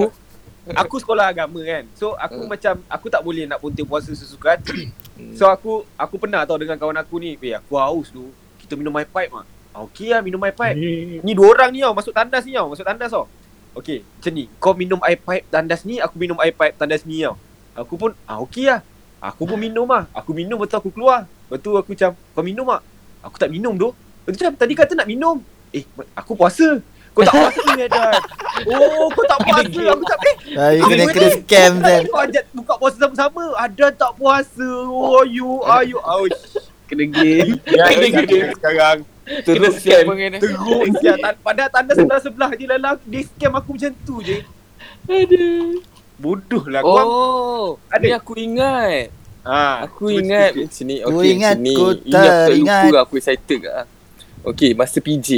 aku 0.68 0.94
sekolah 0.96 1.24
agama 1.26 1.58
kan. 1.60 1.84
So 1.92 2.14
aku 2.14 2.38
Hmm. 2.38 2.48
macam 2.48 2.74
aku 2.86 3.06
tak 3.08 3.20
boleh 3.20 3.44
nak 3.44 3.58
ponting 3.58 3.82
puasa 3.84 4.10
sesuka 4.12 4.54
hati. 4.54 4.90
Hmm. 5.16 5.32
So 5.32 5.48
aku 5.48 5.80
aku 5.96 6.20
pernah 6.20 6.44
tau 6.44 6.54
dengan 6.54 6.76
kawan 6.76 6.92
aku 6.94 7.16
ni, 7.16 7.40
"Eh, 7.40 7.56
aku 7.56 7.72
haus 7.74 8.12
tu. 8.12 8.28
Kita 8.60 8.76
minum 8.76 8.92
air 8.94 9.08
pipe 9.08 9.32
ah." 9.32 9.48
Ah, 9.72 9.80
Okey 9.82 10.12
lah 10.12 10.20
minum 10.20 10.36
air 10.38 10.52
pipe. 10.52 10.76
Ni 11.18 11.32
dua 11.32 11.50
orang 11.50 11.72
ni 11.72 11.80
tau 11.80 11.90
masuk 11.90 12.12
tandas 12.12 12.44
ni 12.44 12.52
tau, 12.52 12.68
masuk 12.68 12.84
tandas 12.84 13.08
tau. 13.08 13.24
Okey, 13.72 14.04
macam 14.04 14.32
ni. 14.32 14.44
Kau 14.56 14.72
minum 14.72 15.00
air 15.00 15.16
pipe 15.16 15.48
tandas 15.48 15.82
ni, 15.82 15.96
aku 15.98 16.14
minum 16.14 16.36
air 16.36 16.52
pipe 16.52 16.76
tandas 16.76 17.00
ni 17.02 17.20
tau. 17.20 17.32
Aku 17.76 17.94
pun 17.94 18.10
ah 18.24 18.40
okey 18.42 18.66
lah. 18.66 18.80
Aku 19.20 19.44
pun 19.44 19.56
minum 19.56 19.84
lah. 19.84 20.08
Aku 20.12 20.32
minum 20.32 20.56
betul 20.56 20.78
aku 20.78 20.90
keluar. 20.90 21.24
Lepas 21.46 21.58
tu 21.60 21.70
aku 21.72 21.92
macam, 21.92 22.10
kau 22.32 22.42
minum 22.42 22.66
tak? 22.66 22.80
Aku 23.22 23.36
tak 23.36 23.50
minum 23.50 23.74
tu. 23.74 23.90
Lepas 24.24 24.32
tu 24.32 24.42
macam, 24.42 24.54
tadi 24.56 24.72
kata 24.74 24.92
nak 24.94 25.06
minum. 25.06 25.36
Eh, 25.70 25.84
aku 26.12 26.32
puasa. 26.34 26.78
Kau 27.10 27.22
tak 27.22 27.32
puasa 27.32 27.60
ni 27.74 27.86
Dan. 27.86 28.12
Oh, 28.56 29.12
kau 29.12 29.24
tak 29.24 29.40
puasa. 29.44 29.82
Aku 29.92 30.04
tak 30.04 30.18
eh. 30.24 30.36
Saya 30.50 30.80
kena 30.80 31.04
kena 31.12 31.28
scam 31.34 31.72
kan. 31.78 32.02
Kau 32.08 32.20
ajak 32.24 32.44
buka 32.50 32.74
puasa 32.76 32.96
sama-sama. 32.98 33.44
Ada 33.54 33.86
tak 33.92 34.12
puasa? 34.16 34.68
Oh, 34.88 35.20
you, 35.22 35.60
are 35.62 35.84
you? 35.84 36.00
Oh, 36.00 36.24
Kena 36.86 37.04
game. 37.04 37.58
ya, 37.66 37.84
Kena 37.90 38.06
gila. 38.14 38.46
sekarang. 38.54 38.98
Terus 39.42 39.74
scam. 39.76 40.04
Teruk 40.38 40.88
siap. 40.96 41.16
Tan- 41.18 41.40
Padahal 41.42 41.68
tanda 41.68 41.92
sebelah-sebelah 41.92 42.50
je 42.54 42.64
lah. 42.64 42.78
lah. 42.78 42.92
Dia 43.02 43.20
scam 43.26 43.52
aku 43.52 43.74
macam 43.74 43.92
tu 44.06 44.16
je. 44.22 44.38
Aduh. 45.04 45.82
Bodoh 46.16 46.64
lah 46.66 46.80
kau. 46.80 46.96
Oh, 46.96 47.66
Ada. 47.86 48.00
ni 48.00 48.10
aku 48.10 48.32
ingat. 48.34 49.12
Ha, 49.42 49.86
Aku 49.86 50.08
cuba 50.08 50.18
ingat 50.18 50.50
sikit. 50.50 50.64
macam 50.66 50.84
ni. 50.84 50.96
Ku 50.96 51.08
Okey, 51.12 51.30
ingat, 51.30 51.54
macam 51.54 51.62
ni. 51.62 51.72
ku 51.72 51.84
Ini 51.84 51.94
aku 51.94 52.10
tak 52.10 52.34
teringat. 52.42 52.82
lupa 52.82 52.98
aku 53.00 53.14
excited 53.14 53.58
ke. 53.60 53.70
Okey, 54.42 54.70
masa 54.72 54.98
PJ, 54.98 55.28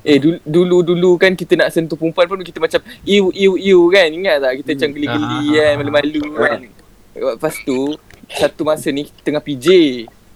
eh 0.00 0.16
dulu- 0.16 0.40
dulu-dulu 0.42 1.10
kan 1.16 1.32
kita 1.32 1.54
nak 1.54 1.68
sentuh 1.68 1.92
perempuan 1.92 2.24
pun 2.26 2.40
kita 2.40 2.56
macam 2.56 2.78
iu 3.02 3.28
iu 3.30 3.52
iu 3.54 3.80
kan. 3.88 4.08
Ingat 4.08 4.36
tak 4.38 4.52
kita 4.60 4.70
macam 4.74 4.90
geli-geli 4.90 5.38
Ah. 5.50 5.52
kan, 5.52 5.72
malu-malu 5.76 6.24
kan. 6.34 6.58
Lepas 7.12 7.54
tu 7.60 7.78
satu 8.30 8.62
masa 8.62 8.88
ni 8.88 9.10
tengah 9.18 9.40
PJ. 9.40 9.66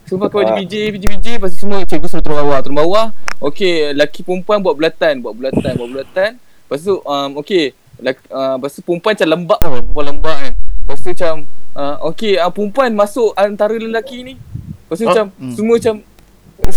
Semua 0.04 0.28
kau 0.28 0.42
Ah. 0.42 0.52
PJ, 0.52 0.92
PJ, 0.92 1.04
PJ 1.08 1.26
Lepas 1.32 1.56
tu 1.56 1.64
semua 1.64 1.80
cikgu 1.80 2.04
suruh 2.04 2.20
turun 2.20 2.36
bawah 2.36 2.60
Turun 2.60 2.76
bawah 2.76 3.08
Okay, 3.40 3.88
lelaki 3.88 4.20
perempuan 4.20 4.60
buat 4.60 4.76
bulatan 4.76 5.16
Buat 5.16 5.32
bulatan, 5.32 5.72
buat 5.72 5.88
bulatan 5.88 6.30
Lepas 6.36 6.78
tu, 6.78 7.00
um, 7.00 7.30
okay 7.34 7.72
lelaki, 7.72 7.83
uh, 8.00 8.54
Lepas 8.56 8.70
tu 8.72 8.80
perempuan 8.80 9.12
macam 9.12 9.28
lembab 9.30 9.58
tau 9.58 9.70
Perempuan 9.72 10.04
lembab 10.08 10.36
kan 10.36 10.52
Lepas 10.54 10.98
tu 10.98 11.08
macam 11.10 11.34
uh, 11.72 11.96
Okay, 12.06 12.32
uh, 12.36 12.48
perempuan 12.48 12.90
masuk 12.90 13.30
antara 13.34 13.74
lelaki 13.74 14.22
ni 14.22 14.34
Lepas 14.80 14.96
tu 14.96 15.04
Huh? 15.04 15.10
macam 15.10 15.26
Hmm. 15.34 15.52
Semua 15.52 15.74
macam 15.76 15.94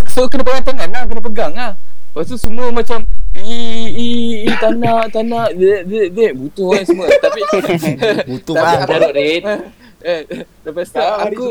So 0.05 0.28
kena 0.28 0.43
pegang 0.43 0.65
tangan 0.65 0.88
lah, 0.88 1.03
kena 1.03 1.22
pegang 1.22 1.53
lah 1.53 1.72
Lepas 2.09 2.26
tu 2.26 2.38
semua 2.38 2.68
macam 2.70 3.05
I, 3.38 3.53
i, 3.88 4.07
i, 4.43 4.51
tak 4.55 4.74
nak, 4.76 5.09
tak 5.09 5.24
nak 5.24 5.53
Dek, 5.53 5.86
dek, 5.86 6.07
dek 6.11 6.32
Butuh 6.34 6.74
kan 6.74 6.84
semua 6.84 7.05
Tapi 7.24 7.39
Butuh 8.26 8.55
aku- 8.55 8.89
Jarut 8.89 9.11
Red. 9.11 9.41
eh, 9.99 10.22
Lepas 10.61 10.88
tu 10.88 10.97
aku. 10.99 11.47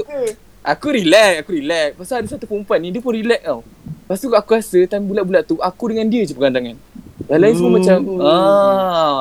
Aku 0.67 0.91
relax, 0.91 1.33
aku 1.41 1.51
relax. 1.55 1.95
Pasal 1.95 2.15
ada 2.19 2.29
satu 2.29 2.43
perempuan 2.45 2.83
ni, 2.83 2.91
dia 2.91 2.99
pun 2.99 3.15
relax 3.15 3.39
tau. 3.41 3.63
Lepas 4.03 4.19
tu 4.19 4.27
aku 4.29 4.51
rasa 4.51 4.79
time 4.85 5.07
bulat-bulat 5.07 5.43
tu, 5.45 5.55
aku 5.57 5.85
dengan 5.87 6.03
dia 6.05 6.23
je 6.23 6.35
pegang 6.35 6.51
tangan. 6.51 6.75
Yang 7.25 7.39
lain 7.39 7.55
semua 7.55 7.71
macam, 7.73 7.99
ah, 8.19 9.19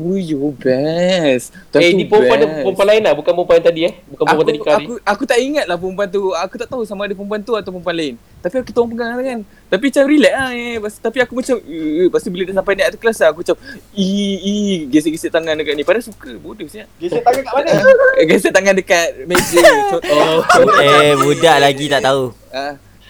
oh 0.00 0.14
you 0.14 0.38
best. 0.54 1.50
Time 1.68 1.80
Eh, 1.80 1.90
ni 1.92 2.04
perempuan 2.04 2.38
best. 2.38 2.62
perempuan 2.62 2.86
lain 2.86 3.02
lah, 3.02 3.12
bukan 3.12 3.32
perempuan 3.32 3.58
tadi 3.60 3.80
eh. 3.82 3.94
Bukan 4.06 4.14
Aku, 4.16 4.24
perempuan 4.24 4.46
tadi 4.46 4.60
kari. 4.60 4.74
aku, 4.80 4.92
aku 5.02 5.22
tak 5.24 5.38
ingat 5.38 5.64
lah 5.64 5.74
perempuan 5.74 6.06
tu. 6.06 6.22
Aku 6.32 6.54
tak 6.54 6.66
tahu 6.66 6.82
sama 6.82 7.04
ada 7.04 7.12
perempuan 7.12 7.40
tu 7.40 7.52
atau 7.52 7.68
perempuan 7.68 7.92
lain. 7.92 8.14
Tapi 8.38 8.54
aku 8.56 8.70
tahu 8.70 8.86
pegang 8.88 9.12
tangan. 9.12 9.40
Tapi 9.68 9.84
macam 9.84 10.02
relax 10.06 10.32
lah 10.32 10.48
eh. 10.50 10.74
Lepas, 10.78 10.94
tapi 10.96 11.18
aku 11.18 11.32
macam, 11.34 11.56
eh, 11.60 12.06
lepas 12.06 12.20
tu 12.20 12.30
bila 12.30 12.42
dah 12.44 12.54
sampai 12.54 12.72
naik 12.72 12.86
atas 12.88 12.98
kelas 12.98 13.18
lah, 13.18 13.28
aku 13.28 13.40
macam, 13.42 13.56
ii, 13.92 14.34
ii, 14.40 14.72
gesek-gesek 14.88 15.28
tangan 15.28 15.54
dekat 15.54 15.74
ni. 15.74 15.82
Padahal 15.82 16.04
suka, 16.04 16.30
bodoh 16.34 16.64
siap. 16.64 16.86
Gesek 16.96 17.20
tangan 17.20 17.42
kat 17.42 17.52
mana? 17.52 17.70
Eh, 18.14 18.24
gesek 18.30 18.50
tangan 18.50 18.72
dekat 18.72 19.06
meja. 19.24 19.60
Oh, 20.08 20.40
Eh, 20.80 21.12
budak 21.14 21.58
lagi 21.58 21.86
tak 21.86 22.00
tahu. 22.00 22.30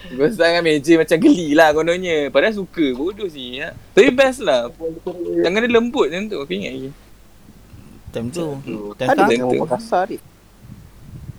Gosok 0.08 0.40
tangan 0.40 0.62
meja 0.64 0.92
macam 0.96 1.16
geli 1.20 1.48
lah 1.52 1.68
kononnya. 1.76 2.32
Padahal 2.32 2.56
suka. 2.56 2.86
Bodoh 2.96 3.28
sih. 3.28 3.60
Ya. 3.60 3.76
Tapi 3.92 4.08
best 4.08 4.40
lah. 4.40 4.72
Tangan 5.44 5.60
dia 5.60 5.70
lembut 5.72 6.08
macam 6.08 6.24
tu. 6.28 6.38
Aku 6.40 6.52
ingat 6.56 6.72
lagi. 6.72 6.90
Time 8.08 8.28
tu. 8.32 8.46
Time 8.96 9.08
Ada 9.12 9.22
dengan 9.28 9.46
orang 9.52 9.70
kasar 9.76 10.04
ni. 10.08 10.16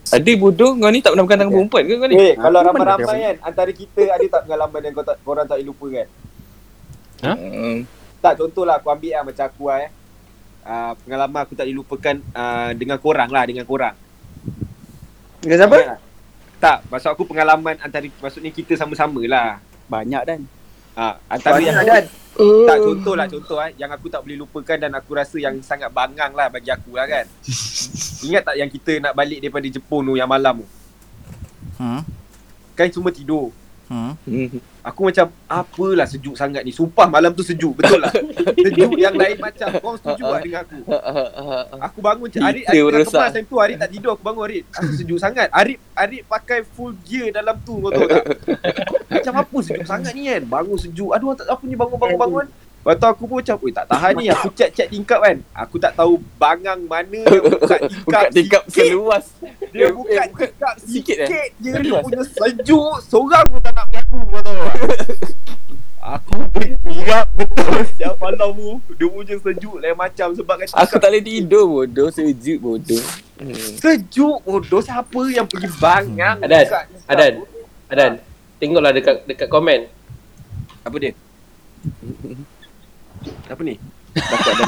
Ada 0.09 0.31
bodoh. 0.37 0.71
Kau 0.77 0.89
ni 0.93 0.99
tak 1.01 1.11
pernah 1.13 1.25
pegang 1.25 1.39
tangan 1.41 1.53
perempuan 1.53 1.83
ke 1.85 1.93
kau 1.97 2.09
ni? 2.09 2.15
Eh, 2.17 2.33
kalau 2.37 2.59
ramai-ramai 2.65 3.17
kan, 3.21 3.35
antara 3.45 3.71
kita 3.73 4.01
ada 4.09 4.25
tak 4.25 4.41
pengalaman 4.45 4.81
yang 4.85 4.93
kau 4.93 5.05
tak, 5.05 5.17
korang 5.21 5.45
tak 5.45 5.57
boleh 5.61 5.67
lupa 5.69 5.85
kan? 5.93 6.07
Hmm. 7.19 7.77
Tak, 8.19 8.33
contohlah 8.41 8.75
aku 8.81 8.89
ambil 8.89 9.11
lah 9.15 9.23
macam 9.25 9.45
aku 9.45 9.63
lah 9.69 9.77
eh. 9.85 9.91
Uh, 10.59 10.91
pengalaman 11.01 11.39
aku 11.45 11.53
tak 11.55 11.67
dilupakan 11.69 12.15
uh, 12.35 12.69
dengan 12.73 12.97
korang 12.99 13.29
lah, 13.31 13.43
dengan 13.47 13.65
korang. 13.65 13.95
Dengan 15.39 15.57
siapa? 15.61 15.77
Tak, 16.59 16.91
maksud 16.91 17.09
aku 17.15 17.23
pengalaman 17.23 17.79
antara, 17.79 18.03
maksudnya 18.19 18.51
kita 18.51 18.75
sama-sama 18.75 19.23
lah. 19.23 19.63
Banyak 19.87 20.23
dan. 20.27 20.39
Ah, 20.91 21.15
antara 21.31 21.63
yang 21.63 21.79
Banyak 21.79 21.87
kan? 21.87 22.05
tak 22.39 22.77
contoh 22.79 23.13
lah 23.19 23.27
contoh 23.27 23.57
eh 23.59 23.75
yang 23.75 23.91
aku 23.91 24.07
tak 24.07 24.23
boleh 24.23 24.39
lupakan 24.39 24.77
dan 24.79 24.91
aku 24.95 25.11
rasa 25.11 25.35
yang 25.43 25.59
sangat 25.59 25.91
bangang 25.91 26.31
lah 26.31 26.47
bagi 26.47 26.71
aku 26.71 26.95
lah 26.95 27.07
kan. 27.07 27.25
Ingat 28.27 28.41
tak 28.47 28.55
yang 28.59 28.69
kita 28.71 28.99
nak 28.99 29.13
balik 29.15 29.43
daripada 29.43 29.67
Jepun 29.67 30.07
tu 30.07 30.13
yang 30.15 30.27
malam 30.27 30.63
tu? 30.63 30.67
Hmm. 31.79 32.03
Kan 32.75 32.91
semua 32.91 33.11
tidur. 33.11 33.51
Hmm. 33.87 34.15
Aku 34.89 35.05
macam 35.05 35.29
apalah 35.45 36.09
sejuk 36.09 36.33
sangat 36.33 36.65
ni. 36.65 36.73
Sumpah 36.73 37.05
malam 37.05 37.29
tu 37.37 37.45
sejuk. 37.45 37.77
Betul 37.77 38.01
lah. 38.01 38.09
sejuk 38.65 38.97
yang 38.97 39.13
lain 39.13 39.37
macam. 39.37 39.69
Kau 39.77 39.93
setuju 39.93 40.23
tak 40.25 40.41
dengan 40.41 40.61
aku? 40.65 40.77
Aku 41.77 41.99
bangun 42.01 42.25
macam 42.25 42.41
Arif, 42.49 42.65
aku 42.65 42.85
merosak. 42.89 43.13
kemas 43.13 43.31
time 43.37 43.45
tu 43.45 43.55
Arif 43.61 43.77
tak 43.77 43.89
tidur 43.93 44.09
aku 44.17 44.23
bangun 44.25 44.43
Arif. 44.49 44.63
Aku 44.73 44.91
sejuk 44.97 45.19
sangat. 45.21 45.47
Arif 45.53 45.77
Arif 45.93 46.25
pakai 46.25 46.65
full 46.65 46.97
gear 47.05 47.29
dalam 47.29 47.53
tu 47.61 47.77
kau 47.77 47.93
tahu 47.93 48.09
tak? 48.09 48.25
macam 49.13 49.33
apa 49.45 49.57
sejuk 49.61 49.85
sangat 49.85 50.11
ni 50.17 50.25
kan? 50.25 50.43
Bangun 50.49 50.77
sejuk. 50.81 51.09
Aduh 51.13 51.37
tak 51.37 51.45
apa 51.45 51.63
ni 51.69 51.77
bangun 51.77 51.97
bangun 52.01 52.17
bangun. 52.17 52.47
Lepas 52.79 52.95
tu 52.95 53.05
aku 53.05 53.23
pun 53.27 53.37
macam, 53.43 53.55
oi 53.59 53.71
tak 53.75 53.85
tahan 53.91 54.11
ni. 54.15 54.25
Aku 54.31 54.47
cek-cek 54.55 54.87
tingkap 54.87 55.19
kan. 55.19 55.37
Aku 55.51 55.75
tak 55.75 55.93
tahu 55.93 56.15
bangang 56.39 56.79
mana 56.87 57.19
yang 57.27 57.43
buka 57.43 57.75
tingkap. 57.83 58.03
Buka 58.07 58.19
tingkap 58.31 58.63
sikit. 58.71 58.87
seluas. 58.87 59.25
Dia 59.69 59.85
Eh, 59.85 59.91
buka 59.91 60.11
eh, 60.15 60.27
tingkap 60.31 60.73
sikit 60.79 60.87
sikit, 60.89 61.17
eh? 61.19 61.27
je. 61.59 61.71
Dia 61.75 61.99
punya 61.99 62.23
sejuk. 62.23 62.93
Seorang 63.05 63.45
pun 63.51 63.59
tak 63.59 63.73
nak 63.75 63.85
mengaku 63.91 64.17
kau 64.23 64.39
tahu 64.39 64.55
tak? 64.55 64.75
Aku 65.99 66.37
betul 67.37 67.83
Siap 67.99 68.15
malam 68.23 68.49
tu 68.55 68.71
Dia 68.95 69.07
punya 69.11 69.35
sejuk 69.35 69.75
lain 69.83 69.93
macam 69.99 70.31
Sebab 70.31 70.55
kan 70.55 70.67
Aku 70.87 70.95
tak 70.95 71.11
boleh 71.11 71.21
tidur 71.21 71.63
bodoh, 71.67 72.07
sejuk 72.07 72.57
bodoh. 72.63 73.03
Hmm. 73.35 73.51
Sejuk 73.77 74.39
bodoh 74.47 74.79
Siapa 74.79 75.19
yang 75.27 75.43
pergi 75.43 75.67
bangang 75.75 76.39
Adan, 76.39 76.63
buka 76.65 76.79
Adan. 77.03 77.33
Adan, 77.91 78.11
tengoklah 78.63 78.95
dekat 78.95 79.27
dekat 79.27 79.51
komen. 79.51 79.91
Apa 80.87 80.95
dia? 80.97 81.11
Apa 83.45 83.61
ni? 83.61 83.75
Takut 84.09 84.51
ada 84.51 84.63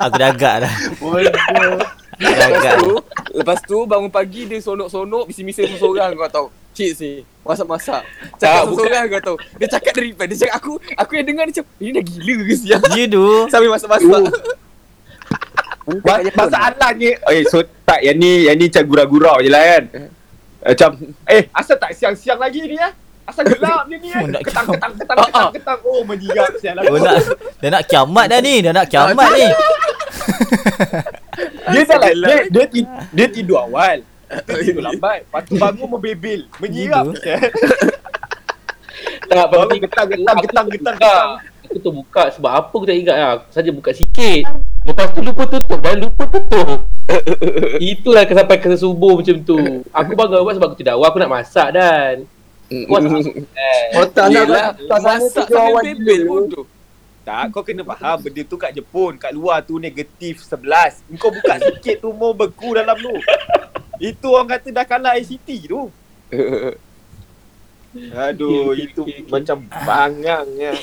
Aku 0.04 0.14
dah 0.16 0.28
agak 0.28 0.54
dah. 0.64 0.74
Bodoh 0.98 1.78
Lepas 2.16 2.48
agak. 2.48 2.74
tu, 2.80 2.92
lepas 3.36 3.58
tu 3.60 3.78
bangun 3.84 4.08
pagi 4.08 4.48
dia 4.48 4.56
sonok-sonok 4.56 5.28
bising-bising 5.28 5.76
seorang 5.76 6.16
kau 6.16 6.24
tahu. 6.26 6.46
Cik 6.72 6.90
si, 6.92 7.10
masak-masak. 7.40 8.02
Cakap 8.36 8.72
seorang 8.72 9.04
kau 9.06 9.22
tahu. 9.22 9.36
Dia 9.56 9.68
cakap 9.68 9.92
dari 9.92 10.16
depan. 10.16 10.24
Dia 10.26 10.38
cakap 10.40 10.56
aku, 10.56 10.72
aku 10.96 11.12
yang 11.12 11.26
dengar 11.28 11.44
dia 11.44 11.60
macam, 11.60 11.66
ini 11.76 11.90
dah 11.92 12.04
gila 12.04 12.34
ke 12.42 12.54
siap. 12.56 12.80
Ya 12.92 13.04
tu. 13.06 13.26
Sambil 13.52 13.68
masak-masak. 13.68 14.32
Ma- 16.02 16.18
Masalahnya 16.18 17.14
Eh 17.30 17.46
so 17.46 17.62
tak 17.86 18.02
Yang 18.02 18.16
ni 18.18 18.30
Yang 18.50 18.56
ni 18.58 18.64
macam 18.66 18.84
gurau-gurau 18.90 19.38
je 19.38 19.46
lah 19.46 19.62
kan 19.62 19.82
Macam 20.66 20.90
Eh 21.30 21.46
asal 21.54 21.78
tak 21.78 21.94
siang-siang 21.94 22.42
lagi 22.42 22.58
ni 22.58 22.74
ya 22.74 22.90
Asal 23.26 23.44
gelap 23.46 23.82
ni 23.86 23.96
ni 23.98 24.08
Oh, 24.16 24.22
kan 24.22 24.30
nak 24.30 24.42
Ketang 24.46 24.66
kiamat. 24.66 24.78
ketang 24.78 24.92
ketang 24.96 25.18
ketang 25.18 25.50
ketang 25.52 25.78
Oh 25.82 26.00
menjirat 26.02 26.50
sial 26.58 26.74
lah 26.74 26.82
Oh 26.86 26.98
nak 26.98 27.14
dah 27.58 27.70
nak 27.70 27.82
kiamat 27.84 28.26
dah 28.30 28.38
ni. 28.40 28.54
Dah 28.62 28.72
nak 28.72 28.86
kiamat 28.86 29.28
ni. 29.34 29.46
Dia 31.66 31.82
dah 31.84 32.14
lah 32.14 32.28
dia, 32.30 32.38
dia, 32.48 32.64
ti- 32.66 32.88
dia 33.12 33.26
tidur 33.28 33.58
awal 33.60 34.00
tidur 34.48 34.82
lambat 34.82 35.26
Lepas 35.26 35.42
tu 35.44 35.54
bangun 35.54 35.86
membebel 35.88 36.46
sial. 36.58 37.06
Tak 39.26 39.44
Baru 39.50 39.66
penting 39.66 39.82
getang 39.84 40.06
getang 40.08 40.36
getang 40.40 40.66
getang 40.70 40.96
buka. 40.96 40.96
getang 40.96 41.28
Aku 41.66 41.82
tu 41.82 41.90
buka 41.90 42.30
sebab 42.30 42.50
apa 42.62 42.70
aku 42.70 42.86
tak 42.86 42.94
ingat 42.94 43.16
lah. 43.18 43.30
Aku 43.36 43.50
saja 43.50 43.70
buka 43.74 43.90
sikit. 43.90 44.46
Lepas 44.86 45.10
tu 45.10 45.18
lupa 45.18 45.42
tutup 45.50 45.78
dan 45.82 45.98
lupa 45.98 46.24
tutup. 46.30 46.86
Itulah 47.82 48.22
sampai 48.22 48.56
ke 48.62 48.70
subuh 48.78 49.18
macam 49.18 49.36
tu. 49.42 49.82
Aku 49.90 50.14
bangun 50.14 50.46
awal 50.46 50.54
sebab 50.54 50.70
aku 50.70 50.78
tidak 50.78 50.94
awal 50.94 51.10
aku 51.10 51.18
nak 51.18 51.32
masak 51.34 51.74
dan. 51.74 52.22
Kau 52.66 52.98
tak 53.06 53.22
eh. 53.54 54.00
Otak 54.02 54.26
nak 54.32 54.74
tak 54.90 54.98
sana 54.98 55.22
masak 55.22 55.46
sambil 55.46 55.82
bebel 55.94 56.20
bodoh. 56.26 56.64
Tak, 57.26 57.50
kau 57.50 57.66
kena 57.66 57.82
faham 57.82 58.22
benda 58.22 58.42
tu 58.46 58.54
kat 58.54 58.70
Jepun, 58.70 59.18
kat 59.18 59.34
luar 59.34 59.58
tu 59.58 59.82
negatif 59.82 60.46
11. 60.46 61.18
Kau 61.18 61.34
buka 61.34 61.58
sikit 61.66 61.98
tu 62.02 62.14
mau 62.14 62.30
beku 62.30 62.74
dalam 62.74 62.94
tu. 62.98 63.14
Itu 63.98 64.34
orang 64.34 64.58
kata 64.58 64.68
dah 64.70 64.86
kalah 64.86 65.18
ICT 65.18 65.66
tu. 65.66 65.90
Aduh, 68.14 68.76
itu 68.76 69.02
macam 69.26 69.66
bangangnya. 69.66 70.76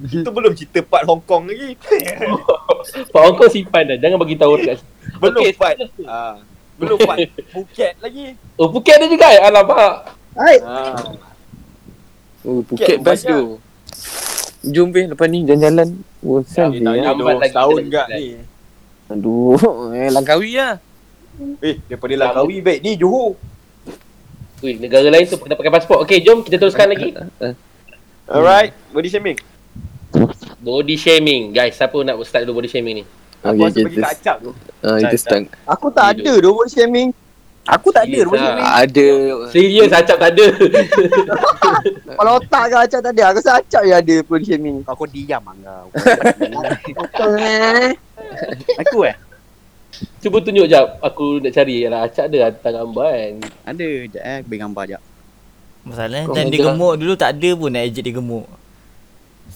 itu 0.00 0.30
belum 0.32 0.56
cerita 0.56 0.80
part 0.80 1.04
Hong 1.04 1.20
Kong 1.28 1.44
lagi. 1.50 1.76
Pak 3.12 3.20
Ong 3.20 3.36
kau 3.36 3.52
simpan 3.52 3.84
dah. 3.84 3.98
Jangan 4.00 4.16
bagi 4.16 4.36
tahu 4.40 4.56
dekat 4.56 4.80
belum 5.20 5.42
Okey, 5.44 5.52
part. 5.60 5.76
Ah, 6.08 6.40
belum 6.80 6.98
part 7.04 7.18
Phuket 7.52 7.92
lagi. 8.00 8.24
Oh, 8.56 8.72
Phuket 8.72 8.96
ada 8.96 9.06
juga 9.06 9.28
eh? 9.28 9.40
Alamak. 9.44 9.92
Hai. 10.32 10.56
Ah. 10.64 10.96
Oh, 12.40 12.64
Phuket 12.64 12.96
Phuket 12.96 12.98
best 13.04 13.28
tu. 13.28 13.60
Jom 14.60 14.88
weh 14.92 15.08
lepas 15.08 15.28
ni 15.28 15.44
jalan-jalan. 15.44 15.88
Tak 16.20 16.72
ya. 16.76 16.80
ada 16.80 17.12
Lambat 17.12 17.16
dua 17.16 17.32
lagi, 17.40 17.54
tahun 17.56 17.78
enggak 17.88 18.06
lagi. 18.08 18.28
ni. 18.36 18.44
Aduh, 19.10 19.56
eh 20.00 20.08
Langkawi 20.08 20.50
lah. 20.56 20.74
Eh, 21.64 21.76
daripada 21.88 22.14
Langkawi 22.16 22.56
baik 22.60 22.80
ni 22.84 22.92
Johor. 22.96 23.36
Ui, 24.60 24.76
negara 24.76 25.08
lain 25.08 25.24
tu 25.24 25.40
kena 25.40 25.56
pakai 25.56 25.72
pasport. 25.72 26.04
Okey, 26.04 26.20
jom 26.20 26.44
kita 26.44 26.60
teruskan 26.60 26.92
lagi. 26.92 27.16
Alright, 28.28 28.76
body 28.92 29.08
shaming. 29.08 29.38
Body 30.60 31.00
shaming. 31.00 31.56
Guys, 31.56 31.80
siapa 31.80 31.96
nak 32.04 32.20
start 32.28 32.44
dulu 32.44 32.60
body 32.60 32.68
shaming 32.68 33.00
ni? 33.00 33.04
Aku 33.40 33.56
Okay, 33.56 33.64
rasa 33.64 33.78
bagi 33.80 33.96
kita, 33.96 34.02
kat 34.02 34.12
Acap 34.12 34.36
tu. 34.38 34.50
ah, 34.84 34.96
kita 35.00 35.16
start. 35.16 35.42
Aku 35.64 35.86
tak 35.88 36.06
ada 36.12 36.32
tu 36.36 36.50
body 36.50 36.68
shaming. 36.68 37.08
Aku 37.62 37.88
tak 37.88 38.02
ada 38.02 38.10
Serius 38.10 38.24
rumah 38.26 38.40
lah. 38.40 38.48
sini. 38.50 38.62
Ada 38.66 39.06
Serius 39.48 39.90
Acap 39.92 40.16
tak 40.18 40.30
ada. 40.32 40.46
Kalau 42.18 42.32
otak 42.36 42.64
ke 42.66 42.76
Acap 42.76 43.00
tak 43.00 43.12
ada. 43.14 43.22
Aku 43.30 43.38
rasa 43.38 43.52
Acap 43.56 43.82
je 43.82 43.94
ada 43.94 44.14
body 44.22 44.44
shaming. 44.44 44.76
Kau 44.82 44.94
kau 44.94 45.08
diam 45.08 45.40
eh. 47.40 47.92
Aku 48.78 48.98
eh. 49.04 49.16
Cuba 50.18 50.36
tunjuk 50.40 50.66
jap. 50.66 51.00
Aku 51.00 51.40
nak 51.40 51.52
cari 51.52 51.76
lah. 51.86 52.00
Acap 52.04 52.24
ada 52.26 52.38
hantar 52.44 52.70
gambar 52.74 53.08
kan. 53.08 53.34
Ada 53.66 53.86
jap 54.08 54.22
eh, 54.22 54.38
bagi 54.42 54.60
gambar 54.60 54.84
jap. 54.86 55.02
Masalahnya 55.80 56.28
Kau 56.28 56.36
time 56.36 56.50
dia 56.50 56.60
gemuk 56.60 56.94
dulu 56.94 57.12
tak 57.16 57.30
ada 57.34 57.50
pun 57.56 57.72
nak 57.72 57.82
ejek 57.82 58.04
dia 58.04 58.14
gemuk. 58.14 58.44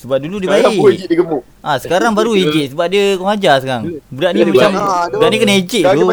Sebab 0.05 0.20
dulu 0.20 0.36
dia 0.36 0.48
Sekarang 0.52 0.72
pun 0.76 0.84
baik. 0.84 0.96
ejek 1.00 1.09
dia 1.09 1.16
gemuk. 1.16 1.42
Ah 1.59 1.76
sekarang 1.80 2.12
baru 2.12 2.32
ejek 2.36 2.66
sebab 2.70 2.86
dia 2.86 3.05
kau 3.16 3.24
ajar 3.24 3.57
sekarang. 3.59 3.84
Budak 4.07 4.30
ni 4.30 4.38
Dia 4.38 4.52
macam. 4.52 4.70
Ah, 4.76 5.05
budak 5.09 5.28
ni 5.28 5.36
kena 5.40 5.55
ejek 5.57 5.80
Sekarang 5.80 5.98
tu. 5.98 6.09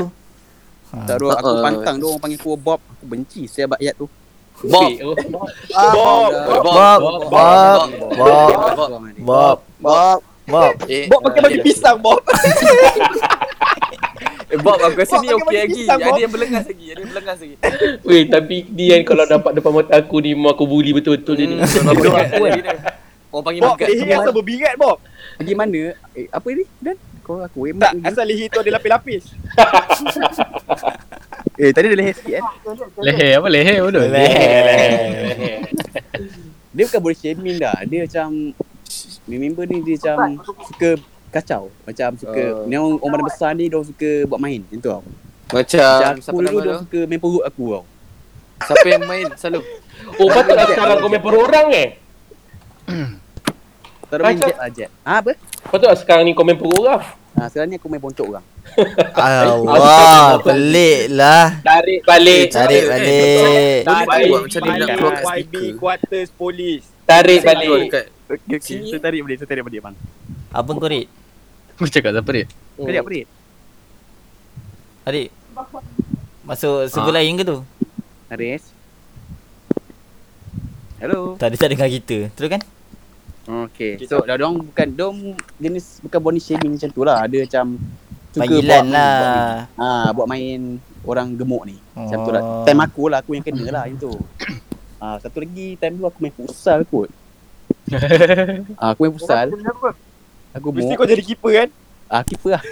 Tak 0.92 1.16
ada 1.18 1.26
aku 1.30 1.48
Ah. 1.48 1.60
pantang 1.62 1.96
dia 1.98 2.08
orang 2.08 2.20
panggil 2.20 2.40
aku 2.40 2.50
Bob. 2.56 2.80
Aku 2.80 3.06
benci 3.06 3.42
saya 3.46 3.68
ayat 3.76 3.96
tu. 3.96 4.08
Bob. 4.62 4.88
Eh, 4.88 5.04
oh. 5.04 5.16
Ah, 5.74 5.92
Bob. 5.92 6.30
Bob, 6.32 7.00
Bob, 7.28 7.28
Bob, 7.28 7.80
Bob. 8.16 8.52
Bob, 9.20 9.58
Bob. 9.82 10.20
Bob. 10.48 10.74
Eh, 10.86 11.08
Bob 11.08 11.20
pakai 11.24 11.40
baju 11.42 11.58
pisang, 11.62 11.98
Bob. 11.98 12.20
Eh, 14.48 14.60
Bob 14.60 14.78
aku 14.78 15.00
rasa 15.00 15.16
Bob 15.16 15.24
ni 15.24 15.32
okey 15.34 15.58
lagi. 15.58 15.74
pisang, 15.74 15.98
Bob. 15.98 16.12
Ada 16.12 16.22
yang 16.22 16.32
berlengas 16.32 16.66
lagi, 16.68 16.86
ada 16.88 17.00
yang 17.00 17.10
berlengas 17.10 17.38
lagi. 17.40 17.56
Weh, 18.04 18.24
tapi 18.28 18.56
dia 18.70 18.88
kan 18.96 19.04
kalau 19.06 19.24
nampak 19.26 19.52
depan 19.54 19.72
mata 19.74 19.92
aku 19.96 20.16
ni 20.20 20.30
memang 20.32 20.52
aku 20.52 20.64
bully 20.64 20.92
betul-betul 20.92 21.34
dia 21.34 21.46
ni. 21.46 21.56
Panggil 21.60 22.12
lagi 22.42 22.62
dia. 22.62 22.76
Orang 23.32 23.44
panggil 23.44 23.62
Bob, 23.62 23.80
leher 23.80 24.12
asal 24.14 24.34
berbirat, 24.34 24.74
Bob. 24.76 24.98
Pergi 25.38 25.54
mana? 25.56 25.82
Eh, 26.12 26.28
apa 26.28 26.48
ni? 26.52 26.64
Dan 26.78 26.96
kau 27.22 27.40
aku 27.40 27.64
Tak, 27.70 27.72
emak 27.72 27.92
ni. 27.94 28.02
asal 28.04 28.26
leher 28.26 28.48
tu 28.48 28.60
ada 28.60 28.70
lapis-lapis. 28.72 29.24
Eh, 31.56 31.70
tadi 31.70 31.86
ada 31.88 31.98
leher 32.00 32.16
sikit 32.16 32.34
eh. 32.34 32.44
Leher 32.98 33.38
apa 33.38 33.48
leher 33.48 33.86
bodoh. 33.86 34.02
Leh. 34.02 35.62
Dia 36.72 36.84
bukan 36.88 37.00
body 37.00 37.16
shaming 37.16 37.58
dah. 37.62 37.78
Dia 37.86 38.08
macam 38.08 38.28
member 39.28 39.66
ni 39.70 39.78
dia 39.86 39.96
macam 40.00 40.42
suka 40.66 40.90
kacau. 41.30 41.70
Macam 41.86 42.10
suka 42.18 42.44
Oh. 42.56 42.66
ni 42.66 42.74
orang 42.74 42.98
orang 42.98 43.22
besar 43.22 43.54
ni 43.54 43.70
dia 43.70 43.78
suka 43.78 44.26
buat 44.26 44.42
main 44.42 44.66
macam 44.66 44.80
tu 44.80 44.90
tau. 44.90 45.02
Macam 45.54 45.86
Macam 45.86 46.14
siapa 46.18 46.32
aku 46.32 46.40
nama 46.40 46.50
dulu 46.50 46.66
dia 46.66 46.74
suka 46.80 47.00
main 47.06 47.20
perut 47.20 47.44
aku 47.46 47.64
tau. 47.70 47.84
Siapa 48.62 48.88
yang 48.88 49.04
main 49.06 49.26
selalu? 49.36 49.62
Oh, 50.18 50.28
patutlah 50.28 50.66
sekarang 50.66 50.96
kau 50.98 51.10
main 51.10 51.22
per 51.22 51.36
orang 51.36 51.68
eh. 51.72 51.88
Main 54.12 54.36
Macam- 54.36 54.44
jet 54.44 54.58
lah 54.58 54.70
jet. 54.70 54.90
Ha 55.02 55.14
apa? 55.18 55.32
Patutlah 55.64 55.96
sekarang 55.96 56.28
ni 56.28 56.36
kau 56.36 56.44
main 56.44 56.56
per 56.56 56.68
orang. 56.68 57.00
Ha, 57.32 57.48
sekarang 57.48 57.72
ni 57.72 57.80
aku 57.80 57.88
main 57.88 57.98
poncok 57.98 58.28
orang. 58.28 58.46
Allah, 59.16 60.36
pelik 60.44 61.02
lah. 61.10 61.64
Tarik 61.64 62.04
balik. 62.04 62.52
Tarik 62.52 62.84
balik. 62.92 63.88
Macam 64.44 64.60
dia 64.60 64.74
nak 64.76 64.90
keluar 64.92 65.14
kat 65.14 65.24
YB 65.24 65.32
speaker. 65.48 65.68
Quarters 65.78 66.30
Police. 66.30 66.86
Tarik 67.04 67.40
balik. 67.42 67.70
Okey 67.72 68.04
okey. 68.28 68.60
Sini. 68.60 68.88
Saya 68.90 69.00
tarik 69.00 69.24
balik, 69.24 69.38
saya 69.40 69.48
tarik 69.48 69.64
balik 69.64 69.80
bang. 69.82 69.96
Apa 70.52 70.70
kau 70.70 70.88
Rik? 70.88 71.08
Aku 71.74 71.88
cakap 71.88 72.12
siapa 72.12 72.32
dia? 72.32 72.46
Tarik 72.76 73.00
apa 73.00 73.10
ni? 73.10 73.22
Adik. 75.02 75.28
Masuk 76.44 76.76
server 76.88 77.10
Ah. 77.10 77.18
lain 77.18 77.34
ke 77.34 77.44
tu? 77.48 77.58
Haris. 78.28 78.64
Hello. 81.00 81.40
Tak 81.40 81.48
ada 81.48 81.56
tak 81.56 81.70
dengar 81.72 81.88
kita. 81.88 82.28
Terus 82.32 82.50
kan? 82.52 82.62
Okay. 83.42 83.98
So, 84.06 84.22
dah 84.22 84.38
dong 84.38 84.62
bukan 84.70 84.88
dong 84.94 85.18
jenis 85.58 85.98
bukan 86.06 86.20
body 86.22 86.40
shaming 86.40 86.78
macam 86.78 86.90
tu 86.90 87.02
lah. 87.02 87.26
Ada 87.26 87.38
macam 87.42 87.66
suka 88.32 88.46
buat, 88.48 88.64
lah. 88.64 88.82
Buat, 88.82 88.86
main- 88.86 89.66
ha, 89.76 89.88
buat 90.14 90.28
main 90.30 90.60
orang 91.02 91.28
gemuk 91.34 91.64
ni. 91.66 91.76
Macam 91.98 92.18
tu 92.22 92.32
lah. 92.32 92.42
Oh. 92.42 92.64
Time 92.64 92.82
aku 92.82 93.04
lah, 93.10 93.20
aku 93.26 93.32
yang 93.34 93.46
kena 93.46 93.66
lah 93.72 93.86
itu. 93.90 94.14
Ah 95.02 95.18
satu 95.18 95.42
lagi 95.42 95.74
time 95.82 95.98
tu 95.98 96.06
aku 96.06 96.18
main 96.22 96.34
futsal 96.34 96.86
kot. 96.86 97.10
ah, 98.78 98.90
aku 98.94 99.00
main 99.02 99.14
futsal. 99.18 99.50
Aku 100.52 100.68
Mesti 100.70 100.94
mau 100.94 101.00
kau 101.02 101.08
jadi 101.10 101.24
keeper 101.26 101.52
kan? 101.58 101.70
ah 102.12 102.22
keeper 102.28 102.60
lah. 102.60 102.64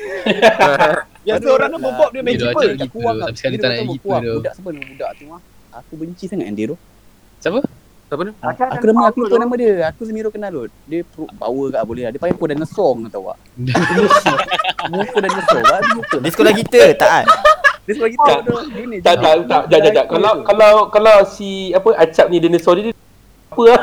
Biasa 1.25 1.47
orang 1.47 1.71
nama 1.71 1.89
Bob 1.95 2.09
dia 2.11 2.21
main 2.21 2.35
keeper. 2.35 2.75
keeper, 2.75 2.91
kurang 2.91 3.15
lah. 3.17 3.27
tapi 3.31 3.37
sekali 3.39 3.55
tak 3.57 3.67
nak 3.71 3.77
tahu 3.81 3.87
keeper 3.95 4.17
tu. 4.19 4.35
Budak 4.37 4.53
siapa 4.53 4.69
nama 4.69 4.85
budak 4.85 5.09
tu 5.17 5.25
ah? 5.31 5.41
Aku 5.79 5.93
benci 5.95 6.25
sangat 6.27 6.43
dengan 6.45 6.55
dia 6.59 6.65
tu. 6.69 6.77
Siapa? 7.39 7.59
Siapa 8.09 8.25
ni? 8.25 8.33
Ah, 8.41 8.57
aku 8.73 8.85
nama 8.89 9.13
aku 9.13 9.17
lupa 9.21 9.37
nama 9.37 9.53
dia. 9.53 9.85
Aku 9.93 10.01
Semiro 10.01 10.33
kenal 10.33 10.49
tu. 10.49 10.65
Dia 10.89 11.05
pro, 11.05 11.29
power 11.29 11.69
kat 11.69 11.83
boleh 11.85 12.03
lah. 12.09 12.11
Dia 12.11 12.17
panggil 12.17 12.41
aku 12.41 12.45
dinosaur 12.49 12.97
kau 13.05 13.09
tahu 13.13 13.25
tak? 13.29 13.37
Muka 14.89 15.17
dinosaur 15.21 15.61
lah. 15.61 15.77
Dia 15.77 15.93
muka. 15.93 16.17
Di 16.17 16.29
sekolah 16.33 16.53
kita 16.57 16.81
tak 16.97 17.09
kan? 17.13 17.25
Dia 17.85 17.93
sebab 17.93 18.09
kita 18.09 18.31
tu. 18.41 18.53
Tak 19.05 19.15
tak 19.21 19.33
tak 19.45 19.61
jap 19.69 19.79
jap 19.85 19.91
jap. 19.93 20.05
Kalau 20.09 20.33
kalau 20.41 20.73
kalau 20.89 21.17
si 21.29 21.69
apa 21.69 21.89
Acap 22.01 22.33
ni 22.33 22.41
dinosaur 22.41 22.81
dia 22.81 22.97
apa 23.53 23.63
lah? 23.69 23.81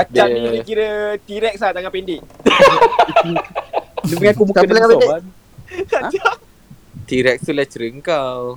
Acap 0.00 0.26
ni 0.32 0.40
dia 0.40 0.62
kira 0.64 0.88
T-Rex 1.28 1.54
lah 1.60 1.76
tangan 1.76 1.92
pendek. 1.92 2.24
Dia 4.08 4.14
panggil 4.16 4.32
aku 4.32 4.44
muka 4.48 4.64
dinosaur 4.64 4.96
pendek? 4.96 5.10
lah. 5.12 5.20
T-Rex 7.04 7.36
tu 7.44 7.52
lecturer 7.52 7.92
kau. 8.00 8.56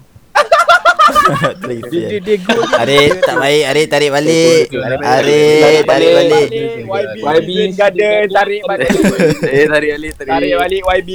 Dia 1.92 2.20
dia 2.20 2.20
dia. 2.20 2.38
Arik 2.80 3.10
tak 3.24 3.36
baik, 3.40 3.64
Arik 3.72 3.86
tarik 3.88 4.12
balik. 4.12 4.66
Arik 5.04 5.82
tarik 5.88 6.12
balik. 6.14 6.48
YB, 7.18 7.50
Garden 7.76 8.26
tarik 8.32 8.62
balik. 8.68 8.92
eh 9.56 9.66
tarik 9.68 9.92
balik 9.98 10.12
tarik. 10.20 10.32
Tarik 10.32 10.54
balik 10.60 10.82
YB. 10.84 11.12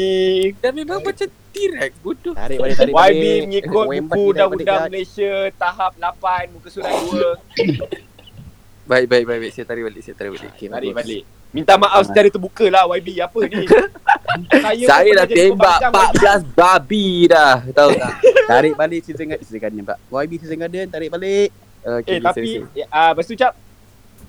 Dah 0.61 0.72
memang 0.72 1.01
macam 1.05 1.28
T-Rex 1.53 1.93
bodoh. 2.01 2.34
Tarik 2.36 2.59
balik 2.61 2.76
tarik 2.76 2.95
balik. 2.95 3.12
YB 3.12 3.22
mengikut 3.49 3.86
buku 3.88 4.22
Undang-Undang 4.32 4.80
Malaysia 4.88 5.32
tahap 5.57 5.93
8 6.01 6.53
muka 6.53 6.68
surat 6.72 6.93
2. 6.93 8.88
Baik 8.88 9.07
baik 9.07 9.24
baik 9.28 9.40
baik 9.47 9.53
saya 9.55 9.66
tarik 9.68 9.84
balik 9.86 10.03
saya 10.03 10.14
tarik 10.18 10.32
balik. 10.34 10.51
Okay, 10.57 10.66
Tarik 10.68 10.93
balik. 10.93 11.22
Minta 11.53 11.76
maaf 11.76 12.00
secara 12.03 12.26
terbuka 12.26 12.64
lah 12.66 12.88
YB 12.90 13.20
apa 13.20 13.40
ni. 13.44 13.68
Saya, 14.64 14.84
Saya 14.88 15.11
dah 15.14 15.26
tembak 15.28 15.78
pembangkang, 15.84 16.40
14 16.48 16.57
babi 16.57 17.07
dah. 17.28 17.61
Tahu 17.62 17.90
tak? 17.92 18.14
Tarik 18.50 18.72
balik 18.74 19.00
season 19.05 19.26
garden. 19.28 19.44
Season 19.44 19.61
garden 19.61 19.84
pak. 19.84 19.98
YB 20.09 20.32
season 20.40 20.57
garden 20.57 20.88
tarik 20.88 21.12
balik. 21.12 21.53
Okay, 21.82 22.16
Eh 22.16 22.18
tapi 22.18 22.50
eh, 22.72 22.86
ah 22.88 23.12
lepas 23.12 23.26
tu 23.26 23.34
cap 23.34 23.53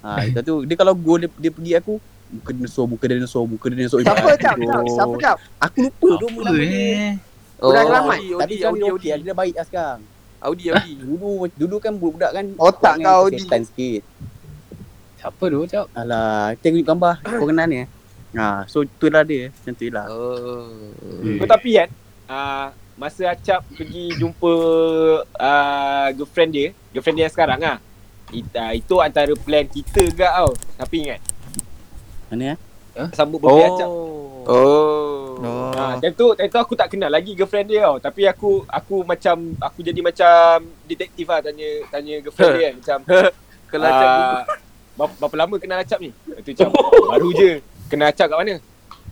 Ha, 0.03 0.19
itu 0.21 0.39
tu. 0.43 0.55
Dia 0.67 0.75
kalau 0.75 0.91
go 0.91 1.15
dia, 1.15 1.31
dia 1.33 1.47
pergi 1.47 1.79
aku 1.79 1.95
muka 2.27 2.51
dinosaur, 2.51 2.85
muka 2.85 3.05
dinosaur, 3.07 3.47
muka 3.47 3.71
dinosaur. 3.71 4.03
Siapa 4.03 4.35
cap? 4.35 4.55
Cap? 4.59 4.83
Siapa 4.83 5.15
cap? 5.15 5.37
Aku 5.61 5.77
lupa 5.79 6.07
tu 6.19 6.27
nama 6.27 6.43
Apa 6.43 6.59
dia. 6.59 6.75
eh? 6.75 7.11
Budak 7.55 7.85
ramai. 7.87 8.19
Tapi 8.19 8.35
Audi, 8.35 8.55
sekarang 8.57 8.67
Audi, 8.67 8.75
dia 8.75 8.91
Audi. 8.91 9.07
okey, 9.07 9.11
dia 9.15 9.23
dah 9.23 9.37
baik 9.37 9.53
lah 9.55 9.65
sekarang. 9.65 9.99
Audi, 10.43 10.63
Audi. 10.67 10.91
Dulu 10.99 11.29
dulu 11.55 11.75
kan 11.79 11.93
budak 11.95 12.31
kan 12.35 12.45
Otak 12.59 12.93
kau, 12.99 13.19
Audi. 13.23 13.39
sikit. 13.39 14.01
Siapa 15.23 15.43
tu? 15.47 15.63
Cak. 15.63 15.87
Alah, 15.95 16.51
tengok 16.59 16.83
gambar 16.83 17.13
kau 17.23 17.47
kenal 17.47 17.63
ni. 17.71 17.87
eh? 17.87 17.87
Ha, 18.35 18.67
so 18.67 18.83
tu 18.83 19.07
lah 19.07 19.23
dia. 19.23 19.55
Macam 19.55 19.73
tu 19.79 19.87
lah. 19.87 20.05
Oh. 20.11 20.91
Oh, 21.39 21.47
tapi 21.47 21.79
kan 21.79 21.87
ah 22.27 22.75
masa 22.99 23.31
Acap 23.31 23.63
pergi 23.71 24.19
jumpa 24.19 24.51
ah 25.39 26.11
girlfriend 26.11 26.51
dia, 26.51 26.67
girlfriend 26.91 27.23
dia 27.23 27.25
yang 27.31 27.35
sekarang 27.39 27.59
ah. 27.63 27.77
It, 28.35 28.51
ah, 28.57 28.75
itu 28.75 28.99
antara 28.99 29.31
plan 29.39 29.63
kita 29.63 30.11
ke 30.11 30.27
tau. 30.27 30.51
Tapi 30.75 30.95
ingat 31.07 31.23
Mana 32.27 32.57
eh? 32.57 32.57
sambut 33.15 33.39
birthday 33.39 33.69
Acap. 33.71 33.87
Oh. 33.87 35.39
Oh. 35.39 35.71
Ha, 35.71 36.03
time 36.03 36.15
tu, 36.19 36.35
time 36.35 36.51
tu 36.51 36.59
aku 36.59 36.73
tak 36.75 36.91
kenal 36.91 37.07
lagi 37.07 37.31
girlfriend 37.31 37.71
dia 37.71 37.87
tau. 37.87 37.95
Tapi 38.03 38.27
aku 38.27 38.67
aku 38.67 39.07
macam 39.07 39.55
aku 39.55 39.79
jadi 39.87 40.03
macam 40.03 40.67
detektif 40.83 41.31
lah 41.31 41.39
tanya 41.39 41.69
tanya 41.87 42.19
girlfriend 42.19 42.53
dia 42.59 42.63
kan 42.67 42.73
macam 42.75 42.99
Kalau 43.71 43.87
ah, 43.87 44.43
berapa, 44.93 45.13
berapa 45.17 45.35
lama 45.37 45.55
kenal 45.57 45.77
Acap 45.77 45.99
ni? 45.99 46.09
Itu 46.35 46.49
macam 46.53 46.69
baru 47.11 47.29
je. 47.31 47.51
Kenal 47.87 48.09
Acap 48.09 48.27
kat 48.27 48.37
mana? 48.37 48.55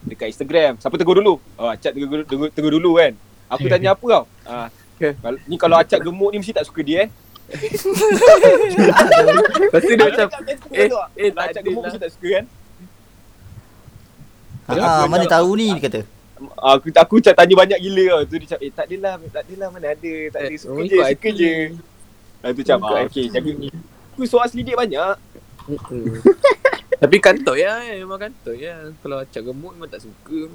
Dekat 0.02 0.28
Instagram. 0.30 0.74
Siapa 0.78 0.96
tegur 0.96 1.16
dulu? 1.16 1.38
Oh, 1.56 1.68
Acap 1.68 1.92
tegur, 1.92 2.22
tegur, 2.24 2.48
tegur 2.50 2.72
dulu 2.72 2.98
kan. 2.98 3.14
Aku 3.50 3.68
tanya 3.68 3.92
apa 3.92 4.02
kau? 4.02 4.24
Ah, 4.44 4.68
kalau- 4.98 5.42
ni 5.46 5.56
kalau 5.56 5.76
Acap 5.76 6.00
gemuk 6.00 6.30
ni 6.30 6.40
mesti 6.40 6.52
tak 6.52 6.64
suka 6.64 6.82
dia 6.82 7.06
eh. 7.06 7.10
Lepas 9.62 9.82
tu 9.82 9.92
dia 9.92 10.08
macam 10.08 10.28
eh, 10.72 10.88
eh, 11.18 11.30
tak 11.30 11.44
Acap 11.50 11.62
gemuk 11.62 11.82
lah. 11.82 11.90
mesti 11.90 12.00
tak 12.00 12.12
suka 12.12 12.28
kan? 12.32 12.46
Ha, 14.72 15.04
mana 15.04 15.26
tahu 15.28 15.50
ni 15.54 15.68
dia 15.70 15.84
kata. 15.84 16.02
Ah, 16.58 16.74
Aku 16.74 16.88
aku 16.90 17.14
macam 17.20 17.34
tanya 17.36 17.56
banyak 17.56 17.80
gila 17.82 18.04
tau. 18.08 18.22
Tu 18.24 18.36
dia 18.36 18.46
macam 18.48 18.60
eh 18.62 18.72
tak 18.72 18.86
adalah, 18.88 19.14
tak 19.30 19.42
adalah 19.46 19.68
mana 19.70 19.88
ada. 19.92 20.14
Tak 20.32 20.40
ada 20.40 20.48
Eh, 20.48 20.58
suka 20.58 20.72
oh, 20.72 20.80
je, 20.80 20.88
ikut 20.88 21.06
suka 21.12 21.30
je. 21.36 21.54
Ah, 22.42 22.50
tu 22.50 22.62
macam 22.64 22.78
Ikut 22.80 22.90
ah, 22.90 23.06
okey 23.06 23.26
jaga 23.30 23.52
Aku 24.12 24.24
soal 24.26 24.48
selidik 24.48 24.74
banyak. 24.74 25.14
Tapi 27.01 27.18
kantoi 27.18 27.66
ya, 27.66 27.82
eh, 27.82 28.05
memang 28.05 28.22
kantoi 28.22 28.62
ya. 28.62 28.93
Kalau 29.01 29.18
acak 29.18 29.41
gemuk 29.41 29.74
memang 29.74 29.89
tak 29.89 30.05
suka. 30.05 30.45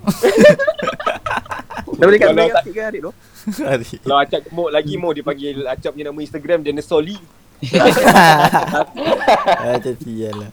Dah 2.00 2.06
boleh 2.08 2.16
kat 2.16 2.32
Kalau 2.32 2.48
tak- 2.48 2.64
ke 2.64 2.80
adik 2.80 3.00
tu? 3.02 3.12
Arik. 3.60 3.98
Kalau 4.04 4.16
Acap 4.16 4.40
gemuk 4.46 4.68
lagi 4.72 4.94
mau 4.96 5.12
dia 5.12 5.24
panggil 5.24 5.64
Acap 5.66 5.90
punya 5.92 6.08
nama 6.08 6.20
Instagram 6.20 6.58
dia 6.64 6.72
Nesoli. 6.72 7.16
Macam 9.60 9.94
sial 10.00 10.32
lah. 10.32 10.52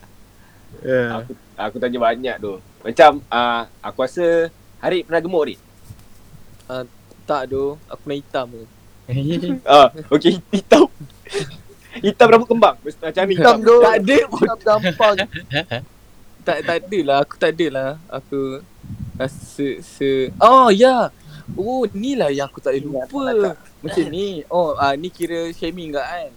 Aku 1.22 1.32
aku 1.56 1.76
tanya 1.80 1.98
banyak 1.98 2.36
tu. 2.36 2.60
Macam 2.84 3.10
ah 3.32 3.64
aku 3.80 4.04
rasa 4.04 4.52
Harik 4.78 5.08
pernah 5.08 5.22
gemuk 5.24 5.42
Harik? 5.46 5.58
Tak 7.24 7.42
doh, 7.48 7.80
aku 7.88 8.00
pernah 8.08 8.18
hitam 8.20 8.46
tu. 8.48 8.64
Ah, 9.64 9.88
okey 10.12 10.36
hitam. 10.52 10.88
Hitam 12.02 12.26
rambut 12.30 12.48
kembang. 12.48 12.76
Macam 12.82 13.22
ni. 13.26 13.34
Hitam 13.36 13.56
tu. 13.64 13.76
Tak 13.80 13.96
ada 14.02 14.18
pun. 14.28 14.46
Hitam 14.46 14.58
gampang. 14.62 15.14
Tak 16.48 16.64
tak 16.64 16.80
ada 16.80 16.98
lah, 17.04 17.16
aku 17.20 17.34
tak 17.36 17.50
ada 17.52 17.66
lah. 17.68 17.90
Aku 18.08 18.64
rasa 19.20 19.68
se 19.84 20.32
Oh 20.40 20.72
ya. 20.72 21.12
Oh 21.52 21.84
ni 21.92 22.16
lah 22.16 22.32
yang 22.32 22.48
aku 22.48 22.56
tak 22.56 22.80
boleh 22.80 23.04
lupa. 23.04 23.52
Macam 23.84 24.04
ni. 24.08 24.48
Oh 24.48 24.72
ah 24.80 24.96
ni 24.96 25.12
kira 25.12 25.52
shaming 25.52 25.92
tak 25.92 26.08
kan? 26.08 26.30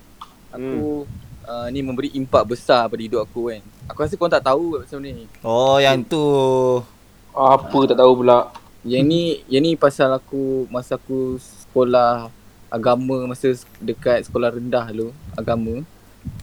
Aku 0.59 1.07
uh, 1.47 1.67
ni 1.71 1.79
memberi 1.79 2.11
impak 2.11 2.43
besar 2.43 2.91
pada 2.91 2.99
hidup 2.99 3.23
aku 3.23 3.55
kan. 3.55 3.63
Aku 3.87 4.03
rasa 4.03 4.19
korang 4.19 4.35
tak 4.35 4.43
tahu 4.43 4.83
macam 4.83 4.99
ni. 4.99 5.31
Oh 5.47 5.79
yang 5.79 6.03
tu. 6.03 6.19
Apa 7.31 7.79
tak 7.87 7.95
tahu 7.95 8.11
pula. 8.19 8.51
Yang 8.83 9.03
ni 9.07 9.21
yang 9.47 9.63
ni 9.63 9.79
pasal 9.79 10.11
aku 10.11 10.67
masa 10.67 10.99
aku 10.99 11.39
sekolah 11.39 12.27
agama 12.71 13.27
masa 13.27 13.51
dekat 13.83 14.23
sekolah 14.25 14.55
rendah 14.55 14.87
dulu 14.89 15.11
agama. 15.35 15.83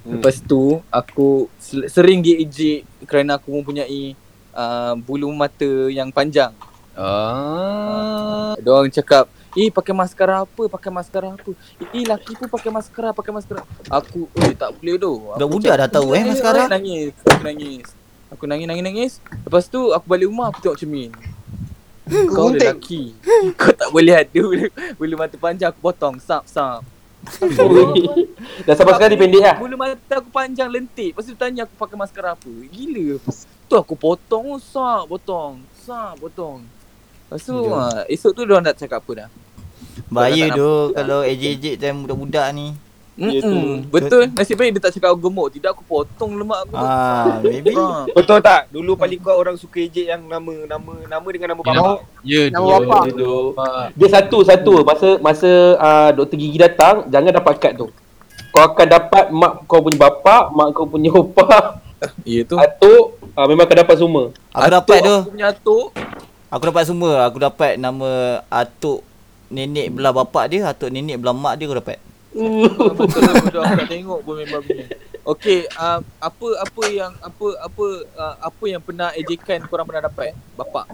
Hmm. 0.05 0.21
Lepas 0.21 0.45
tu 0.45 0.85
aku 0.93 1.49
sering 1.89 2.21
diejek 2.21 2.85
kerana 3.09 3.41
aku 3.41 3.49
mempunyai 3.57 4.13
uh, 4.53 4.93
bulu 5.01 5.33
mata 5.33 5.89
yang 5.89 6.13
panjang. 6.13 6.53
Ah. 6.99 8.59
Dia 8.59 8.75
orang 8.75 8.91
cakap, 8.91 9.31
"Eh 9.55 9.71
pakai 9.71 9.95
maskara 9.95 10.43
apa? 10.43 10.63
Pakai 10.67 10.91
maskara 10.91 11.31
apa? 11.31 11.51
Eh 11.95 12.03
laki 12.03 12.35
pun 12.35 12.51
pakai 12.51 12.71
maskara, 12.75 13.15
pakai 13.15 13.31
maskara." 13.31 13.63
Aku, 13.87 14.27
"Eh 14.43 14.51
tak 14.59 14.75
boleh 14.75 14.99
tu." 14.99 15.15
Aku 15.31 15.39
Budak-budak 15.39 15.71
macam, 15.71 15.83
dah 15.87 15.91
tahu, 15.95 16.09
eh, 16.11 16.19
"Eh, 16.19 16.25
maskara?" 16.27 16.63
eh, 16.67 16.71
Nangis, 16.75 17.15
aku 17.23 17.43
nangis. 17.47 17.87
Aku 18.35 18.45
nangis, 18.51 18.67
nangis, 18.67 18.85
nangis. 18.85 19.13
Lepas 19.47 19.71
tu 19.71 19.95
aku 19.95 20.05
balik 20.11 20.27
rumah 20.27 20.51
aku 20.51 20.59
tengok 20.59 20.79
cermin. 20.83 21.15
Kau 22.09 22.49
Gunting. 22.49 22.65
lelaki. 22.65 23.03
Kau 23.61 23.73
tak 23.77 23.89
boleh 23.93 24.15
ada 24.17 24.41
bulu, 24.41 24.67
bulu 24.97 25.15
mata 25.21 25.37
panjang 25.37 25.69
aku 25.69 25.81
potong. 25.85 26.17
Sap, 26.19 26.49
sap. 26.49 26.81
Dah 28.67 28.75
sampai 28.79 28.95
sekarang 28.97 29.19
pendek 29.19 29.43
lah. 29.45 29.57
Bulu 29.61 29.77
mata 29.77 30.15
aku 30.17 30.31
panjang 30.33 30.69
lentik. 30.73 31.13
Lepas 31.13 31.29
tu 31.29 31.35
dia 31.37 31.41
tanya 31.41 31.63
aku 31.69 31.75
pakai 31.77 31.97
maskara 31.99 32.33
apa. 32.33 32.49
Gila. 32.49 33.21
Tu 33.69 33.75
aku 33.77 33.95
potong, 33.95 34.57
sap, 34.57 35.05
potong. 35.11 35.61
Sap, 35.85 36.17
potong. 36.17 36.65
Lepas 37.29 37.45
tu, 37.45 37.57
ha, 37.77 38.09
esok 38.09 38.33
tu 38.33 38.41
dia 38.49 38.57
orang 38.57 38.73
nak 38.73 38.77
cakap 38.81 39.05
apa 39.05 39.13
dah. 39.13 39.29
Bahaya 40.09 40.49
tu 40.55 40.97
kalau 40.97 41.21
ejek-ejek 41.27 41.77
time 41.77 42.09
budak-budak 42.09 42.47
ni. 42.57 42.73
Mm-mm. 43.19 43.91
Betul. 43.91 44.31
Nasib 44.31 44.55
baik 44.55 44.79
dia 44.79 44.83
tak 44.87 44.95
cakap 44.95 45.11
aku 45.11 45.27
gemuk. 45.27 45.51
Tidak 45.51 45.71
aku 45.75 45.83
potong 45.83 46.39
lemak 46.39 46.65
aku. 46.65 46.75
Ah, 46.79 47.43
maybe. 47.43 47.75
Ha. 47.75 48.07
Betul 48.15 48.39
tak? 48.39 48.71
Dulu 48.71 48.95
paling 48.95 49.19
kuat 49.19 49.35
orang 49.35 49.59
suka 49.59 49.83
ejek 49.83 50.07
yang 50.07 50.23
nama 50.25 50.55
nama 50.71 50.93
nama 51.05 51.27
dengan 51.27 51.49
nama 51.53 51.63
bapak. 51.63 51.99
Ya, 52.23 52.47
Nama 52.47 52.63
tu. 52.63 52.71
bapak. 52.71 53.03
Dia. 53.11 53.35
Dia 53.99 54.09
satu 54.09 54.39
satu 54.47 54.73
masa 54.87 55.09
masa 55.19 55.51
uh, 55.77 56.11
doktor 56.15 56.39
gigi 56.39 56.57
datang 56.57 57.11
jangan 57.11 57.35
dapat 57.35 57.55
kad 57.59 57.75
tu. 57.75 57.91
Kau 58.49 58.63
akan 58.65 58.87
dapat 58.87 59.25
mak 59.29 59.67
kau 59.67 59.83
punya 59.83 59.99
bapak, 59.99 60.43
mak 60.55 60.67
kau 60.73 60.87
punya 60.87 61.11
opa, 61.13 61.83
Ya 62.25 62.47
tu. 62.47 62.55
atuk, 62.57 63.19
uh, 63.35 63.47
memang 63.51 63.67
akan 63.67 63.79
dapat 63.83 63.97
semua. 63.99 64.25
Aku 64.55 64.71
dapat 64.71 64.99
tu. 65.03 65.15
Aku 65.21 65.31
punya 65.35 65.47
atuk. 65.51 65.87
Aku 66.49 66.63
dapat 66.65 66.85
semua. 66.87 67.13
Aku 67.27 67.37
dapat 67.37 67.77
nama 67.77 68.41
atuk 68.49 69.03
nenek 69.51 69.91
belah 69.91 70.15
bapak 70.15 70.45
dia, 70.49 70.65
atuk 70.65 70.89
nenek 70.89 71.19
belah 71.19 71.35
mak 71.35 71.59
dia 71.59 71.67
aku 71.67 71.77
dapat. 71.77 71.99
Betul 72.33 73.21
lah 73.25 73.33
aku 73.41 73.49
tak 73.53 73.89
tengok 73.89 74.19
pun 74.23 74.35
memang 74.37 74.61
begini. 74.61 74.85
Okey, 75.29 75.69
uh, 75.77 76.01
apa 76.21 76.49
apa 76.65 76.83
yang 76.89 77.13
apa 77.21 77.47
apa 77.61 77.87
uh, 78.17 78.35
apa 78.41 78.65
yang 78.65 78.81
pernah 78.81 79.13
ejekan 79.13 79.61
korang 79.69 79.85
pernah 79.85 80.09
dapat? 80.09 80.33
Bapak. 80.57 80.89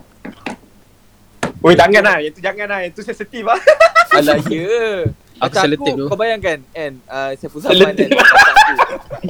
Oi 1.65 1.73
jangan 1.79 2.03
lah, 2.03 2.17
yang 2.21 2.33
tu 2.35 2.41
jangan 2.45 2.67
lah, 2.67 2.79
yang 2.85 2.93
tu 2.93 3.03
sensitif 3.03 3.47
ah. 3.49 3.57
Alah 4.19 4.37
ya. 4.47 5.09
Aku 5.43 5.57
aku, 5.59 5.83
tu. 5.83 6.07
kau 6.07 6.19
bayangkan 6.19 6.63
kan 6.71 6.93
uh, 7.11 7.35
Saiful 7.35 7.59
Zaman 7.59 7.91
kan. 7.99 8.11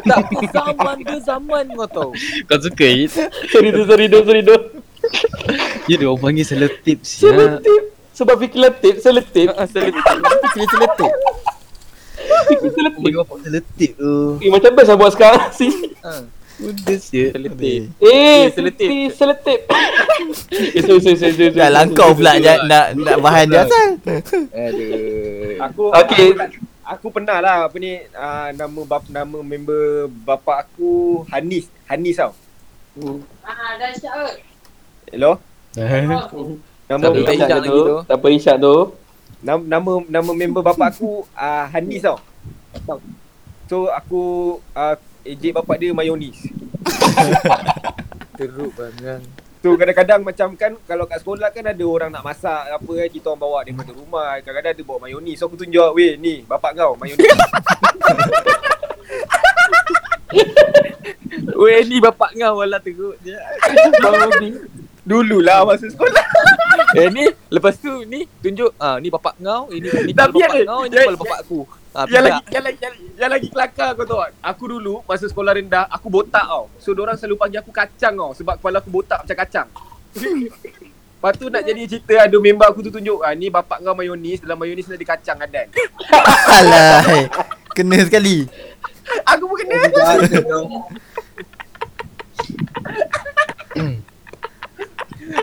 Tak 0.05 0.19
tu 0.29 0.39
zaman 0.53 0.97
ke 1.01 1.17
zaman 1.25 1.65
kau 1.73 1.89
tahu 1.89 2.11
Kau 2.45 2.59
suka 2.61 2.85
it? 2.85 3.09
Sorry 3.49 3.73
tu, 3.73 3.89
sorry 3.89 4.07
tu, 4.13 4.19
sorry 4.21 4.43
tu. 4.45 4.57
Ya 5.89 5.97
dia 5.97 6.09
orang 6.09 6.21
panggil 6.21 6.45
selotip 6.45 7.01
siap. 7.01 7.33
Selotip. 7.33 7.83
Sebab 8.15 8.37
fikir 8.39 8.59
letip, 8.63 8.95
selotip. 9.03 9.49
Ah, 9.59 9.67
Selotip 9.67 10.01
Kira 10.55 10.67
seletup. 10.73 11.13
Bapak 13.15 13.37
selotip 13.43 13.91
tu. 13.95 14.15
Eh, 14.39 14.51
macam 14.51 14.71
best 14.73 14.89
lah 14.89 14.97
buat 14.97 15.13
sekarang 15.13 15.51
sih. 15.51 15.73
Mudah 16.55 16.97
siap. 16.97 17.35
Selotip 17.35 17.83
Eh, 17.99 18.43
selotip. 18.51 18.89
Selotip. 19.13 19.61
Eh, 20.55 20.81
sorry, 20.81 21.03
sorry, 21.03 21.17
sorry, 21.19 21.35
sorry. 21.35 21.53
Dah 21.53 21.69
langkau 21.69 22.15
pula 22.15 22.39
nak, 22.39 22.59
nak, 22.65 22.87
nak 22.95 23.17
bahan 23.19 23.45
dia 23.51 23.67
asal. 23.67 23.89
Aduh 24.55 25.59
Aku 25.61 25.83
Okey. 25.91 26.29
aku, 26.81 27.07
pernah 27.11 27.43
lah 27.43 27.67
apa 27.67 27.77
ni 27.77 27.99
uh, 28.09 28.49
nama 28.55 28.81
bap, 28.87 29.05
nama 29.09 29.39
member 29.41 30.07
bapak 30.23 30.65
aku 30.65 31.23
Hanis, 31.29 31.67
Hanis 31.85 32.17
tau. 32.17 32.33
Hello? 35.11 35.33
Nama 36.85 37.01
Tak 37.01 37.11
ada. 37.11 37.19
Tak 37.19 37.27
nama, 37.27 37.33
Isyak 37.35 37.59
lagi 37.59 37.69
tu. 37.69 37.81
tu. 37.83 37.97
Tak 38.05 38.17
apa 38.17 38.27
Isyak 38.31 38.57
tu. 38.61 38.77
Nama 39.45 40.01
nama 40.09 40.31
member 40.33 40.65
bapak 40.65 40.97
aku 40.97 41.29
uh, 41.37 41.65
Hanis 41.69 42.03
tau. 42.03 42.19
So 43.69 43.93
aku 43.93 44.57
uh, 44.73 44.97
ejek 45.23 45.53
bapak 45.61 45.77
dia 45.81 45.93
mayonis. 45.93 46.49
Teruk 48.41 48.75
bangang 48.75 49.23
So 49.65 49.73
kadang-kadang 49.81 50.21
macam 50.21 50.53
kan 50.61 50.77
kalau 50.85 51.09
kat 51.09 51.25
sekolah 51.25 51.49
kan 51.49 51.65
ada 51.65 51.85
orang 51.89 52.13
nak 52.13 52.21
masak 52.21 52.69
apa 52.69 52.93
kan 53.01 53.09
kita 53.09 53.33
orang 53.33 53.41
bawa 53.41 53.59
daripada 53.65 53.97
rumah. 53.97 54.37
Kadang-kadang 54.45 54.73
ada 54.77 54.83
bawa 54.85 54.99
mayonis. 55.09 55.41
So 55.41 55.49
aku 55.49 55.57
tunjuk, 55.57 55.97
weh 55.97 56.21
ni 56.21 56.45
bapak 56.45 56.77
kau 56.77 56.93
mayonis. 57.01 57.25
Weh 61.61 61.81
ni 61.87 61.97
bapak 62.03 62.35
kau 62.37 62.61
wala 62.61 62.79
teruk 62.83 63.17
je 63.23 63.35
Dululah 65.05 65.63
masa 65.65 65.87
sekolah. 65.87 66.25
Eh 66.95 67.11
ni 67.11 67.27
lepas 67.51 67.75
tu 67.75 67.91
ni 68.07 68.23
tunjuk 68.39 68.71
ah 68.79 69.03
ni 69.03 69.11
bapak 69.11 69.35
kau 69.37 69.67
ini 69.67 69.91
ni 70.07 70.15
kepala 70.15 70.31
bapak 70.31 70.63
kau 70.63 70.83
ini 70.87 70.95
kepala 70.95 71.19
bapak 71.19 71.39
aku. 71.43 71.61
Ah 71.91 72.07
Yang 72.07 72.23
lagi, 72.23 72.43
yang 72.55 72.65
lagi, 72.65 72.79
yang, 72.79 72.93
lagi- 72.95 73.15
yang 73.19 73.31
lagi 73.35 73.49
kelakar 73.51 73.91
kau 73.95 74.07
tahu? 74.07 74.21
Aku 74.39 74.65
dulu 74.71 74.95
masa 75.03 75.27
sekolah 75.27 75.59
rendah, 75.59 75.91
aku 75.91 76.07
botak 76.07 76.47
tau. 76.47 76.71
So 76.79 76.95
orang 76.95 77.19
selalu 77.19 77.35
panggil 77.35 77.59
aku 77.67 77.75
kacang 77.75 78.15
tau 78.15 78.31
sebab 78.31 78.63
kepala 78.63 78.79
aku 78.79 78.91
botak 78.95 79.27
macam 79.27 79.37
kacang. 79.43 79.69
Lepas 81.19 81.35
tu 81.35 81.47
nak 81.51 81.63
jadi 81.65 81.83
cerita 81.83 82.15
ada 82.21 82.37
member 82.39 82.69
aku 82.69 82.79
tu 82.79 82.95
tunjuk 82.95 83.27
ah 83.27 83.35
ni 83.35 83.51
bapak 83.51 83.83
kau 83.83 83.95
mayonis, 83.95 84.39
dalam 84.39 84.55
mayonis 84.55 84.87
ni 84.87 84.95
ada 84.95 85.07
kacang 85.09 85.39
adan. 85.43 85.67
Alah. 86.63 87.03
Kena 87.75 87.99
sekali. 88.07 88.47
Aku 89.27 89.51
pun 89.51 89.57
kena. 89.59 89.79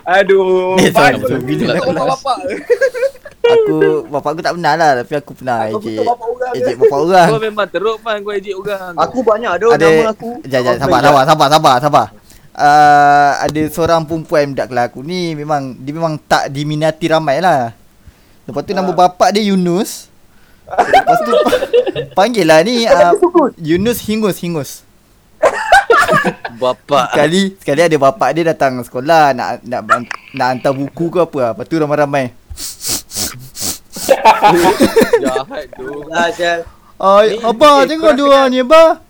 Aduh. 0.06 0.78
Eh, 0.78 0.90
sorry, 0.94 1.18
sorry. 1.22 1.44
Bila 1.44 1.74
Aku 1.78 1.82
aku 1.82 1.92
bapak 1.94 2.08
bapak. 2.18 2.38
Aku, 3.42 3.78
bapak 4.08 4.30
aku 4.38 4.42
tak 4.46 4.54
pernah 4.56 4.74
lah. 4.78 4.92
Tapi 5.02 5.14
aku 5.18 5.32
pernah 5.34 5.58
Aku 5.66 5.78
ejek. 5.82 5.98
betul 5.98 6.06
bapak 6.08 6.28
orang. 6.30 6.54
Ejek 6.54 6.76
bapak 6.78 7.00
orang. 7.02 7.28
Kau 7.30 7.42
memang 7.42 7.68
teruk 7.70 7.98
man 8.06 8.18
kau 8.22 8.34
ejek 8.34 8.56
orang. 8.56 8.92
Aku 8.96 9.18
banyak 9.26 9.52
Ada, 9.52 9.66
nama 9.66 10.04
aku. 10.14 10.30
Sekejap, 10.46 10.62
sekejap. 10.62 10.76
Sabar, 10.82 11.00
sabar, 11.02 11.24
sabar, 11.26 11.48
sabar, 11.50 11.76
sabar. 11.82 12.08
Uh, 12.52 13.32
ada 13.48 13.62
seorang 13.72 14.04
perempuan 14.04 14.52
budak 14.52 14.68
kelas 14.68 14.86
aku 14.92 15.00
ni 15.08 15.32
memang 15.40 15.72
dia 15.80 15.96
memang 15.96 16.20
tak 16.20 16.52
diminati 16.52 17.08
ramai 17.08 17.40
lah. 17.40 17.72
Lepas 18.44 18.62
tu 18.68 18.76
nama 18.76 18.92
bapak 18.92 19.32
dia 19.34 19.48
Yunus. 19.48 20.12
Lepas 20.68 21.20
tu 21.24 21.32
panggil 22.18 22.44
lah 22.44 22.60
ni 22.62 22.84
uh, 22.86 23.16
Yunus 23.56 24.04
Hingus 24.04 24.38
Hingus. 24.44 24.84
Bapak. 26.58 27.08
Sekali 27.14 27.42
sekali 27.58 27.82
ada 27.82 27.98
bapak 27.98 28.30
dia 28.36 28.44
datang 28.52 28.82
sekolah 28.84 29.34
nak 29.34 29.64
nak 29.64 29.82
nak 30.36 30.48
hantar 30.56 30.74
buku 30.76 31.10
ke 31.10 31.20
apa. 31.24 31.56
Lepas 31.56 31.66
tu 31.68 31.76
ramai-ramai. 31.80 32.26
Jahat 35.22 35.66
tu. 35.78 35.88
Lah 36.10 36.30
Syal. 36.34 36.60
Abah 37.42 37.76
eh, 37.82 37.88
tengok 37.90 38.14
orang 38.14 38.48
ni 38.54 38.62
abah. 38.62 39.02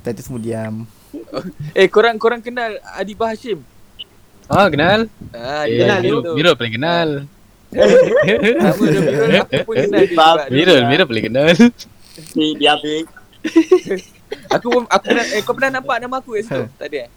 Tadi 0.00 0.20
semua 0.24 0.40
diam. 0.40 0.88
Eh 1.76 1.88
korang 1.88 2.16
korang 2.16 2.40
kenal 2.40 2.80
Adibah 2.96 3.32
Hashim? 3.32 3.60
Ah 4.48 4.68
kenal. 4.72 5.08
Ah 5.36 5.68
Eh, 5.68 5.84
kenal 5.84 6.00
Mirul, 6.00 6.20
tu. 6.24 6.32
Mirul 6.36 6.54
paling 6.56 6.74
kenal. 6.80 7.08
Dia 7.68 7.84
Mirul 7.84 9.44
aku 9.44 9.60
pun 9.68 9.76
kenal 9.76 10.00
dia. 10.00 10.16
juga. 10.16 10.48
Mirul, 10.48 10.80
Mirul 10.88 11.06
paling 11.06 11.24
kenal. 11.28 11.48
Ni 12.32 12.56
dia. 12.56 12.72
Aku 14.48 14.66
pun 14.72 14.82
aku 14.88 15.04
pernah 15.12 15.26
eh 15.28 15.40
kau 15.44 15.54
pernah 15.54 15.70
nampak 15.80 15.96
nama 16.00 16.16
aku 16.20 16.30
kat 16.40 16.42
situ? 16.48 16.64
Tak 16.80 16.86
ada 16.88 16.98
eh? 17.04 17.10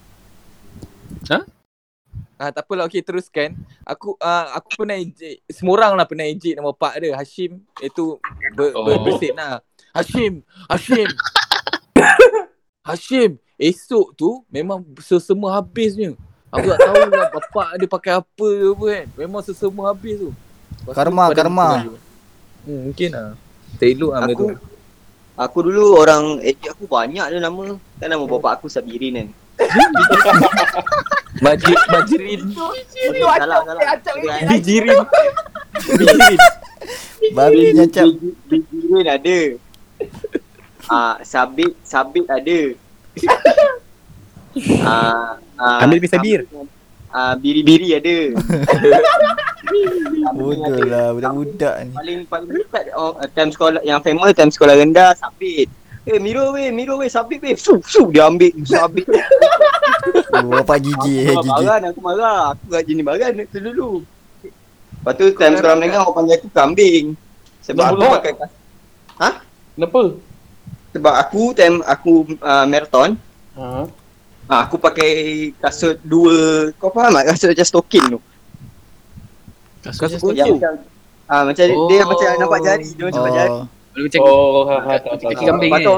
Ha? 1.31 1.39
Ah 2.41 2.49
tak 2.49 2.65
apalah 2.65 2.89
okey 2.89 3.05
teruskan. 3.05 3.53
Aku 3.85 4.17
uh, 4.17 4.45
aku 4.57 4.81
pernah 4.81 4.97
ejek 4.97 5.45
semua 5.47 5.77
orang 5.77 5.93
lah 5.93 6.05
pernah 6.09 6.25
ejek 6.25 6.57
nama 6.57 6.73
pak 6.73 6.97
dia 6.97 7.13
Hashim 7.13 7.61
itu 7.79 8.17
ber, 8.57 8.73
ber, 8.73 8.95
Oh. 8.97 9.03
bersin 9.05 9.37
lah. 9.37 9.61
Hashim, 9.91 10.41
Hashim. 10.71 11.09
Hashim, 12.87 13.37
esok 13.59 14.15
tu 14.17 14.41
memang 14.49 14.81
sesema 15.03 15.53
habisnya. 15.53 16.17
Aku 16.51 16.67
tak 16.67 16.79
tahu 16.83 17.03
lah 17.11 17.27
bapak 17.31 17.67
dia 17.79 17.87
pakai 17.87 18.11
apa 18.19 18.47
ke 18.47 18.67
apa 18.75 18.85
kan. 18.89 19.05
Memang 19.21 19.41
sesema 19.45 19.81
habis 19.87 20.15
tu. 20.19 20.29
Lepas 20.81 20.93
Karma, 20.97 21.23
karma. 21.31 21.67
Hmm, 22.65 22.91
mungkin 22.91 23.09
lah. 23.13 23.37
Tak 23.77 23.87
elok 23.87 24.11
lah 24.11 24.19
benda 24.25 24.35
tu. 24.35 24.47
Aku 25.39 25.63
dulu 25.63 25.95
orang 25.95 26.43
ejek 26.43 26.75
aku 26.75 26.85
banyak 26.85 27.23
dia 27.31 27.39
nama. 27.39 27.79
Kan 27.99 28.07
nama 28.11 28.23
bapak 28.27 28.59
aku 28.59 28.67
Sabirin 28.67 29.15
kan. 29.15 29.27
Majirin. 31.45 32.41
Okay, 32.51 33.21
salah 33.39 33.59
salah. 33.63 33.83
Bijirin. 34.51 34.99
Bijirin. 35.97 36.37
Babi 37.31 37.61
nyacap. 37.77 38.07
Bijirin 38.51 39.07
ada. 39.07 39.39
Ah, 40.91 41.15
sabit 41.23 41.73
sabit 41.85 42.25
ada. 42.27 42.59
Ah, 44.83 45.39
ah, 45.55 45.79
Ambil 45.79 46.03
lebih 46.03 46.11
sabir. 46.11 46.43
Ah, 47.11 47.35
biri-biri 47.35 47.91
ada. 47.93 48.17
Bodoh 50.31 50.79
lah 50.83 51.11
budak-budak 51.11 51.75
ni. 51.81 51.93
paling 51.93 52.19
paling 52.25 52.49
dekat 52.49 52.83
oh, 52.91 53.15
time 53.31 53.51
sekolah 53.51 53.79
yang 53.83 53.99
famous 53.99 54.31
time 54.31 54.47
sekolah 54.47 54.75
rendah 54.75 55.11
sabit. 55.15 55.67
Eh 56.01 56.17
Miro 56.17 56.49
weh, 56.51 56.71
Miro 56.71 56.97
weh 56.97 57.07
sabit 57.07 57.39
weh. 57.39 57.53
Su 57.53 57.77
su 57.83 58.09
dia 58.09 58.27
ambil 58.27 58.51
sabit. 58.63 59.07
Oh, 60.31 60.47
bapak 60.49 60.81
gigi 60.81 61.21
eh 61.21 61.35
Aku 61.37 61.45
gigi. 61.45 61.61
marah, 61.61 61.77
aku 61.85 62.01
marah. 62.01 62.41
Aku 62.55 62.73
kat 62.73 62.83
jenis 62.89 63.05
baran 63.05 63.37
tu 63.45 63.59
dulu. 63.61 63.89
Lepas 64.97 65.13
tu 65.13 65.25
time 65.37 65.53
sekolah 65.53 65.75
menengah 65.77 66.01
orang 66.01 66.15
panggil 66.17 66.35
aku 66.39 66.47
kambing. 66.49 67.05
Sebab 67.61 67.85
aku 67.85 68.01
pakai 68.17 68.33
Kenapa? 69.71 70.01
sebab 70.91 71.13
aku 71.15 71.41
time 71.53 71.75
aku 71.85 72.13
uh, 72.41 72.65
marathon, 72.65 73.13
Ha. 73.53 73.85
Ah, 74.51 74.67
aku 74.67 74.75
pakai 74.75 75.11
kasut 75.55 75.95
dua, 76.03 76.69
kau 76.75 76.91
faham 76.91 77.15
tak 77.15 77.31
kasut 77.31 77.47
macam 77.55 77.67
stocking 77.67 78.05
tu? 78.11 78.19
Kasut 79.81 80.11
Kasut 80.11 80.35
Yang 80.35 80.51
Oh. 80.51 80.55
macam 80.59 80.73
ah 81.31 81.41
macam 81.47 81.63
dia, 81.63 81.75
dia 81.87 81.99
macam 82.03 82.27
nampak 82.35 82.59
jari, 82.59 82.89
dia 82.91 83.03
macam 83.07 83.21
nampak 83.23 83.33
jari. 83.39 83.51
Oh, 83.55 83.65
Macam 83.91 84.19
Oh, 84.23 84.61
ha 84.67 84.75
ha 84.83 84.93
tak 84.99 85.13
tak. 85.19 85.29
Kaki 85.31 85.43
kambing 85.47 85.71
tu, 85.79 85.95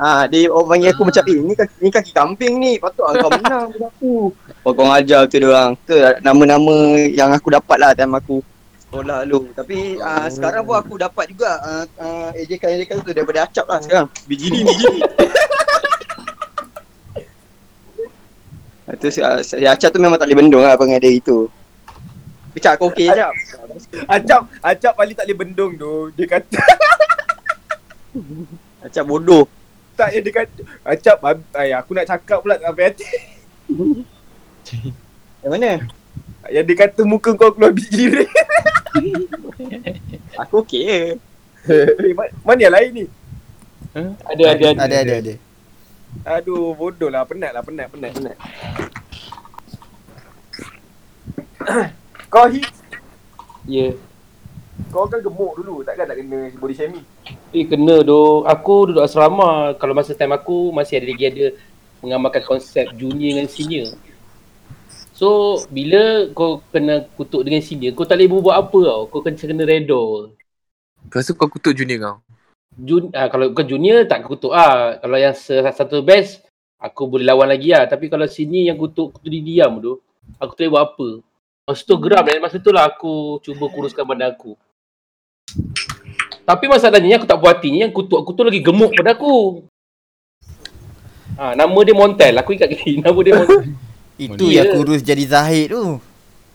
Ah, 0.00 0.24
dia 0.26 0.48
orang 0.48 0.66
panggil 0.66 0.90
aku 0.96 1.02
macam 1.04 1.22
eh 1.28 1.38
ni 1.38 1.54
kaki, 1.54 1.74
ni 1.78 1.88
kaki 1.92 2.10
kambing 2.10 2.54
ni. 2.58 2.72
Patut 2.80 3.06
kau 3.06 3.30
menang 3.30 3.70
pada 3.70 3.86
aku. 3.92 4.32
Oh, 4.64 4.72
kau 4.76 4.88
ajar 4.88 5.28
tu 5.28 5.36
dia 5.38 5.52
orang. 5.52 5.76
Tu 5.84 5.94
nama-nama 6.24 6.76
yang 7.12 7.30
aku 7.30 7.52
dapat 7.52 7.76
lah 7.76 7.92
time 7.92 8.16
aku 8.16 8.40
sekolah 8.82 9.24
dulu. 9.24 9.52
Tapi 9.56 9.96
ah, 10.00 10.26
sekarang 10.28 10.68
pun 10.68 10.76
aku 10.76 10.94
dapat 10.96 11.24
juga 11.30 11.60
ah, 11.60 11.84
ah, 11.96 12.28
ejekan-ejekan 12.34 13.00
tu 13.00 13.12
daripada 13.16 13.48
acap 13.48 13.64
lah 13.68 13.78
sekarang. 13.80 14.08
Biji 14.26 14.52
ni, 14.52 14.60
biji 18.82 18.82
ni. 18.82 18.88
Ah, 18.88 18.94
tu 18.98 19.06
si, 19.10 19.20
ah, 19.22 19.38
si 19.40 19.62
acap 19.62 19.88
tu 19.90 19.98
memang 19.98 20.18
tak 20.18 20.26
boleh 20.26 20.38
bendung 20.42 20.62
lah 20.62 20.74
panggil 20.74 20.98
dia 20.98 21.12
itu. 21.12 21.46
Acap 22.52 22.72
kau 22.76 22.90
okey 22.90 23.08
acap. 23.08 23.32
Acap, 24.06 24.40
acap 24.60 24.92
paling 24.92 25.14
tak 25.14 25.24
boleh 25.24 25.38
bendung 25.38 25.72
tu. 25.76 25.92
Dia 26.12 26.26
kata 26.28 26.58
Acap 28.84 29.04
bodoh. 29.06 29.46
tak 29.92 30.08
ya 30.08 30.24
dia 30.24 30.32
kata 30.32 30.60
acap 30.82 31.16
ay, 31.52 31.68
aku 31.76 31.92
nak 31.92 32.08
cakap 32.08 32.40
pula 32.40 32.56
tak 32.56 32.72
sampai 32.72 32.84
hati. 32.90 33.06
Yang 35.44 35.50
mana? 35.52 35.70
Yang 36.48 36.64
dia 36.66 36.76
kata 36.76 37.00
muka 37.04 37.30
kau 37.32 37.52
keluar 37.52 37.70
biji 37.70 38.08
ni. 38.08 38.22
Aku 40.42 40.64
okey 40.64 40.82
je. 40.84 41.00
Eh, 41.68 42.12
ma- 42.12 42.32
Mana 42.42 42.60
yang 42.66 42.74
lain 42.74 42.90
ni? 42.92 43.04
Ada 43.94 44.42
ada 44.56 44.64
ada. 44.72 44.82
ada 44.82 44.96
ada 44.96 45.14
ada. 45.22 45.34
Aduh, 46.22 46.76
bodoh 46.76 47.10
lah. 47.10 47.26
Penat 47.26 47.50
lah, 47.56 47.62
penat, 47.64 47.88
penat, 47.90 48.10
penat. 48.14 48.36
kau 52.32 52.46
hit 52.50 52.66
Ya. 53.70 53.94
Kau 54.90 55.06
kan 55.06 55.22
gemuk 55.22 55.54
dulu, 55.62 55.86
takkan 55.86 56.10
tak 56.10 56.18
kena 56.18 56.50
body 56.58 56.74
shaming. 56.74 57.06
Eh 57.54 57.62
kena 57.62 58.02
doh. 58.02 58.42
Aku 58.42 58.90
duduk 58.90 59.06
asrama. 59.06 59.76
Kalau 59.78 59.94
masa 59.94 60.18
time 60.18 60.34
aku 60.34 60.74
masih 60.74 60.98
ada 60.98 61.06
lagi 61.06 61.24
ada 61.30 61.46
mengamalkan 62.02 62.42
konsep 62.42 62.90
junior 62.98 63.38
dengan 63.38 63.46
senior. 63.46 63.94
So 65.14 65.62
bila 65.70 66.26
kau 66.34 66.58
kena 66.74 67.06
kutuk 67.14 67.46
dengan 67.46 67.62
senior, 67.62 67.94
kau 67.94 68.02
tak 68.02 68.18
boleh 68.18 68.42
buat 68.42 68.56
apa 68.58 68.78
tau. 68.82 69.02
Kau 69.06 69.22
kena 69.22 69.38
kena 69.38 69.62
redor. 69.62 70.34
Lepas 71.06 71.30
tu 71.30 71.38
kau 71.38 71.46
kutuk 71.46 71.78
junior 71.78 71.98
kau. 72.02 72.16
Jun, 72.72 73.12
ah, 73.12 73.28
kalau 73.28 73.52
kau 73.52 73.64
junior 73.64 74.08
tak 74.08 74.24
kutuk 74.24 74.52
ah. 74.52 74.96
Kalau 74.96 75.16
yang 75.20 75.36
satu 75.36 76.00
best 76.00 76.40
aku 76.80 77.04
boleh 77.04 77.28
lawan 77.28 77.52
lagi 77.52 77.72
ah. 77.76 77.84
Tapi 77.84 78.08
kalau 78.08 78.24
senior 78.24 78.72
yang 78.72 78.78
kutuk 78.80 79.12
kutuk 79.16 79.28
dia 79.28 79.42
diam 79.44 79.76
tu, 79.78 80.00
aku 80.40 80.52
tak 80.56 80.66
boleh 80.66 80.70
buat 80.72 80.84
apa. 80.88 81.08
Masa 81.62 81.82
tu 81.86 81.94
geram 82.00 82.24
dan 82.26 82.42
masa 82.42 82.56
tu 82.58 82.74
lah 82.74 82.90
aku 82.90 83.38
cuba 83.44 83.64
kuruskan 83.70 84.02
badan 84.02 84.34
aku. 84.34 84.58
Tapi 86.42 86.64
masalahnya 86.66 87.22
aku 87.22 87.26
tak 87.28 87.38
puas 87.38 87.54
hatinya 87.54 87.86
yang 87.86 87.94
kutuk 87.94 88.18
aku 88.18 88.34
tu 88.34 88.42
lagi 88.42 88.58
gemuk 88.58 88.96
pada 88.98 89.14
aku. 89.14 89.62
Ah, 91.38 91.54
nama 91.54 91.78
dia 91.86 91.94
Montel. 91.94 92.34
Aku 92.40 92.50
ingat 92.56 92.72
lagi 92.72 92.98
nama 93.04 93.18
dia 93.22 93.32
Montel. 93.36 93.78
Itu 94.18 94.44
Dia- 94.50 94.64
yang 94.64 94.74
kurus 94.74 95.00
jadi 95.04 95.24
Zahid 95.28 95.70
tu. 95.70 95.84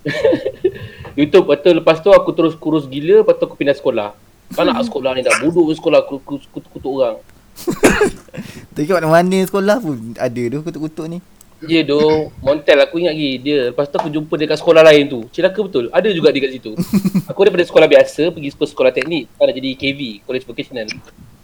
Itu 1.18 1.42
betul 1.42 1.82
lepas 1.82 1.98
tu 1.98 2.14
aku 2.14 2.30
terus 2.36 2.54
kurus 2.54 2.86
gila 2.86 3.26
lepas 3.26 3.34
tu 3.40 3.48
aku 3.50 3.58
pindah 3.58 3.74
sekolah. 3.74 4.14
Kau 4.54 4.64
nak 4.64 4.84
sekolah 4.88 5.12
ni 5.16 5.22
dah 5.24 5.36
bodoh 5.40 5.68
sekolah 5.72 6.00
aku 6.06 6.20
kutuk, 6.24 6.64
kutuk 6.72 6.92
orang. 6.92 7.18
Tengok 8.78 9.02
mana-mana 9.02 9.38
sekolah 9.44 9.78
pun 9.82 10.14
ada 10.14 10.42
tu 10.46 10.58
kutuk-kutuk 10.62 11.06
ni. 11.10 11.20
Dia 11.58 11.82
doh 11.82 12.30
Montel 12.46 12.78
aku 12.86 13.02
ingat 13.02 13.18
lagi 13.18 13.42
dia. 13.42 13.74
Lepas 13.74 13.90
tu 13.90 13.98
aku 13.98 14.14
jumpa 14.14 14.38
dia 14.38 14.46
kat 14.46 14.62
sekolah 14.62 14.86
lain 14.86 15.10
tu. 15.10 15.20
Celaka 15.34 15.58
betul. 15.58 15.90
Ada 15.90 16.14
juga 16.14 16.30
dia 16.30 16.46
kat 16.46 16.54
situ. 16.54 16.78
Aku 17.34 17.42
daripada 17.42 17.66
sekolah 17.66 17.90
biasa 17.90 18.30
pergi 18.30 18.54
sekolah, 18.54 18.70
sekolah 18.70 18.92
teknik. 18.94 19.26
Sekarang 19.34 19.56
jadi 19.58 19.70
KV, 19.74 20.00
College 20.22 20.46
Vocational. 20.46 20.88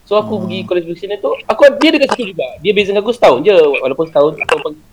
So 0.06 0.14
aku 0.14 0.38
Hmm. 0.38 0.42
pergi 0.46 0.60
College 0.70 0.88
Vocational 0.94 1.18
tu, 1.18 1.32
aku 1.50 1.62
dia 1.82 1.90
dekat 1.90 2.14
situ 2.14 2.24
juga. 2.38 2.46
Dia 2.62 2.72
beza 2.78 2.94
dengan 2.94 3.02
aku 3.02 3.10
setahun 3.10 3.40
je. 3.42 3.58
Walaupun 3.58 4.06
setahun 4.14 4.32
tu 4.38 4.42
aku 4.46 4.56
panggil 4.62 4.84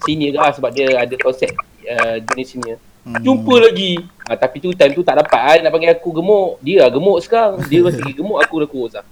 senior 0.00 0.32
lah 0.40 0.50
sebab 0.56 0.70
dia 0.72 0.88
ada 0.96 1.14
konsep 1.20 1.52
uh, 1.84 2.16
junior 2.24 2.46
senior. 2.48 2.78
Hmm. 3.00 3.16
Jumpa 3.18 3.54
lagi. 3.58 3.96
Ha, 4.28 4.36
tapi 4.36 4.60
tu 4.60 4.70
time 4.70 4.92
tu 4.92 5.00
tak 5.00 5.16
dapat 5.16 5.32
kan 5.32 5.58
nak 5.60 5.72
panggil 5.72 5.90
aku 5.90 6.10
gemuk. 6.12 6.60
Dia 6.60 6.84
lah 6.84 6.90
gemuk 6.90 7.16
sekarang. 7.18 7.56
Dia 7.64 7.80
masih 7.80 8.00
lagi 8.00 8.14
gemuk, 8.14 8.38
aku 8.38 8.54
dah 8.56 8.68
kurus 8.68 8.92
lah. 8.92 9.06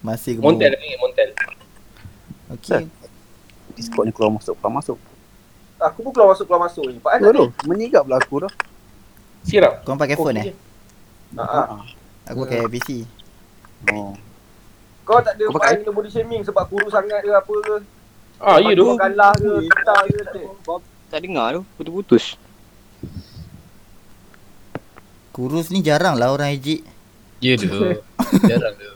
Masih 0.00 0.36
gemuk. 0.36 0.52
Montel 0.52 0.70
lagi, 0.70 0.88
Montel. 0.96 1.28
Okey. 2.50 2.82
Discord 3.72 4.04
ni 4.04 4.12
keluar 4.12 4.32
masuk, 4.32 4.52
keluar 4.54 4.74
masuk. 4.76 4.98
Aku 5.80 5.98
pun 6.02 6.12
keluar 6.12 6.28
masuk 6.30 6.44
keluar 6.44 6.62
masuk 6.62 6.84
ni. 6.86 7.00
Pak 7.00 7.12
Tu 7.14 7.24
An. 7.24 7.32
tu, 7.32 7.46
menyigap 7.64 8.04
lah 8.04 8.20
aku 8.20 8.44
dah. 8.44 8.52
Sirap. 9.40 9.80
Kau 9.80 9.96
pakai 9.96 10.14
phone 10.14 10.36
eh? 10.36 10.52
Ha. 11.32 11.80
Aku 12.28 12.44
pakai 12.44 12.68
PC. 12.68 13.08
Oh. 13.88 14.12
Kau 15.02 15.24
tak 15.24 15.34
ada 15.34 15.44
pakai- 15.48 15.80
kena 15.80 15.90
body 15.90 16.10
shaming 16.12 16.44
sebab 16.44 16.68
kurus 16.68 16.92
sangat 16.92 17.24
ke 17.24 17.32
apa 17.32 17.54
ke. 17.64 17.76
Ah, 18.36 18.60
ya 18.60 18.72
Kau 18.72 18.92
doh. 18.92 18.92
kalah 18.94 19.32
ke, 19.34 19.50
kita 19.64 19.94
ke. 20.04 20.20
tak. 20.60 20.80
Tak 21.08 21.18
dengar 21.24 21.46
tu, 21.50 21.62
putus-putus. 21.74 22.36
Kurus 25.30 25.70
ni 25.70 25.80
jarang 25.80 26.14
lah 26.14 26.30
orang 26.30 26.50
ejek. 26.50 26.82
Ya 27.38 27.54
tu. 27.54 27.70
Jarang 28.50 28.74
tu. 28.74 28.90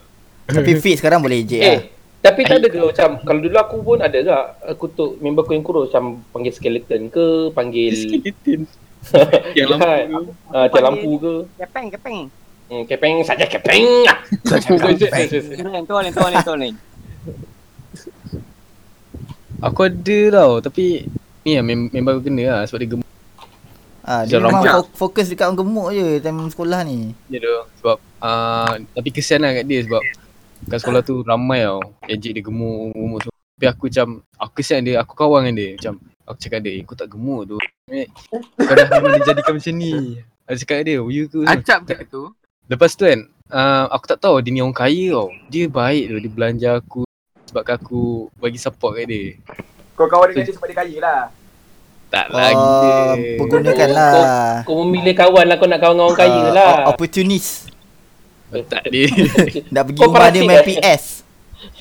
Tapi 0.44 0.77
fit 0.77 0.98
sekarang 0.98 1.19
boleh 1.19 1.40
ejek 1.40 1.61
lah. 1.61 1.69
Eh, 1.70 1.81
tapi 2.20 2.40
tak 2.43 2.59
ada 2.59 2.69
ke 2.69 2.77
macam 2.77 3.20
kalau 3.20 3.40
dulu 3.40 3.56
aku 3.56 3.77
pun 3.81 3.98
ada 3.98 4.16
ke 4.16 4.35
aku 4.66 4.85
tu 4.89 5.05
member 5.19 5.40
aku 5.40 5.52
yang 5.52 5.62
kurus 5.62 5.89
macam 5.89 6.20
panggil 6.31 6.52
skeleton 6.52 7.09
ke, 7.09 7.27
panggil 7.51 7.93
Skeleton. 7.93 8.61
Yang 9.52 9.69
Ya, 9.69 9.77
lampu 9.77 9.93
tu. 10.24 10.32
ah 10.48 10.65
tiang 10.66 10.85
lampu 10.86 11.11
ke. 11.20 11.35
Kepeng, 11.61 11.86
kepeng. 11.93 12.19
Hmm, 12.65 12.82
kepeng 12.89 13.15
saja 13.20 13.44
kepeng. 13.44 13.85
Kepeng, 14.48 15.85
tuan, 15.85 16.09
tuan, 16.09 16.32
tuan. 16.40 16.73
Aku 19.61 19.81
ada 19.82 20.19
tau 20.31 20.52
tapi 20.61 21.05
ni 21.40 21.52
lah 21.52 21.62
mem- 21.62 21.89
member 21.89 22.16
aku 22.16 22.24
kena 22.24 22.44
lah 22.47 22.61
sebab 22.65 22.81
dia 22.81 22.89
gemuk 22.90 23.09
Ah, 24.05 24.28
dia 24.28 24.36
memang 24.36 24.60
fo- 24.60 25.09
fokus 25.09 25.32
dekat 25.32 25.48
orang 25.48 25.56
gemuk 25.64 25.89
je 25.97 26.20
time 26.20 26.44
sekolah 26.52 26.85
ni. 26.85 27.16
je 27.32 27.40
tu. 27.40 27.56
Sebab 27.81 27.97
uh, 28.20 28.72
tapi 28.93 29.09
kesian 29.09 29.40
lah 29.40 29.56
kat 29.56 29.64
dia 29.64 29.81
sebab 29.81 30.02
kat 30.68 30.78
sekolah 30.85 31.01
tu 31.01 31.24
ramai 31.24 31.64
tau. 31.64 31.81
Ejek 32.05 32.36
dia 32.36 32.44
gemuk, 32.44 32.93
gemuk 32.93 33.20
tu. 33.24 33.31
Tapi 33.32 33.66
aku 33.72 33.89
macam 33.89 34.09
aku 34.36 34.52
kesian 34.60 34.85
dia, 34.85 35.01
aku 35.01 35.16
kawan 35.16 35.48
dengan 35.48 35.56
dia. 35.56 35.70
Macam 35.81 35.93
aku 36.28 36.36
cakap 36.36 36.60
dia, 36.60 36.72
eh, 36.76 36.82
kau 36.85 36.93
tak 36.93 37.09
gemuk 37.09 37.48
tu. 37.48 37.56
Eh, 37.89 38.09
kau 38.60 38.74
dah 38.76 38.86
memang 38.93 39.16
dijadikan 39.24 39.56
macam 39.56 39.72
ni. 39.72 40.20
Aku 40.44 40.56
cakap 40.60 40.85
dia, 40.85 41.01
oh, 41.01 41.09
you 41.09 41.24
ke? 41.24 41.40
Acap 41.48 41.89
kat 41.89 42.05
tu. 42.12 42.28
Lepas 42.68 42.93
tu 42.93 43.09
kan, 43.09 43.24
uh, 43.48 43.89
aku 43.89 44.05
tak 44.05 44.20
tahu 44.20 44.36
dia 44.44 44.52
ni 44.52 44.60
orang 44.60 44.76
kaya 44.76 45.16
tau. 45.16 45.32
Dia 45.48 45.64
baik 45.64 46.05
tu, 46.12 46.16
dia 46.20 46.32
belanja 46.32 46.70
aku 46.76 47.02
sebabkan 47.48 47.81
aku 47.81 48.28
bagi 48.36 48.60
support 48.60 49.01
kat 49.01 49.09
dia. 49.09 49.40
Kau 49.97 50.10
kawan 50.12 50.28
dengan 50.28 50.44
dia 50.44 50.52
sebab 50.52 50.68
dia 50.68 50.76
kaya 50.76 50.97
lah. 51.01 51.20
Tak 52.15 52.27
Oh, 52.27 52.39
lagi. 52.39 53.35
pergunakan 53.35 53.89
Oh, 53.89 53.97
lah. 53.97 54.12
Kau 54.62 54.74
memilih 54.81 55.15
kawan 55.15 55.45
lah 55.45 55.57
kau 55.57 55.66
nak 55.66 55.81
kawan 55.81 55.93
dengan 55.93 56.07
orang 56.07 56.15
kaya 56.16 56.39
Ah, 56.39 56.53
lah. 56.53 56.74
Opportunist. 56.89 57.66
Tak 58.70 58.86
dia. 58.86 59.11
Nak 59.74 59.82
pergi 59.85 59.99
Kau 59.99 60.07
rumah 60.09 60.31
dia 60.31 60.47
main 60.47 60.62
eh? 60.62 60.66
PS. 60.70 61.27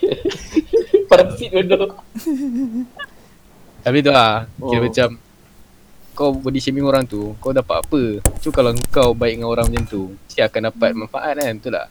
Parasit 1.10 1.54
bodoh. 1.54 1.94
Tapi 3.80 3.98
tu 4.00 4.10
lah, 4.10 4.50
kira 4.58 4.80
Oh. 4.80 4.84
macam 4.84 5.10
kau 6.14 6.30
body 6.32 6.58
shaming 6.58 6.82
orang 6.82 7.04
tu, 7.04 7.38
kau 7.38 7.52
dapat 7.52 7.78
apa? 7.80 8.02
So 8.40 8.50
kalau 8.50 8.74
kau 8.90 9.14
baik 9.14 9.38
dengan 9.38 9.50
orang 9.50 9.68
macam 9.68 9.86
tu, 9.86 10.02
mesti 10.16 10.42
akan 10.42 10.62
dapat 10.72 10.90
manfaat 10.96 11.34
kan, 11.36 11.54
betul 11.54 11.74
tak? 11.74 11.88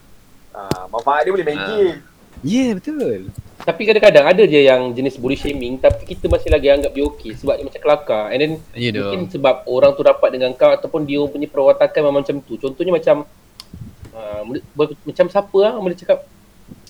Ah, 0.51 0.83
manfaat 0.85 1.23
dia 1.23 1.31
boleh 1.31 1.45
main 1.45 1.55
Ah. 1.55 1.67
game. 1.69 1.97
Ya, 2.43 2.59
yeah, 2.59 2.71
betul. 2.75 3.31
Tapi 3.63 3.81
kadang-kadang 3.87 4.25
ada 4.27 4.43
je 4.43 4.59
yang 4.67 4.91
jenis 4.91 5.15
body 5.15 5.39
shaming 5.39 5.79
tapi 5.79 6.03
kita 6.03 6.27
masih 6.27 6.51
lagi 6.51 6.67
anggap 6.67 6.91
dia 6.91 7.07
okey 7.07 7.31
sebab 7.39 7.55
dia 7.55 7.63
macam 7.63 7.79
kelakar. 7.79 8.23
And 8.35 8.39
then 8.43 8.53
Ya 8.75 8.91
yeah, 8.91 8.99
mungkin 8.99 9.31
tu. 9.31 9.39
sebab 9.39 9.63
orang 9.63 9.95
tu 9.95 10.03
rapat 10.03 10.29
dengan 10.35 10.51
kau 10.51 10.67
ataupun 10.67 11.07
dia 11.07 11.23
punya 11.31 11.47
perwatakan 11.47 12.03
memang 12.03 12.27
macam 12.27 12.43
tu. 12.43 12.59
Contohnya 12.59 12.91
macam 12.91 13.23
uh, 14.11 14.41
macam 15.07 15.25
siapa 15.31 15.57
ah 15.63 15.79
boleh 15.79 15.95
cakap 15.95 16.27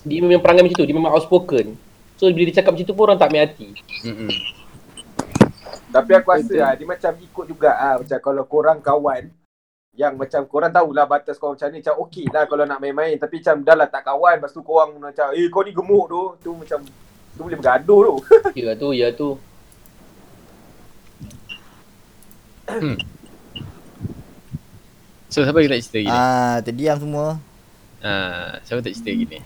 dia 0.01 0.19
memang 0.19 0.41
perangai 0.41 0.65
macam 0.65 0.77
tu, 0.81 0.87
dia 0.89 0.97
memang 0.97 1.13
outspoken. 1.13 1.77
So 2.17 2.25
bila 2.33 2.49
dia 2.49 2.57
cakap 2.57 2.73
macam 2.73 2.87
tu 2.89 2.95
pun 2.97 3.03
orang 3.05 3.19
tak 3.21 3.29
ambil 3.29 3.41
hati. 3.45 3.69
Mm-mm. 4.01 4.31
Tapi 5.93 6.11
aku 6.17 6.29
rasa 6.33 6.55
lah, 6.57 6.71
dia 6.73 6.87
macam 6.89 7.11
ikut 7.21 7.45
juga 7.45 7.69
ah 7.77 8.01
macam 8.01 8.17
kalau 8.17 8.43
korang 8.49 8.81
kawan 8.81 9.29
yang 9.93 10.17
macam 10.17 10.41
korang 10.49 10.73
tahulah 10.73 11.05
batas 11.05 11.37
korang 11.37 11.53
macam 11.53 11.69
ni 11.69 11.85
macam 11.85 11.95
okey 12.09 12.25
lah 12.33 12.49
kalau 12.49 12.65
nak 12.65 12.81
main-main 12.81 13.13
tapi 13.21 13.45
macam 13.45 13.61
dah 13.61 13.75
lah 13.77 13.87
tak 13.89 14.01
kawan 14.01 14.41
lepas 14.41 14.49
tu 14.49 14.65
korang 14.65 14.97
macam 14.97 15.29
eh 15.37 15.45
kau 15.53 15.61
ni 15.61 15.69
gemuk 15.69 16.09
tu 16.09 16.21
tu 16.41 16.51
macam 16.57 16.81
tu 17.37 17.41
boleh 17.45 17.57
bergaduh 17.61 17.99
tu 18.01 18.15
Ya 18.57 18.73
tu, 18.73 18.89
ya 18.93 19.13
tu. 19.13 19.37
So 25.29 25.41
siapa 25.41 25.61
yang 25.65 25.73
tak 25.73 25.81
cerita 25.81 25.99
gini? 26.05 26.13
Ah, 26.13 26.57
terdiam 26.61 26.97
semua. 27.01 27.41
Ah, 28.01 28.61
siapa 28.61 28.85
tak 28.85 28.93
cerita 28.93 29.11
gini? 29.13 29.39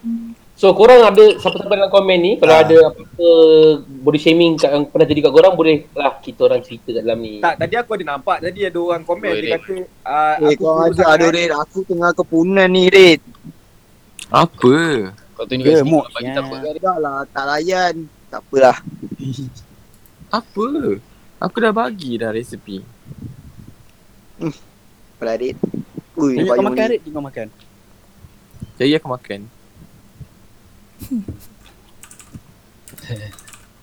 So 0.57 0.73
korang 0.73 1.05
ada 1.05 1.21
siapa-siapa 1.38 1.69
dalam 1.69 1.93
komen 1.93 2.17
ni 2.17 2.31
kalau 2.35 2.49
Ah. 2.51 2.65
ada 2.65 2.77
apa-apa 2.89 3.29
body 4.01 4.17
shaming 4.17 4.57
kat, 4.57 4.73
yang 4.73 4.89
pernah 4.89 5.05
jadi 5.05 5.21
kat 5.21 5.31
korang 5.31 5.53
boleh 5.53 5.85
lah 5.93 6.17
kita 6.17 6.39
orang 6.43 6.65
cerita 6.65 6.89
kat 6.89 7.05
dalam 7.05 7.21
ni. 7.21 7.38
tak 7.39 7.61
tadi 7.61 7.77
aku 7.77 7.91
ada 7.93 8.05
nampak 8.09 8.38
tadi 8.41 8.59
ada 8.65 8.79
orang 8.81 9.03
komen 9.05 9.29
Oh, 9.29 9.38
dia 9.38 9.49
kata 9.53 9.75
ah, 10.01 10.35
Eh, 10.39 10.49
aku 10.51 10.65
kau 10.65 10.81
ada 10.81 11.03
ada 11.13 11.25
Red. 11.29 11.51
Aku 11.53 11.77
tengah 11.85 12.09
kepunan 12.11 12.65
ni, 12.67 12.89
Red. 12.89 13.21
Apa? 14.27 14.75
Kau 15.31 15.45
tunjuk 15.45 15.69
Gemuk, 15.69 16.03
kau 16.03 16.13
bagi 16.17 16.25
ya. 16.25 16.34
siapa 16.34 16.55
kan? 16.57 16.73
Dah 16.81 16.97
lah, 16.97 17.17
tak 17.29 17.45
layan. 17.45 17.95
Tak 18.27 18.41
apalah. 18.41 18.77
Apa? 20.41 20.67
Aku 21.38 21.57
dah 21.61 21.71
bagi 21.71 22.17
dah 22.17 22.34
resepi. 22.34 22.81
Apalah, 24.41 25.35
Red. 25.38 25.57
Ui, 26.15 26.34
kau 26.41 26.65
makan. 26.65 26.85
Red. 26.89 27.01
Kau 27.05 27.21
makan. 27.21 27.47
Jadi 28.75 28.91
aku 28.93 29.05
makan. 29.07 29.39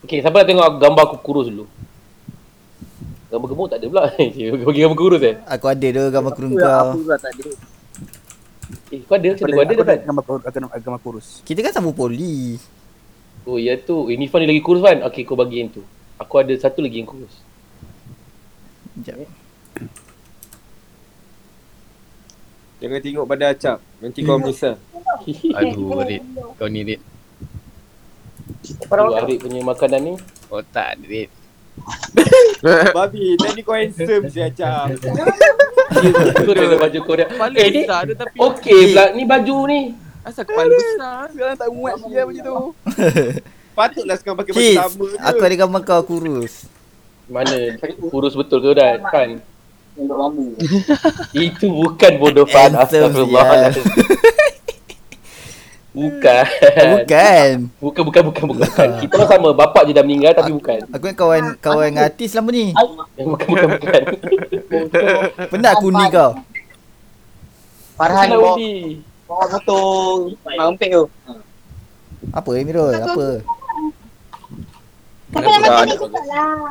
Okay, 0.04 0.20
siapa 0.20 0.36
nak 0.36 0.48
tengok 0.52 0.68
gambar 0.76 1.02
aku 1.08 1.16
kurus 1.24 1.48
dulu? 1.48 1.64
Gambar 3.32 3.46
gemuk 3.48 3.68
tak 3.72 3.80
ada 3.80 3.86
pula. 3.88 4.04
Bagi 4.68 4.80
gambar 4.84 4.98
kurus 5.00 5.22
eh? 5.24 5.34
Aku 5.48 5.64
ada 5.64 5.86
tu 5.88 6.02
gambar 6.12 6.30
apa 6.36 6.44
kau. 6.44 6.88
juga 7.00 7.16
tak 7.16 7.32
ada. 7.32 7.42
Eh, 8.92 9.00
kau 9.00 9.16
ada? 9.16 9.28
Aku 9.32 9.48
kau 9.48 9.64
ada 9.64 9.72
aku 9.72 9.84
kan? 9.88 9.98
gambar 10.04 10.24
kurus, 10.28 10.42
agama, 10.44 10.66
agama 10.76 10.98
kurus. 11.00 11.26
Kita 11.40 11.64
kan 11.64 11.72
sama 11.72 11.96
poli. 11.96 12.60
Oh, 13.48 13.56
ya 13.56 13.80
tu. 13.80 14.12
Eh, 14.12 14.20
Nifan 14.20 14.44
ni 14.44 14.52
lagi 14.52 14.60
kurus 14.60 14.84
kan? 14.84 15.00
Okay, 15.08 15.24
kau 15.24 15.40
bagi 15.40 15.64
yang 15.64 15.72
tu. 15.72 15.80
Aku 16.20 16.36
ada 16.36 16.52
satu 16.52 16.84
lagi 16.84 17.00
yang 17.00 17.08
kurus. 17.08 17.32
Sekejap. 18.92 19.24
Jangan 22.84 23.00
tengok 23.00 23.24
pada 23.24 23.44
acap 23.48 23.78
nanti 23.98 24.20
kau 24.20 24.36
menyesal 24.36 24.76
Aduh, 25.56 26.04
Red. 26.04 26.20
Kau 26.58 26.68
ni 26.68 26.84
Red. 26.84 27.00
Tu 28.60 28.84
Arik 28.92 29.38
punya 29.40 29.60
makanan 29.62 30.00
ni. 30.02 30.14
Oh 30.48 30.60
tak, 30.60 31.00
Red. 31.00 31.32
babi 32.96 33.34
tadi 33.34 33.60
kau 33.64 33.74
handsome 33.74 34.28
si 34.28 34.38
acap 34.38 34.94
Kau 36.38 36.52
dengan 36.52 36.78
baju 36.78 36.98
Korea. 37.02 37.26
Kepala 37.26 37.56
Eh, 37.56 37.66
ni 37.66 37.82
besar 37.82 38.02
dia 38.04 38.14
tapi 38.14 38.36
okey 38.36 38.80
pula 38.92 39.04
ni 39.12 39.22
baju 39.24 39.56
ni. 39.66 39.80
Asal 40.22 40.44
kepala 40.44 40.68
besar 40.70 41.24
Sekarang 41.32 41.56
tak 41.56 41.68
muat 41.72 41.94
dia 42.04 42.22
macam 42.24 42.42
tu. 42.42 42.56
Patutlah 43.78 44.16
sekarang 44.16 44.38
pakai 44.38 44.52
baju 44.52 44.70
sama 44.76 45.04
je. 45.08 45.16
aku 45.18 45.42
ada 45.42 45.56
gambar 45.56 45.80
kau 45.82 46.02
kurus. 46.04 46.54
Mana? 47.26 47.80
Kurus 48.06 48.36
betul 48.36 48.60
ke 48.60 48.70
dah? 48.76 49.00
Kan? 49.08 49.40
Itu 51.34 51.66
bukan 51.70 52.12
bodoh 52.18 52.46
fan. 52.50 52.74
Handsome 52.74 53.10
Astagfirullahaladzim. 53.14 53.84
Bukan. 55.94 56.44
Bukan. 56.74 57.70
Bukan, 57.78 58.02
bukan, 58.02 58.22
bukan, 58.26 58.44
bukan. 58.50 58.88
Kita 58.98 59.14
orang 59.14 59.30
sama. 59.30 59.48
Bapak 59.54 59.86
je 59.86 59.94
dah 59.94 60.02
meninggal 60.02 60.34
tapi 60.34 60.50
bukan. 60.50 60.82
Aku 60.90 61.04
kan 61.06 61.14
kawan 61.14 61.42
kawan 61.62 61.94
dengan 61.94 62.10
artis 62.10 62.34
selama 62.34 62.50
ni. 62.50 62.74
Bukan, 63.14 63.46
bukan, 63.46 63.68
bukan. 63.78 64.02
Penat 65.54 65.70
aku 65.78 65.86
ni 65.94 66.04
kau. 66.10 66.30
Farhan 67.94 68.26
bawa, 68.34 68.58
ni? 68.58 68.98
bawa 69.30 69.46
motor 69.54 70.34
Mampik 70.42 70.90
tu. 70.90 71.04
Apa 72.34 72.48
Emirul? 72.58 72.90
Apa? 72.98 73.26
Mana 75.30 75.46
aku 75.46 75.62
dah 75.62 75.78
ada. 75.86 75.94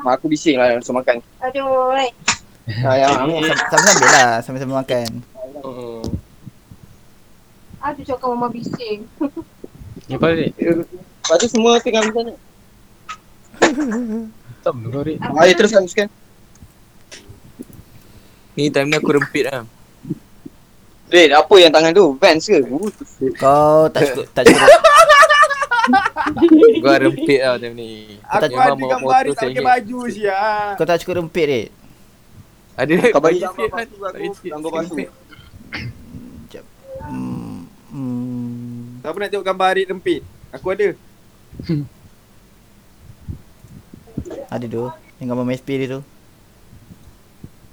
Mak 0.03 0.11
aku 0.19 0.25
bising 0.27 0.59
lah 0.59 0.75
langsung 0.75 0.99
makan. 0.99 1.23
Aduh, 1.39 1.95
yang 2.67 3.27
ni. 3.27 3.51
Sama-sama 3.51 4.05
lah, 4.07 4.31
sama-sama 4.39 4.73
makan. 4.83 5.09
Hmm. 5.63 6.03
Aduh, 7.83 8.03
cakap 8.07 8.27
mama 8.31 8.47
bising. 8.47 9.03
Ni 10.07 10.15
apa 10.15 10.27
ni? 10.35 10.55
Lepas 10.55 11.37
tu 11.43 11.47
semua 11.51 11.79
tengah 11.83 12.03
macam 12.07 12.23
mana? 12.23 12.33
Tak 14.63 14.71
kau 14.79 15.03
Rik. 15.03 15.19
Mari 15.19 15.51
teruskan, 15.59 15.83
teruskan. 15.83 16.07
Ni 18.55 18.71
time 18.71 18.87
ni 18.87 18.95
aku 18.95 19.11
rempit 19.11 19.43
lah 19.49 19.67
Red, 21.11 21.35
apa 21.35 21.53
yang 21.59 21.67
tangan 21.73 21.91
tu? 21.91 22.15
Vans 22.15 22.41
ke? 22.47 22.63
Uh, 22.63 22.87
Kau 23.35 23.91
tak 23.91 24.13
cukup 24.13 24.25
tak 24.31 24.43
cukup. 24.47 24.69
Gua 26.79 26.95
rempit 26.95 27.39
lah 27.43 27.59
time 27.59 27.75
ni 27.75 28.17
Aku 28.23 28.55
ada 28.55 28.71
gambar 28.79 29.21
tak 29.35 29.51
pakai 29.51 29.61
baju 29.61 29.99
siap. 30.07 30.79
Kau 30.79 30.85
tak 30.87 30.97
cukup 31.03 31.21
rempit 31.21 31.45
Red. 31.45 31.69
Ada 32.73 33.13
Kau 33.13 33.21
bagi 33.21 33.37
gambar 33.37 33.53
sikit 33.53 33.69
kan 33.69 33.85
batu 33.85 33.95
Bagi 34.01 34.25
aku, 34.25 34.33
sikit 34.37 34.51
gambar 34.57 34.83
sikit. 34.89 35.09
Hmm. 37.03 37.67
hmm. 37.91 39.03
Siapa 39.03 39.17
nak 39.19 39.29
tengok 39.29 39.45
gambar 39.45 39.67
Adik 39.75 39.87
rempit? 39.91 40.21
Aku 40.55 40.71
ada. 40.71 40.87
Ada 44.53 44.65
tu. 44.69 44.85
Yang 45.21 45.27
gambar 45.27 45.45
MySpace 45.45 45.79
dia 45.81 45.87
tu. 45.99 46.01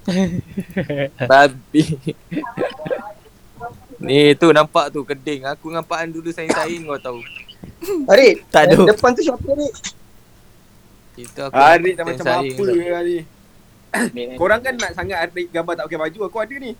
Babi 1.29 1.83
Ni 4.01 4.33
tu 4.33 4.49
nampak 4.49 4.89
tu 4.89 5.05
keding 5.05 5.45
Aku 5.45 5.69
dengan 5.69 5.85
Pak 5.85 6.01
An 6.01 6.09
dulu 6.09 6.33
saing-saing 6.33 6.89
kau 6.89 6.97
tahu 6.97 7.21
Adik, 8.11 8.49
Tak 8.49 8.65
ada. 8.65 8.89
depan 8.89 9.13
tu 9.13 9.21
siapa 9.21 9.45
Adik? 9.45 9.73
Itu 11.21 11.39
aku 11.45 11.53
Adik 11.53 11.93
tak 11.93 12.05
macam 12.09 12.25
apa 12.25 12.49
tau. 12.49 12.73
Ni. 14.11 14.35
Korang 14.39 14.59
kan 14.59 14.73
nak 14.75 14.95
sangat 14.95 15.17
Adik 15.21 15.51
gambar 15.51 15.73
tak 15.75 15.85
pakai 15.87 15.99
baju. 15.99 16.19
Aku 16.25 16.37
ada 16.39 16.55
ni. 16.55 16.71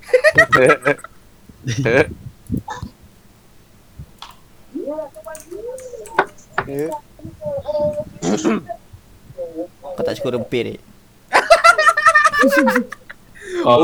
Kau 9.82 10.04
tak 10.04 10.16
cukup 10.20 10.32
rempit 10.40 10.62
Red. 10.66 10.80
Oh, 13.62 13.84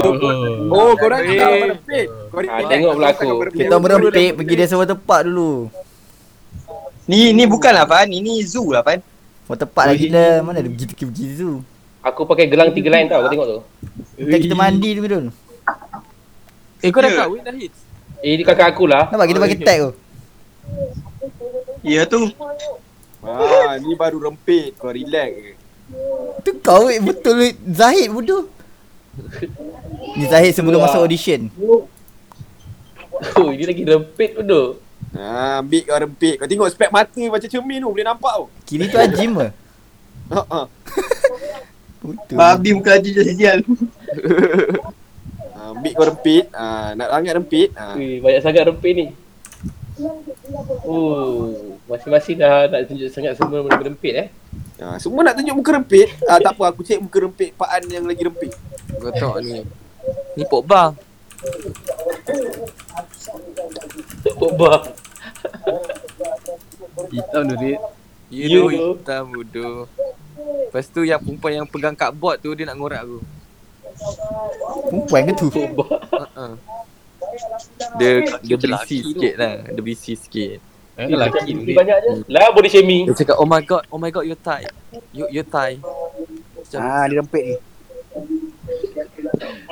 Oh, 0.72 0.91
korang 0.95 1.22
tak 1.22 1.34
Eh. 1.34 1.38
gambar 1.38 1.68
rempit. 1.76 2.06
Kau 2.32 2.40
Ah, 2.48 2.62
tengok 2.66 2.91
pula 2.95 3.08
aku. 3.12 3.28
Kita 3.54 3.76
merempit 3.78 4.32
pergi 4.34 4.54
dia 4.56 4.68
sewa 4.68 4.86
tempat 4.88 5.28
dulu. 5.28 5.68
Ni 7.08 7.32
ni 7.32 7.48
bukanlah 7.48 7.88
Fan, 7.88 8.12
ini 8.12 8.44
zoo 8.44 8.72
lah 8.72 8.84
Fan. 8.84 8.99
Sewa 9.45 9.56
tempat 9.56 9.84
lah 9.91 9.95
gila. 9.95 10.28
Mana 10.44 10.60
ada 10.64 10.70
pergi 10.70 10.86
pergi 10.88 11.26
zoo. 11.36 11.56
Aku 12.07 12.23
pakai 12.23 12.47
gelang 12.47 12.71
tiga 12.71 12.89
line 12.93 13.11
tau. 13.11 13.25
Kau 13.25 13.31
tengok 13.31 13.47
tu. 13.47 13.59
Bukan 14.17 14.39
kita 14.39 14.55
mandi 14.55 14.89
tu 14.95 15.01
Mirul. 15.03 15.25
Eh 16.79 16.89
kau 16.93 17.01
dah 17.01 17.11
Ya. 17.11 17.17
kahwin 17.25 17.41
dah 17.41 17.55
hits 17.57 17.79
Eh, 18.17 18.34
ni 18.34 18.41
kakak 18.41 18.73
aku 18.73 18.89
lah. 18.89 19.13
Nampak 19.13 19.29
kita 19.29 19.39
pakai 19.43 19.57
tag 19.61 19.79
tu. 19.84 19.91
Ya 21.85 22.01
tu. 22.09 22.34
Ah, 23.21 23.77
ni 23.77 23.93
baru 23.93 24.17
rempit. 24.29 24.73
Kau 24.79 24.89
relax 24.89 25.29
je. 25.38 25.53
Tu 26.41 26.51
kau 26.59 26.89
weh, 26.89 26.97
betul 26.97 27.38
weh. 27.38 27.53
Zahid 27.69 28.09
bodoh. 28.09 28.49
Ni 30.17 30.25
Zahid 30.25 30.53
sebelum 30.57 30.81
masuk 30.81 31.05
audition. 31.05 31.49
Oh, 33.38 33.49
ini 33.53 33.63
lagi 33.65 33.84
rempit 33.85 34.34
duduk. 34.41 34.81
Ah, 35.13 35.61
ambil 35.61 35.81
kau 35.85 35.97
rempit. 35.97 36.35
Kau 36.41 36.49
tengok 36.49 36.69
spek 36.73 36.89
mata 36.89 37.21
macam 37.21 37.49
cermin 37.49 37.85
tu. 37.85 37.89
Boleh 37.93 38.05
nampak 38.05 38.34
tau. 38.34 38.45
Kiri 38.65 38.89
tu 38.89 38.97
Ajim 38.97 39.31
ke? 39.38 39.47
Ha 40.27 40.41
ah. 40.49 40.65
Betul. 42.07 42.35
Babi 42.39 42.69
muka 42.71 42.95
laju 42.95 43.09
je 43.11 43.23
sial. 43.35 43.59
Ah, 45.57 45.73
ambil 45.73 45.91
kau 45.97 46.05
rempit. 46.07 46.45
Ah, 46.55 46.95
nak 46.95 47.11
sangat 47.11 47.34
rempit. 47.35 47.69
Ah. 47.75 47.97
Ui, 47.97 48.23
banyak 48.23 48.41
sangat 48.45 48.63
rempit 48.71 48.93
ni. 48.93 49.05
Oh, 50.85 51.49
masing-masing 51.89 52.38
dah 52.38 52.69
nak 52.69 52.85
tunjuk 52.88 53.09
sangat 53.09 53.34
semua 53.35 53.65
benda 53.65 53.81
rempit 53.81 54.13
eh. 54.15 54.27
Ah, 54.77 54.95
semua 55.01 55.25
nak 55.25 55.35
tunjuk 55.35 55.57
muka 55.57 55.75
rempit. 55.75 56.07
Ah, 56.29 56.38
tak 56.39 56.55
apa 56.55 56.71
aku 56.71 56.85
cek 56.88 57.01
muka 57.01 57.19
rempit 57.19 57.51
Pak 57.57 57.67
An 57.73 57.84
yang 57.89 58.05
lagi 58.05 58.21
rempit. 58.23 58.53
Tahu 58.95 59.41
ni 59.43 59.65
Ni 60.39 60.43
Pogba 60.47 60.95
Pogba. 64.38 64.88
Hitam 67.11 67.41
tu 67.49 67.55
Rik. 67.59 67.79
You 68.27 68.45
You 68.45 68.47
know 68.51 68.67
hitam 68.71 69.23
bodoh 69.34 69.89
Lepas 70.48 70.86
tu 70.88 71.02
yang 71.02 71.19
perempuan 71.19 71.53
yang 71.64 71.68
pegang 71.68 71.95
cardboard 71.95 72.38
tu 72.40 72.52
dia 72.53 72.65
nak 72.65 72.78
ngorak 72.78 73.02
aku 73.03 73.19
Perempuan 74.88 75.22
ke 75.28 75.34
tu? 75.36 75.48
Uh-uh. 75.53 76.53
Dia 77.98 78.11
dia 78.40 78.56
berisi 78.56 78.98
sikit 79.03 79.34
lah 79.36 79.56
Dia 79.68 79.82
berisi 79.82 80.14
sikit 80.15 80.60
Eh, 80.98 81.06
Ni 81.06 81.14
lelaki 81.14 81.53
tu 81.53 81.61
banyak 81.78 81.98
je. 82.02 82.10
Lah 82.26 82.49
body 82.49 82.74
shaming. 82.74 83.06
Dia 83.06 83.22
cakap 83.22 83.38
oh 83.38 83.45
my 83.45 83.61
god 83.61 83.86
Oh 83.94 84.02
my 84.02 84.10
god 84.10 84.26
you're 84.26 84.34
Thai 84.34 84.65
You, 85.14 85.30
you're 85.30 85.45
Thai 85.45 85.78
Macam 85.78 86.80
Ah, 86.82 87.06
dia 87.06 87.22
rempit 87.22 87.44
ni. 87.45 87.56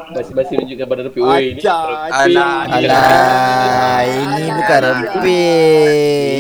Masing-masing 0.06 0.56
tunjukkan 0.62 0.86
badan 0.86 1.04
rempit. 1.10 1.22
Oi, 1.22 1.46
ni. 1.52 1.62
Alah, 1.66 2.70
Alah, 2.70 4.00
ini 4.06 4.44
bukan 4.52 4.82
dulu-dulu 4.86 5.40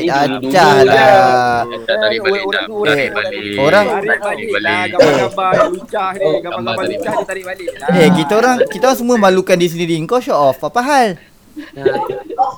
Acah 0.05 0.75
lah. 0.77 0.85
lah. 0.85 1.57
Tarik 1.81 2.19
balik 2.21 2.43
Orang- 2.43 2.53
dah. 2.53 2.65
orang- 2.69 2.85
Tarik 2.85 3.01
Eh, 3.01 3.09
balik. 3.09 3.57
orang- 3.57 3.87
Tarik 3.89 4.19
balik 4.21 4.47
balik. 4.53 4.87
gambar-gambar 4.91 5.51
lucah 5.65 6.09
ni. 6.11 6.19
Gambar-gambar 6.19 6.45
Gambar 6.45 6.73
tarik 6.75 6.93
lucah 6.93 7.13
dia 7.15 7.25
tarik 7.25 7.43
balik 7.43 7.67
lah. 7.73 7.87
Eh, 7.95 8.09
kita 8.13 8.33
orang 8.35 8.55
kita 8.69 8.83
orang 8.85 8.99
semua 8.99 9.15
malukan 9.17 9.55
diri 9.57 9.71
sendiri. 9.71 9.95
Kau 10.05 10.21
show 10.21 10.37
off. 10.37 10.61
Apa 10.61 10.81
hal? 10.81 11.07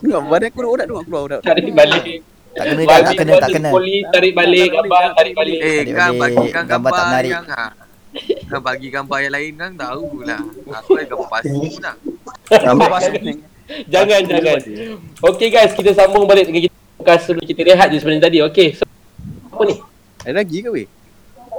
Badan 0.04 0.48
aku 0.50 0.60
urat 0.66 0.86
tu, 0.86 0.98
keluar 1.00 1.22
urat. 1.24 1.40
Tarik 1.40 1.72
balik. 1.72 2.04
Tak 2.58 2.66
kena 2.68 2.82
tak, 2.84 3.00
tak 3.00 3.16
kena 3.16 3.34
tak 3.38 3.50
kena. 3.54 3.70
Polis 3.70 4.04
tarik 4.10 4.34
balik 4.34 4.68
gambar 4.74 5.04
tarik 5.14 5.34
balik. 5.38 5.58
Eh 5.62 5.80
Gambar 5.88 6.28
gambar, 6.66 6.92
tak 6.92 7.06
menarik. 7.08 7.34
Ah. 8.18 8.50
Kan 8.50 8.62
bagi 8.66 8.88
gambar 8.90 9.18
yang 9.30 9.34
lain 9.38 9.54
kan 9.56 9.72
tahu 9.78 10.26
lah 10.26 10.42
Aku 10.82 10.98
ada 10.98 11.06
gambar 11.06 11.28
pasti 11.30 11.70
lah 11.78 11.96
Gambar 12.50 12.90
Jangan 13.92 14.24
jangan. 14.24 14.60
Okay 15.20 15.52
guys, 15.52 15.76
kita 15.76 15.92
sambung 15.92 16.24
balik 16.24 16.48
dengan 16.48 16.72
kita 16.72 16.76
podcast 16.96 17.28
sebelum 17.28 17.44
kita 17.44 17.62
rehat 17.68 17.92
je 17.92 18.00
sebenarnya 18.00 18.24
tadi. 18.32 18.40
Okay. 18.48 18.80
So, 18.80 18.88
apa 19.52 19.64
ni? 19.68 19.76
Ada 20.24 20.40
lagi 20.40 20.58
ke 20.64 20.70
weh? 20.72 20.88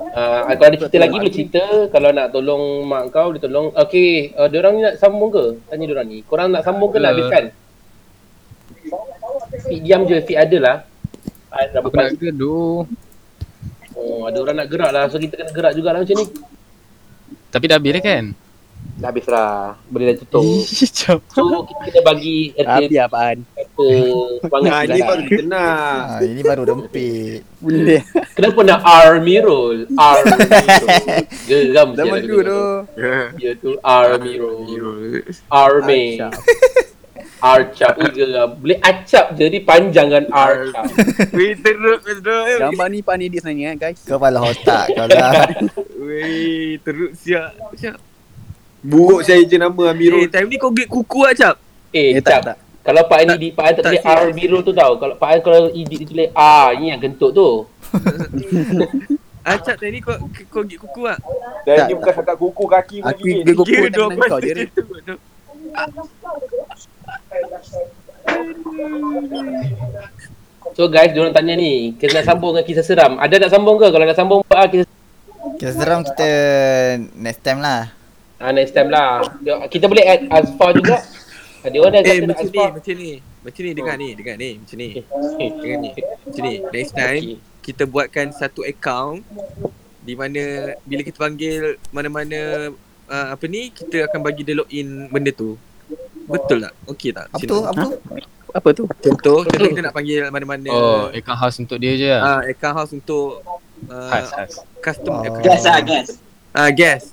Uh, 0.09 0.41
kalau 0.57 0.69
ada 0.73 0.77
cerita 0.81 0.97
lagi 1.05 1.17
boleh 1.21 1.35
cerita 1.35 1.63
Kalau 1.93 2.09
nak 2.17 2.33
tolong 2.33 2.87
mak 2.89 3.13
kau 3.13 3.29
dia 3.37 3.45
tolong 3.45 3.77
Okay 3.77 4.33
uh, 4.33 4.49
Diorang 4.49 4.79
ni 4.79 4.83
nak 4.89 4.97
sambung 4.97 5.29
ke? 5.29 5.61
Tanya 5.69 5.85
diorang 5.85 6.09
ni 6.09 6.25
Korang 6.25 6.49
nak 6.49 6.65
sambung 6.65 6.89
ke 6.89 6.97
Uh. 6.97 7.13
habiskan? 7.13 7.45
Fik 9.69 9.81
diam 9.85 10.09
je 10.09 10.17
Fik 10.25 10.39
ada 10.39 10.59
lah 10.59 10.77
Ah, 11.53 11.65
Aku 11.77 11.93
nak 11.93 12.17
gaduh. 12.17 12.89
Oh 13.99 14.25
ada 14.25 14.39
orang 14.39 14.57
nak 14.57 14.69
gerak 14.69 14.91
lah 14.91 15.05
So 15.07 15.19
kita 15.19 15.35
kena 15.35 15.51
gerak 15.51 15.73
jugalah 15.75 15.99
macam 15.99 16.15
ni 16.15 16.27
Tapi 17.51 17.65
dah 17.67 17.77
habis 17.77 17.93
dah 17.93 18.03
kan? 18.03 18.25
Dah 18.95 19.09
habis 19.11 19.27
lah 19.27 19.75
Boleh 19.87 20.05
dah 20.09 20.17
tutup. 20.23 20.43
So 20.71 21.11
kita 21.67 21.83
kena 21.85 22.01
bagi 22.07 22.55
Tapi 22.55 22.85
RT 22.87 22.93
apaan? 22.97 23.37
kata 23.43 23.91
Nah, 24.59 24.83
sikit 24.83 24.91
ni 24.91 24.99
lah. 24.99 25.07
baru 25.07 25.23
tenang. 25.29 25.99
Ha, 26.09 26.19
ini 26.21 26.43
baru 26.43 26.63
rempit. 26.65 27.41
Boleh. 27.59 28.03
Kenapa 28.35 28.59
nak 28.65 28.81
army 28.83 29.37
roll? 29.39 29.79
Army 29.95 30.35
roll 30.83 30.99
Geram 31.47 31.89
je 31.89 31.97
Zaman 31.97 32.17
lagu 32.17 32.27
dulu 32.27 32.43
tu. 32.43 32.63
Ya 33.39 33.51
tu 33.55 33.71
army 33.81 34.33
roll 34.35 34.67
Army 35.47 36.19
Arcap 37.39 37.95
geram 38.11 38.51
Boleh 38.55 38.79
acap 38.79 39.31
je 39.33 39.45
Ni 39.45 39.61
panjang 39.61 40.09
kan 40.09 40.25
Arcap 40.29 40.85
Weh 41.37 41.55
teruk 41.55 42.03
teruk 42.03 42.59
Gambar 42.59 42.87
ni 42.89 42.99
Pak 43.01 43.15
Nidis 43.17 43.41
sebenarnya 43.41 43.67
kan 43.73 43.77
guys. 43.89 44.01
Kau 44.03 44.19
pala 44.19 44.43
otak 44.43 44.85
kau 44.91 45.07
lah. 45.07 45.47
Weh 46.03 46.77
teruk 46.79 47.15
siap 47.15 47.55
Siap 47.73 47.97
Buruk 48.79 49.23
saya 49.23 49.43
je 49.43 49.55
nama 49.55 49.91
Amirul. 49.91 50.23
Eh, 50.23 50.29
time 50.29 50.47
ni 50.47 50.57
kau 50.57 50.71
get 50.71 50.87
kuku 50.87 51.21
lah 51.21 51.35
cap. 51.35 51.59
Eh, 51.91 52.15
Eh, 52.15 52.23
cap. 52.23 52.41
tak, 52.41 52.55
tak. 52.55 52.57
Kalau 52.81 53.03
Pak 53.05 53.19
An 53.19 53.27
ni 53.29 53.37
di 53.37 53.49
Pak 53.51 53.65
An 53.65 53.73
tak 53.75 53.83
tak 53.83 53.93
tulis. 53.93 54.03
R 54.07 54.31
Mirul 54.33 54.61
tu 54.63 54.71
tau. 54.71 54.95
Kalau 54.95 55.15
Pak 55.15 55.29
An 55.29 55.39
kalau 55.41 55.63
edit 55.69 55.99
dia 55.99 56.07
tulis 56.07 56.31
R, 56.31 56.69
ni 56.75 56.85
yang 56.89 56.99
kentut 56.99 57.31
tu. 57.33 57.49
Ah, 59.43 59.57
cap 59.57 59.75
time 59.75 59.91
ni 59.91 60.01
kau 60.01 60.13
kau 60.47 60.61
get 60.63 60.77
kuku 60.77 61.03
lah. 61.03 61.17
Dan 61.65 61.75
Tak, 61.75 61.87
ni 61.87 61.95
bukan 61.95 62.13
cakap 62.13 62.37
kuku 62.37 62.65
kaki 62.67 62.97
pun 63.01 63.09
Aku 63.09 63.23
gigit. 63.25 63.45
kuku 63.51 63.75
nak 63.75 63.91
dua 63.91 64.07
kau 64.07 64.13
je. 64.13 64.21
pasal 64.21 64.39
Rin. 64.45 64.69
tu. 64.69 64.83
tu. 65.03 65.17
So 70.79 70.87
guys, 70.87 71.11
diorang 71.11 71.35
tanya 71.35 71.59
ni, 71.59 71.97
kita 71.99 72.23
nak 72.23 72.27
sambung 72.29 72.55
dengan 72.55 72.67
kisah 72.67 72.87
seram. 72.87 73.19
Ada 73.19 73.35
nak 73.43 73.51
sambung 73.51 73.77
ke? 73.83 73.91
Kalau 73.91 74.05
nak 74.07 74.19
sambung, 74.19 74.41
buat 74.47 74.59
lah 74.59 74.69
kisah 74.71 74.87
Kita 75.59 75.73
seram 75.75 76.01
kita 76.07 76.29
next 77.19 77.43
time 77.43 77.59
lah. 77.59 77.91
Ah, 78.39 78.55
next 78.55 78.71
time 78.71 78.87
lah. 78.87 79.27
Kita 79.67 79.91
boleh 79.91 80.07
add 80.07 80.23
Azfar 80.31 80.71
juga. 80.79 81.03
Ada 81.67 81.77
orang 81.83 81.93
dah 81.99 82.03
Eh, 82.07 82.07
kata 82.07 82.23
nak 82.23 82.29
macam 82.31 82.47
ni, 82.47 82.55
Azfar. 82.55 82.69
macam 82.71 82.95
ni. 82.95 83.13
Macam 83.43 83.61
ni, 83.67 83.71
dengar 83.75 83.95
ni, 83.99 84.09
dengar 84.15 84.37
ni, 84.39 84.51
macam 84.63 84.77
ni. 84.79 84.89
Eh, 84.95 85.51
Dengar 85.59 85.79
ni. 85.83 85.91
Macam 85.99 86.43
ni, 86.47 86.55
next 86.71 86.93
time 87.01 87.23
okay. 87.27 87.37
kita 87.67 87.83
buatkan 87.91 88.27
satu 88.31 88.63
account 88.63 89.27
di 90.07 90.15
mana 90.15 90.73
bila 90.87 91.03
kita 91.03 91.19
panggil 91.19 91.75
mana-mana 91.91 92.71
uh, 93.11 93.27
apa 93.35 93.45
ni, 93.51 93.75
kita 93.75 94.07
akan 94.07 94.21
bagi 94.23 94.47
dia 94.47 94.55
login 94.55 95.11
benda 95.11 95.35
tu. 95.35 95.59
Betul 96.29 96.59
tak? 96.61 96.73
Okey 96.87 97.11
tak? 97.11 97.27
Apa 97.29 97.43
tu? 97.43 97.57
Apa 97.63 97.81
tu? 97.83 97.91
Apa 98.49 98.69
tu? 98.73 98.83
Contoh, 98.99 99.39
contoh 99.43 99.67
kita 99.67 99.81
nak 99.83 99.93
panggil 99.93 100.29
mana-mana 100.29 100.69
Oh, 100.69 101.03
account 101.11 101.39
house 101.39 101.57
untuk 101.59 101.77
dia 101.77 101.93
je 101.95 102.09
lah. 102.09 102.21
uh, 102.39 102.43
account 102.47 102.75
house 102.75 102.93
untuk 102.93 103.45
uh, 103.87 104.09
Khas, 104.09 104.29
khas. 104.31 104.53
custom 104.79 105.13
Oh. 105.15 105.21
account. 105.23 105.43
Gas 105.43 105.63
lah, 105.63 105.79
gas. 105.81 106.09
Ah, 106.51 106.71
guest. 106.71 107.13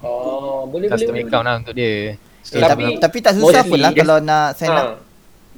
Oh, 0.00 0.64
boleh 0.64 0.86
boleh. 0.86 0.90
Custom 0.90 1.12
boleh. 1.12 1.24
account 1.24 1.44
lah 1.44 1.54
untuk 1.58 1.74
dia. 1.74 2.16
So, 2.40 2.54
Eh, 2.54 2.62
Tapi- 2.62 2.96
tapi, 2.98 3.18
tak 3.20 3.32
susah 3.34 3.64
mostly 3.64 3.70
pun 3.70 3.78
lah 3.80 3.92
kalau 3.94 4.16
nak 4.20 4.46
sign 4.54 4.68
up. 4.70 4.76
Ha. 4.76 5.02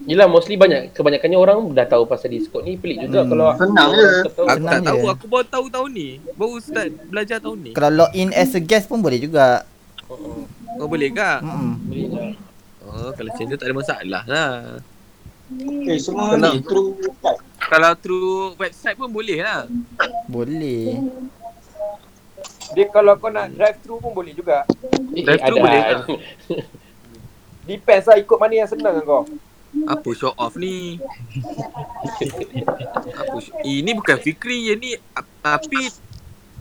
Yelah 0.07 0.29
mostly 0.29 0.55
banyak 0.55 0.93
kebanyakannya 0.93 1.35
orang 1.35 1.59
dah 1.73 1.83
tahu 1.85 2.05
pasal 2.05 2.29
Discord 2.29 2.63
ni 2.63 2.77
pelik 2.77 3.01
juga 3.03 3.25
Hmm. 3.25 3.31
kalau 3.33 3.47
Senang 3.57 3.91
je. 3.91 4.07
Tahu. 4.29 4.45
Aku 4.45 4.53
Senang 4.53 4.75
tak 4.77 4.83
tahu, 4.85 5.03
aku 5.09 5.25
baru 5.27 5.45
tahu 5.49 5.67
tahun 5.69 5.91
ni. 5.91 6.09
Baru 6.33 6.55
start 6.61 6.91
belajar 7.07 7.39
tahun 7.41 7.59
ni. 7.61 7.71
Kalau 7.73 7.91
log 7.97 8.11
in 8.13 8.31
as 8.31 8.53
a 8.53 8.61
guest 8.61 8.87
pun 8.87 9.01
boleh 9.01 9.17
juga. 9.17 9.65
Oh, 10.07 10.47
Kau 10.77 10.87
boleh 10.87 11.09
ke? 11.11 11.33
Mm-mm. 11.41 11.73
boleh. 11.83 12.33
Oh, 12.83 13.11
kalau 13.13 13.29
macam 13.29 13.45
tu 13.45 13.57
tak 13.57 13.67
ada 13.67 13.75
masalah 13.75 14.23
lah. 14.25 14.51
Eh, 15.87 15.99
semua 15.99 16.35
Senang. 16.35 16.55
ni 16.55 16.61
through 16.61 16.91
kat. 17.19 17.37
Kalau 17.59 17.93
through 17.97 18.31
website 18.57 18.95
pun 18.95 19.11
boleh 19.11 19.39
lah. 19.41 19.67
Boleh. 20.27 20.99
Dia 22.73 22.87
kalau 22.89 23.15
kau 23.15 23.31
nak 23.31 23.51
drive 23.51 23.79
through 23.81 23.99
pun 23.99 24.11
boleh 24.11 24.35
juga. 24.35 24.67
Eh, 25.13 25.23
Drive 25.23 25.39
ada. 25.41 25.55
boleh 25.55 25.81
tak? 25.81 26.07
Depends 27.67 28.07
lah 28.07 28.17
ikut 28.17 28.39
mana 28.39 28.55
yang 28.55 28.71
senang 28.71 29.03
kau. 29.03 29.23
Apa 29.85 30.09
show 30.15 30.33
off 30.35 30.55
ni? 30.55 30.99
Apa 33.13 33.37
show... 33.37 33.55
Ini 33.61 33.91
bukan 33.93 34.17
Fikri 34.17 34.67
je 34.67 34.75
ni. 34.75 34.91
Ap- 35.13 35.43
Apit. 35.43 35.95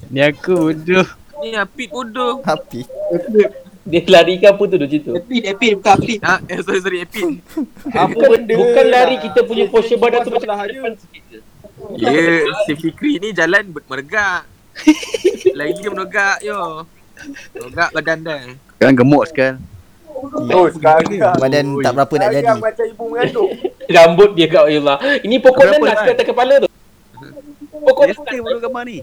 Ni 0.10 0.22
aku 0.22 0.74
bodoh. 0.74 1.08
Ni 1.40 1.54
Apit 1.54 1.90
bodoh. 1.90 2.42
Tapi 2.42 2.86
Dia 3.86 4.02
lari 4.10 4.42
ke 4.42 4.50
apa 4.50 4.64
tu 4.66 4.76
dia 4.82 4.90
cerita? 4.90 5.14
Epid, 5.14 5.42
epid, 5.46 5.72
bukan 5.78 5.94
apid. 5.94 6.20
Ha, 6.26 6.34
eh, 6.50 6.60
sorry, 6.66 6.80
sorry, 6.82 7.00
Apit. 7.06 7.24
Apa 7.94 8.10
bukan, 8.18 8.28
benda 8.34 8.54
bukan 8.58 8.86
lari 8.90 9.16
lah. 9.16 9.24
kita 9.30 9.40
punya 9.46 9.66
posture 9.70 10.00
badan 10.02 10.20
tu 10.26 10.30
macam 10.34 10.42
Sebelah 10.42 10.66
depan 10.66 10.94
sikit 10.98 11.24
je. 11.30 11.40
Ya, 12.02 12.10
yeah, 12.10 12.42
si 12.66 12.74
Fikri 12.74 13.22
ni 13.22 13.30
jalan 13.30 13.70
meregak. 13.70 14.50
Lain 15.58 15.74
dia 15.78 15.90
menegak 15.94 16.38
yo. 16.42 16.90
Menegak 17.54 17.90
badan 17.94 18.18
dah. 18.26 18.42
Sekarang 18.74 18.96
gemuk 18.98 19.24
sekarang. 19.30 19.58
Oh, 20.50 20.66
sekarang. 20.74 21.38
badan 21.38 21.66
tak 21.86 21.92
berapa 21.94 22.14
nak 22.18 22.28
jadi. 22.34 22.48
Macam 22.58 22.86
ibu 22.90 23.04
mengandung. 23.06 23.50
Rambut 23.86 24.30
dia 24.34 24.48
kat 24.50 24.64
Allah. 24.66 24.98
Ini 25.22 25.36
pokok 25.46 25.62
nanas 25.62 26.00
ke 26.02 26.12
atas 26.18 26.26
kepala 26.26 26.54
tu? 26.66 26.70
Pokok 27.84 28.04
Yesterday 28.08 28.40
baru 28.40 28.60
gambar 28.64 28.84
ni. 28.88 28.98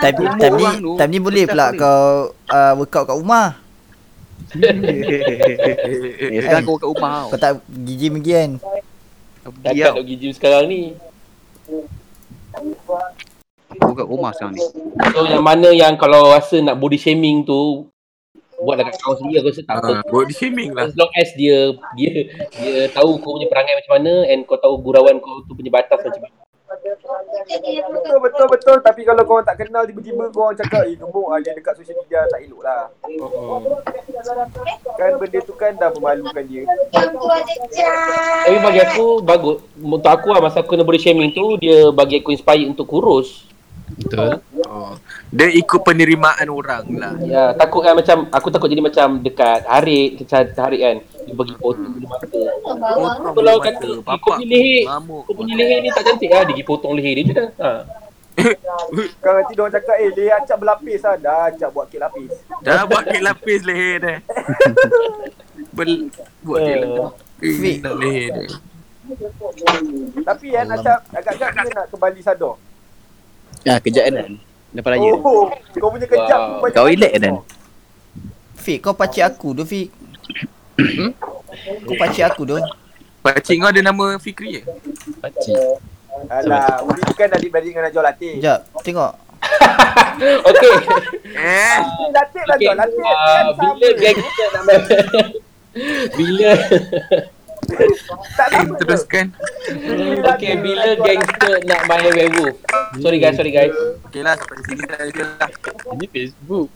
Time, 0.00 0.16
Umur 0.16 0.34
time 0.38 0.54
ni 0.56 0.64
orang 0.64 0.78
tu, 0.80 0.92
time 0.96 1.10
ni 1.12 1.20
boleh 1.20 1.44
pula 1.44 1.66
kau 1.76 2.32
uh, 2.48 2.72
workout 2.80 3.04
kat 3.10 3.16
rumah. 3.18 3.48
Eh, 4.52 6.44
sekarang 6.44 6.64
kau 6.68 6.76
kat 6.76 6.88
rumah 6.92 7.24
Kau 7.32 7.40
tak 7.40 7.64
pergi 7.64 7.94
gym 7.96 8.14
lagi 8.20 8.32
kan. 8.32 8.50
Takkan 9.42 9.72
tau. 9.72 9.80
nak 9.80 9.94
pergi 10.04 10.16
gym 10.20 10.32
sekarang 10.32 10.64
ni. 10.68 10.82
Kau 13.80 13.94
kat 13.96 14.06
rumah 14.08 14.30
sekarang 14.36 14.54
ni. 14.56 14.62
So 15.12 15.20
yang 15.28 15.44
mana 15.44 15.68
yang 15.72 15.94
kalau 15.96 16.32
rasa 16.32 16.60
nak 16.60 16.76
body 16.76 17.00
shaming 17.00 17.44
tu 17.44 17.91
buat 18.62 18.78
dekat 18.78 18.94
kau 19.02 19.18
sendiri 19.18 19.42
aku 19.42 19.50
rasa 19.50 19.62
tak 19.66 19.76
apa. 19.82 19.92
Ha, 19.98 20.06
body 20.06 20.34
shaming 20.34 20.70
lah. 20.72 20.86
As 20.86 20.94
long 20.94 21.10
as 21.18 21.28
dia 21.34 21.74
dia 21.98 22.30
dia 22.62 22.86
tahu 22.94 23.18
kau 23.18 23.34
punya 23.36 23.50
perangai 23.50 23.74
macam 23.74 23.92
mana 23.98 24.12
and 24.30 24.46
kau 24.46 24.56
tahu 24.56 24.78
gurauan 24.78 25.18
kau 25.18 25.42
tu 25.44 25.52
punya 25.58 25.74
batas 25.74 25.98
macam 25.98 26.22
mana. 26.22 26.36
Betul, 27.92 28.16
betul, 28.24 28.46
betul. 28.48 28.76
Tapi 28.80 29.04
kalau 29.04 29.22
kau 29.28 29.44
tak 29.44 29.60
kenal 29.60 29.84
tiba-tiba 29.84 30.32
kau 30.32 30.48
orang 30.48 30.56
cakap, 30.56 30.88
eh 30.88 30.96
gemuk 30.96 31.28
ah 31.28 31.36
dia 31.36 31.52
dekat 31.52 31.76
social 31.76 32.00
media 32.00 32.24
tak 32.32 32.40
elok 32.48 32.64
lah. 32.64 32.88
Kan 34.96 35.20
benda 35.20 35.38
tu 35.44 35.52
kan 35.52 35.76
dah 35.76 35.92
memalukan 35.92 36.44
dia. 36.48 36.64
Tapi 38.46 38.56
bagi 38.56 38.80
aku 38.88 39.20
bagus 39.20 39.60
untuk 39.76 40.10
aku 40.10 40.32
lah 40.32 40.40
masa 40.40 40.64
aku 40.64 40.72
kena 40.72 40.86
body 40.86 40.96
shaming 40.96 41.36
tu 41.36 41.60
dia 41.60 41.92
bagi 41.92 42.24
aku 42.24 42.32
inspire 42.32 42.64
untuk 42.64 42.88
kurus. 42.88 43.51
Betul. 43.94 44.40
Oh. 44.64 44.94
Dia 45.28 45.48
ikut 45.48 45.80
penerimaan 45.80 46.46
orang 46.46 46.84
lah. 46.92 47.12
Ya, 47.20 47.52
takut 47.52 47.80
kan 47.80 47.92
macam 47.92 48.28
aku 48.28 48.48
takut 48.48 48.66
jadi 48.66 48.80
macam 48.80 49.18
dekat 49.18 49.64
Harit, 49.64 50.16
dekat 50.16 50.52
Harit 50.54 50.80
kan. 50.80 50.96
Dia 51.22 51.34
bagi 51.34 51.54
potong 51.54 51.92
bulu 51.92 52.06
mata. 52.06 52.26
Potong 52.26 52.78
Kalau 53.22 53.32
bulu 53.32 53.54
kata 53.58 53.90
mata, 54.00 54.14
kau 54.16 54.30
punya 54.32 54.46
leher, 54.48 54.82
kau 55.22 55.34
punya 55.34 55.54
leher 55.54 55.78
ni 55.78 55.88
tak 55.88 56.04
cantik 56.04 56.28
lah, 56.28 56.42
dia 56.42 56.52
pergi 56.52 56.64
potong 56.64 56.92
leher 56.92 57.12
dia 57.14 57.24
je 57.24 57.32
dah. 57.32 57.48
Ha. 57.58 57.72
Kan 59.22 59.32
nanti 59.36 59.52
dia 59.52 59.60
orang 59.60 59.74
cakap, 59.74 59.96
eh 59.98 60.08
leher 60.10 60.32
acap 60.34 60.56
berlapis 60.56 61.00
lah. 61.02 61.14
Dah 61.16 61.40
acap 61.46 61.70
buat 61.70 61.86
kek 61.86 62.00
lapis. 62.00 62.32
Dah 62.60 62.82
buat 62.84 63.04
kek 63.04 63.22
lapis 63.22 63.60
leher 63.62 63.94
dia. 63.98 64.14
Bel 65.76 66.08
buat 66.40 66.58
kek 66.58 66.72
Eh. 66.72 66.80
lapis 66.80 67.54
Fik. 67.54 67.76
leher 67.94 68.28
dia. 68.30 68.48
Tapi 70.22 70.46
kan 70.48 70.66
acap 70.70 70.98
agak-agak 71.10 71.50
dia 71.52 71.72
nak 71.74 71.86
kembali 71.88 72.20
sadar. 72.20 72.54
Ah, 73.64 73.78
kejap 73.78 74.04
kan. 74.06 74.36
Lepas 74.72 74.90
raya. 74.90 75.10
Oh, 75.14 75.46
kau 75.52 75.88
punya 75.88 76.06
kejap 76.06 76.40
Wow. 76.58 76.70
Kau 76.70 76.86
relax 76.86 77.12
kau. 77.12 77.20
Dan. 77.20 77.34
Fik 78.56 78.78
kau 78.80 78.94
pakcik 78.94 79.24
aku 79.24 79.48
tu 79.52 79.62
Fik. 79.62 79.88
Kau 81.82 81.94
pakcik 81.94 82.24
aku 82.24 82.42
tu. 82.44 82.56
Pakcik 83.20 83.58
kau 83.58 83.68
ada 83.68 83.80
nama 83.80 84.16
Fikri 84.16 84.58
je? 84.58 84.62
Pakcik. 85.18 85.78
Alah, 86.24 86.80
Uli 86.82 87.00
tu 87.02 87.12
kan 87.12 87.28
adik-beradik 87.28 87.72
dengan 87.72 87.88
Najwa 87.88 88.02
Latif. 88.04 88.36
Sekejap, 88.36 88.58
tengok. 88.80 89.12
Okey. 90.48 90.74
Eh, 91.34 91.78
Eh, 91.78 91.78
Latif 92.12 92.42
lah. 92.42 92.56
Najwa 92.56 92.74
Latif 92.78 93.02
kan 93.02 93.10
Ah, 93.10 93.42
bila 93.58 93.88
gangster 93.92 94.48
nak 94.48 94.62
main 94.62 94.80
Bila 96.14 96.50
Tak 98.36 98.48
teruskan. 98.80 99.26
Okey, 100.22 100.52
bila 100.60 100.84
gangster 101.00 101.54
nak 101.64 101.80
main 101.88 102.10
werewolf. 102.12 102.56
Sorry 103.00 103.18
guys, 103.18 103.34
sorry 103.36 103.52
guys. 103.52 103.72
Okey 104.08 104.20
lah, 104.20 104.34
sampai 104.36 104.56
sini 104.68 104.82
dah 104.84 104.98
lah. 105.00 105.48
Ini 105.96 106.06
Facebook. 106.08 106.68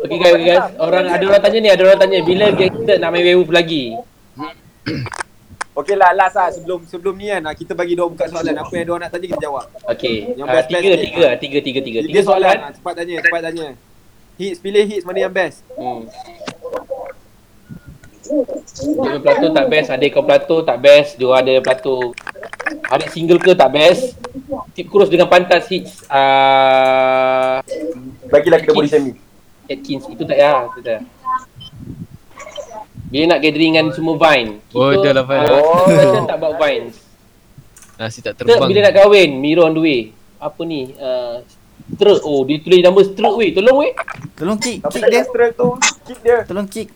Okey 0.00 0.16
guys, 0.16 0.34
okay, 0.38 0.46
guys. 0.46 0.64
Orang 0.78 1.04
ada 1.10 1.24
orang 1.26 1.42
tanya 1.42 1.58
ni, 1.58 1.68
ada 1.68 1.82
orang 1.84 1.98
tanya 1.98 2.18
bila 2.22 2.44
gangster 2.54 2.96
nak 2.98 3.10
main 3.10 3.24
werewolf 3.26 3.50
lagi. 3.50 3.96
Okey 5.70 5.94
lah, 5.94 6.10
last 6.12 6.34
lah 6.34 6.50
sebelum 6.50 6.82
sebelum 6.84 7.14
ni 7.14 7.30
kan 7.30 7.46
ah, 7.46 7.54
kita 7.54 7.72
bagi 7.78 7.94
dia 7.94 8.02
buka 8.02 8.26
soalan 8.26 8.58
apa 8.58 8.72
yang 8.74 8.86
dia 8.90 8.96
nak 9.06 9.10
tanya 9.14 9.26
kita 9.30 9.40
jawab. 9.40 9.66
Okey. 9.86 10.16
Yang 10.34 10.46
Uh, 10.50 10.54
best 10.58 10.66
tiga, 10.68 10.88
best 10.90 11.04
tiga, 11.06 11.20
lah, 11.22 11.34
tiga, 11.38 11.58
tiga, 11.62 11.80
tiga. 11.80 11.98
Tiga 12.02 12.10
Tiga 12.10 12.20
soalan, 12.26 12.48
soalan. 12.50 12.58
ah, 12.58 12.70
cepat 12.74 12.92
tanya, 12.98 13.14
cepat 13.22 13.40
tanya. 13.46 13.66
Hits, 14.40 14.56
pilih 14.56 14.84
hits 14.88 15.04
mana 15.04 15.18
yang 15.20 15.32
best. 15.32 15.60
Hmm. 15.76 16.08
Dia 18.30 19.18
Plato 19.18 19.46
tak 19.50 19.66
best, 19.66 19.88
adik 19.90 20.10
kau 20.14 20.22
Plato 20.22 20.56
tak 20.62 20.78
best, 20.78 21.18
dia 21.18 21.28
ada 21.34 21.52
Plato. 21.58 22.14
Adik 22.90 23.10
single 23.10 23.42
ke 23.42 23.52
tak 23.58 23.70
best. 23.74 24.14
Tip 24.74 24.86
kurus 24.86 25.10
dengan 25.10 25.26
pantas 25.26 25.66
hits 25.66 26.06
uh, 26.06 27.58
Bagilah 28.30 28.62
kita 28.62 28.70
body 28.70 28.88
shaming. 28.88 29.18
Atkins 29.66 30.06
itu 30.06 30.22
tak 30.26 30.38
ya, 30.38 30.66
itu 30.70 30.80
tak. 30.82 31.02
Bila 33.10 33.34
nak 33.34 33.40
gathering 33.42 33.72
dengan 33.74 33.86
semua 33.90 34.14
Vine. 34.14 34.62
Oh, 34.70 34.94
dah 34.94 35.12
lah, 35.14 35.26
Vine. 35.26 35.50
Oh, 35.50 35.86
kita 35.90 36.30
tak 36.30 36.38
buat 36.38 36.54
Vines. 36.62 36.94
Nasi 37.98 38.22
tak 38.22 38.38
Kita 38.38 38.54
terbang. 38.54 38.70
bila 38.70 38.80
nak 38.86 38.94
kahwin, 38.94 39.30
Miro 39.42 39.66
on 39.66 39.74
the 39.74 39.82
way. 39.82 40.00
Apa 40.38 40.62
ni? 40.62 40.94
Uh, 40.94 41.42
Strut. 41.90 42.22
Oh, 42.22 42.46
dia 42.46 42.62
tulis 42.62 42.80
nama 42.86 43.00
Strut 43.02 43.34
weh. 43.34 43.50
Tolong 43.50 43.76
weh. 43.82 43.92
Tolong 44.38 44.58
kick, 44.62 44.78
kick 44.94 45.04
dia. 45.10 45.26
straight 45.26 45.58
tu? 45.58 45.74
Kick 46.06 46.18
dia. 46.22 46.46
Tolong 46.46 46.70
kick. 46.70 46.88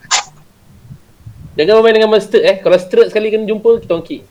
Jangan 1.54 1.82
main 1.82 1.94
dengan 1.94 2.18
Strut 2.18 2.42
eh. 2.42 2.56
Kalau 2.58 2.78
Strut 2.78 3.06
sekali 3.10 3.30
kena 3.30 3.46
jumpa, 3.46 3.78
kita 3.78 3.94
orang 3.94 4.06
kick. 4.06 4.22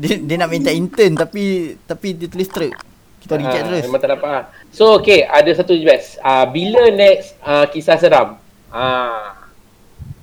Dia, 0.00 0.16
dia 0.16 0.36
nak 0.40 0.48
minta 0.48 0.72
intern 0.72 1.12
tapi 1.12 1.76
tapi 1.84 2.16
dia 2.16 2.28
tulis 2.28 2.48
straight. 2.48 2.72
Kita 3.20 3.36
reject 3.36 3.64
Ah, 3.64 3.68
terus. 3.68 3.84
Memang 3.84 4.00
tak 4.00 4.10
dapat 4.16 4.30
ah. 4.32 4.44
So 4.72 4.96
okay, 4.96 5.28
ada 5.28 5.50
satu 5.52 5.76
je 5.76 5.84
best. 5.84 6.16
Ah 6.24 6.48
bila 6.48 6.88
next 6.88 7.36
ah 7.44 7.68
kisah 7.68 8.00
seram? 8.00 8.40
Ah. 8.72 9.36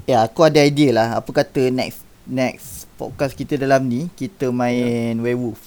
Ya, 0.09 0.25
aku 0.25 0.41
ada 0.41 0.63
idea 0.65 0.89
lah. 0.89 1.07
Apa 1.21 1.29
kata 1.29 1.69
next 1.69 2.01
next 2.25 2.89
podcast 2.97 3.37
kita 3.37 3.53
dalam 3.53 3.85
ni 3.85 4.09
kita 4.17 4.49
main 4.49 5.13
werewolf. 5.21 5.61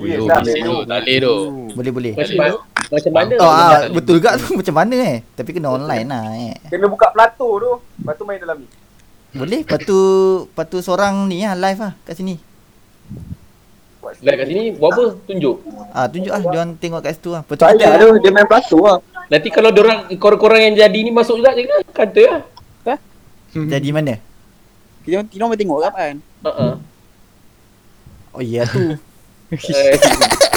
Ya, 0.00 0.18
Oh. 0.18 0.26
Tak 0.26 0.42
boleh 0.42 1.18
tu. 1.20 1.34
Boleh 1.76 1.92
boleh. 1.92 2.12
Macam 2.16 2.36
mana? 2.40 2.73
Macam 2.90 3.12
mana? 3.12 3.34
Oh, 3.40 3.50
ah, 3.50 3.80
betul 3.88 4.20
juga 4.20 4.36
tu 4.36 4.54
macam 4.60 4.74
mana 4.76 4.96
eh. 4.96 5.18
Tapi 5.36 5.50
kena 5.56 5.72
online 5.72 6.06
lah 6.08 6.24
eh. 6.34 6.56
Kena 6.68 6.86
buka 6.88 7.12
plato 7.14 7.48
tu. 7.60 7.72
Lepas 8.00 8.14
tu 8.18 8.24
main 8.26 8.40
dalam 8.40 8.64
ni. 8.64 8.68
Boleh, 9.34 9.66
lepas 9.66 9.80
tu, 9.82 9.98
lepas 10.46 10.66
tu 10.70 10.78
seorang 10.78 11.26
ni 11.26 11.42
lah 11.42 11.58
live 11.58 11.80
lah 11.82 11.92
kat 12.06 12.14
sini. 12.14 12.38
Lihat 14.22 14.36
kat 14.38 14.46
sini 14.46 14.62
buat 14.78 14.94
apa? 14.94 15.04
Tunjuk. 15.26 15.56
Ah, 15.90 16.06
tunjuk 16.06 16.30
lah, 16.30 16.40
diorang 16.44 16.70
tengok 16.78 17.00
kat 17.02 17.18
situ 17.18 17.34
lah. 17.34 17.42
Tak 17.42 17.56
kita, 17.56 17.66
payah 17.74 17.92
tu, 17.98 18.08
dia 18.22 18.30
main 18.30 18.46
plato 18.46 18.78
lah. 18.78 18.98
Nanti 19.26 19.48
kalau 19.50 19.74
dorang 19.74 20.06
korang-korang 20.20 20.60
yang 20.70 20.74
jadi 20.86 20.98
ni 21.02 21.10
masuk 21.10 21.42
juga 21.42 21.56
je 21.56 21.66
kan? 21.66 21.80
Kata 21.90 22.22
lah. 22.30 22.42
jadi 23.74 23.88
mana? 23.94 24.18
Kita 25.04 25.22
kita 25.28 25.42
orang 25.44 25.58
tengok 25.60 25.78
kapan? 25.84 26.14
Uh-uh. 26.42 26.72
Oh 28.34 28.42
iya 28.42 28.66
tu. 28.66 28.98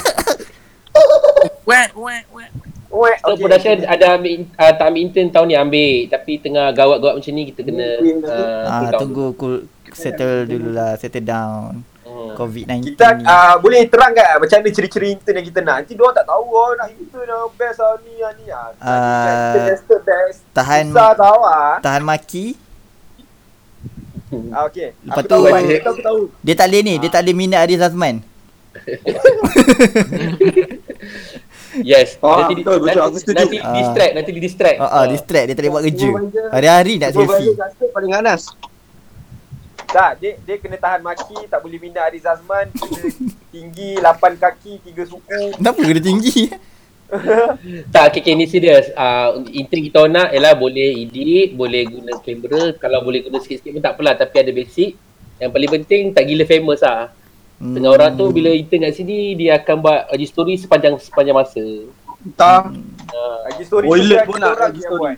Wet, 1.68 1.92
wet, 1.94 2.26
wet. 2.32 2.50
Weh, 2.88 3.16
So 3.20 3.36
production 3.36 3.84
ada 3.84 4.16
ambil 4.16 4.48
uh, 4.50 4.72
tak 4.72 4.86
ambil 4.88 5.02
intern 5.04 5.28
tahun 5.28 5.46
ni 5.46 5.56
ambil 5.56 6.08
tapi 6.08 6.40
tengah 6.40 6.72
gawat-gawat 6.72 7.20
macam 7.20 7.30
ni 7.30 7.44
kita 7.46 7.62
kena 7.62 7.88
uh, 8.24 8.64
Ah, 8.64 8.88
down. 8.88 8.98
tunggu 8.98 9.36
cool, 9.36 9.68
settle 9.92 10.48
dulu 10.48 10.72
lah, 10.72 10.96
settle 10.96 11.22
down. 11.22 11.84
Hmm. 12.02 12.34
COVID-19 12.34 12.88
Kita 12.88 13.14
ni. 13.14 13.22
uh, 13.22 13.60
boleh 13.60 13.86
terang 13.86 14.16
tak 14.16 14.40
macam 14.40 14.58
mana 14.58 14.70
ciri-ciri 14.72 15.12
intern 15.12 15.36
yang 15.36 15.46
kita 15.46 15.60
nak. 15.60 15.84
Nanti 15.84 15.94
diorang 15.94 16.16
tak 16.16 16.26
tahu 16.26 16.44
oh, 16.48 16.72
nak 16.74 16.88
intern 16.90 17.28
yang 17.28 17.52
best 17.52 17.78
lah 17.78 17.94
ni 18.00 18.16
lah 18.16 18.32
ni 18.34 18.46
lah. 18.48 18.68
Ah, 18.80 19.52
Kita 19.52 19.60
tested 19.68 20.00
best. 20.02 20.40
tahan 20.56 20.84
Susah 20.88 21.12
tahu 21.14 21.40
ah. 21.44 21.76
tahan 21.84 22.02
maki. 22.02 22.56
Ah 24.50 24.66
okey. 24.66 24.98
Lepas 24.98 25.14
Aku 25.14 25.22
tu- 25.22 25.30
tahu, 25.30 25.44
aku 25.46 25.52
tahu, 25.52 25.92
aku 25.92 26.02
tahu. 26.02 26.22
Dia 26.42 26.56
tak 26.56 26.68
boleh 26.72 26.82
ni, 26.82 26.98
dia 26.98 27.10
tak 27.10 27.22
boleh 27.22 27.36
minat 27.36 27.62
Aris 27.62 27.82
Azman. 27.82 28.24
Yes. 31.82 32.18
Ah, 32.22 32.46
nanti, 32.46 32.54
betul, 32.62 32.78
betul. 32.82 33.02
Aku 33.02 33.10
nanti, 33.10 33.20
setuju. 33.22 33.38
nanti 33.38 33.58
Ah. 33.62 33.74
distract, 33.76 34.14
nanti 34.18 34.30
di 34.34 34.42
distract. 34.42 34.78
Ah, 34.80 34.90
ah, 34.90 35.06
distract 35.06 35.46
dia 35.46 35.54
tak 35.54 35.62
boleh 35.62 35.74
buat 35.74 35.84
kerja. 35.86 36.10
Hari-hari 36.54 36.94
nak 37.02 37.10
selfie. 37.14 37.54
Paling 37.94 38.12
ganas. 38.14 38.42
Tak, 39.88 40.20
dia 40.20 40.36
dia 40.44 40.56
kena 40.60 40.76
tahan 40.76 41.00
maki, 41.00 41.48
tak 41.48 41.64
boleh 41.64 41.80
minat 41.80 42.12
Ariz 42.12 42.28
Azman, 42.28 42.68
kena 42.76 43.08
tinggi 43.56 43.96
8 43.96 44.36
kaki, 44.36 44.84
3 44.84 45.08
suku. 45.08 45.42
Kenapa 45.56 45.80
kena 45.80 46.02
tinggi? 46.04 46.52
Tak, 47.88 48.12
okay, 48.12 48.20
okay, 48.20 48.34
ni 48.36 48.52
serius. 48.52 48.92
Uh, 48.92 49.48
intern 49.56 49.80
kita 49.80 50.04
orang 50.04 50.12
nak 50.12 50.28
ialah 50.36 50.54
boleh 50.60 51.08
edit, 51.08 51.56
boleh 51.56 51.88
guna 51.88 52.20
kamera. 52.20 52.76
Kalau 52.76 53.00
boleh 53.00 53.24
guna 53.24 53.40
sikit-sikit 53.40 53.72
pun 53.72 53.80
tak 53.80 53.96
apalah. 53.96 54.20
Tapi 54.20 54.36
ada 54.44 54.52
basic. 54.52 55.00
Yang 55.40 55.52
paling 55.56 55.72
penting 55.72 56.04
tak 56.12 56.28
gila 56.28 56.44
famous 56.44 56.84
lah. 56.84 57.08
Tengah 57.58 57.90
orang 57.90 58.14
tu 58.14 58.30
bila 58.30 58.54
intern 58.54 58.86
kat 58.86 58.94
sini, 58.94 59.34
dia 59.34 59.58
akan 59.58 59.76
buat 59.82 60.14
IG 60.14 60.30
story 60.30 60.54
sepanjang 60.56 60.94
sepanjang 61.02 61.34
masa. 61.34 61.66
Tak. 62.38 62.70
Uh, 63.10 63.38
Lagi 63.46 63.64
story 63.64 63.86
Toilet 63.88 64.06
tu 64.06 64.14
kan 64.14 64.26
pun 64.26 64.36
kita 64.36 64.46
nak 64.48 64.60
yang 64.60 64.78
story. 64.78 65.02
buat. 65.02 65.18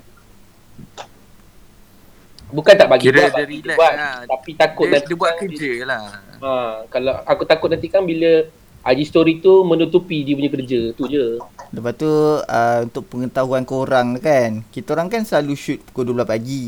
bukan 2.49 2.74
tak 2.74 2.88
bagi 2.90 3.06
Kira 3.06 3.20
buat, 3.20 3.30
dia 3.30 3.44
bagi 3.44 3.57
relax 3.60 3.78
buat. 3.78 3.94
lah. 3.94 4.16
Tapi 4.26 4.52
takut 4.56 4.86
Dia, 4.86 4.94
nanti 4.95 5.06
dia 5.06 5.18
buat 5.18 5.30
kan 5.30 5.40
kerja 5.44 5.72
lah. 5.84 6.03
Ha, 6.40 6.52
kalau 6.88 7.14
aku 7.24 7.44
takut 7.44 7.70
nanti 7.70 7.88
kan 7.88 8.02
bila 8.02 8.32
IG 8.80 8.99
story 9.06 9.34
tu 9.38 9.61
menutupi 9.61 10.24
dia 10.24 10.34
punya 10.34 10.49
kerja. 10.49 10.80
Tu 10.95 11.03
je. 11.06 11.26
Lepas 11.70 11.94
tu 11.94 12.07
uh, 12.40 12.80
untuk 12.82 13.03
pengetahuan 13.06 13.61
korang 13.61 14.16
kan, 14.18 14.64
kita 14.72 14.95
orang 14.95 15.11
kan 15.11 15.22
selalu 15.22 15.53
shoot 15.53 15.80
pukul 15.91 16.16
12 16.16 16.24
pagi. 16.24 16.66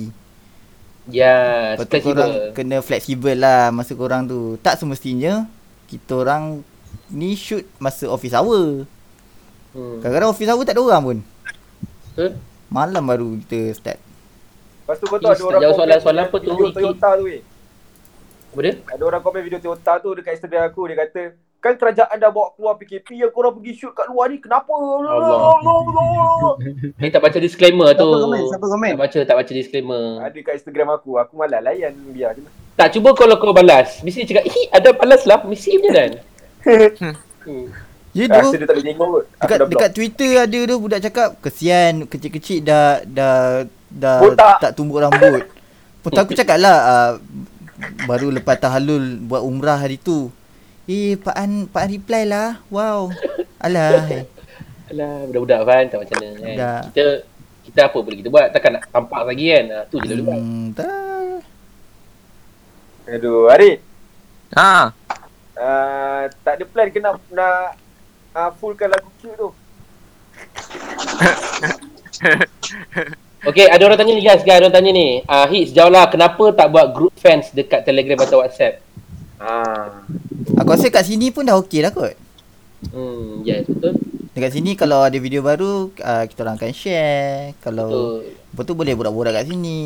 Ya, 1.10 1.74
Lepas 1.74 1.88
tu 1.88 1.98
korang 2.04 2.30
flexible. 2.30 2.54
kena 2.54 2.78
fleksibel 2.84 3.38
lah 3.40 3.72
masa 3.72 3.96
korang 3.96 4.28
tu. 4.28 4.60
Tak 4.60 4.78
semestinya 4.78 5.48
kita 5.92 6.24
orang 6.24 6.64
ni 7.12 7.36
shoot 7.36 7.68
masa 7.76 8.08
office 8.08 8.32
hour. 8.32 8.88
Hmm. 9.76 10.00
Kadang-kadang 10.00 10.32
office 10.32 10.48
hour 10.48 10.64
tak 10.64 10.80
ada 10.80 10.84
orang 10.88 11.02
pun. 11.04 11.18
Betul? 12.16 12.32
Malam 12.72 13.04
baru 13.04 13.30
kita 13.44 13.76
start. 13.76 14.00
Lepas 14.00 14.96
tu 15.00 15.06
kau 15.12 15.20
tahu 15.20 15.32
ada 15.36 15.44
orang 15.44 15.62
jawab 15.62 15.76
komen 15.76 15.80
soalan-soalan 15.84 16.24
apa 16.24 16.38
tu? 16.40 16.50
Toyota 16.72 17.10
tu 17.20 17.24
weh. 17.28 17.42
Apa 18.52 18.60
dia? 18.64 18.74
Ada 18.88 19.04
orang 19.04 19.22
komen 19.24 19.42
video 19.44 19.60
Toyota 19.60 19.94
tu 20.00 20.10
dekat 20.16 20.32
Instagram 20.40 20.64
aku 20.72 20.82
dia 20.88 20.98
kata 21.04 21.24
Kan 21.62 21.78
kerajaan 21.78 22.18
dah 22.18 22.34
bawa 22.34 22.58
keluar 22.58 22.74
PKP 22.74 23.22
yang 23.22 23.30
korang 23.30 23.54
pergi 23.54 23.78
shoot 23.78 23.94
kat 23.94 24.10
luar 24.10 24.34
ni 24.34 24.42
kenapa? 24.42 24.74
Allah. 25.14 26.58
Ni 26.98 27.14
tak 27.14 27.22
baca 27.22 27.38
disclaimer 27.38 27.94
tu. 27.94 28.02
Siapa 28.02 28.18
komen? 28.18 28.42
Siapa 28.50 28.66
komen? 28.66 28.92
Tak 28.98 29.02
baca, 29.06 29.20
tak 29.22 29.36
baca 29.38 29.52
disclaimer. 29.54 30.04
Ada 30.26 30.38
kat 30.42 30.54
Instagram 30.58 30.90
aku. 30.98 31.22
Aku 31.22 31.38
malas 31.38 31.62
layan 31.62 31.94
biar 32.10 32.34
je. 32.34 32.42
Tak, 32.74 32.98
cuba 32.98 33.14
kalau 33.14 33.38
kau 33.38 33.54
balas. 33.54 34.02
Mesti 34.02 34.26
dia 34.26 34.42
cakap, 34.42 34.44
ih 34.50 34.66
ada 34.74 34.90
balas 34.90 35.22
lah. 35.30 35.38
Mesti 35.46 35.78
punya 35.78 35.94
dan. 35.94 36.12
hmm. 37.46 37.66
Ya 38.12 38.26
tu. 38.28 38.58
dia 38.58 38.66
tak 38.66 38.76
boleh 38.76 38.86
tengok 38.90 39.08
kot. 39.08 39.26
Dekat 39.40 39.58
dekat 39.70 39.92
Twitter 39.94 40.32
ada 40.42 40.60
tu 40.66 40.76
budak 40.82 41.00
cakap 41.00 41.30
kesian 41.40 41.94
kecil-kecil 42.10 42.60
dah 42.60 43.06
dah 43.08 43.64
dah 43.88 44.18
Botak. 44.20 44.58
tak 44.60 44.72
tumbuk 44.76 45.00
rambut. 45.00 45.48
Pun 46.02 46.12
aku 46.18 46.34
cakap 46.36 46.58
lah 46.60 46.78
uh, 46.82 47.12
baru 48.10 48.34
lepas 48.34 48.58
tahallul 48.58 49.22
buat 49.30 49.46
umrah 49.46 49.78
hari 49.78 49.96
tu. 49.96 50.34
Eh 50.90 51.14
Pak 51.18 51.36
An 51.38 51.70
Pak 51.70 51.82
An 51.86 51.90
reply 51.94 52.24
lah. 52.26 52.58
Wow. 52.74 53.14
Alah. 53.62 54.10
eh. 54.10 54.26
Alah, 54.92 55.24
budak-budak 55.30 55.60
kan 55.64 55.86
tak 55.88 56.00
macam 56.04 56.16
mana 56.20 56.30
kan. 56.34 56.42
Budak. 56.42 56.82
Kita 56.92 57.06
kita 57.62 57.80
apa 57.88 57.98
boleh 58.02 58.18
kita 58.20 58.30
buat. 58.34 58.48
Takkan 58.50 58.72
nak 58.76 58.84
tampak 58.90 59.22
lagi 59.24 59.46
kan. 59.54 59.66
Ha, 59.70 59.78
tu 59.88 59.98
je 60.02 60.14
buat. 60.20 60.40
Hmm, 60.42 60.66
tak. 60.74 61.46
Aduh, 63.12 63.50
Arif. 63.50 63.78
Ha. 64.58 64.94
Uh, 65.62 66.22
tak 66.42 66.58
ada 66.58 66.66
plan 66.66 66.90
ke 66.90 66.98
nak, 66.98 67.22
nak 67.30 67.78
uh, 68.34 68.50
fullkan 68.58 68.90
lagu 68.90 69.10
cute 69.22 69.38
tu? 69.38 69.50
Okay, 73.42 73.66
ada 73.66 73.82
orang 73.90 73.98
tanya 73.98 74.14
ni 74.14 74.22
guys. 74.22 74.46
Guys, 74.46 74.62
ada 74.62 74.70
orang 74.70 74.78
tanya 74.78 74.92
ni. 74.94 75.26
Ah, 75.26 75.42
uh, 75.42 75.46
Hits, 75.50 75.74
jawablah 75.74 76.06
kenapa 76.14 76.54
tak 76.54 76.70
buat 76.70 76.94
group 76.94 77.10
fans 77.18 77.50
dekat 77.50 77.82
Telegram 77.82 78.22
atau 78.22 78.38
WhatsApp? 78.38 78.86
Ah. 79.42 80.06
Aku 80.62 80.70
rasa 80.70 80.94
kat 80.94 81.10
sini 81.10 81.34
pun 81.34 81.42
dah 81.42 81.58
okey 81.58 81.82
dah 81.82 81.90
kot. 81.90 82.14
Hmm, 82.94 83.42
yes, 83.42 83.66
betul. 83.66 83.98
Dekat 84.32 84.54
sini 84.56 84.80
kalau 84.80 85.04
ada 85.04 85.18
video 85.18 85.44
baru 85.44 85.92
uh, 85.92 86.24
kita 86.30 86.46
orang 86.46 86.56
akan 86.62 86.72
share. 86.72 87.58
Kalau 87.60 87.90
Betul. 87.90 88.40
Lepas 88.52 88.64
tu 88.64 88.74
boleh 88.76 88.94
borak-borak 88.96 89.34
kat 89.34 89.46
sini. 89.50 89.80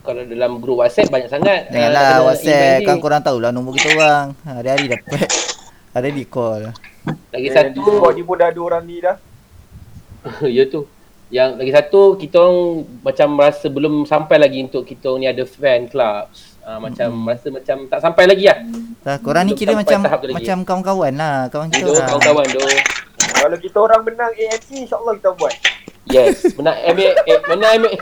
Kalau 0.00 0.22
dalam 0.22 0.62
grup 0.62 0.80
WhatsApp 0.80 1.10
banyak 1.10 1.28
sangat. 1.28 1.66
Janganlah 1.68 2.00
Ah, 2.00 2.08
kena 2.08 2.26
WhatsApp 2.30 2.78
kan 2.86 2.96
korang 3.02 3.22
tahulah 3.26 3.50
nombor 3.50 3.74
kita 3.74 3.90
orang. 3.92 4.26
Hari-hari 4.46 4.86
dapat. 4.86 5.28
Hari-hari 5.92 6.24
call. 6.30 6.62
Lagi 7.34 7.48
Eh, 7.48 7.52
satu, 7.52 7.82
ni 8.14 8.22
pun 8.22 8.36
dah 8.38 8.48
ada 8.48 8.60
orang 8.62 8.82
ni 8.86 9.02
dah. 9.02 9.16
ya 10.56 10.64
tu. 10.70 10.86
Yang 11.26 11.50
lagi 11.58 11.72
satu, 11.74 12.14
kita 12.16 12.38
orang 12.38 12.60
macam 13.02 13.28
rasa 13.42 13.66
belum 13.66 14.06
sampai 14.06 14.36
lagi 14.38 14.62
untuk 14.62 14.86
kita 14.86 15.10
orang 15.10 15.20
ni 15.20 15.28
ada 15.28 15.42
fan 15.42 15.90
clubs. 15.90 16.55
Ah, 16.66 16.82
macam 16.82 17.14
Mm-mm. 17.14 17.30
rasa 17.30 17.46
macam 17.54 17.76
tak 17.86 18.02
sampai 18.02 18.26
lagi 18.26 18.50
lah. 18.50 18.58
Dah, 19.06 19.22
korang 19.22 19.46
ni 19.46 19.54
kira 19.54 19.78
macam 19.78 20.02
tu 20.02 20.34
macam 20.34 20.56
kawan-kawan 20.66 21.14
lah. 21.14 21.46
Kawan 21.46 21.70
kita 21.70 21.86
Doh, 21.86 21.94
orang. 21.94 22.08
kawan-kawan 22.10 22.46
doh. 22.58 22.66
Kalau 23.38 23.56
kita 23.62 23.78
orang 23.78 24.02
menang 24.02 24.32
AME, 24.34 24.74
insyaAllah 24.82 25.14
kita 25.14 25.30
buat. 25.38 25.54
Yes, 26.10 26.42
menang 26.58 26.74
MA, 26.90 27.06
eh, 27.22 27.38
menang 27.46 27.72
MA. 27.86 27.94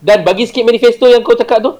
Dan 0.00 0.24
bagi 0.24 0.48
sikit 0.48 0.64
manifesto 0.64 1.04
yang 1.04 1.20
kau 1.20 1.36
cakap 1.36 1.60
tu. 1.60 1.76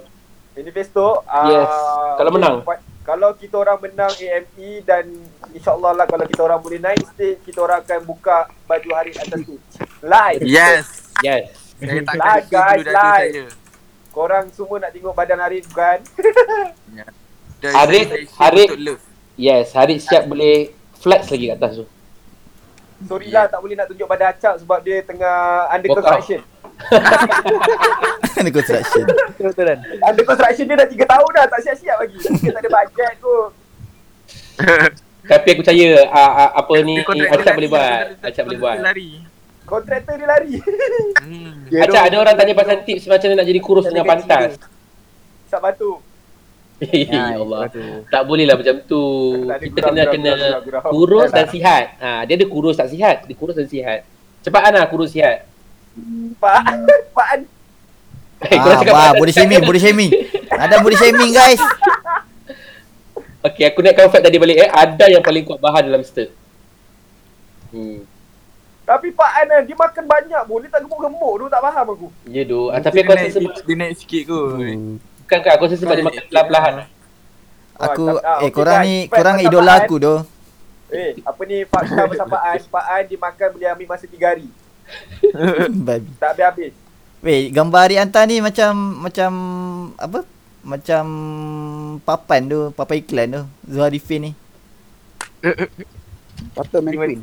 Manifesto. 0.53 1.25
Uh, 1.25 1.49
Yes, 1.49 1.73
kalau 2.21 2.31
menang. 2.37 2.55
Kalau 3.01 3.33
kita 3.33 3.57
orang 3.57 3.81
menang 3.81 4.13
AME 4.21 4.85
dan 4.85 5.09
insyaAllah 5.57 5.97
lah 5.97 6.05
kalau 6.05 6.29
kita 6.29 6.45
orang 6.45 6.61
boleh 6.61 6.77
naik 6.77 7.01
stage, 7.17 7.41
kita 7.41 7.65
orang 7.65 7.81
akan 7.81 8.05
buka 8.05 8.53
baju 8.69 8.91
hari 8.93 9.17
atas 9.17 9.41
tu. 9.41 9.57
Live. 10.05 10.45
Yes. 10.45 11.09
Yes. 11.25 11.57
Saya 11.81 12.05
tak 12.05 12.17
Live, 12.21 12.47
guys, 12.53 12.85
live. 12.85 13.64
Korang 14.15 14.47
semua 14.55 14.79
nak 14.79 14.95
tengok 14.95 15.11
badan 15.11 15.43
Arif 15.43 15.67
kan? 15.75 15.99
Dan 17.63 17.73
Arif- 17.75 18.07
saya 18.07 18.23
share 18.23 18.47
Arif- 18.47 18.71
untuk 18.71 18.83
love. 18.87 19.03
Yes, 19.35 19.75
Harid 19.75 19.99
siap 19.99 20.31
boleh 20.31 20.71
flex 21.03 21.27
lagi 21.27 21.51
kat 21.51 21.57
atas 21.59 21.73
tu. 21.83 21.87
Sorry 23.11 23.29
lah 23.35 23.51
tak 23.51 23.59
boleh 23.59 23.75
nak 23.75 23.91
tunjuk 23.91 24.07
badan 24.07 24.31
Acap 24.31 24.55
sebab 24.63 24.79
dia 24.87 25.03
tengah 25.03 25.67
under 25.67 25.91
construction. 25.91 26.41
Ada 28.39 28.51
construction. 28.55 29.05
Betul 29.35 29.65
kan? 29.67 29.79
Under 30.07 30.25
construction 30.25 30.65
dia 30.71 30.77
dah 30.79 30.87
3 30.87 31.03
tahun 31.03 31.29
dah 31.35 31.45
tak 31.51 31.61
siap-siap 31.67 31.97
lagi. 31.99 32.17
Dia 32.23 32.51
tak 32.55 32.63
ada 32.63 32.71
bajet 32.71 33.15
kot. 33.19 33.51
Tapi 35.25 35.49
aku 35.51 35.61
percaya 35.67 35.89
uh, 36.07 36.33
uh, 36.39 36.51
apa 36.63 36.75
ni 36.87 36.95
Acap 37.03 37.55
boleh 37.59 37.71
buat. 37.75 38.05
Acap 38.23 38.45
boleh 38.47 38.61
buat. 38.63 38.77
Lari. 38.79 39.34
Kontraktor 39.65 40.15
dia 40.21 40.29
lari. 40.29 40.61
Hmm. 40.61 41.65
Acap 41.73 42.03
ada 42.05 42.17
orang 42.21 42.35
tanya 42.37 42.53
pasal 42.53 42.85
tips 42.85 43.09
macam 43.09 43.33
mana 43.33 43.41
nak 43.41 43.49
jadi 43.49 43.61
kurus 43.61 43.85
dengan 43.89 44.05
pantas. 44.05 44.61
Isap 45.49 45.61
batu. 45.61 45.93
ya 46.85 47.39
Allah. 47.39 47.73
Tak 48.07 48.23
boleh 48.29 48.45
lah 48.45 48.61
macam 48.61 48.77
tu. 48.85 49.03
Kita 49.41 49.79
kena 49.89 50.03
kena 50.11 50.33
kurus 50.85 51.33
dan 51.33 51.49
sihat. 51.49 51.97
Ha, 51.97 52.29
dia 52.29 52.37
ada 52.37 52.45
kurus 52.45 52.77
tak 52.77 52.93
sihat. 52.93 53.25
Dia 53.25 53.37
kurus 53.37 53.57
dan 53.57 53.65
sihat. 53.65 54.05
Cepat 54.45 54.69
Ana 54.69 54.85
kurus 54.85 55.17
sihat. 55.17 55.49
Pak, 56.37 56.61
Pak 57.17 57.29
An. 57.33 57.41
Eh, 58.45 58.59
Ah, 58.61 58.61
wah, 58.61 58.83
pasal- 58.85 59.17
body 59.17 59.33
shaming, 59.33 59.63
body 59.65 59.81
shaming. 59.81 60.11
Ada 60.53 60.85
body 60.85 60.97
shaming 60.97 61.33
guys. 61.33 61.63
Okay, 63.45 63.69
aku 63.69 63.85
naikkan 63.85 64.09
fact 64.09 64.25
tadi 64.25 64.41
balik 64.41 64.57
eh. 64.57 64.73
Ada 64.73 65.05
yang 65.13 65.21
paling 65.21 65.45
kuat 65.45 65.61
bahan 65.61 65.85
dalam 65.85 66.01
stir. 66.01 66.33
Hmm. 67.69 68.01
Tapi 68.85 69.09
Pak 69.17 69.31
An 69.41 69.47
kan, 69.49 69.63
dia 69.65 69.77
makan 69.77 70.05
banyak 70.05 70.43
pun. 70.45 70.59
Dia 70.61 70.71
tak 70.77 70.81
gemuk-gemuk 70.85 71.35
tu, 71.41 71.47
tak 71.49 71.61
faham 71.65 71.87
aku. 71.89 72.09
Ya 72.29 72.43
doh. 72.45 72.69
Ah, 72.69 72.81
tapi 72.85 73.01
aku 73.01 73.17
rasa 73.17 73.33
sebab 73.33 73.53
Dia 73.65 73.77
naik 73.81 73.97
sikit 73.97 74.23
kot 74.29 74.61
bukan 75.25 75.39
kan 75.41 75.51
aku 75.57 75.63
rasa 75.65 75.77
sebab 75.81 75.95
dia 75.97 76.05
makan 76.05 76.23
perlahan-lahan. 76.29 76.75
Aku 77.75 78.05
Ah, 78.21 78.45
eh 78.45 78.51
korang 78.53 78.85
ni 78.85 79.09
korang 79.09 79.41
idola 79.41 79.83
aku 79.83 79.97
doh. 79.97 80.21
Eh, 80.93 81.17
apa 81.27 81.43
ni 81.49 81.65
fakta 81.67 82.07
pasal 82.07 82.29
Pak 82.29 82.43
An. 82.45 82.61
Pak 82.71 82.85
An 82.87 83.03
dia 83.09 83.19
makan 83.19 83.49
boleh 83.57 83.69
ambil 83.73 83.87
masa 83.89 84.05
3 84.07 84.21
hari. 84.21 84.47
Babi. 85.89 86.13
Tak 86.21 86.37
habis-habis. 86.37 86.73
Weh, 87.25 87.49
gambar 87.49 87.89
Ari 87.89 87.97
hantar 87.97 88.29
ni 88.29 88.45
macam 88.45 89.01
macam 89.01 89.31
apa? 89.97 90.21
Macam 90.61 91.05
papan 92.05 92.41
tu, 92.45 92.61
papan 92.77 92.97
iklan 93.01 93.29
tu. 93.33 93.43
Zuhari 93.65 93.97
Fin 93.99 94.29
ni. 94.29 94.33
Patut 96.53 96.85
main 96.85 96.95
queen. 97.01 97.21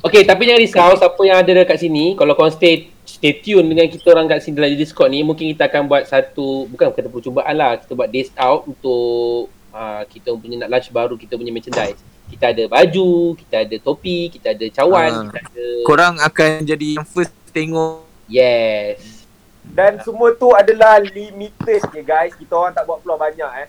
Okay, 0.00 0.24
tapi 0.24 0.48
jangan 0.48 0.64
risau 0.64 0.90
siapa 0.96 1.20
yang 1.28 1.38
ada 1.44 1.52
dekat 1.52 1.76
sini. 1.76 2.16
Kalau 2.16 2.32
korang 2.32 2.52
stay 2.52 2.88
stay 3.04 3.36
tune 3.36 3.68
dengan 3.68 3.84
kita 3.84 4.16
orang 4.16 4.32
kat 4.32 4.40
sini 4.40 4.56
dalam 4.56 4.72
Discord 4.72 5.12
ni, 5.12 5.20
mungkin 5.20 5.52
kita 5.52 5.68
akan 5.68 5.84
buat 5.92 6.08
satu, 6.08 6.64
bukan 6.72 6.88
kata 6.96 7.12
percubaan 7.12 7.52
lah. 7.52 7.76
Kita 7.76 7.92
buat 7.92 8.08
days 8.08 8.32
out 8.40 8.64
untuk 8.64 9.52
uh, 9.76 10.02
kita 10.08 10.32
punya 10.32 10.64
nak 10.64 10.72
launch 10.72 10.88
baru 10.88 11.20
kita 11.20 11.36
punya 11.36 11.52
merchandise. 11.52 12.00
Kita 12.32 12.54
ada 12.54 12.64
baju, 12.70 13.36
kita 13.36 13.66
ada 13.66 13.76
topi, 13.82 14.30
kita 14.32 14.54
ada 14.54 14.66
cawan, 14.70 15.10
Ah. 15.10 15.22
kita 15.28 15.38
ada... 15.50 15.66
Korang 15.84 16.14
akan 16.22 16.50
jadi 16.62 16.88
yang 16.96 17.08
first 17.08 17.34
tengok 17.50 18.06
Yes. 18.30 19.26
Dan 19.66 19.98
semua 20.06 20.30
tu 20.38 20.54
adalah 20.54 21.02
limited 21.02 21.82
je 21.90 22.00
guys. 22.06 22.32
Kita 22.38 22.54
orang 22.54 22.72
tak 22.72 22.86
buat 22.86 23.02
keluar 23.02 23.18
banyak 23.18 23.50
eh. 23.66 23.68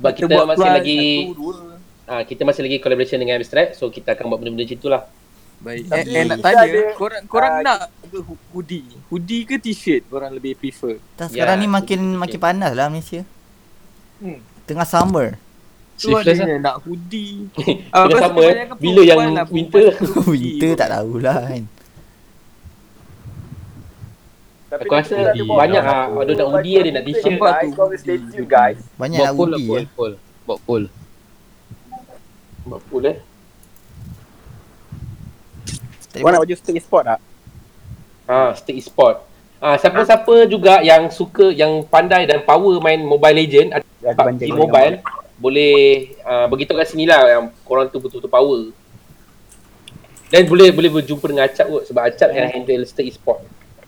Sebab 0.00 0.12
kita, 0.16 0.32
buat 0.32 0.46
masih 0.56 0.70
lagi 0.72 1.00
satu, 1.04 1.36
dua. 1.36 1.73
Ah 2.06 2.20
kita 2.20 2.42
masih 2.42 2.62
lagi 2.62 2.78
collaboration 2.78 3.16
dengan 3.16 3.36
Abstract. 3.36 3.74
So 3.74 3.88
kita 3.88 4.12
akan 4.12 4.24
buat 4.26 4.38
benda-benda 4.38 4.64
macam 4.64 4.78
tu 4.78 4.88
lah. 4.88 5.02
Baik. 5.56 5.82
Tapi 5.86 6.00
Eh, 6.02 6.14
eh, 6.14 6.24
nak 6.26 6.38
tanya, 6.38 6.62
ada- 6.62 6.92
korang 6.92 7.22
korang 7.24 7.52
ah, 7.54 7.62
nak 7.62 7.78
ke 8.04 8.18
hoodie? 8.50 8.84
Hoodie 9.08 9.42
ke 9.42 9.56
t-shirt 9.56 10.04
korang 10.06 10.30
lebih 10.30 10.52
prefer? 10.54 11.00
Tak 11.14 11.30
sekarang 11.30 11.56
Ya, 11.56 11.62
ni 11.62 11.66
makin 11.66 12.00
betul. 12.02 12.20
makin 12.20 12.38
panas 12.38 12.72
lah 12.72 12.86
Malaysia. 12.86 13.22
Hmm. 14.18 14.38
Tengah 14.64 14.84
summer. 14.84 15.28
Tu 15.94 16.10
ada 16.10 16.26
lah. 16.26 16.58
nak 16.58 16.76
hoodie. 16.82 17.46
Tu 17.54 18.16
sama, 18.18 18.40
eh. 18.42 18.52
kebanyakan 18.66 18.76
Bila 18.76 19.00
yang 19.00 19.18
lah, 19.30 19.46
winter? 19.46 19.94
hoodie 20.20 20.58
Winter 20.58 20.72
tak 20.74 20.88
tahulah 20.90 21.38
kan. 21.40 21.64
Tapi 24.66 24.84
Aku 24.84 24.92
rasa 24.92 25.16
buat 25.38 25.56
banyak 25.56 25.82
baju- 25.82 25.94
ah, 26.10 26.20
ada 26.20 26.32
nak 26.34 26.48
hoodie, 26.50 26.76
ada 26.76 26.90
nak 26.90 27.04
t-shirt. 27.06 27.38
Guys. 28.44 28.78
Banyak 28.98 29.18
Buat 29.22 29.24
lah 29.24 29.32
undi 29.32 29.64
poll, 29.64 29.78
ya. 29.78 29.94
poll. 29.94 30.12
Buat 30.44 30.58
poll. 30.66 30.84
Pool 32.64 33.04
eh. 33.08 33.16
Kau 36.14 36.30
nak 36.30 36.46
baju 36.46 36.54
street 36.54 36.82
sport 36.84 37.04
tak? 37.10 37.20
Ah, 38.24 38.56
stay 38.56 38.80
e-sport. 38.80 39.20
Ah, 39.60 39.76
siapa-siapa 39.76 40.48
juga 40.48 40.80
yang 40.80 41.08
suka 41.08 41.52
yang 41.52 41.84
pandai 41.88 42.28
dan 42.28 42.44
power 42.44 42.80
main 42.80 43.00
Mobile 43.00 43.36
Legend 43.36 43.68
atau 43.80 43.88
Ya, 44.04 44.12
PUBG 44.12 44.52
kau 44.52 44.68
Mobile 44.68 45.00
boleh 45.40 45.74
uh, 46.28 46.44
beritahu 46.52 46.76
kat 46.76 46.92
sini 46.92 47.08
lah 47.08 47.24
yang 47.24 47.44
korang 47.64 47.88
tu 47.88 47.96
betul-betul 47.96 48.28
power. 48.28 48.68
Dan 50.28 50.44
boleh 50.44 50.68
boleh 50.68 50.90
berjumpa 51.00 51.24
dengan 51.24 51.48
Acap 51.48 51.66
kot 51.72 51.82
sebab 51.88 52.02
Acap 52.04 52.28
yang 52.36 52.52
handle 52.52 52.84
stay 52.84 53.08
e-sport. 53.08 53.40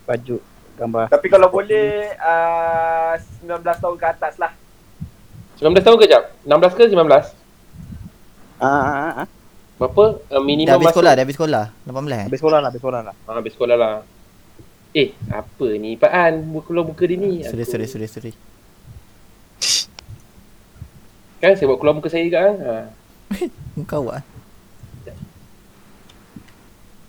Baju 0.09 0.41
gambar. 0.81 1.13
Tapi 1.13 1.27
kalau 1.29 1.53
boleh 1.53 2.17
uh, 2.17 3.13
19 3.45 3.61
tahun 3.61 3.97
ke 4.01 4.07
atas 4.09 4.41
lah. 4.41 4.57
19 5.61 5.85
tahun 5.85 5.97
ke 6.01 6.05
Acap? 6.09 6.25
16 6.49 6.77
ke 6.77 6.83
19? 6.97 7.46
Ah, 8.57 8.67
ah, 8.67 8.97
ah, 8.97 9.15
ah. 9.25 9.29
Berapa? 9.77 10.05
Uh, 10.33 10.33
Dah 10.33 10.41
minimum 10.41 10.73
habis 10.73 10.89
masuk? 10.89 10.95
sekolah, 10.97 11.13
dah 11.13 11.23
habis 11.23 11.37
sekolah. 11.37 11.65
18 11.85 11.93
eh. 12.09 12.25
Habis 12.25 12.39
sekolah 12.41 12.59
lah, 12.59 12.69
habis 12.73 12.81
sekolah 12.81 13.01
lah. 13.05 13.15
Ah, 13.29 13.35
habis 13.37 13.53
sekolah 13.53 13.77
lah. 13.77 13.95
Eh, 14.97 15.13
apa 15.29 15.67
ni 15.77 15.93
Pak 15.95 16.09
An? 16.09 16.35
Keluar 16.65 16.85
muka 16.89 17.05
dia 17.05 17.21
ni. 17.21 17.45
Sorry, 17.45 17.61
Aku- 17.61 17.69
sorry, 17.69 17.85
sorry, 17.85 18.09
sorry. 18.09 18.33
Kan 21.37 21.53
saya 21.53 21.69
buat 21.69 21.77
keluar 21.77 21.93
muka 21.93 22.09
saya 22.09 22.25
juga 22.25 22.41
kan? 22.49 22.57
Ha. 22.65 22.77
Muka 23.77 24.01
awak. 24.01 24.25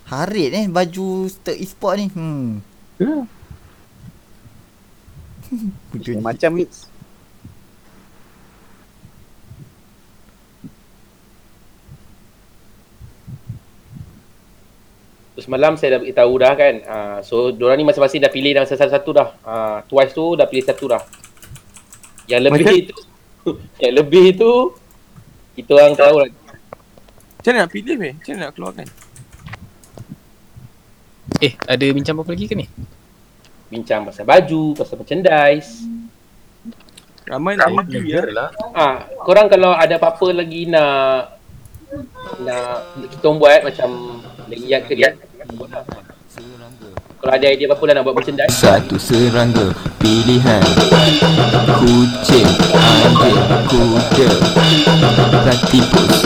Harit 0.08 0.52
eh 0.52 0.66
baju 0.68 1.28
stir 1.28 1.56
e-sport 1.60 1.96
ni. 2.00 2.08
Hmm. 2.12 2.60
Bodoh 5.96 6.12
ni. 6.12 6.20
Macam 6.20 6.52
ni. 6.56 6.68
So, 15.38 15.46
semalam 15.46 15.78
saya 15.78 15.94
dah 15.94 16.00
beritahu 16.02 16.34
dah 16.42 16.58
kan. 16.58 16.74
Uh, 16.82 17.18
so, 17.22 17.54
diorang 17.54 17.78
ni 17.78 17.86
masing-masing 17.86 18.26
dah 18.26 18.34
pilih 18.34 18.58
dalam 18.58 18.66
satu-satu 18.66 19.10
dah. 19.14 19.30
Uh, 19.46 19.78
twice 19.86 20.18
tu 20.18 20.34
dah 20.34 20.50
pilih 20.50 20.66
satu 20.66 20.90
dah. 20.90 21.06
Yang 22.26 22.50
lebih 22.50 22.66
Macam- 22.66 22.90
tu, 22.90 22.98
yang 23.86 23.94
lebih 24.02 24.28
tu, 24.34 24.52
kita 25.54 25.78
orang 25.78 25.94
tahu 25.94 26.26
lah. 26.26 26.28
Macam 27.38 27.52
mana 27.54 27.62
nak 27.62 27.70
pilih 27.70 27.96
weh? 28.02 28.14
Macam 28.18 28.32
mana 28.34 28.42
nak 28.42 28.54
keluarkan? 28.58 28.88
Eh, 31.38 31.54
ada 31.70 31.86
bincang 31.86 32.18
apa 32.18 32.34
lagi 32.34 32.46
ke 32.50 32.56
ni? 32.58 32.66
Bincang 33.70 34.10
pasal 34.10 34.26
baju, 34.26 34.74
pasal 34.74 34.98
merchandise. 34.98 35.86
Ramai 37.30 37.62
nak 37.62 37.78
hoodie 37.78 38.10
ya. 38.10 38.26
lah. 38.34 38.50
Ah, 38.74 39.06
korang 39.22 39.54
kalau 39.54 39.70
ada 39.70 40.02
apa-apa 40.02 40.34
lagi 40.34 40.66
nak 40.66 41.38
nak 42.42 42.98
kita 43.14 43.28
buat 43.38 43.62
macam 43.62 43.90
lagi 44.48 44.68
yang 44.68 44.84
ke 44.88 44.94
dia. 44.96 45.12
lah. 45.12 45.84
Kalau 47.18 47.34
ada 47.34 47.46
idea 47.50 47.66
apa-apa 47.68 47.84
dah 47.90 47.94
nak 47.98 48.04
buat 48.06 48.16
merchandise, 48.16 48.54
Satu 48.54 48.96
serangga 49.02 49.74
pilihan 49.98 50.64
Kucing, 51.82 52.50
anjing, 52.78 53.38
kuda 53.68 54.30
Platypus 55.44 56.22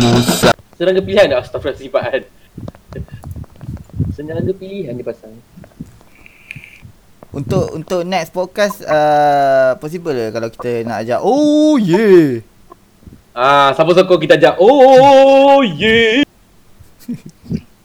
Musa 0.00 0.54
serangga 0.74 1.00
pilihan 1.06 1.30
dah 1.30 1.38
astagfirullahaladzim. 1.40 2.26
Serangga 4.14 4.52
pilihan 4.56 4.92
dia 4.98 5.06
pasang. 5.06 5.34
Untuk 7.34 7.74
untuk 7.74 8.06
next 8.06 8.30
podcast 8.30 8.82
uh, 8.86 9.74
possible 9.78 10.14
ke 10.14 10.30
kalau 10.30 10.48
kita 10.50 10.86
nak 10.86 11.02
ajak 11.02 11.18
Oh 11.22 11.74
yeah. 11.78 12.42
Ah, 13.34 13.74
siapa 13.74 13.90
sokong 13.90 14.22
kita 14.22 14.38
ajak. 14.38 14.54
Oh, 14.62 15.58
yeah. 15.66 16.22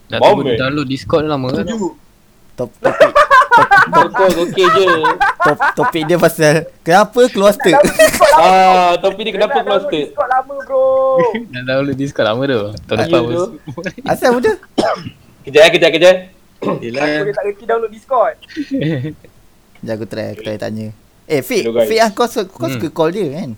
Nak 0.10 0.20
Bomb, 0.20 0.42
tunggu 0.42 0.56
download 0.56 0.88
Discord 0.88 1.26
lama 1.26 1.48
kan? 1.52 1.66
Top 2.56 2.70
topik 3.90 4.30
okey 4.42 4.66
je. 4.68 4.88
top, 5.38 5.58
topik 5.74 6.04
dia 6.06 6.16
pasal 6.16 6.54
kenapa 6.80 7.28
keluar 7.28 7.52
stir. 7.52 7.76
Ah, 8.34 8.96
tapi 8.96 9.20
ni 9.22 9.32
kenapa 9.32 9.60
keluar 9.60 9.80
Dah 9.80 9.86
skirt? 9.86 10.08
Discord 10.10 10.30
lama 10.30 10.54
bro. 10.60 10.84
Nak 11.54 11.64
download 11.66 11.98
Discord 11.98 12.26
lama 12.26 12.42
tu. 12.42 12.62
Tahun 12.86 12.96
Ah, 12.96 13.04
depan 13.04 13.20
ya 13.20 13.28
pun. 13.28 13.50
Asal 14.06 14.30
muda? 14.32 14.52
Kejap 15.46 15.62
eh, 15.62 15.72
kejap, 15.72 15.92
kejap. 15.92 16.16
Yelah. 16.84 17.02
Aku 17.02 17.24
dia 17.24 17.34
tak 17.34 17.44
reti 17.46 17.64
download 17.64 17.92
Discord. 17.92 18.36
Jangan 19.80 19.96
aku 19.96 20.06
try, 20.06 20.28
aku 20.30 20.42
try 20.42 20.58
tanya. 20.58 20.88
Eh, 21.26 21.40
Fik. 21.40 21.64
Fik 21.86 22.00
ah 22.00 22.10
kau 22.12 22.28
kau 22.28 22.68
Hmm. 22.68 22.76
suka 22.76 22.88
call 22.90 23.12
dia 23.12 23.28
kan? 23.34 23.50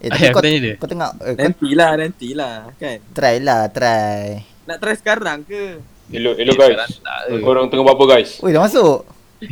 Eh, 0.00 0.08
tapi 0.10 0.24
kau, 0.26 0.30
aku 0.32 0.40
tanya 0.42 0.58
dia. 0.58 0.74
kau 0.74 0.88
tengok 0.88 1.12
eh, 1.20 1.32
kau 1.32 1.42
Nantilah, 1.44 1.90
nantilah 1.94 2.54
kan. 2.74 2.98
try 3.14 3.36
lah, 3.38 3.62
try. 3.68 4.42
Nak 4.62 4.76
try 4.78 4.94
sekarang 4.94 5.42
ke? 5.42 5.82
Hello, 6.08 6.30
hello 6.32 6.52
Eh, 6.52 6.58
guys. 6.76 6.98
tak, 6.98 7.18
eh. 7.28 7.40
Korang 7.40 7.66
tengah 7.66 7.82
buat 7.82 7.96
apa 7.96 8.04
guys? 8.08 8.38
Oi, 8.38 8.52
dah 8.52 8.62
masuk. 8.62 9.02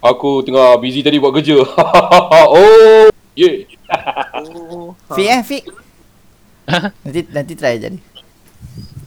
Aku 0.00 0.42
tengah 0.42 0.78
busy 0.78 1.02
tadi 1.02 1.18
buat 1.18 1.30
kerja. 1.32 1.58
oh, 2.54 3.10
yeah. 3.34 3.66
Oh. 4.36 4.94
Fik 5.10 5.28
eh, 5.28 5.42
Fik. 5.42 5.64
nanti 7.02 7.20
nanti 7.28 7.52
try 7.54 7.76
jadi. 7.76 7.98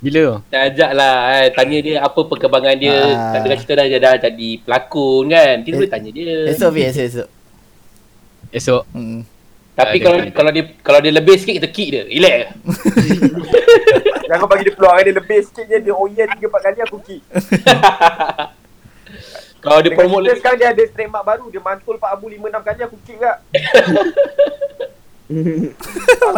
Bila 0.02 0.20
tu? 0.20 0.36
Ajak 0.50 0.92
lah 0.92 1.16
eh, 1.38 1.54
Tanya 1.54 1.78
dia 1.78 2.02
apa 2.02 2.18
perkembangan 2.18 2.74
dia 2.74 2.90
Ah. 2.90 3.38
Katakan 3.38 3.58
cerita 3.62 3.74
dah, 3.78 3.86
dah 3.86 4.16
jadi 4.20 4.50
pelakon 4.58 5.30
kan 5.30 5.62
Kita 5.62 5.70
Eh, 5.70 5.78
boleh 5.78 5.92
tanya 5.92 6.10
dia 6.10 6.34
Esok 6.50 6.70
Fik, 6.74 6.86
esok 6.90 7.06
esok. 7.06 7.28
Esok. 8.50 8.84
Hmm. 8.92 9.22
Tapi 9.72 9.96
Ada. 9.96 10.04
kalau 10.04 10.18
kalau 10.34 10.52
dia 10.52 10.64
kalau 10.82 11.00
dia 11.00 11.14
lebih 11.14 11.38
sikit 11.38 11.54
kita 11.56 11.70
kick 11.70 11.88
dia 11.92 12.04
Relax 12.04 12.50
Jangan 14.32 14.48
bagi 14.48 14.64
dia 14.64 14.72
peluang 14.80 14.96
dia 15.04 15.12
lebih 15.12 15.44
sikit 15.44 15.68
je 15.68 15.78
dia 15.84 15.92
oyen 15.92 16.24
3 16.24 16.40
4 16.40 16.64
kali 16.64 16.80
aku 16.88 16.98
kick. 17.04 17.20
Kalau 19.62 19.78
dia 19.84 19.92
Dengan 19.92 20.08
promote 20.08 20.32
sekarang 20.40 20.58
dia 20.58 20.72
ada 20.72 20.84
trademark 20.88 21.26
baru. 21.28 21.46
Dia 21.52 21.60
mantul 21.60 22.00
Pak 22.00 22.16
Abu 22.16 22.32
5-6 22.32 22.64
kali 22.64 22.82
aku 22.88 22.98
kick 23.04 23.20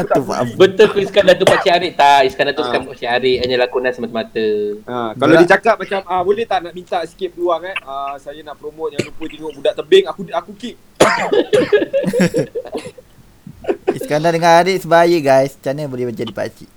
Pak 0.09 0.37
Abu. 0.41 0.53
Betul 0.57 0.89
ke 0.89 0.97
Iskandar 1.05 1.37
tu 1.37 1.45
Pakcik 1.45 1.69
Arik 1.69 1.93
tak? 1.93 2.25
Iskandar 2.29 2.53
tu 2.57 2.61
Ah. 2.61 2.65
sekarang 2.73 2.85
Pakcik 2.89 3.09
Arik 3.09 3.37
hanya 3.45 3.55
lakonan 3.61 3.93
semata-mata. 3.93 4.47
Ha, 4.89 5.13
kalau 5.13 5.33
dia 5.37 5.47
cakap 5.53 5.75
macam 5.77 6.01
ah 6.05 6.21
boleh 6.25 6.45
tak 6.49 6.65
nak 6.65 6.73
minta 6.73 6.97
sikit 7.05 7.29
peluang 7.33 7.61
eh. 7.65 7.75
Ah 7.85 8.17
saya 8.17 8.41
nak 8.41 8.57
promote 8.57 8.97
jangan 8.97 9.13
lupa 9.13 9.23
tengok 9.29 9.53
budak 9.53 9.73
tebing 9.77 10.05
aku 10.09 10.21
aku 10.33 10.51
kick. 10.57 10.75
Iskandar 13.97 14.33
dengan 14.33 14.57
Arik 14.61 14.81
sebaya 14.81 15.17
guys. 15.21 15.53
Macam 15.57 15.73
mana 15.77 15.89
boleh 15.89 16.09
jadi 16.09 16.33
pakcik? 16.33 16.69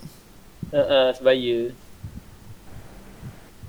Ha 0.69 0.81
uh, 0.81 1.09
sebaya. 1.13 1.59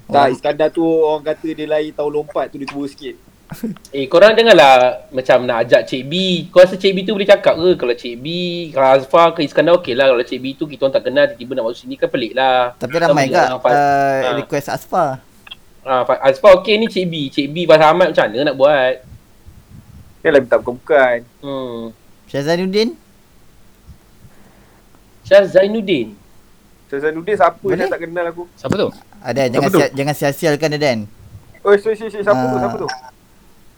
Tak 0.08 0.32
Iskandar 0.32 0.70
tu 0.70 0.82
orang 0.82 1.20
kata 1.22 1.48
dia 1.50 1.68
lari 1.68 1.92
tahu 1.92 2.08
lompat 2.08 2.48
tu 2.48 2.56
dia 2.56 2.66
tua 2.66 2.86
sikit. 2.86 3.16
Eh 3.96 4.04
korang 4.06 4.36
dengarlah 4.36 5.08
macam 5.10 5.40
nak 5.42 5.64
ajak 5.64 5.84
Cik 5.86 6.04
B. 6.04 6.14
Kau 6.48 6.60
rasa 6.60 6.76
Cik 6.76 6.92
B 6.92 6.98
tu 7.02 7.12
boleh 7.12 7.24
cakap 7.26 7.56
ke 7.56 7.70
kalau 7.76 7.94
Cik 7.94 8.16
B, 8.18 8.26
kalau 8.72 8.90
Azfar 8.94 9.32
ke 9.32 9.40
Iskandar 9.42 9.80
okey 9.80 9.94
lah. 9.94 10.10
Kalau 10.10 10.20
Cik 10.22 10.40
B 10.42 10.46
tu 10.54 10.66
kita 10.66 10.84
orang 10.84 10.96
tak 10.96 11.04
kenal 11.06 11.26
tiba-tiba 11.26 11.52
nak 11.54 11.64
masuk 11.66 11.80
sini 11.82 11.96
kan 11.96 12.08
pelik 12.08 12.34
lah. 12.34 12.76
Tapi 12.76 12.96
ramai 12.98 13.28
orang 13.30 13.56
uh, 13.56 13.72
Ah. 14.28 14.36
request 14.36 14.68
Asfar. 14.68 15.24
Ah, 15.82 16.04
Fa- 16.04 16.20
Azfar 16.20 16.60
okey 16.60 16.76
ni 16.76 16.88
Cik 16.88 17.06
B. 17.06 17.14
Cik 17.30 17.48
B 17.48 17.64
Faham 17.64 17.96
Ahmad 17.96 18.12
macam 18.12 18.26
mana 18.26 18.44
nak 18.44 18.58
buat? 18.58 18.94
Kan 20.18 20.30
lah 20.30 20.42
minta 20.42 20.58
bukan-bukan. 20.58 21.18
Hmm. 21.40 21.96
Syah 22.28 22.44
Zainuddin? 22.44 22.90
Syah 25.24 25.44
Zainuddin. 25.46 26.17
Zainuddin 26.90 27.36
siapa 27.36 27.60
Boleh? 27.60 27.76
dia 27.76 27.92
tak 27.92 28.00
kenal 28.00 28.26
aku. 28.26 28.44
Siapa 28.56 28.76
tu? 28.76 28.88
Ada 29.20 29.42
jangan 29.52 29.68
tu? 29.68 29.80
sia, 29.80 29.88
jangan 29.92 30.14
sia-sialkan 30.16 30.68
dia 30.72 30.80
Dan. 30.80 31.00
Oi, 31.60 31.68
oh, 31.68 31.76
siapa 31.76 32.08
siapa 32.08 32.24
tu? 32.42 32.56
Ah. 32.56 32.62
Siapa 32.64 32.78
tu? 32.80 32.90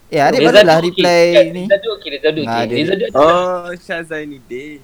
Eh 0.10 0.18
Arik 0.18 0.42
Reza 0.42 0.50
barulah 0.52 0.78
tu 0.78 0.90
okey. 0.90 0.94
reply 0.96 1.22
ni. 1.50 1.64
Reza 1.66 1.78
tu 1.78 1.90
okey, 1.92 2.10
Ah, 2.46 2.62
okey. 2.62 2.82
dia- 2.82 3.10
tu 3.10 3.18
Oh, 3.18 3.66
Syazai 3.78 4.24
ni 4.26 4.38
dia. 4.42 4.78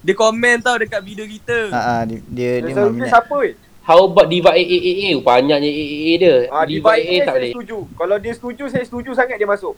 Dia 0.00 0.14
komen 0.16 0.58
tau 0.58 0.74
dekat 0.74 0.98
video 1.00 1.22
kita. 1.24 1.70
Ha 1.70 1.78
ah 1.78 2.02
dia 2.02 2.18
dia, 2.24 2.50
dia 2.62 2.88
minat. 2.88 3.10
siapa 3.10 3.34
weh? 3.36 3.54
How 3.80 4.06
about 4.06 4.26
Diva 4.26 4.54
AAA? 4.54 5.18
Banyaknya 5.18 5.66
AAA 5.66 6.12
dia. 6.16 6.34
Ah, 6.48 6.62
Diva 6.62 6.90
Diva 6.90 6.90
AA 6.94 7.02
tak 7.20 7.26
saya 7.26 7.26
boleh. 7.32 7.50
setuju. 7.52 7.78
Kalau 7.94 8.16
dia 8.16 8.32
setuju, 8.32 8.64
saya 8.66 8.84
setuju 8.86 9.10
sangat 9.12 9.34
dia 9.34 9.46
masuk. 9.46 9.74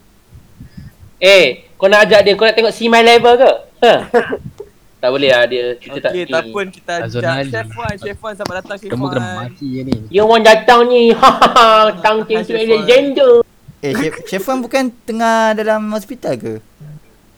Eh, 1.17 1.65
kau 1.75 1.87
nak 1.87 2.05
ajak 2.05 2.19
dia, 2.21 2.33
kau 2.33 2.45
nak 2.45 2.53
tengok 2.53 2.71
see 2.71 2.87
my 2.87 2.99
level 2.99 3.33
ke? 3.33 3.51
Ha? 3.79 3.93
tak 5.03 5.11
boleh 5.11 5.35
lah 5.35 5.43
dia, 5.51 5.75
kita 5.75 5.99
tak 5.99 6.11
Okey, 6.15 6.31
tak 6.31 6.43
pun 6.55 6.65
kita 6.71 6.93
ajak. 7.03 7.51
Chef 7.51 7.69
Wan, 7.75 7.93
Chef 7.99 8.17
Wan 8.23 8.33
selamat 8.39 8.55
datang 8.63 8.77
Chef 8.79 8.91
Kamu 8.95 9.05
kena 9.11 9.19
Wan. 9.19 9.35
mati 9.51 9.67
je 9.67 9.81
ni. 9.83 9.95
Yang 10.07 10.25
orang 10.31 10.43
datang 10.47 10.79
ni, 10.87 11.01
ha 11.19 11.27
ha 11.27 11.47
ha, 11.51 11.65
tang 11.99 12.23
ting 12.23 12.39
tu 12.39 12.55
Alexander. 12.55 13.43
Eh 13.83 13.91
Chef 13.99 14.13
Chef 14.31 14.43
Wan 14.47 14.63
bukan 14.63 14.95
tengah 15.03 15.59
dalam 15.59 15.91
hospital 15.91 16.39
ke? 16.39 16.53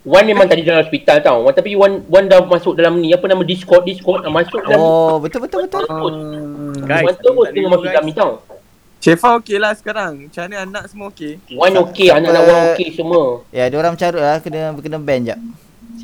Wan 0.06 0.30
memang 0.30 0.46
tadi 0.46 0.62
dalam 0.62 0.86
hospital 0.86 1.18
tau. 1.26 1.42
Wan 1.42 1.58
tapi 1.58 1.74
Wan 1.74 2.06
Wan 2.06 2.30
dah 2.30 2.46
masuk 2.46 2.78
dalam 2.78 3.02
ni 3.02 3.10
apa 3.10 3.26
nama 3.26 3.42
Discord 3.42 3.82
Discord 3.82 4.22
dah 4.22 4.30
masuk 4.30 4.62
dalam 4.62 4.78
Oh 4.78 5.18
betul 5.18 5.50
betul 5.50 5.66
betul. 5.66 5.84
Guys, 6.86 7.02
Wan 7.02 7.16
tu 7.18 7.30
pun 7.34 7.46
tengah 7.50 7.70
masuk 7.74 7.90
dalam 7.90 8.06
ni 8.06 8.14
tau. 8.14 8.46
Chef 9.02 9.18
Wan 9.26 9.42
okey 9.42 9.58
lah 9.58 9.74
sekarang. 9.74 10.30
Macam 10.30 10.42
mana 10.46 10.58
anak 10.70 10.84
semua 10.94 11.10
okey? 11.10 11.42
Wan 11.58 11.74
okey, 11.90 12.14
anak-anak 12.14 12.44
Wan 12.46 12.58
okey 12.78 12.94
semua. 12.94 13.42
Ya 13.50 13.66
ada 13.66 13.76
orang 13.82 13.98
carut 13.98 14.22
lah 14.22 14.38
kena 14.38 14.70
kena 14.78 15.02
ban 15.02 15.26
jap. 15.26 15.42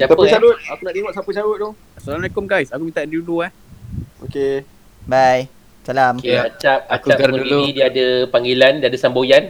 Siapa 0.02 0.18
Siapa 0.18 0.24
eh? 0.26 0.32
carut? 0.34 0.58
Aku 0.66 0.82
nak 0.82 0.94
tengok 0.98 1.12
siapa 1.14 1.30
carut 1.30 1.56
tu. 1.56 1.70
Assalamualaikum 1.94 2.44
guys. 2.50 2.70
Aku 2.74 2.82
minta 2.82 3.06
dulu 3.06 3.46
eh. 3.46 3.52
Okey. 4.26 4.66
Bye. 5.06 5.46
Salam. 5.82 6.18
Okay, 6.18 6.38
Acap, 6.38 6.80
Aku 6.90 7.06
Acap 7.10 7.18
gar 7.18 7.30
pun 7.30 7.38
dulu. 7.38 7.50
dulu. 7.62 7.62
dia 7.70 7.86
ada 7.86 8.06
panggilan, 8.30 8.74
dia 8.82 8.90
ada 8.90 8.98
semboyan. 8.98 9.44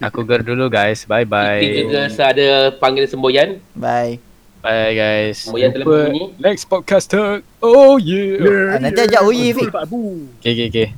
Aku 0.00 0.26
ger 0.26 0.42
dulu 0.42 0.66
guys. 0.66 1.06
Bye 1.06 1.22
Bye. 1.22 1.62
bye. 1.62 1.70
juga 1.86 2.00
ada 2.10 2.46
panggil 2.74 3.06
semboyan. 3.06 3.62
Bye. 3.74 4.18
Bye 4.58 4.90
guys. 4.92 5.46
Semboyan 5.46 5.70
telah 5.70 5.86
berbunyi. 5.86 6.34
Next 6.38 6.66
podcaster. 6.66 7.42
Oh 7.58 7.94
yeah. 7.94 8.74
Ah, 8.74 8.78
nanti 8.82 9.06
ajak 9.06 9.22
Oyi 9.22 9.54
Fik. 9.54 9.70
Pak 9.70 9.86
Abu. 9.86 10.26
Okay 10.38 10.50
okay 10.50 10.66
okay. 10.66 10.88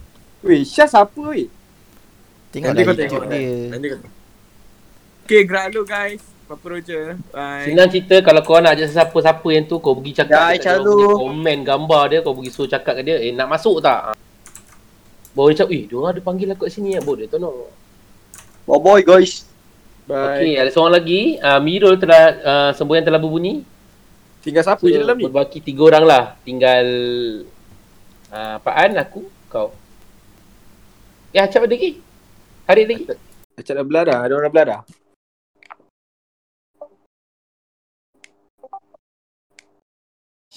Weh, 0.40 0.64
Syah 0.64 0.88
siapa 0.88 1.20
weh? 1.28 1.48
Tengoklah 2.48 2.72
kau 2.78 2.94
YouTube 2.94 3.04
tengok. 3.04 3.24
dia. 3.28 3.52
Nanti 3.68 3.86
kau 3.90 3.98
tengok. 4.00 4.12
Okey, 5.26 5.40
gerak 5.44 5.66
dulu 5.74 5.84
guys. 5.84 6.22
Roger. 6.46 7.18
Bye. 7.34 7.66
Senang 7.66 7.90
cerita 7.90 8.16
kalau 8.22 8.40
kau 8.46 8.62
nak 8.62 8.78
ajak 8.78 8.94
siapa-siapa 8.94 9.48
yang 9.50 9.66
tu 9.66 9.82
kau 9.82 9.98
pergi 9.98 10.22
cakap 10.22 10.54
Ya, 10.54 10.78
dia 10.78 10.78
komen 10.86 11.58
gambar 11.66 12.02
dia 12.06 12.18
kau 12.22 12.38
pergi 12.38 12.50
suruh 12.54 12.70
cakap 12.70 12.98
ke 12.98 13.02
dia 13.02 13.18
eh 13.18 13.34
nak 13.34 13.50
masuk 13.50 13.82
tak? 13.82 14.14
Baru 15.34 15.50
dia 15.50 15.58
cakap, 15.62 15.74
eh 15.74 15.82
dia 15.90 15.96
orang 15.98 16.10
ada 16.14 16.22
panggil 16.22 16.48
aku 16.54 16.70
kat 16.70 16.72
sini 16.72 16.94
ya. 16.94 17.02
Boleh 17.02 17.26
tolong. 17.26 17.66
Bye 18.66 18.78
bye 18.78 19.02
guys. 19.02 19.46
Bye. 20.06 20.38
Okey, 20.38 20.52
ada 20.54 20.70
seorang 20.70 20.94
lagi. 21.02 21.42
Uh, 21.42 21.58
Mirul 21.58 21.98
telah 21.98 22.22
uh, 22.38 22.70
semboyan 22.78 23.02
telah 23.02 23.18
berbunyi. 23.18 23.66
Tinggal 24.46 24.62
siapa 24.62 24.78
So, 24.78 24.86
je 24.86 25.02
dalam 25.02 25.18
ni? 25.18 25.26
berbaki 25.26 25.58
tiga 25.58 25.82
orang 25.90 26.04
lah. 26.06 26.24
Tinggal 26.46 26.86
uh, 28.30 28.56
Pak 28.62 28.74
An, 28.78 28.90
aku, 29.02 29.26
kau. 29.50 29.74
Ya, 31.34 31.50
Acap 31.50 31.66
ada 31.66 31.74
lagi. 31.74 31.98
Harid 32.70 32.86
lagi. 32.86 33.04
Acap 33.58 33.74
dah 33.74 33.84
belah 33.84 34.02
dah. 34.06 34.18
Ada 34.22 34.32
orang 34.38 34.52
belah 34.54 34.66
dah. 34.70 34.80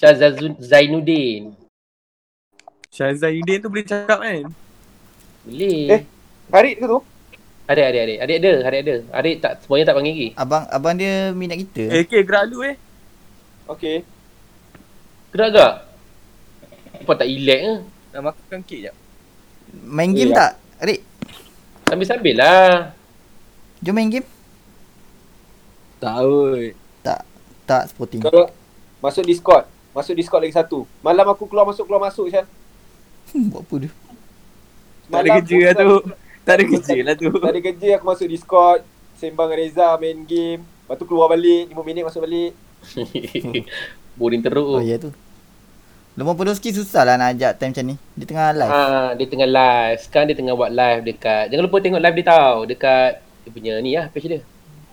Syah 0.00 0.16
Zainuddin. 0.56 1.52
Syazai 2.88 3.36
Udin 3.36 3.60
tu 3.60 3.68
boleh 3.68 3.84
cakap 3.84 4.24
kan? 4.24 4.48
Boleh. 5.44 5.80
Eh. 5.92 6.02
Harid 6.48 6.74
ke 6.80 6.84
tu? 6.88 7.00
Adik, 7.68 7.84
adik, 7.84 8.00
adik. 8.02 8.18
Adik 8.18 8.36
ada, 8.40 8.52
adik 8.64 8.80
ada. 8.80 8.94
Adik 9.12 9.34
tak, 9.44 9.52
semuanya 9.62 9.84
tak 9.92 9.96
panggil 10.00 10.14
lagi. 10.16 10.28
Abang 10.40 10.64
abang 10.72 10.94
dia 10.96 11.14
minat 11.36 11.60
kita. 11.60 11.84
Eh, 11.92 12.02
okey, 12.02 12.24
gerak 12.24 12.48
dulu 12.48 12.64
eh. 12.64 12.76
Okey. 13.68 13.96
Gerak 15.30 15.48
gak? 15.52 15.72
Apa 17.04 17.12
tak 17.14 17.28
relax 17.28 17.60
ke? 17.60 17.74
Nak 18.10 18.22
makan 18.24 18.60
kek 18.64 18.80
jap. 18.88 18.94
Main 19.84 20.10
game 20.16 20.32
Ya. 20.32 20.36
tak? 20.48 20.52
Adik, 20.80 21.00
Sambil-sambil 21.86 22.34
lah. 22.40 22.96
jom 23.84 23.92
main 23.92 24.08
game. 24.08 24.26
Tak 26.00 26.24
oi. 26.24 26.72
Tak 27.68 27.82
sporting. 27.92 28.24
Kalau 28.24 28.48
masuk 28.98 29.22
Discord. 29.22 29.68
Masuk 29.90 30.14
Discord 30.14 30.46
lagi 30.46 30.54
satu. 30.54 30.86
Malam 31.02 31.26
aku 31.34 31.50
keluar 31.50 31.66
masuk 31.66 31.84
keluar 31.86 32.02
masuk 32.06 32.30
Syah. 32.30 32.46
Buat 33.34 33.62
apa 33.66 33.74
dia? 33.82 33.90
Tak 35.10 35.20
ada 35.26 35.28
kerja 35.42 35.58
lah 35.66 35.74
tu. 35.74 35.94
Tak 36.46 36.54
ada 36.54 36.64
kerja 36.66 36.96
lah 37.02 37.14
tu. 37.18 37.30
Tak 37.34 37.50
ada 37.50 37.60
kerja 37.60 37.88
aku 37.98 38.06
masuk 38.06 38.26
Discord. 38.30 38.80
Sembang 39.18 39.50
Reza 39.50 39.98
main 39.98 40.18
game. 40.24 40.62
Lepas 40.62 40.96
tu 40.96 41.04
keluar 41.04 41.26
balik. 41.28 41.74
5 41.74 41.82
minit 41.82 42.02
masuk 42.06 42.22
balik. 42.22 42.54
Boring 44.18 44.42
teruk. 44.42 44.78
Oh 44.78 44.82
ya 44.82 44.96
tu. 44.96 45.10
Lemah 46.18 46.34
Podolski 46.34 46.74
susah 46.74 47.06
lah 47.06 47.14
nak 47.14 47.38
ajak 47.38 47.58
time 47.58 47.70
macam 47.70 47.84
ni. 47.86 47.96
Dia 48.18 48.26
tengah 48.26 48.48
live. 48.54 48.72
Ah, 48.72 49.10
dia 49.14 49.26
tengah 49.30 49.48
live. 49.50 49.98
Sekarang 50.02 50.26
dia 50.26 50.36
tengah 50.38 50.54
buat 50.58 50.70
live 50.70 51.00
dekat. 51.06 51.44
Jangan 51.54 51.64
lupa 51.66 51.76
tengok 51.78 52.02
live 52.02 52.16
dia 52.18 52.26
tau. 52.26 52.54
Dekat 52.66 53.12
dia 53.46 53.50
punya 53.50 53.72
ni 53.78 53.90
lah 53.94 54.06
page 54.10 54.26
dia. 54.26 54.40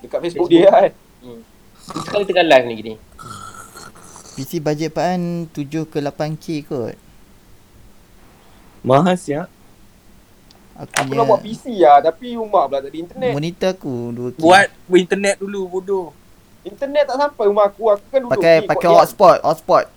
Dekat 0.01 0.19
Facebook, 0.25 0.49
Facebook. 0.49 0.69
dia 0.69 0.69
kan. 0.69 0.91
Sekarang 2.05 2.21
dia 2.25 2.29
tengah 2.33 2.45
live 2.45 2.65
ni 2.65 2.73
gini. 2.77 2.93
PC 4.37 4.61
bajet 4.61 4.93
Paan 4.93 5.49
7 5.49 5.89
ke 5.89 5.97
8k 5.97 6.45
kot. 6.69 6.93
Mahal 8.85 9.17
siap. 9.17 9.49
Aku 10.77 10.93
Aku 10.93 11.11
nak 11.17 11.25
buat 11.25 11.41
PC 11.41 11.81
lah. 11.81 12.05
Tapi 12.05 12.37
rumah 12.37 12.69
pula 12.69 12.85
tak 12.85 12.93
ada 12.93 12.97
internet. 13.01 13.33
monitor 13.33 13.73
aku 13.73 14.13
2k. 14.13 14.37
Buat 14.37 14.67
internet 14.93 15.35
dulu 15.41 15.61
bodoh. 15.65 16.07
Internet 16.61 17.09
tak 17.09 17.17
sampai 17.17 17.45
rumah 17.49 17.65
aku. 17.65 17.83
Aku 17.97 18.05
kan 18.13 18.19
duduk 18.21 18.37
pakai 18.37 18.55
pakai 18.69 18.89
hotspot, 18.93 19.37
hotspot. 19.41 19.89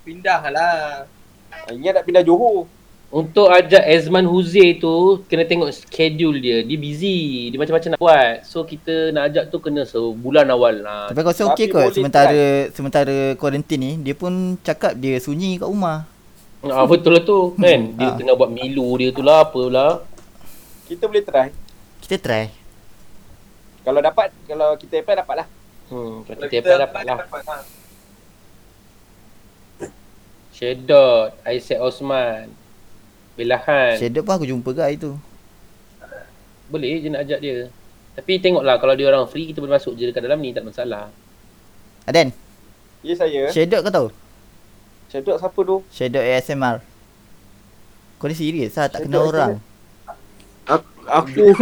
Pindah 0.00 0.40
lah. 0.48 1.04
Ah, 1.52 1.68
Ingat 1.68 2.00
nak 2.00 2.04
pindah 2.08 2.24
Johor. 2.24 2.64
Untuk 3.14 3.46
ajak 3.46 3.78
Azman 3.78 4.26
Huze 4.26 4.74
tu 4.74 5.22
kena 5.30 5.46
tengok 5.46 5.70
schedule 5.70 6.42
dia. 6.42 6.66
Dia 6.66 6.74
busy. 6.74 7.46
Dia 7.54 7.62
macam-macam 7.62 7.94
nak 7.94 8.00
buat. 8.02 8.42
So 8.42 8.66
kita 8.66 9.14
nak 9.14 9.30
ajak 9.30 9.54
tu 9.54 9.62
kena 9.62 9.86
sebulan 9.86 10.50
awal. 10.50 10.82
Ha. 10.82 11.14
Tapi 11.14 11.18
aku 11.22 11.30
rasa 11.30 11.46
okey 11.54 11.70
kot 11.70 11.94
sementara 11.94 12.42
sementara 12.74 13.38
kuarantin 13.38 13.78
ni 13.78 13.92
dia 14.02 14.18
pun 14.18 14.58
cakap 14.66 14.98
dia 14.98 15.22
sunyi 15.22 15.62
kat 15.62 15.70
rumah. 15.70 16.10
Ah, 16.66 16.90
betul 16.90 17.14
lah 17.14 17.22
tu 17.22 17.54
kan. 17.54 17.80
Dia 18.00 18.08
Ah. 18.08 18.16
tengah 18.18 18.34
buat 18.34 18.50
milu 18.50 18.88
dia 18.98 19.12
tu 19.12 19.22
lah 19.22 19.46
apa 19.46 19.62
lah. 19.68 19.92
Kita 20.90 21.06
boleh 21.06 21.22
try. 21.22 21.48
Kita 22.02 22.16
try. 22.18 22.50
Kalau 23.84 24.00
dapat, 24.00 24.32
kalau 24.48 24.72
kita 24.74 25.04
apply 25.04 25.16
dapat 25.22 25.34
lah. 25.44 25.48
Hmm, 25.92 26.24
kalau 26.24 26.48
kita 26.48 26.72
apply 26.80 27.02
dapat 27.04 27.42
lah. 27.44 27.60
Shedot, 30.50 31.36
Isaac 31.44 31.84
Osman, 31.84 32.48
Belahan. 33.34 33.98
Shadow 33.98 34.22
pun 34.22 34.32
aku 34.38 34.46
jumpa 34.46 34.70
ke 34.70 34.80
hari 34.82 34.96
tu. 34.98 35.18
Boleh 36.70 37.02
je 37.02 37.08
nak 37.10 37.26
ajak 37.26 37.38
dia. 37.42 37.68
Tapi 38.14 38.38
tengoklah 38.38 38.78
kalau 38.78 38.94
dia 38.94 39.10
orang 39.10 39.26
free 39.26 39.50
kita 39.50 39.58
boleh 39.58 39.74
masuk 39.74 39.98
je 39.98 40.06
dekat 40.06 40.22
dalam 40.22 40.38
ni 40.38 40.54
tak 40.54 40.62
ada 40.62 40.70
masalah. 40.70 41.04
Aden, 42.06 42.30
Ya 43.04 43.14
saya. 43.18 43.52
Shadow 43.52 43.84
kau 43.84 43.92
tahu? 43.92 44.08
Shadow 45.12 45.34
siapa 45.36 45.60
tu? 45.60 45.76
Shadow 45.92 46.22
ASMR. 46.22 46.76
Kau 48.16 48.30
ni 48.30 48.34
serius 48.38 48.72
lah 48.78 48.88
tak 48.88 49.04
kenal 49.04 49.28
orang. 49.28 49.60
Aku, 50.64 50.88
Aku 51.04 51.52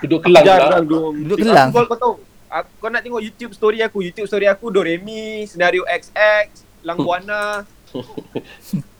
Duduk 0.00 0.24
kelang 0.24 0.46
jarang 0.46 0.88
dong. 0.88 1.12
Duduk 1.26 1.44
kelang? 1.44 1.68
Aku, 1.68 1.84
kau 1.84 1.98
tahu. 2.00 2.14
Aku, 2.48 2.70
kau 2.80 2.88
nak 2.88 3.04
tengok 3.04 3.20
YouTube 3.20 3.52
story 3.52 3.84
aku. 3.84 4.00
YouTube 4.00 4.24
story 4.24 4.48
aku 4.48 4.72
Doremi, 4.72 5.44
Senario 5.44 5.84
XX, 5.84 6.48
Lang 6.80 6.96
Buana. 6.96 7.66